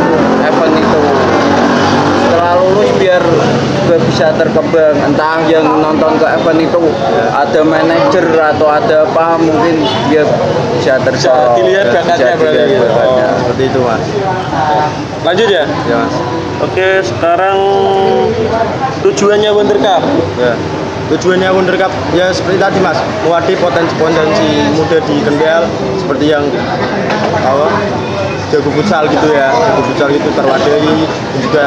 event 0.42 0.76
itu. 0.82 1.00
Setelah 2.24 2.58
lulus 2.58 2.90
biar 2.98 3.22
juga 3.84 3.96
bisa 4.10 4.28
terkembang. 4.34 4.96
Entah 5.06 5.38
yang 5.46 5.66
nonton 5.78 6.18
ke 6.18 6.26
event 6.26 6.60
itu 6.66 6.82
ada 7.30 7.62
manajer 7.62 8.26
atau 8.34 8.68
ada 8.74 9.06
apa 9.06 9.38
mungkin 9.38 9.86
dia 10.10 10.26
bisa 10.82 10.98
tersorot. 11.06 11.62
Dilihat 11.62 11.94
bakatnya 11.94 12.34
bisa 12.34 12.42
berarti 12.42 12.58
dilihat 12.66 12.82
ya. 12.82 12.90
bakatnya. 12.90 13.26
Oh. 13.30 13.38
seperti 13.38 13.64
itu 13.70 13.80
mas. 13.86 14.04
Lanjut 15.22 15.48
ya? 15.54 15.64
Ya 15.86 15.96
mas. 16.02 16.16
Oke 16.64 16.88
sekarang 17.04 17.58
tujuannya 19.04 19.50
Wonder 19.52 19.78
Cup 19.84 20.02
ya 20.40 20.56
tujuannya 21.12 21.50
Wonder 21.52 21.76
Cup 21.76 21.92
ya 22.16 22.32
seperti 22.32 22.58
tadi 22.60 22.80
mas. 22.80 23.00
Mewadahi 23.28 23.56
potensi-potensi 23.60 24.48
muda 24.78 24.98
di 25.04 25.16
Kendal 25.24 25.68
seperti 26.00 26.26
yang 26.32 26.44
apa 27.44 27.68
jago 28.54 28.70
futsal 28.70 29.10
gitu 29.10 29.28
ya 29.34 29.50
jago 29.50 29.82
futsal 29.90 30.10
itu 30.14 30.30
terwadahi 30.38 30.94
dan 31.34 31.38
juga 31.42 31.66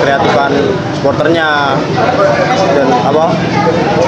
kreatifan 0.00 0.52
supporternya. 0.96 1.76
Dan 2.72 2.88
apa 2.88 3.28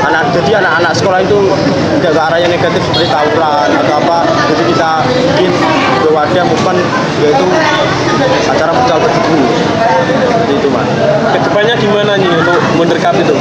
anak 0.08 0.32
jadi 0.32 0.64
anak-anak 0.64 0.92
sekolah 0.96 1.20
itu 1.20 1.52
tidak 2.00 2.12
ke 2.16 2.20
arah 2.24 2.38
yang 2.40 2.48
negatif 2.48 2.80
seperti 2.88 3.12
tawuran 3.12 3.68
atau 3.68 3.94
apa. 4.00 4.18
Jadi 4.48 4.62
kita 4.72 4.90
bikin 5.36 5.52
ke 6.00 6.08
wadah 6.08 6.44
movement 6.48 6.80
yaitu 7.20 7.46
acara 8.48 8.72
futsal 8.72 8.98
tersebut 9.04 9.40
seperti 10.24 10.52
itu 10.56 10.68
mas. 10.72 10.88
Ke 11.36 11.38
depannya 11.44 11.74
gimana 11.76 12.12
nih 12.16 12.32
untuk 12.80 12.96
Cup 12.96 13.12
itu? 13.12 13.34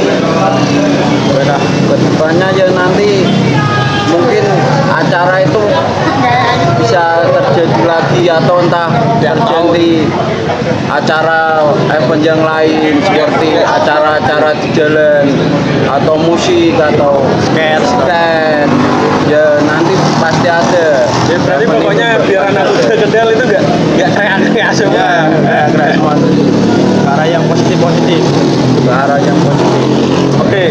Nah, 1.32 1.60
ke 1.64 1.96
depannya 1.96 2.48
ya 2.52 2.68
nanti 2.76 3.24
mungkin 4.10 4.44
acara 4.92 5.42
itu 5.42 5.62
bisa 6.76 7.24
terjadi 7.26 7.82
lagi 7.82 8.24
atau 8.30 8.62
entah 8.62 8.90
terjadi 9.18 10.06
acara 10.86 11.66
event 11.90 12.22
yang 12.22 12.40
lain 12.44 13.02
seperti 13.02 13.58
acara-acara 13.58 14.54
di 14.62 14.68
jalan 14.70 15.24
atau 15.90 16.14
musik 16.20 16.78
atau 16.78 17.24
skate 17.50 17.82
ya 19.26 19.58
nanti 19.66 19.94
pasti 20.22 20.46
ada. 20.46 20.88
Ya 21.26 21.36
berarti 21.42 21.64
Event 21.66 21.82
pokoknya 21.82 22.08
biar 22.22 22.42
anak 22.54 22.64
muda 22.70 22.94
Kendal 22.94 23.28
itu 23.34 23.44
nggak 23.50 23.62
nggak 23.98 24.10
teriak-teriak 24.14 24.70
semua. 24.70 24.94
Ya, 24.94 25.10
ya, 25.42 25.62
keren 25.74 25.90
semua 25.98 26.14
arah 27.06 27.26
yang 27.26 27.44
positif 27.46 27.78
positif 27.78 28.22
ke 28.82 28.90
arah 28.90 29.18
yang 29.22 29.38
positif. 29.42 29.86
Oke, 30.42 30.64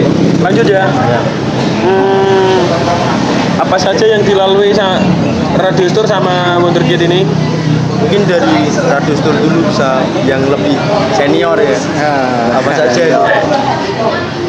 lanjut 0.44 0.68
ya. 0.68 0.84
Hmm, 1.86 2.45
apa 3.56 3.78
saja 3.80 4.06
yang 4.06 4.22
dilalui 4.24 4.76
sama 4.76 5.00
Radio 5.56 5.88
Tour 5.92 6.06
sama 6.08 6.60
Wonderkid 6.60 7.00
ini? 7.08 7.24
mungkin 7.96 8.28
dari 8.28 8.70
radius 8.92 9.24
tour 9.24 9.34
dulu 9.34 9.66
bisa 9.72 10.04
yang 10.28 10.44
lebih 10.52 10.76
senior 11.16 11.58
ya 11.58 11.74
Nah, 11.96 12.60
apa 12.60 12.70
saja 12.76 13.02
iya. 13.02 13.20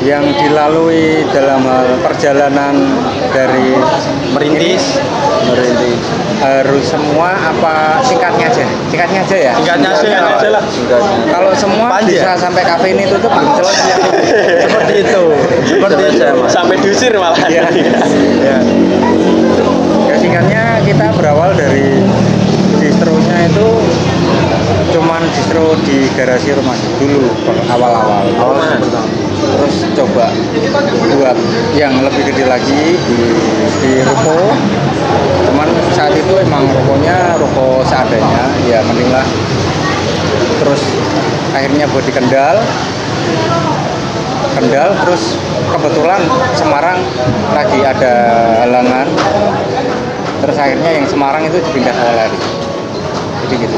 Yang 0.05 0.24
dilalui 0.36 1.24
dalam 1.32 1.64
hal 1.64 1.86
perjalanan 2.05 2.74
dari 3.32 3.73
merintis 4.36 5.01
merintis 5.48 6.01
harus 6.36 6.85
semua 6.85 7.32
apa 7.32 8.05
singkatnya 8.05 8.47
aja 8.52 8.64
singkatnya 8.93 9.20
aja 9.24 9.36
ya 9.36 9.52
singkatnya 9.56 9.89
aja 9.97 10.06
ya 10.06 10.20
aja 10.36 10.48
lah. 10.52 10.62
Singkatnya. 10.68 11.16
kalau 11.32 11.52
semua 11.56 11.86
Panjang. 11.97 12.12
bisa 12.12 12.31
sampai 12.36 12.62
kafe 12.66 12.86
ini 12.93 13.05
tutup 13.09 13.32
belum 13.32 13.52
selesai 13.56 13.89
seperti 14.68 14.94
itu 15.01 15.23
seperti 15.64 16.02
itu. 16.12 16.28
Sampai 16.47 16.77
diusir 16.81 17.12
malah. 17.16 17.39
Iya. 17.47 17.64
ya 18.44 18.56
ya 20.06 20.16
singkatnya 20.20 20.62
kita 20.85 21.06
berawal 21.16 21.56
dari 21.56 22.05
distronya 22.78 23.36
itu 23.48 23.68
cuman 24.94 25.23
distro 25.35 25.74
di 25.82 26.06
garasi 26.14 26.55
rumah 26.55 26.77
dulu 27.01 27.27
awal-awal 27.68 28.24
awalnya 28.39 28.78
terus 28.78 28.94
coba 30.16 30.32
buat 31.12 31.36
yang 31.76 31.93
lebih 32.01 32.32
gede 32.32 32.48
lagi 32.48 32.97
di, 32.97 33.20
di 33.84 33.93
ruko. 34.01 34.48
Cuman 35.44 35.68
saat 35.93 36.16
itu 36.16 36.40
emang 36.40 36.64
rukonya 36.64 37.36
ruko 37.36 37.84
seadanya 37.84 38.48
ya 38.64 38.80
mending 38.88 39.12
lah. 39.12 39.26
Terus 40.64 40.80
akhirnya 41.52 41.84
buat 41.93 42.05
di 42.09 42.16
Kendal. 42.16 42.64
Kendal 44.56 44.97
terus 45.05 45.36
kebetulan 45.68 46.24
Semarang 46.56 46.97
lagi 47.52 47.84
ada 47.84 48.14
halangan. 48.64 49.05
Terus 50.40 50.56
akhirnya 50.56 50.97
yang 50.97 51.05
Semarang 51.05 51.44
itu 51.44 51.60
dipindah 51.60 51.93
ke 51.93 52.05
Lari 52.16 52.55
jadi 53.47 53.62
gitu. 53.62 53.77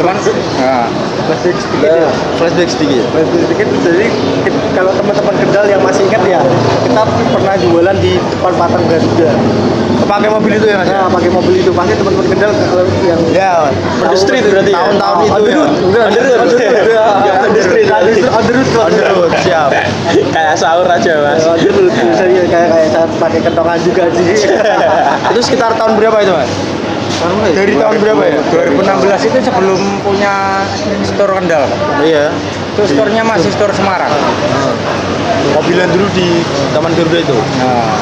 Cuman 0.00 0.16
nah, 0.62 0.86
flashback 1.28 1.56
sedikit 1.60 1.84
ya. 1.84 2.08
Flashback 2.40 2.68
sedikit. 2.72 3.04
Flashback 3.12 3.42
sedikit. 3.44 3.68
Jadi 3.84 4.06
kalau 4.72 4.92
teman-teman 4.96 5.34
Kendal 5.36 5.64
yang 5.68 5.82
masih 5.84 6.02
ingat 6.08 6.22
ya 6.24 6.40
kita 6.88 7.02
pernah 7.34 7.54
jualan 7.60 7.96
di 8.00 8.12
depan 8.16 8.52
Patang 8.56 8.84
Garuda. 8.88 9.30
Pakai 10.02 10.28
mobil 10.28 10.52
itu 10.58 10.66
ya 10.66 10.76
mas 10.80 10.88
nah 10.88 11.08
pakai 11.12 11.30
mobil 11.30 11.54
itu. 11.60 11.70
Pasti 11.76 11.92
teman-teman 11.98 12.26
Kendal 12.32 12.50
kalau 12.56 12.84
yang 13.04 13.20
ya 13.36 13.52
berarti 14.48 14.72
ya? 14.72 14.80
tahun-tahun 14.80 15.16
itu 15.20 15.32
on 15.32 15.42
the 15.44 15.52
ya. 15.52 15.58
road. 15.60 15.72
Ya. 15.92 16.08
The 16.08 16.20
road. 16.32 16.48
on 18.80 18.92
the 18.96 19.04
road. 19.12 19.32
Siap. 19.44 19.70
Kayak 20.34 20.54
sahur 20.56 20.88
aja 20.88 21.12
mas. 21.20 21.44
ya, 21.44 22.44
kayak 22.48 22.68
kayak 22.72 22.88
saat 22.92 23.10
pakai 23.20 23.40
kentongan 23.44 23.78
juga 23.84 24.08
sih. 24.16 24.24
Itu 25.32 25.40
sekitar 25.44 25.76
tahun 25.76 25.96
berapa 26.00 26.16
itu 26.24 26.32
mas 26.32 26.50
dari 27.54 27.74
tahun 27.78 27.96
berapa 28.02 28.22
ya? 28.26 28.40
2016 28.50 29.28
itu 29.30 29.38
sebelum 29.46 29.80
punya 30.02 30.66
store 31.06 31.32
Kendal. 31.38 31.64
Iya. 32.02 32.34
Itu 32.74 32.82
store-nya 32.88 33.22
masih 33.22 33.50
store 33.52 33.74
Semarang. 33.76 34.10
Mobilan 35.52 35.88
dulu 35.90 36.06
di 36.14 36.40
Taman 36.72 36.92
Garuda 36.94 37.18
itu? 37.18 37.36
Nah, 37.60 37.98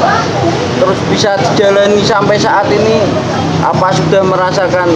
terus 0.79 0.99
bisa 1.09 1.35
dijalani 1.41 2.05
sampai 2.05 2.37
saat 2.37 2.69
ini 2.69 3.01
apa 3.65 3.91
sudah 3.97 4.23
merasakan? 4.25 4.89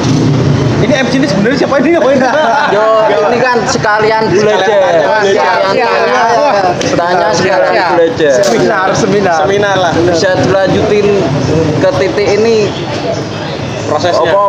Ini 0.84 1.00
MC 1.08 1.16
ini 1.16 1.26
sebenarnya 1.26 1.58
siapa 1.64 1.80
ini? 1.80 1.96
Ngapain 1.96 2.20
Yo, 2.76 2.84
ini 3.08 3.38
kan 3.40 3.56
sekalian 3.64 4.28
belajar, 4.28 4.68
sekalian 5.24 5.32
tanya, 5.64 5.90
tanya 6.92 7.28
sekalian 7.32 7.90
belajar. 7.96 8.32
seminar 8.44 8.88
seminar. 8.92 9.38
Seminar 9.48 9.76
lah. 9.80 9.92
Bisa 10.12 10.36
dilanjutin 10.44 11.24
ke 11.80 11.90
titik 11.96 12.28
ini 12.36 12.68
prosesnya. 13.94 14.30
apa 14.34 14.44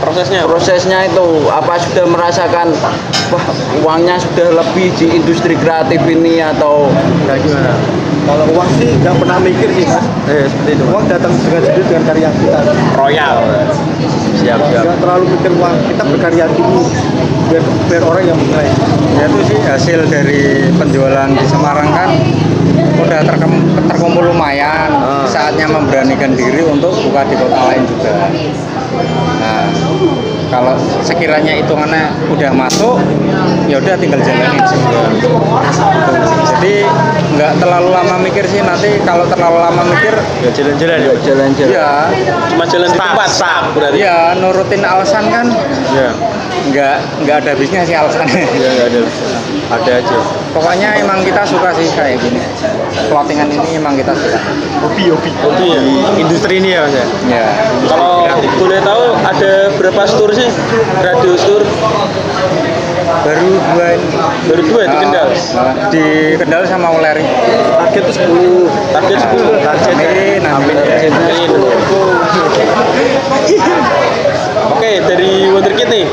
prosesnya 0.00 0.40
prosesnya 0.48 0.98
itu 1.04 1.26
apa 1.52 1.76
sudah 1.76 2.06
merasakan 2.08 2.72
wah 3.28 3.44
uangnya 3.84 4.16
sudah 4.16 4.48
lebih 4.56 4.88
di 4.96 5.12
industri 5.12 5.52
kreatif 5.54 6.00
ini 6.08 6.40
atau 6.40 6.88
Kayak 7.28 7.44
gimana? 7.44 7.72
Kalau 8.20 8.44
uang 8.52 8.70
sih 8.78 8.88
nggak 9.00 9.16
pernah 9.16 9.36
mikir 9.40 9.68
sih 9.74 9.84
mas. 9.84 10.04
eh 10.28 10.44
seperti 10.46 10.70
itu 10.76 10.84
Uang 10.88 11.04
datang 11.04 11.32
dengan 11.36 11.62
sendiri 11.62 11.82
dengan 11.88 12.04
karya 12.06 12.28
kita. 12.32 12.58
royal 12.94 13.36
siap 14.40 14.58
siap 14.70 14.82
Nggak 14.88 14.98
terlalu 15.04 15.24
mikir 15.36 15.52
uang. 15.52 15.74
Kita 15.88 16.02
berkarya 16.08 16.44
dulu 16.48 16.82
biar 17.50 17.64
biar 17.90 18.02
orang 18.06 18.24
yang 18.24 18.38
menilai. 18.38 18.68
ya 19.18 19.24
itu 19.26 19.40
sih 19.50 19.58
hasil 19.60 19.98
dari 20.06 20.40
penjualan 20.78 21.28
di 21.28 21.44
Semarang 21.44 21.90
kan 21.92 22.10
udah 23.00 23.20
terkumpul 23.88 24.22
lumayan 24.22 24.88
saatnya 25.50 25.66
memberanikan 25.66 26.30
diri 26.38 26.62
untuk 26.62 26.94
buka 26.94 27.26
di 27.26 27.34
kota 27.34 27.58
lain 27.58 27.82
juga 27.90 28.30
nah 29.40 29.64
kalau 30.50 30.74
sekiranya 31.06 31.54
hitungannya 31.62 32.10
udah 32.28 32.50
masuk 32.50 32.98
ya 33.70 33.78
udah 33.78 33.94
tinggal 33.96 34.18
jalanin 34.18 34.58
Tuh. 34.66 35.40
jadi 36.58 36.84
nggak 37.38 37.52
terlalu 37.62 37.88
lama 37.94 38.14
mikir 38.18 38.44
sih 38.50 38.60
nanti 38.60 38.98
kalau 39.06 39.24
terlalu 39.30 39.58
lama 39.62 39.82
mikir 39.86 40.14
ya 40.42 40.50
jalan-jalan 40.50 40.98
ya 40.98 41.14
jalan-jalan. 41.22 41.70
Ya 41.70 41.88
cuma 42.50 42.64
jalan 42.66 42.88
di 42.90 42.98
tempat 42.98 43.28
stop 43.30 43.64
berarti. 43.78 43.98
Ya 44.02 44.34
nurutin 44.36 44.82
alasan 44.82 45.24
kan. 45.30 45.46
Ya 45.94 46.08
nggak 46.60 46.96
nggak 47.24 47.36
ada 47.40 47.50
habisnya 47.54 47.80
sih 47.86 47.94
alasannya. 47.94 48.44
Ya 48.58 48.68
nggak 48.74 48.86
ada 48.90 49.00
ada 49.70 49.92
aja. 50.02 50.16
Pokoknya 50.50 50.98
emang 50.98 51.22
kita 51.22 51.46
suka 51.46 51.70
sih 51.78 51.86
kayak 51.94 52.18
gini. 52.18 52.42
Clothingan 53.06 53.48
ini 53.54 53.78
emang 53.78 53.94
kita 53.94 54.10
suka. 54.12 54.38
Hobi 54.82 55.14
hobi. 55.14 55.30
Hobi 55.46 55.66
ya? 55.70 55.80
Industri 56.18 56.58
ini 56.58 56.74
ya 56.74 56.82
mas 56.84 56.94
ya? 56.98 57.06
Ya 57.30 57.46
kalau 57.86 58.26
boleh 58.58 58.78
tahu 58.82 58.89
ada 59.26 59.52
berapa 59.78 60.02
store 60.08 60.32
sih? 60.34 60.48
Radio 61.02 61.34
store 61.38 61.66
baru 63.20 63.50
dua 63.74 63.86
ini. 63.98 64.08
Baru 64.48 64.62
dua 64.70 64.82
di 64.86 64.96
Kendal? 64.96 65.28
Ah, 65.58 65.72
di 65.90 66.04
Kendal 66.38 66.62
sama 66.66 66.94
Uleri. 66.94 67.26
Target 67.90 68.02
itu 68.06 68.12
10 68.22 68.94
target 68.94 69.18
10 69.34 69.66
target 69.66 69.94
amin 69.98 70.42
amin 70.46 70.76
Amin. 71.10 71.50
Oke, 74.70 75.02
dari 75.02 75.50
Wonderkid 75.50 75.88
nih, 75.90 76.06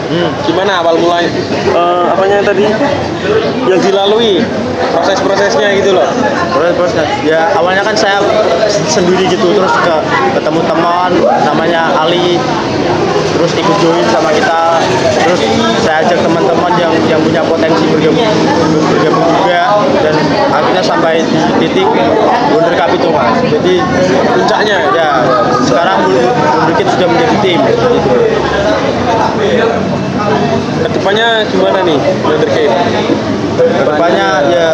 gimana 0.46 0.82
awal 0.82 0.98
mulai 0.98 1.30
eh, 1.72 2.06
apanya 2.10 2.42
tadi? 2.42 2.66
Yang 3.70 3.80
dilalui 3.92 4.42
proses-prosesnya 4.94 5.78
gitu 5.78 5.94
loh. 5.94 6.10
proses 6.54 6.74
proses 6.78 7.08
ya 7.26 7.54
awalnya 7.58 7.86
kan 7.86 7.94
saya 7.98 8.18
sendiri 8.90 9.30
gitu 9.30 9.54
terus 9.54 9.74
ke 9.82 9.96
ketemu 10.38 10.62
teman 10.66 11.12
namanya 11.46 11.94
Ali 12.02 12.38
terus 13.38 13.54
ikut 13.54 13.78
join 13.78 14.06
sama 14.10 14.34
kita. 14.34 14.82
Terus 15.22 15.42
saya 15.86 16.02
ajak 16.06 16.20
teman-teman 16.26 16.72
yang 16.82 16.94
yang 17.06 17.22
punya 17.22 17.42
potensi 17.46 17.86
bergabung 17.94 18.34
bergabung 18.90 19.28
juga 19.44 19.78
dan 20.02 20.16
akhirnya 20.50 20.84
sampai 20.84 21.22
di 21.22 21.68
titik 21.70 21.86
Wonder 22.54 22.74
Cup 22.74 22.90
itu 22.94 23.10
mas. 23.14 23.38
Jadi 23.46 23.76
Puncaknya? 24.34 24.78
ya 24.98 25.10
sekarang 25.62 26.10
Wonder 26.10 26.74
Kid 26.74 26.88
sudah 26.90 27.08
menjadi 27.10 27.36
tim 27.46 27.60
gitu. 27.70 27.90
Ke 30.78 30.88
depannya 30.94 31.28
gimana 31.52 31.80
nih 31.84 32.00
Wonderkid? 32.26 32.72
ke 33.58 33.84
depannya 33.86 34.28
ya 34.54 34.68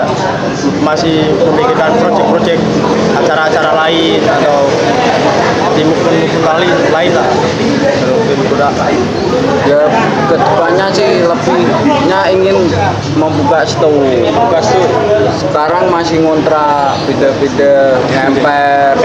masih 0.84 1.32
memikirkan 1.40 1.95
proyek-proyek 2.00 2.60
acara-acara 3.16 3.72
lain 3.88 4.20
atau 4.28 4.68
tim 5.74 5.88
lain 6.44 6.76
lain 6.91 7.12
lah 7.16 7.28
ya 9.63 9.81
ke 10.30 10.35
depannya 10.38 10.88
sih 10.93 11.25
lebihnya 11.25 12.19
ingin 12.30 12.69
membuka 13.17 13.65
store 13.65 14.30
Buka 14.34 14.59
store. 14.61 15.30
sekarang 15.39 15.89
masih 15.89 16.21
ngontrak 16.21 16.97
beda-beda 17.09 17.97
ngemper. 18.11 18.95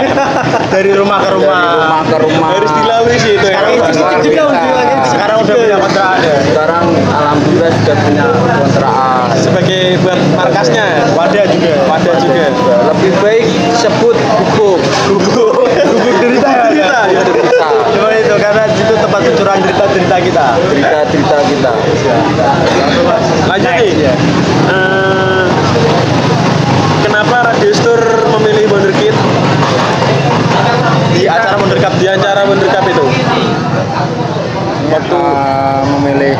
Dari 0.74 0.90
rumah 0.96 1.18
ke 1.20 1.28
dari 1.34 1.44
rumah, 1.44 1.60
rumah 1.76 2.02
ke 2.06 2.16
rumah. 2.22 2.48
Harus 2.56 2.72
dilalui 2.72 3.16
sih 3.18 3.32
itu 3.36 3.46
ya. 3.46 3.58
sekarang 3.58 3.72
Luar 3.76 3.92
biasa. 4.22 5.10
sekarang 5.10 5.36
udah 5.42 5.54
punya 5.58 5.76
kontrak 5.82 6.08
ada. 6.18 6.32
Sekarang 6.46 6.84
alhamdulillah 7.10 7.70
sudah 7.82 7.96
punya 8.06 8.24
kontrakan. 8.30 9.26
Sebagai 9.40 9.82
buat 10.02 10.20
markasnya, 10.38 10.86
wadah 11.18 11.44
juga. 11.50 11.72
Wadah 11.90 12.14
juga. 12.22 12.44
lebih 12.94 13.12
baik 13.20 13.46
sebut 13.76 14.16
gubuk. 14.16 14.78
Gugur 15.10 15.54
derita 16.20 16.48
Cerita, 16.70 16.72
ya. 16.76 17.22
cerita 17.24 17.68
cuma 17.96 18.08
itu 18.14 18.34
curang 19.10 19.58
derita 19.58 19.84
derita 19.90 20.16
kita 20.22 20.46
cerita-cerita 20.70 21.36
kita 21.50 21.72
Lanjut 23.50 23.72
nih. 23.82 24.06
ya. 24.06 24.14
Eh, 24.70 25.46
kenapa 27.02 27.50
Radio 27.50 27.72
Store 27.74 28.06
memilih 28.38 28.70
Wonderkid 28.70 29.14
di 31.18 31.26
acara 31.26 31.58
Wonder 31.58 31.78
Cup 31.82 31.94
di 31.98 32.06
acara 32.06 32.46
Wonder 32.46 32.70
Cup 32.70 32.84
itu? 32.86 33.04
waktu 34.90 35.22
memilih 36.02 36.34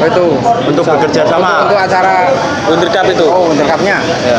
oh 0.00 0.06
itu 0.08 0.24
untuk 0.64 0.84
bekerja 0.84 1.28
untuk, 1.28 1.32
sama 1.36 1.68
untuk 1.68 1.76
acara 1.80 2.32
Wonder 2.68 2.88
Cup 2.92 3.06
itu. 3.08 3.26
oh 3.28 3.48
Wonder 3.48 3.66
Cup-nya 3.68 3.98
ya. 4.24 4.38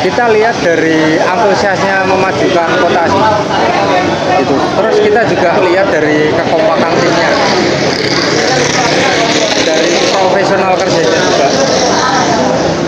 Kita 0.00 0.24
lihat 0.32 0.56
dari 0.64 1.20
antusiasnya 1.20 2.08
memajukan 2.08 2.68
kota 2.80 3.04
gitu 3.12 4.56
terus 4.80 4.96
kita 5.04 5.20
juga 5.28 5.50
lihat 5.60 5.86
dari 5.92 6.32
kekompakan 6.32 6.92
timnya. 6.96 7.30
Dari 9.62 9.94
profesional 10.10 10.74
kerjanya 10.74 11.20
juga 11.22 11.48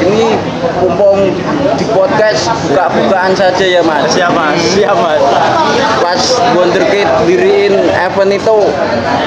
ini 0.02 0.34
mumpung 0.82 1.30
di 1.78 1.84
podcast 1.94 2.50
buka-bukaan 2.66 3.32
saja 3.36 3.64
ya 3.64 3.82
mas. 3.86 4.10
Siap 4.10 4.32
mas. 4.34 4.58
Siap 4.74 4.96
mas. 4.98 5.22
Pas 6.02 6.22
Wonderkid 6.58 7.08
diriin 7.28 7.74
event 7.94 8.32
itu 8.34 8.58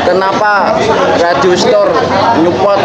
kenapa 0.03 0.75
Radio 1.21 1.53
Store 1.55 1.91
nyupport 2.43 2.81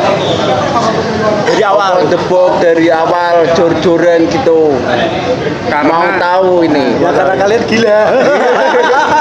dari 1.47 1.63
awal. 1.65 1.95
The 2.13 2.19
box 2.29 2.53
dari 2.61 2.87
awal 2.93 3.47
jor-joran 3.57 4.29
gitu. 4.29 4.75
Mau 5.71 6.07
tahu 6.19 6.67
ini. 6.67 6.99
Ya 7.01 7.11
karena 7.15 7.35
kalian 7.39 7.63
gila. 7.69 8.01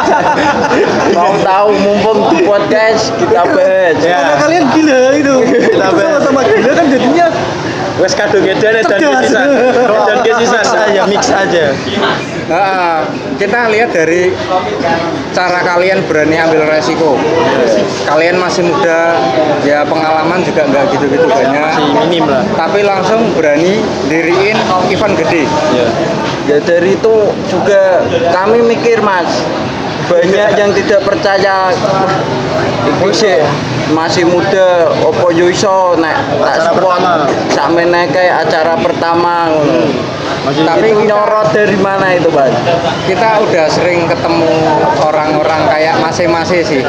mau 1.17 1.33
tahu 1.39 1.69
mumpung 1.79 2.19
di 2.33 2.39
podcast 2.43 3.13
kita 3.15 3.41
bahas. 3.47 3.95
Karena 4.01 4.35
kalian 4.39 4.65
gila 4.75 5.01
itu. 5.15 5.35
Kita 5.45 5.87
sama-sama 5.93 6.41
gila 6.47 6.71
kan 6.75 6.85
jadinya 6.89 7.27
Wes 8.01 8.13
kado 8.13 8.41
gedan 8.41 8.73
dan 8.73 8.85
Tegas. 8.87 9.13
kesisan. 9.21 9.47
Dan 10.09 10.17
kesisan. 10.25 10.57
mix 10.57 10.73
aja 10.73 11.01
mix 11.05 11.23
aja 11.29 11.65
Ah, 12.51 13.07
kita 13.39 13.71
lihat 13.71 13.95
dari 13.95 14.35
cara 15.31 15.63
kalian 15.63 16.03
berani 16.03 16.35
ambil 16.35 16.67
resiko. 16.67 17.15
Kalian 18.03 18.35
masih 18.35 18.67
muda, 18.67 19.15
ya 19.63 19.87
pengalaman 19.87 20.43
juga 20.43 20.67
nggak 20.67 20.91
gitu-gitu 20.91 21.31
banyak. 21.31 21.63
masih 21.63 21.85
minim 21.95 22.27
lah 22.27 22.43
Tapi 22.51 22.83
langsung 22.83 23.31
berani 23.31 23.79
diriin 24.11 24.59
event 24.89 25.15
gede. 25.15 25.47
ya 26.43 26.57
dari 26.59 26.97
itu 26.97 27.15
juga 27.47 28.03
kami 28.33 28.59
mikir 28.65 28.99
mas 28.99 29.31
banyak 30.11 30.49
yang 30.59 30.71
tidak 30.75 31.01
percaya 31.07 31.71
"Wah, 31.71 32.11
iki 32.83 33.09
sih 33.15 33.39
masih 33.91 34.23
muda 34.27 34.87
opo 35.03 35.31
yo 35.31 35.47
iso 35.51 35.95
nek 35.99 36.15
tak 36.43 36.57
support 36.63 36.99
sakmene 37.51 38.07
kayak 38.11 38.47
acara 38.47 38.75
pertama 38.79 39.51
ngono 39.51 39.87
masih 40.47 40.63
tapi 40.63 40.87
kita- 40.95 41.05
nyorot 41.11 41.47
dari 41.51 41.77
mana 41.77 42.07
itu 42.15 42.31
mas 42.31 42.51
Kita 43.07 43.43
udah 43.43 43.65
sering 43.67 44.07
ketemu 44.07 44.51
orang-orang 45.03 45.61
kayak 45.67 45.99
masing-masing 45.99 46.63
sih. 46.63 46.81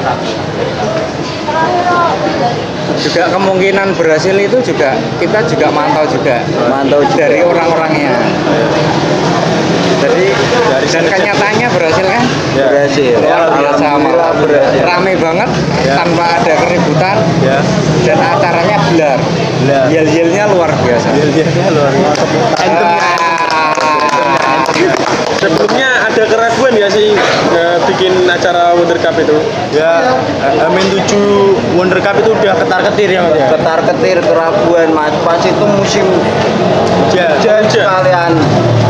Juga 3.03 3.29
kemungkinan 3.35 3.99
berhasil 3.99 4.37
itu 4.39 4.59
juga 4.63 4.95
kita 5.19 5.43
juga 5.51 5.67
mantau 5.75 6.05
juga 6.07 6.41
mantau 6.71 7.03
juga. 7.03 7.19
dari 7.19 7.43
orang-orangnya. 7.43 8.15
Jadi 10.03 10.27
dan 10.91 11.05
kenyataannya 11.07 11.69
berhasil 11.71 12.05
kan? 12.05 12.25
Ya. 12.53 12.67
berhasil 12.69 13.15
Luar 13.17 13.49
biasa 13.55 13.85
malah. 13.97 14.31
berhasil 14.35 14.83
Rame 14.83 15.15
banget 15.17 15.51
Ya. 15.83 15.95
tanpa 15.95 16.25
ada 16.37 16.55
keributan 16.59 17.17
ya 17.41 17.59
dan 18.03 18.19
acaranya 18.19 18.77
belar. 18.91 19.19
Belar. 19.63 19.85
Yel-yelnya 19.89 20.51
luar 20.51 20.75
biasa. 20.77 21.07
dia 21.15 21.47
luar 21.71 21.93
biasa 21.95 22.23
Ah. 22.67 23.22
Sebelumnya 25.43 26.07
ada 26.07 26.23
keraguan 26.27 26.75
ya 26.79 26.87
sih 26.87 27.15
eh, 27.55 27.77
bikin 27.91 28.31
acara 28.31 28.79
Wonder 28.79 28.99
Cup 29.03 29.19
itu? 29.19 29.35
ya 29.75 30.15
eh, 30.43 30.67
Amin 30.67 30.87
7 30.87 31.75
Wonder 31.75 31.99
Cup 31.99 32.19
itu 32.23 32.31
udah 32.31 32.55
ketar 32.63 32.81
ketir 32.93 33.09
ya 33.11 33.21
mas 33.27 33.35
ya? 33.35 33.49
Ketar 33.51 33.79
ketir 33.91 34.19
keraguan 34.23 34.89
mas. 34.95 35.15
Pas 35.27 35.43
itu 35.43 35.65
musim 35.79 36.07
hujan. 37.11 37.65
sekalian 37.69 38.33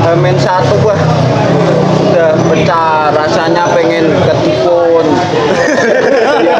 Hamin 0.05 0.37
satu 0.37 0.77
wah 0.85 0.99
udah 2.23 2.39
pecah 2.55 3.11
rasanya 3.11 3.67
pengen 3.75 4.07
ketipun 4.23 5.03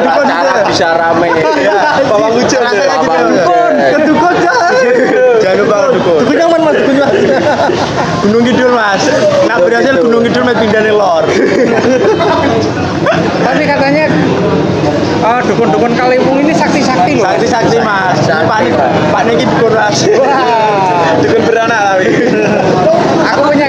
acara 0.03 0.59
iya, 0.59 0.67
bisa 0.67 0.87
rame. 0.99 1.31
Ya 1.63 2.03
bawang 2.03 2.35
hujan 2.35 2.67
rasanya 2.67 2.99
dukun 2.99 3.71
gitu. 3.79 4.11
iya, 4.83 4.91
iya. 4.91 5.25
jangan 5.39 5.57
lupa 5.63 5.75
dukun 5.95 6.19
dukun 6.27 6.35
yang 6.35 6.51
mana 6.51 6.69
dukun 6.75 6.95
mas 6.99 7.15
gunung 8.27 8.43
kidul 8.43 8.71
mas. 8.75 9.07
Nak 9.47 9.57
berhasil 9.63 9.93
gunung 10.03 10.21
kidul 10.27 10.43
mau 10.43 10.51
pindah 10.51 10.83
lor. 10.91 11.23
Tapi 13.47 13.63
katanya 13.63 14.11
Oh, 15.23 15.39
dukun-dukun 15.39 15.95
kalimung 15.95 16.35
ini 16.43 16.51
sakti-sakti 16.51 17.15
loh. 17.15 17.23
Sakti-sakti 17.23 17.79
mas. 17.79 18.19
Sakti, 18.27 18.75
Pak, 18.75 18.91
Pak 19.15 19.21
Niki 19.23 19.47
dukun 19.47 19.71
mas. 19.71 20.03
Wah. 20.19 21.15
dukun 21.23 21.41
beranak 21.47 21.79
tapi. 21.95 22.07
Aku 23.31 23.41
punya 23.47 23.62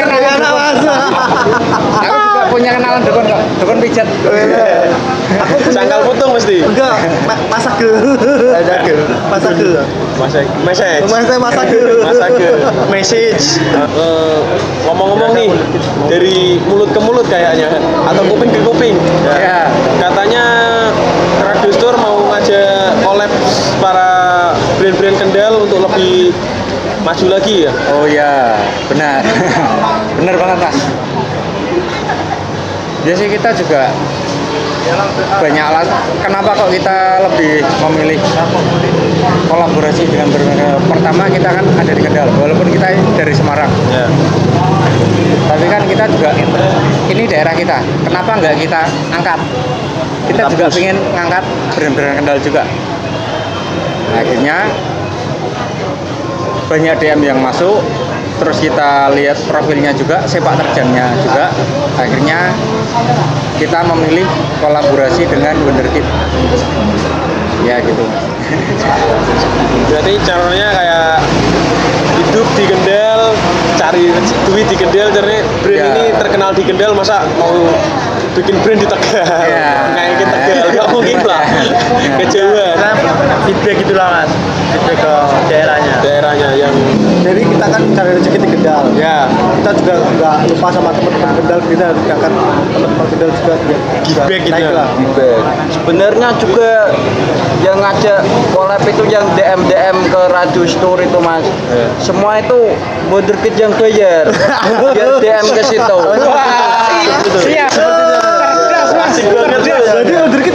ke. 7.84 7.92
Masak 8.56 8.78
ke. 8.88 8.94
Masak 9.28 9.52
ke. 9.60 9.68
Masak, 10.16 10.44
message. 10.64 11.04
Masak 11.10 11.38
masak 11.38 11.64
ke. 11.68 11.80
Masak 12.00 12.30
ke. 12.40 12.50
Message. 12.88 13.46
Eh, 13.76 14.38
ngomong-ngomong 14.88 15.32
nih 15.36 15.50
dari 16.08 16.56
mulut 16.64 16.88
ke 16.90 17.00
mulut 17.02 17.26
kayaknya 17.28 17.68
atau 18.08 18.22
kuping 18.28 18.50
ke 18.52 18.60
kuping 18.62 18.96
Ya. 19.24 19.68
katanya 20.00 20.44
Radio 21.42 21.70
Store 21.74 21.96
mau 21.98 22.20
ngajak 22.30 23.02
collab 23.02 23.32
para 23.80 24.08
brand-brand 24.80 25.16
Kendal 25.18 25.64
untuk 25.64 25.84
lebih 25.84 26.30
maju 27.04 27.26
lagi 27.28 27.68
ya 27.68 27.72
Oh 27.92 28.06
ya, 28.08 28.56
benar. 28.88 29.20
benar 30.20 30.34
banget 30.40 30.58
mas. 30.62 30.78
Jadi 33.04 33.36
kita 33.36 33.52
juga 33.52 33.92
banyak 35.40 35.64
alat. 35.64 35.88
Kenapa 36.20 36.50
kok 36.52 36.70
kita 36.72 37.24
lebih 37.24 37.64
memilih 37.88 38.20
kolaborasi 39.48 40.04
dengan 40.08 40.28
berbagai? 40.28 40.80
Pertama 40.88 41.22
kita 41.32 41.48
kan 41.48 41.64
ada 41.64 41.92
di 41.92 42.02
Kendal, 42.04 42.28
walaupun 42.36 42.68
kita 42.68 42.86
dari 43.16 43.32
Semarang. 43.32 43.70
ya 43.88 44.06
Tapi 45.44 45.66
kan 45.68 45.82
kita 45.88 46.04
juga 46.12 46.30
ini 47.08 47.22
daerah 47.24 47.54
kita. 47.56 47.80
Kenapa 48.04 48.30
nggak 48.40 48.54
kita 48.60 48.80
angkat? 49.12 49.40
Kita 50.24 50.42
juga 50.52 50.66
ingin 50.76 50.96
ngangkat 51.12 51.44
brand-brand 51.76 52.14
Kendal 52.20 52.38
juga. 52.40 52.62
Akhirnya 54.14 54.68
banyak 56.68 56.94
DM 57.00 57.20
yang 57.24 57.38
masuk. 57.40 57.80
Terus 58.44 58.58
kita 58.60 59.08
lihat 59.16 59.40
profilnya 59.48 59.96
juga, 59.96 60.20
sepak 60.28 60.60
terjangnya 60.60 61.16
juga. 61.24 61.48
Akhirnya 61.96 62.52
kita 63.56 63.80
memilih 63.88 64.28
kolaborasi 64.60 65.24
dengan 65.24 65.56
Wonderkid. 65.64 66.04
Ya 67.64 67.80
gitu. 67.80 68.04
berarti 69.88 70.12
caranya 70.28 70.68
kayak 70.76 71.16
hidup 72.20 72.46
di 72.60 72.64
Kendal 72.68 73.32
cari 73.80 74.12
duit 74.44 74.66
di 74.68 74.76
Kendal 74.76 75.08
karena 75.16 75.40
brand 75.64 75.80
Ya. 75.80 75.88
ini 75.96 76.04
terkenal 76.12 76.52
di 76.52 76.62
Kendal 76.68 76.92
masa 76.92 77.24
mau 77.40 77.56
bikin 78.36 78.60
brand 78.60 78.76
di 78.76 78.84
Tegal 78.84 79.24
Ya. 79.48 79.96
ngaikin 79.96 80.28
Tegal 80.28 80.63
nggak 80.84 80.92
mungkin 80.92 81.18
lah 81.24 81.40
kejauhan 82.20 82.76
Karena 82.76 82.92
feedback 83.44 83.76
itulah 83.80 84.06
mas. 84.12 84.30
Feedback 84.70 84.98
ke 84.98 85.14
daerahnya. 85.48 85.94
daerahnya 86.00 86.48
yang 86.54 86.74
Jadi 87.20 87.40
kita 87.46 87.66
kan 87.66 87.82
cari 87.90 88.10
rezeki 88.12 88.38
di 88.38 88.48
Kendal. 88.50 88.84
ya 88.94 89.24
Kita 89.56 89.70
juga 89.74 89.92
nggak 89.96 90.34
lupa 90.46 90.68
sama 90.68 90.90
teman-teman 90.92 91.32
Kendal 91.36 91.60
kita 91.64 91.86
kan 92.14 92.30
teman-teman 92.30 93.06
Kendal 93.08 93.30
juga 93.32 93.54
ya, 93.62 93.76
Give 94.04 94.20
back 94.20 94.40
gitu 94.42 94.52
naik 94.52 94.64
ya. 94.64 94.70
lah. 94.70 94.88
Sebenarnya 95.70 96.28
juga 96.36 96.70
yang 97.60 97.80
ngajak 97.80 98.20
collab 98.52 98.82
itu 98.82 99.02
yang 99.06 99.24
DM 99.32 99.60
DM 99.64 99.96
ke 100.04 100.20
Radio 100.28 100.64
Store 100.66 101.00
itu 101.00 101.18
mas. 101.18 101.46
Semua 101.98 102.36
itu 102.36 102.60
Wonderkid 103.08 103.54
yang 103.54 103.72
bayar. 103.74 104.28
Biar 104.92 105.16
DM 105.18 105.46
ke 105.50 105.62
situ. 105.62 105.98
Siap. 107.40 107.70
Cerdas 107.70 108.90
mas. 108.90 109.06
asik 109.06 109.26
banget 109.28 109.60
ya 109.62 109.76
Jadi 109.94 110.12
Wonderkid 110.14 110.53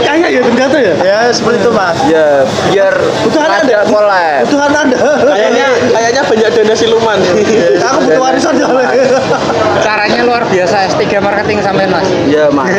ya 0.50 0.66
ternyata 0.66 0.76
ya. 0.82 0.94
Ya 0.98 1.18
seperti 1.30 1.62
itu 1.62 1.70
mas. 1.70 1.96
Ya 2.10 2.26
biar 2.74 2.94
Kebutuhan 3.22 3.50
ada. 3.62 3.78
collab. 3.86 4.42
Kebutuhan 4.42 4.72
ada. 4.74 4.98
kayaknya 5.30 5.66
kayaknya 5.94 6.22
banyak 6.26 6.50
dana 6.50 6.74
siluman 6.74 7.18
Aku 7.90 7.98
butuh 8.04 8.22
warisan 8.22 8.54
ya. 8.58 8.66
Caranya 9.80 10.20
luar 10.26 10.42
biasa 10.50 10.90
S3 10.90 11.02
marketing 11.22 11.58
sampai 11.62 11.86
mas. 11.86 12.06
Ya 12.26 12.50
mas. 12.50 12.70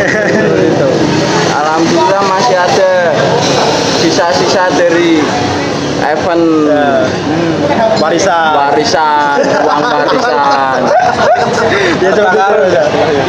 Alhamdulillah 1.52 2.24
masih 2.28 2.56
ada 2.60 2.92
sisa-sisa 4.02 4.68
dari 4.76 5.24
event 6.02 6.46
Warisan. 8.02 8.54
warisan, 8.58 9.38
uang 9.62 9.82
warisan, 9.86 10.80
Ya 12.02 12.10
coba 12.12 12.32
taruh 12.34 12.66
ya. 12.68 12.84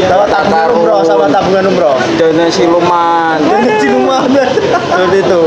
Sama 0.08 0.24
tabungan 0.26 0.68
umroh, 0.72 1.00
sama 1.04 1.26
tabungan 1.28 1.64
umroh. 1.68 1.96
dana 2.16 2.46
siluman. 2.48 3.38
Jadi 3.44 3.86
rumah 3.94 4.24
Seperti 4.24 5.18
itu. 5.20 5.42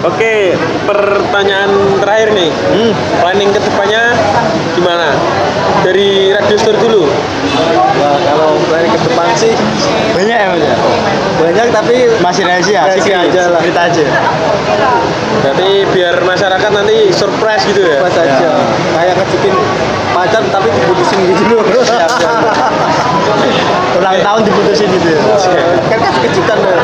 Oke, 0.00 0.56
pertanyaan 0.88 1.68
terakhir 2.00 2.32
nih. 2.32 2.48
Planning 3.20 3.50
ke 3.52 3.60
depannya 3.60 4.16
gimana? 4.72 5.12
Dari 5.84 6.32
Radio 6.32 6.56
Store 6.56 6.80
dulu. 6.80 7.04
Nah, 8.00 8.16
kalau 8.24 8.56
dari 8.72 8.88
ke 8.88 8.96
depan 9.04 9.28
sih 9.36 9.52
Banyak 10.16 10.36
ya 10.40 10.46
mas 10.56 10.62
ya. 10.64 10.76
Banyak 11.40 11.66
tapi 11.72 11.96
Masih 12.20 12.44
rahasia. 12.44 12.84
Rahasia 12.84 13.16
aja 13.24 13.40
lah. 13.48 13.60
Cerita 13.64 13.80
aja. 13.88 14.04
Berarti 15.40 15.68
biar 15.96 16.20
masyarakat 16.20 16.70
nanti 16.70 16.96
surprise 17.16 17.64
gitu 17.64 17.80
ya. 17.80 18.04
pas 18.04 18.12
aja. 18.12 18.48
Kayak 18.94 19.14
ngejukin 19.24 19.54
pacar 20.12 20.42
tapi 20.52 20.68
diputusin 20.68 21.18
gitu 21.32 21.42
loh. 21.48 21.64
Ulang 23.98 24.18
tahun 24.20 24.40
diputusin 24.44 24.88
gitu 24.92 25.08
ya. 25.16 25.20
kan 25.88 25.98
kasih 26.04 26.20
kejutan 26.28 26.58
loh. 26.60 26.76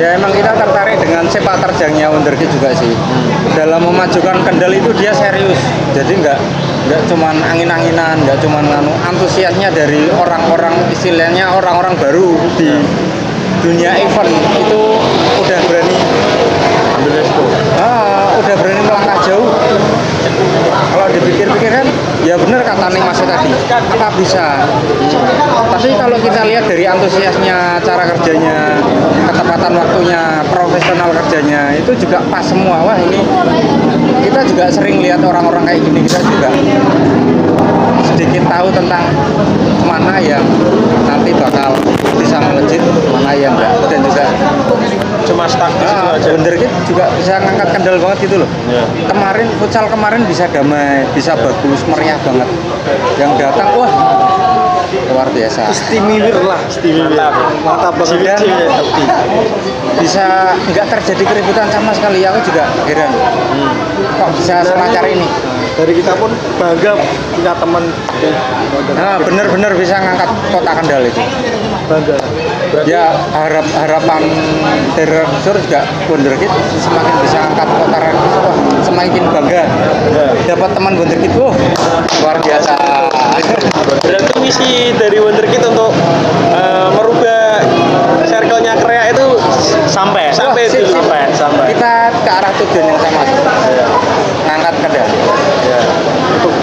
Ya 0.00 0.16
emang 0.16 0.32
kita 0.32 0.56
tertarik 0.56 0.96
dengan 1.02 1.28
sepak 1.28 1.60
terjangnya 1.60 2.08
Wonderkid 2.08 2.48
juga 2.56 2.72
sih. 2.72 2.96
Dalam 3.52 3.84
memajukan 3.84 4.40
Kendal 4.46 4.72
itu 4.72 4.88
dia 4.96 5.12
serius. 5.12 5.60
Jadi 5.92 6.22
nggak 6.22 6.38
nggak 6.88 7.02
cuman 7.12 7.36
angin-anginan, 7.44 8.24
nggak 8.24 8.40
cuman 8.40 8.64
anu 8.66 8.90
antusiasnya 9.04 9.68
dari 9.70 10.08
orang-orang 10.10 10.74
istilahnya 10.90 11.54
orang-orang 11.54 11.94
baru 12.00 12.34
di 12.56 12.72
dunia 13.60 13.92
event 14.00 14.32
itu 14.56 14.82
udah 15.40 15.60
berani 15.68 15.96
Ambil 17.00 17.12
resiko. 17.16 17.44
ah, 17.80 18.36
udah 18.40 18.56
berani 18.60 18.82
melangkah 18.84 19.16
jauh. 19.24 19.48
Kalau 20.90 21.06
dipikir-pikir 21.12 21.70
kan 21.72 21.86
ya 22.20 22.36
bener 22.36 22.60
kata 22.60 22.92
Neng 22.92 23.04
Mas 23.08 23.20
tadi 23.24 23.52
apa 23.72 24.08
bisa 24.20 24.68
tapi 25.72 25.88
kalau 25.96 26.16
kita 26.20 26.44
lihat 26.44 26.68
dari 26.68 26.84
antusiasnya 26.84 27.80
cara 27.80 28.04
kerjanya 28.12 28.76
ketepatan 29.32 29.72
waktunya 29.80 30.44
profesional 30.52 31.08
kerjanya 31.16 31.72
itu 31.72 31.96
juga 31.96 32.20
pas 32.28 32.44
semua 32.44 32.84
wah 32.84 32.98
ini 33.00 33.24
kita 34.28 34.44
juga 34.44 34.68
sering 34.68 35.00
lihat 35.00 35.24
orang-orang 35.24 35.64
kayak 35.64 35.80
gini 35.80 36.04
kita 36.04 36.20
juga 36.20 36.48
sedikit 38.12 38.44
tahu 38.52 38.68
tentang 38.76 39.04
mana 39.88 40.20
yang 40.20 40.44
nanti 41.08 41.32
bakal 41.32 41.72
bisa 42.20 42.36
melejit 42.36 42.82
mana 43.08 43.32
yang 43.32 43.56
enggak 43.56 43.72
dan 43.88 44.00
juga 44.04 44.24
Cuma 45.24 45.44
stuck 45.46 45.70
di 45.78 45.84
situ 45.84 46.06
Ah, 46.10 46.16
aja. 46.16 46.28
Wonderkid 46.32 46.70
juga 46.88 47.04
bisa 47.14 47.38
ngangkat 47.38 47.68
kendal 47.76 47.96
banget 48.00 48.18
gitu 48.24 48.36
loh. 48.40 48.48
Ya. 48.66 48.84
Kemarin 49.06 49.46
futsal 49.60 49.84
kemarin 49.86 50.24
bisa 50.24 50.48
damai, 50.48 51.04
bisa 51.12 51.36
bagus, 51.36 51.80
meriah 51.86 52.18
banget. 52.24 52.48
Yang 53.20 53.30
datang 53.38 53.68
wah 53.76 53.92
luar 55.12 55.28
biasa. 55.30 55.70
Istimewir 55.70 56.34
lah. 56.42 56.58
Mantap. 56.58 57.32
Mantap 57.62 57.94
banget. 58.00 58.16
Dan 58.26 58.40
bisa 60.00 60.56
nggak 60.72 60.86
terjadi 60.98 61.24
keributan 61.36 61.68
sama 61.70 61.92
sekali. 61.94 62.24
Aku 62.26 62.40
juga 62.42 62.64
heran. 62.88 63.12
Kok 64.18 64.30
bisa 64.40 64.64
selancar 64.66 65.04
ini? 65.06 65.26
Dari 65.80 65.96
kita 65.96 66.12
pun 66.20 66.28
bangga 66.60 66.92
punya 67.32 67.56
teman 67.56 67.84
Nah, 68.92 69.16
bener-bener 69.16 69.72
bisa 69.80 69.96
ngangkat 69.96 70.28
kota 70.52 70.72
Kendal 70.76 71.08
itu. 71.08 71.22
bangga. 71.88 72.16
Ya 72.84 73.10
harap 73.34 73.64
harapan 73.80 74.22
Raksur 74.94 75.56
juga 75.58 75.82
Wonderkid 76.06 76.52
semakin 76.78 77.14
bisa 77.24 77.38
angkat 77.48 77.66
kota 77.66 77.98
wah, 77.98 78.54
semakin 78.84 79.24
bangga 79.26 79.62
dapat 80.46 80.70
teman 80.76 80.92
Wonderkid 81.00 81.32
wah 81.34 81.50
luar 82.22 82.36
biasa 82.38 82.76
Berarti 84.04 84.32
misi 84.38 84.92
dari 84.94 85.18
Wonderkid 85.18 85.64
untuk 85.66 85.90
eh, 86.52 86.88
merubah 86.94 87.58
circle-nya 88.28 88.78
Korea 88.78 89.10
itu 89.10 89.26
Sampai. 89.90 90.30
sampai 90.30 90.70
sip, 90.70 90.86
itu 90.86 90.92
sip. 90.92 90.94
sampai 90.94 91.26
sampai. 91.34 91.64
kita 91.74 91.92
ke 92.22 92.30
arah 92.30 92.52
tujuan 92.54 92.84
yang 92.86 92.98
sama 93.02 93.22
ngangkat 94.46 94.74
Untuk 96.40 96.54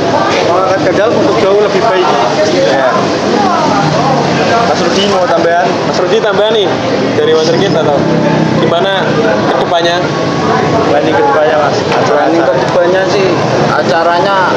mengangkat 0.50 0.82
kendal 0.90 1.10
untuk 1.14 1.36
jauh 1.42 1.60
lebih 1.62 1.82
baik. 1.84 2.08
Mas 4.68 4.80
Rudi 4.84 5.04
mau 5.12 5.24
tambahan? 5.28 5.68
Mas 5.88 5.98
Rudi 6.00 6.18
tambah 6.20 6.48
nih 6.52 6.68
dari 7.16 7.32
Wonderkid 7.36 7.72
atau 7.72 7.98
gimana 8.60 9.04
ke 9.48 9.56
depannya? 9.64 9.98
Planning 10.88 11.14
ke 11.14 11.24
depannya 11.24 11.56
mas. 11.60 11.76
Planning 12.08 12.44
ke 12.44 12.54
depannya 12.68 13.02
sih 13.12 13.28
acaranya 13.72 14.52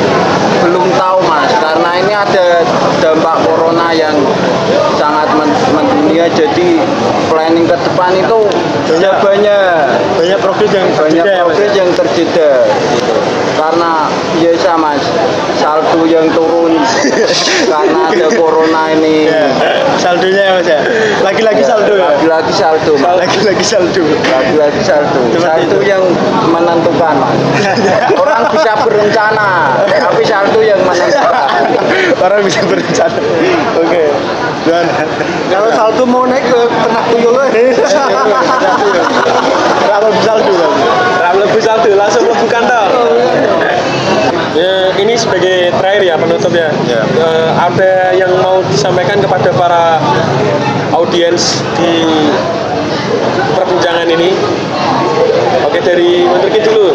belum 0.63 0.87
tahu 0.95 1.19
mas 1.27 1.51
karena 1.59 1.91
ini 1.99 2.15
ada 2.15 2.63
dampak 3.01 3.43
corona 3.43 3.91
yang 3.91 4.15
sangat 5.01 5.29
men- 5.35 5.63
mendunia 5.75 6.29
jadi 6.31 6.85
planning 7.33 7.67
ke 7.67 7.77
depan 7.91 8.13
itu 8.15 8.39
banyak 8.93 9.15
banyak 9.25 9.65
Banyak 10.21 10.39
progres 10.45 10.71
yang 10.71 10.87
banyak 10.95 11.25
berbeda 11.25 11.33
ya 11.33 11.43
progres 11.49 11.73
yang 11.75 11.89
terjeda 11.97 12.51
gitu. 12.69 13.15
Karena 13.61 14.09
biasa 14.41 14.71
mas 14.81 15.05
saldo 15.61 16.09
yang 16.09 16.25
turun 16.33 16.81
karena 17.71 18.09
ada 18.09 18.29
corona 18.33 18.89
ini 18.97 19.29
Ya, 19.29 19.45
saldonya 20.01 20.43
ya 20.49 20.53
mas 20.57 20.65
ya. 20.67 20.81
Lagi-lagi 21.21 21.61
saldo 21.61 21.93
ya. 21.93 22.09
lagi-lagi 22.17 22.53
saldo 22.57 22.93
Lagi-lagi 22.97 23.65
saldo. 23.65 24.05
lagi-lagi 24.33 24.81
saldo 24.81 25.21
saldo 25.37 25.79
yang 25.85 26.01
menentukan 26.49 27.15
mas 27.21 27.37
orang 28.25 28.49
bisa 28.49 28.73
berencana 28.81 29.77
tapi 29.85 30.23
saldo 30.25 30.61
yang 30.65 30.81
menentukan 30.81 31.37
Orang 32.21 32.41
bisa 32.45 32.61
berencana. 32.69 33.17
Oke. 33.81 34.13
Dan 34.69 34.85
Kalau 35.49 35.69
saldo 35.73 36.05
mau 36.05 36.29
naik 36.29 36.45
ke 36.45 36.61
tengah 36.69 37.05
tuyul 37.09 37.33
kalau 39.89 40.11
saldo. 40.23 40.53
Ram 41.21 41.35
lebih 41.41 41.63
saldo 41.63 41.91
langsung 41.97 42.25
lebu 42.29 42.47
kantor. 42.47 42.80
Ya, 45.01 45.09
ini 45.09 45.17
sebagai 45.17 45.73
terakhir 45.81 46.13
ya 46.13 46.21
penutup 46.21 46.53
ya. 46.53 46.69
Eh, 46.93 47.49
ada 47.57 48.13
yang 48.13 48.37
mau 48.45 48.61
disampaikan 48.69 49.17
kepada 49.17 49.49
para 49.57 49.97
audiens 50.93 51.65
di 51.81 52.05
perbincangan 53.57 54.05
ini? 54.13 54.37
Oke 55.65 55.81
dari 55.81 56.29
Wonderkid 56.29 56.69
dulu. 56.69 56.93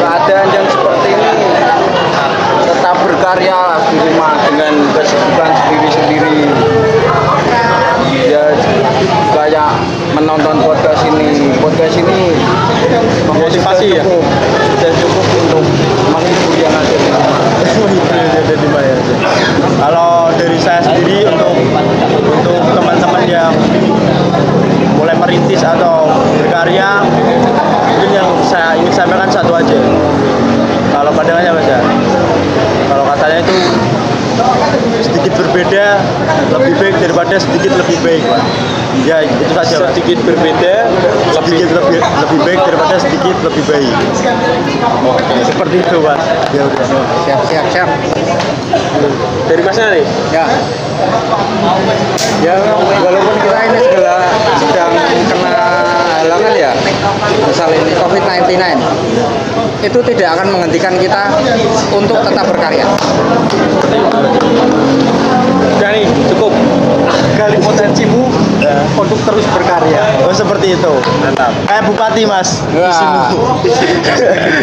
keadaan 0.00 0.48
yang 0.48 0.64
seperti 0.64 1.12
ini 1.12 1.32
tetap 2.64 2.96
berkarya 3.04 3.84
di 3.92 3.96
rumah 4.00 4.40
dengan 4.48 4.72
kesibukan 4.96 5.52
sendiri-sendiri 5.60 6.48
ya 8.32 8.48
kayak 9.36 9.76
menonton 10.16 10.56
podcast 10.64 11.04
ini 11.04 11.52
podcast 11.60 12.00
ini 12.00 12.32
Motivasi 13.28 13.96
ya? 13.98 14.02
cukup, 14.04 14.24
sudah 14.76 14.92
cukup 15.00 15.23
untuk 16.14 16.30
menghibur 16.30 16.54
yang 16.62 16.70
ada 16.70 16.94
di 16.94 17.08
rumah 17.10 17.42
Ada 18.14 18.54
di 18.54 18.68
mana 18.70 18.86
ya? 18.86 18.96
Kalau 19.82 20.30
dari 20.38 20.58
saya 20.62 20.80
sendiri 20.82 21.26
untuk 21.26 21.54
untuk 22.30 22.62
teman-teman 22.70 23.22
yang 23.26 23.50
mulai 24.94 25.14
merintis 25.18 25.66
atau 25.66 26.06
berkarya 26.38 27.02
mungkin 27.90 28.10
yang 28.14 28.28
saya 28.46 28.78
ingin 28.78 28.94
sampaikan 28.94 29.26
satu 29.26 29.58
aja 29.58 29.74
kalau 30.94 31.10
pandangannya 31.10 31.50
mas 31.50 31.66
ya 31.66 31.80
kalau 32.86 33.04
katanya 33.10 33.38
itu 33.42 33.58
sedikit 35.02 35.32
berbeda 35.38 35.86
lebih 36.54 36.74
baik 36.80 36.96
daripada 37.02 37.34
sedikit 37.38 37.72
lebih 37.78 37.98
baik. 38.02 38.24
Pak 38.24 38.42
ya 39.02 39.26
itu 39.26 39.50
saja 39.50 39.90
Sedikit 39.90 40.22
berbeda, 40.22 40.74
lebih 41.34 41.34
sedikit 41.34 41.68
lebih 41.74 42.00
lebih 42.00 42.38
baik 42.46 42.60
daripada 42.62 42.94
sedikit 43.02 43.36
lebih 43.42 43.64
baik. 43.66 43.94
Seperti 45.42 45.76
itu 45.82 45.96
pak. 45.98 46.18
Ya 46.54 46.62
udah. 46.62 46.86
Siap 47.26 47.40
siap 47.50 47.66
siap. 47.74 47.88
Dari 49.50 49.62
Mas 49.66 49.78
nih. 49.78 50.04
ya. 50.30 50.44
Ya 52.38 52.54
walaupun 53.02 53.34
kita 53.42 53.58
ini 53.66 53.78
segala 53.82 54.30
sedang 54.62 54.92
kena 55.26 55.93
halangan 56.24 56.56
ya 56.56 56.72
misal 57.44 57.68
ini 57.68 57.92
COVID-19 58.00 58.56
itu 59.84 59.98
tidak 60.08 60.28
akan 60.40 60.46
menghentikan 60.56 60.96
kita 60.96 61.28
untuk 61.92 62.16
tetap 62.24 62.48
berkarya. 62.48 62.88
Nih, 65.94 66.10
cukup. 66.26 66.50
gali 67.38 67.54
potensimu 67.62 68.26
untuk 68.98 69.18
terus 69.22 69.46
berkarya. 69.54 70.26
Oh 70.26 70.34
seperti 70.34 70.74
itu. 70.74 70.92
Mantap. 71.22 71.54
Kayak 71.70 71.86
bupati 71.86 72.22
mas. 72.26 72.58
Wah. 72.74 73.30